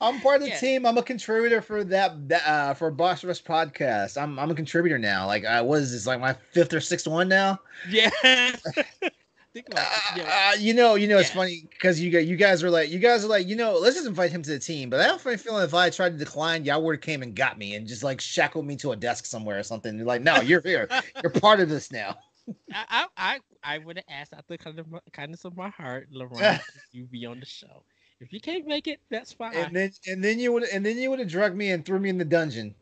I'm 0.00 0.18
part 0.22 0.36
of 0.36 0.44
the 0.44 0.48
yeah. 0.48 0.58
team. 0.58 0.86
I'm 0.86 0.96
a 0.96 1.02
contributor 1.02 1.60
for 1.60 1.84
that, 1.84 2.26
that 2.30 2.46
uh, 2.46 2.72
for 2.72 2.90
Boss 2.90 3.22
Rush 3.22 3.44
podcast. 3.44 4.16
I'm 4.16 4.38
I'm 4.38 4.50
a 4.50 4.54
contributor 4.54 4.98
now. 4.98 5.26
Like 5.26 5.44
I 5.44 5.60
was 5.60 5.92
this 5.92 6.06
like 6.06 6.18
my 6.18 6.32
fifth 6.52 6.72
or 6.72 6.80
sixth 6.80 7.06
one 7.06 7.28
now. 7.28 7.58
Yeah. 7.90 8.08
Think 9.52 9.68
about 9.68 9.86
it. 9.86 10.16
Yeah. 10.16 10.50
Uh, 10.50 10.56
you 10.58 10.72
know, 10.72 10.94
you 10.94 11.06
know, 11.06 11.16
yeah. 11.16 11.20
it's 11.20 11.30
funny 11.30 11.66
because 11.70 12.00
you 12.00 12.10
you 12.18 12.36
guys 12.36 12.62
were 12.62 12.70
like, 12.70 12.88
you 12.88 12.98
guys 12.98 13.22
are 13.24 13.28
like, 13.28 13.46
you 13.46 13.54
know, 13.54 13.76
let's 13.78 13.96
just 13.96 14.08
invite 14.08 14.30
him 14.30 14.42
to 14.42 14.50
the 14.50 14.58
team. 14.58 14.88
But 14.88 15.00
I 15.00 15.06
don't 15.06 15.20
feel 15.20 15.36
feeling 15.36 15.64
if 15.64 15.74
I 15.74 15.90
tried 15.90 16.12
to 16.12 16.18
decline, 16.18 16.64
y'all 16.64 16.82
would 16.82 16.96
have 16.96 17.02
came 17.02 17.22
and 17.22 17.34
got 17.34 17.58
me 17.58 17.74
and 17.74 17.86
just 17.86 18.02
like 18.02 18.20
shackled 18.20 18.64
me 18.64 18.76
to 18.76 18.92
a 18.92 18.96
desk 18.96 19.26
somewhere 19.26 19.58
or 19.58 19.62
something. 19.62 19.96
You're 19.96 20.06
like, 20.06 20.22
no, 20.22 20.40
you're 20.40 20.62
here. 20.62 20.88
you're 21.22 21.30
part 21.30 21.60
of 21.60 21.68
this 21.68 21.92
now. 21.92 22.16
I 22.72 23.06
I 23.16 23.40
I 23.62 23.78
would 23.78 23.96
have 23.96 24.06
asked 24.08 24.32
out 24.32 24.46
the 24.48 24.56
kind 24.56 24.78
of 24.78 24.86
kindness 25.12 25.44
of 25.44 25.54
my 25.54 25.68
heart, 25.68 26.08
LeRon, 26.12 26.60
you 26.92 27.04
be 27.04 27.26
on 27.26 27.38
the 27.38 27.46
show. 27.46 27.84
If 28.20 28.32
you 28.32 28.40
can't 28.40 28.66
make 28.66 28.86
it, 28.86 29.00
that's 29.10 29.32
fine. 29.32 29.54
And 29.54 29.76
then 29.76 29.92
and 30.06 30.24
then 30.24 30.38
you 30.38 30.52
would 30.52 30.64
and 30.64 30.84
then 30.84 30.96
you 30.96 31.10
would 31.10 31.18
have 31.18 31.28
drugged 31.28 31.56
me 31.56 31.72
and 31.72 31.84
threw 31.84 31.98
me 31.98 32.08
in 32.08 32.16
the 32.16 32.24
dungeon. 32.24 32.74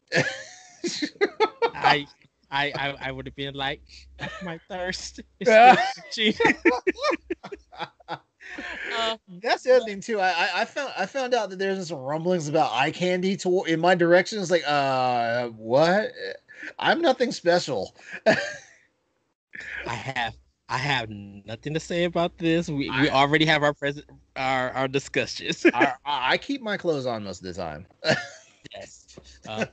I 1.75 2.07
I 2.51 2.73
I, 2.77 2.97
I 3.09 3.13
would 3.13 3.27
have 3.27 3.37
been 3.37 3.55
like, 3.55 3.83
my 4.43 4.59
thirst 4.69 5.21
is 5.41 5.49
uh, 5.49 5.77
That's 9.43 9.63
the 9.63 9.77
other 9.77 9.85
thing 9.85 10.01
too. 10.01 10.21
I, 10.21 10.63
I 10.63 10.65
found 10.65 10.93
I 10.97 11.07
found 11.07 11.35
out 11.35 11.51
that 11.51 11.59
there's 11.59 11.89
some 11.89 11.99
rumblings 11.99 12.49
about 12.49 12.73
eye 12.73 12.91
candy 12.91 13.37
to 13.39 13.65
in 13.65 13.81
my 13.81 13.95
direction. 13.95 14.41
It's 14.41 14.51
like, 14.51 14.65
uh, 14.67 15.49
what? 15.49 16.11
I'm 16.79 17.01
nothing 17.01 17.33
special. 17.33 17.95
I 19.87 19.95
have 19.95 20.35
I 20.69 20.79
have 20.79 21.11
nothing 21.11 21.75
to 21.75 21.81
say 21.81 22.05
about 22.05 22.39
this. 22.39 22.69
We 22.69 22.89
I, 22.89 23.03
we 23.03 23.11
already 23.11 23.45
have 23.47 23.63
our 23.63 23.75
present 23.75 24.07
our 24.37 24.71
our 24.73 24.89
discussions. 24.89 25.67
I, 25.75 25.95
I 26.05 26.39
keep 26.39 26.63
my 26.63 26.77
clothes 26.77 27.07
on 27.07 27.25
most 27.25 27.45
of 27.45 27.55
the 27.55 27.61
time. 27.61 27.87
yes. 28.75 29.19
Uh, 29.49 29.67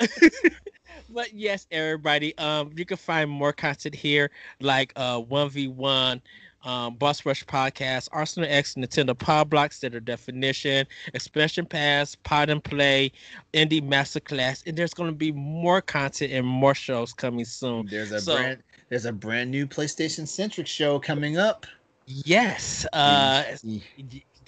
but 1.10 1.32
yes, 1.34 1.66
everybody, 1.70 2.36
um, 2.38 2.70
you 2.76 2.84
can 2.84 2.96
find 2.96 3.30
more 3.30 3.52
content 3.52 3.94
here, 3.94 4.30
like 4.60 4.92
uh, 4.96 5.18
one 5.20 5.48
v 5.50 5.68
one, 5.68 6.20
um, 6.64 6.94
Boss 6.96 7.24
Rush 7.24 7.44
Podcast, 7.44 8.08
Arsenal 8.12 8.48
X, 8.50 8.74
Nintendo 8.74 9.16
Pod 9.16 9.48
Block, 9.50 9.72
Standard 9.72 10.04
Definition, 10.04 10.86
Expansion 11.14 11.64
Pack, 11.66 12.08
Pod 12.24 12.50
and 12.50 12.62
Play, 12.62 13.12
Indie 13.54 13.82
Masterclass, 13.82 14.66
and 14.66 14.76
there's 14.76 14.94
going 14.94 15.10
to 15.10 15.16
be 15.16 15.32
more 15.32 15.80
content 15.80 16.32
and 16.32 16.46
more 16.46 16.74
shows 16.74 17.12
coming 17.12 17.44
soon. 17.44 17.86
There's 17.86 18.12
a 18.12 18.20
So- 18.20 18.36
brand 18.36 18.62
there's 18.88 19.04
a 19.04 19.12
brand 19.12 19.50
new 19.50 19.66
PlayStation 19.66 20.26
centric 20.26 20.66
show 20.66 20.98
coming 20.98 21.36
up. 21.36 21.66
Yes, 22.06 22.86
uh, 22.94 23.44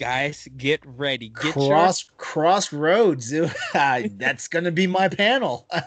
guys, 0.01 0.48
get 0.56 0.81
ready. 0.85 1.28
Get 1.28 1.55
your 1.56 1.68
Cross 1.68 2.10
Crossroads. 2.16 3.31
That's 3.72 4.48
gonna 4.48 4.72
be 4.72 4.86
my 4.86 5.09
panel. 5.09 5.66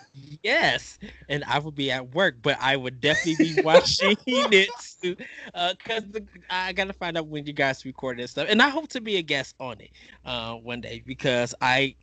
Yes, 0.44 1.00
and 1.30 1.44
I 1.46 1.60
would 1.60 1.76
be 1.76 1.90
at 1.90 2.14
work, 2.14 2.36
but 2.42 2.58
I 2.60 2.76
would 2.76 3.00
definitely 3.00 3.56
be 3.56 3.62
watching 3.64 4.18
it 4.28 4.70
because 5.02 6.04
I 6.50 6.74
gotta 6.74 6.94
find 6.94 7.18
out 7.18 7.28
when 7.28 7.46
you 7.46 7.54
guys 7.54 7.86
record 7.86 8.20
this 8.20 8.32
stuff, 8.32 8.48
and 8.50 8.62
I 8.62 8.70
hope 8.70 8.90
to 8.90 9.02
be 9.02 9.16
a 9.18 9.22
guest 9.22 9.56
on 9.60 9.80
it 9.80 9.92
uh, 10.26 10.54
one 10.56 10.82
day 10.82 11.02
because 11.06 11.56
I 11.62 11.96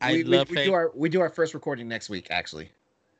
I 0.00 0.12
we, 0.12 0.24
we- 0.24 0.24
love 0.24 0.48
we, 0.48 0.56
Fate. 0.56 0.64
do 0.66 0.74
our 0.74 0.92
we 0.94 1.08
do 1.08 1.20
our 1.20 1.30
first 1.30 1.54
recording 1.54 1.88
next 1.88 2.08
week, 2.08 2.28
actually. 2.30 2.70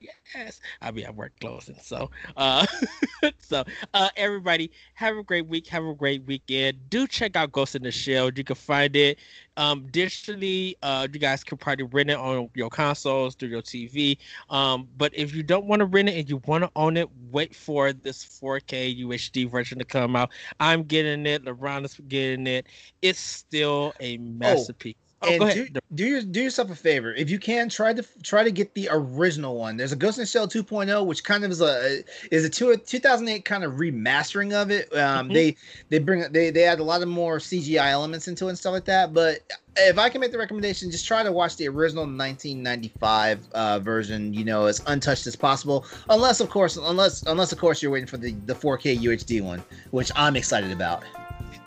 Yes, 0.01 0.61
I'll 0.81 0.93
be 0.93 1.05
at 1.05 1.15
work 1.17 1.33
closing. 1.41 1.75
So, 1.83 2.11
uh, 2.37 2.65
so 3.41 3.65
uh, 3.95 4.09
everybody 4.17 4.71
have 4.95 5.17
a 5.17 5.25
great 5.25 5.47
week. 5.49 5.67
Have 5.69 5.85
a 5.85 5.95
great 5.95 6.25
weekend. 6.25 6.89
Do 6.89 7.09
check 7.09 7.35
out 7.35 7.51
Ghost 7.51 7.75
in 7.75 7.83
the 7.83 7.91
Shell. 7.91 8.31
You 8.37 8.45
can 8.45 8.55
find 8.55 8.95
it 8.95 9.19
um, 9.57 9.89
digitally. 9.89 10.75
Uh, 10.83 11.09
you 11.13 11.19
guys 11.19 11.43
can 11.43 11.59
probably 11.59 11.85
rent 11.87 12.11
it 12.11 12.17
on 12.17 12.49
your 12.55 12.71
consoles 12.71 13.35
through 13.35 13.49
your 13.49 13.63
TV. 13.63 14.19
Um, 14.51 14.89
but 14.97 15.13
if 15.17 15.35
you 15.35 15.43
don't 15.43 15.67
want 15.67 15.81
to 15.81 15.87
rent 15.87 16.09
it 16.09 16.17
and 16.17 16.31
you 16.31 16.41
want 16.47 16.63
to 16.63 16.71
own 16.77 16.97
it, 16.97 17.09
wait 17.33 17.55
for 17.57 17.93
this 17.93 18.25
4K 18.25 19.05
UHD 19.05 19.51
version 19.51 19.79
to 19.81 19.85
come 19.85 20.15
out. 20.15 20.31
I'm 20.61 20.85
getting 20.85 21.27
it. 21.27 21.45
LeRon 21.45 21.85
is 21.85 21.99
getting 22.07 22.47
it. 22.47 22.67
It's 23.03 23.19
still 23.19 23.95
a 23.99 24.17
masterpiece. 24.19 24.95
Oh, 24.95 25.08
and 25.23 25.41
go 25.41 25.53
do, 25.53 25.67
do 25.95 26.05
your, 26.07 26.23
do 26.23 26.41
yourself 26.41 26.71
a 26.71 26.75
favor 26.75 27.13
if 27.15 27.29
you 27.29 27.39
can 27.39 27.69
try 27.69 27.93
to 27.93 28.05
try 28.23 28.45
to 28.45 28.51
get 28.53 28.73
the 28.75 28.89
original 28.93 29.57
one. 29.57 29.77
There's 29.77 29.93
a 29.93 29.97
Ghost 29.97 30.19
in 30.19 30.23
the 30.23 30.27
Shell 30.27 30.49
2.0, 30.49 31.07
which 31.07 31.25
kind 31.25 31.45
of 31.45 31.51
is 31.51 31.61
a 31.61 32.03
is 32.31 32.45
a 32.45 32.49
two, 32.51 32.77
2008 32.77 33.45
kind 33.45 33.65
of 33.65 33.73
remastering 33.75 34.53
of 34.53 34.71
it. 34.71 34.93
Um, 34.97 35.29
Mhm. 35.29 35.35
They 35.35 35.57
they 35.89 35.99
bring 35.99 36.31
they 36.31 36.51
they 36.51 36.65
add 36.65 36.79
a 36.79 36.85
lot 36.85 37.03
of 37.03 37.09
more 37.09 37.39
CGI 37.39 37.91
elements 37.91 38.29
into 38.29 38.47
it 38.47 38.51
and 38.51 38.59
stuff 38.59 38.73
like 38.73 38.85
that. 38.85 39.13
But 39.13 39.41
if 39.77 39.99
I 39.99 40.09
can 40.09 40.21
make 40.21 40.33
the 40.33 40.39
recommendation, 40.39 40.91
just 40.91 41.07
try 41.07 41.23
to 41.23 41.31
watch 41.33 41.57
the 41.57 41.69
original 41.69 42.05
1995 42.05 43.49
uh, 43.53 43.79
version. 43.81 44.33
You 44.35 44.45
know, 44.45 44.67
as 44.67 44.83
untouched 44.87 45.27
as 45.27 45.37
possible, 45.37 45.85
unless 46.11 46.41
of 46.41 46.51
course 46.51 46.77
unless 46.77 47.23
unless 47.27 47.53
of 47.53 47.59
course 47.59 47.83
you're 47.83 47.91
waiting 47.91 48.07
for 48.07 48.17
the 48.19 48.33
the 48.47 48.55
4K 48.55 48.99
UHD 48.99 49.43
one, 49.43 49.65
which 49.91 50.11
I'm 50.17 50.37
excited 50.37 50.71
about. 50.71 51.03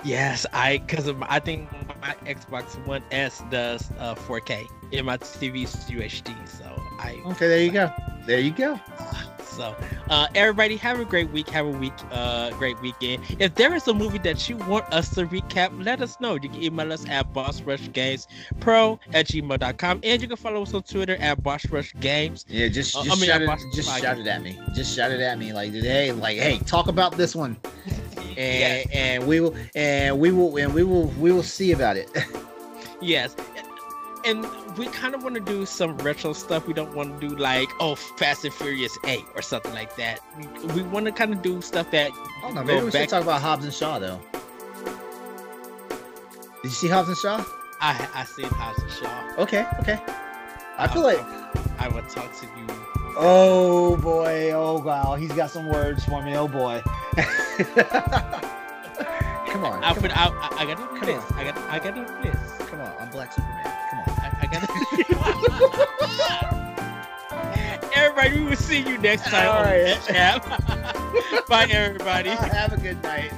Yes, 0.03 0.45
I 0.53 0.79
because 0.79 1.07
I 1.29 1.39
think 1.39 1.69
my 2.01 2.15
Xbox 2.25 2.83
One 2.87 3.03
S 3.11 3.43
does 3.51 3.89
uh, 3.99 4.15
4K 4.15 4.67
in 4.91 5.05
my 5.05 5.17
TV's 5.17 5.75
UHD. 5.89 6.35
So 6.47 6.65
I 6.99 7.21
Okay, 7.27 7.47
there 7.47 7.61
you 7.61 7.71
go. 7.71 7.91
There 8.25 8.39
you 8.39 8.51
go. 8.51 8.79
so 9.43 9.75
uh, 10.09 10.27
everybody 10.33 10.75
have 10.77 10.99
a 10.99 11.05
great 11.05 11.29
week. 11.31 11.49
Have 11.49 11.65
a 11.67 11.69
week, 11.71 11.93
uh, 12.11 12.49
great 12.51 12.79
weekend. 12.81 13.23
If 13.39 13.55
there 13.55 13.73
is 13.75 13.87
a 13.87 13.93
movie 13.93 14.17
that 14.19 14.47
you 14.49 14.57
want 14.57 14.85
us 14.91 15.13
to 15.15 15.25
recap, 15.25 15.71
let 15.83 16.01
us 16.01 16.19
know. 16.19 16.33
You 16.35 16.49
can 16.49 16.63
email 16.63 16.91
us 16.93 17.05
at 17.07 17.31
bossrushgamespro 17.33 18.99
at 19.13 19.27
gmail.com 19.27 19.99
and 20.03 20.21
you 20.21 20.27
can 20.27 20.37
follow 20.37 20.61
us 20.63 20.73
on 20.73 20.83
Twitter 20.83 21.15
at 21.17 21.43
bossrushgames. 21.43 22.45
Yeah, 22.47 22.67
just 22.69 22.95
Uh, 22.95 23.03
just 23.03 23.17
I 23.17 23.19
mean, 23.19 23.29
shout 23.29 23.41
it, 23.41 23.73
just 23.75 23.99
shout 24.01 24.19
it 24.19 24.27
at 24.27 24.41
me. 24.41 24.59
Just 24.73 24.95
shout 24.95 25.11
it 25.11 25.19
at 25.19 25.37
me 25.37 25.53
like 25.53 25.71
hey, 25.73 26.11
like 26.11 26.37
hey, 26.37 26.59
talk 26.59 26.87
about 26.87 27.17
this 27.17 27.35
one, 27.35 27.57
and 28.37 28.59
Yes. 28.59 28.87
and 28.93 29.27
we 29.27 29.39
will 29.39 29.55
and 29.75 30.19
we 30.19 30.31
will 30.31 30.55
and 30.57 30.73
we 30.73 30.83
will 30.83 31.07
we 31.19 31.31
will 31.31 31.43
see 31.43 31.71
about 31.71 31.97
it. 31.97 32.09
Yes. 33.03 33.35
And 34.25 34.45
we 34.77 34.85
kind 34.85 35.15
of 35.15 35.23
want 35.23 35.33
to 35.33 35.41
do 35.41 35.65
some 35.65 35.97
retro 35.97 36.33
stuff. 36.33 36.67
We 36.67 36.73
don't 36.75 36.93
want 36.95 37.19
to 37.19 37.27
do 37.29 37.35
like, 37.35 37.67
oh, 37.79 37.95
Fast 37.95 38.45
and 38.45 38.53
Furious 38.53 38.95
8 39.07 39.21
or 39.33 39.41
something 39.41 39.73
like 39.73 39.95
that. 39.95 40.19
We, 40.37 40.67
we 40.73 40.81
want 40.83 41.07
to 41.07 41.11
kind 41.11 41.33
of 41.33 41.41
do 41.41 41.59
stuff 41.63 41.89
that. 41.89 42.11
oh 42.43 42.51
no, 42.53 42.63
maybe 42.63 42.85
we 42.85 42.91
back- 42.91 43.01
should 43.01 43.09
talk 43.09 43.23
about 43.23 43.41
Hobbs 43.41 43.65
and 43.65 43.73
Shaw 43.73 43.97
though. 43.97 44.21
Did 46.61 46.65
you 46.65 46.69
see 46.69 46.87
Hobbs 46.87 47.07
and 47.09 47.17
Shaw? 47.17 47.43
I 47.81 48.07
I 48.13 48.23
seen 48.25 48.45
Hobbs 48.45 48.83
and 48.83 48.91
Shaw. 48.91 49.41
Okay, 49.41 49.65
okay. 49.79 49.99
I 50.77 50.87
feel 50.87 51.01
like 51.01 51.19
I 51.79 51.87
would 51.87 52.07
talk 52.09 52.31
to 52.39 52.45
you. 52.45 52.67
Oh 53.17 53.97
boy, 53.97 54.51
oh 54.51 54.79
wow, 54.79 55.15
he's 55.15 55.31
got 55.33 55.49
some 55.51 55.67
words 55.67 56.03
for 56.05 56.21
me. 56.21 56.35
Oh 56.35 56.47
boy. 56.47 56.81
come 57.15 57.25
on, 59.65 59.83
I 59.83 59.93
come 59.93 60.01
put 60.01 60.11
on, 60.11 60.17
out. 60.17 60.33
I, 60.35 60.49
I 60.59 60.65
gotta 60.65 60.81
do 60.81 60.87
Come 60.99 61.05
this. 61.05 61.31
on. 61.31 61.37
I 61.37 61.43
got. 61.43 61.57
I 61.69 61.79
gotta 61.79 62.05
do 62.05 62.05
this. 62.23 62.69
come 62.69 62.81
on. 62.81 62.93
I'm 62.99 63.09
Black 63.09 63.33
Superman. 63.33 63.63
Come 63.89 63.99
on. 63.99 64.09
I, 64.19 64.29
I 64.41 64.45
gotta. 64.47 64.67
everybody, 67.93 68.39
we 68.39 68.49
will 68.49 68.55
see 68.55 68.79
you 68.79 68.97
next 68.97 69.23
time. 69.23 69.47
All 69.47 69.63
right. 69.63 69.81
on 69.81 69.85
right. 69.85 70.01
the 70.01 70.13
chat. 70.13 71.47
Bye, 71.47 71.67
everybody. 71.69 72.29
Have 72.29 72.73
a 72.73 72.77
good 72.77 73.01
night. 73.03 73.31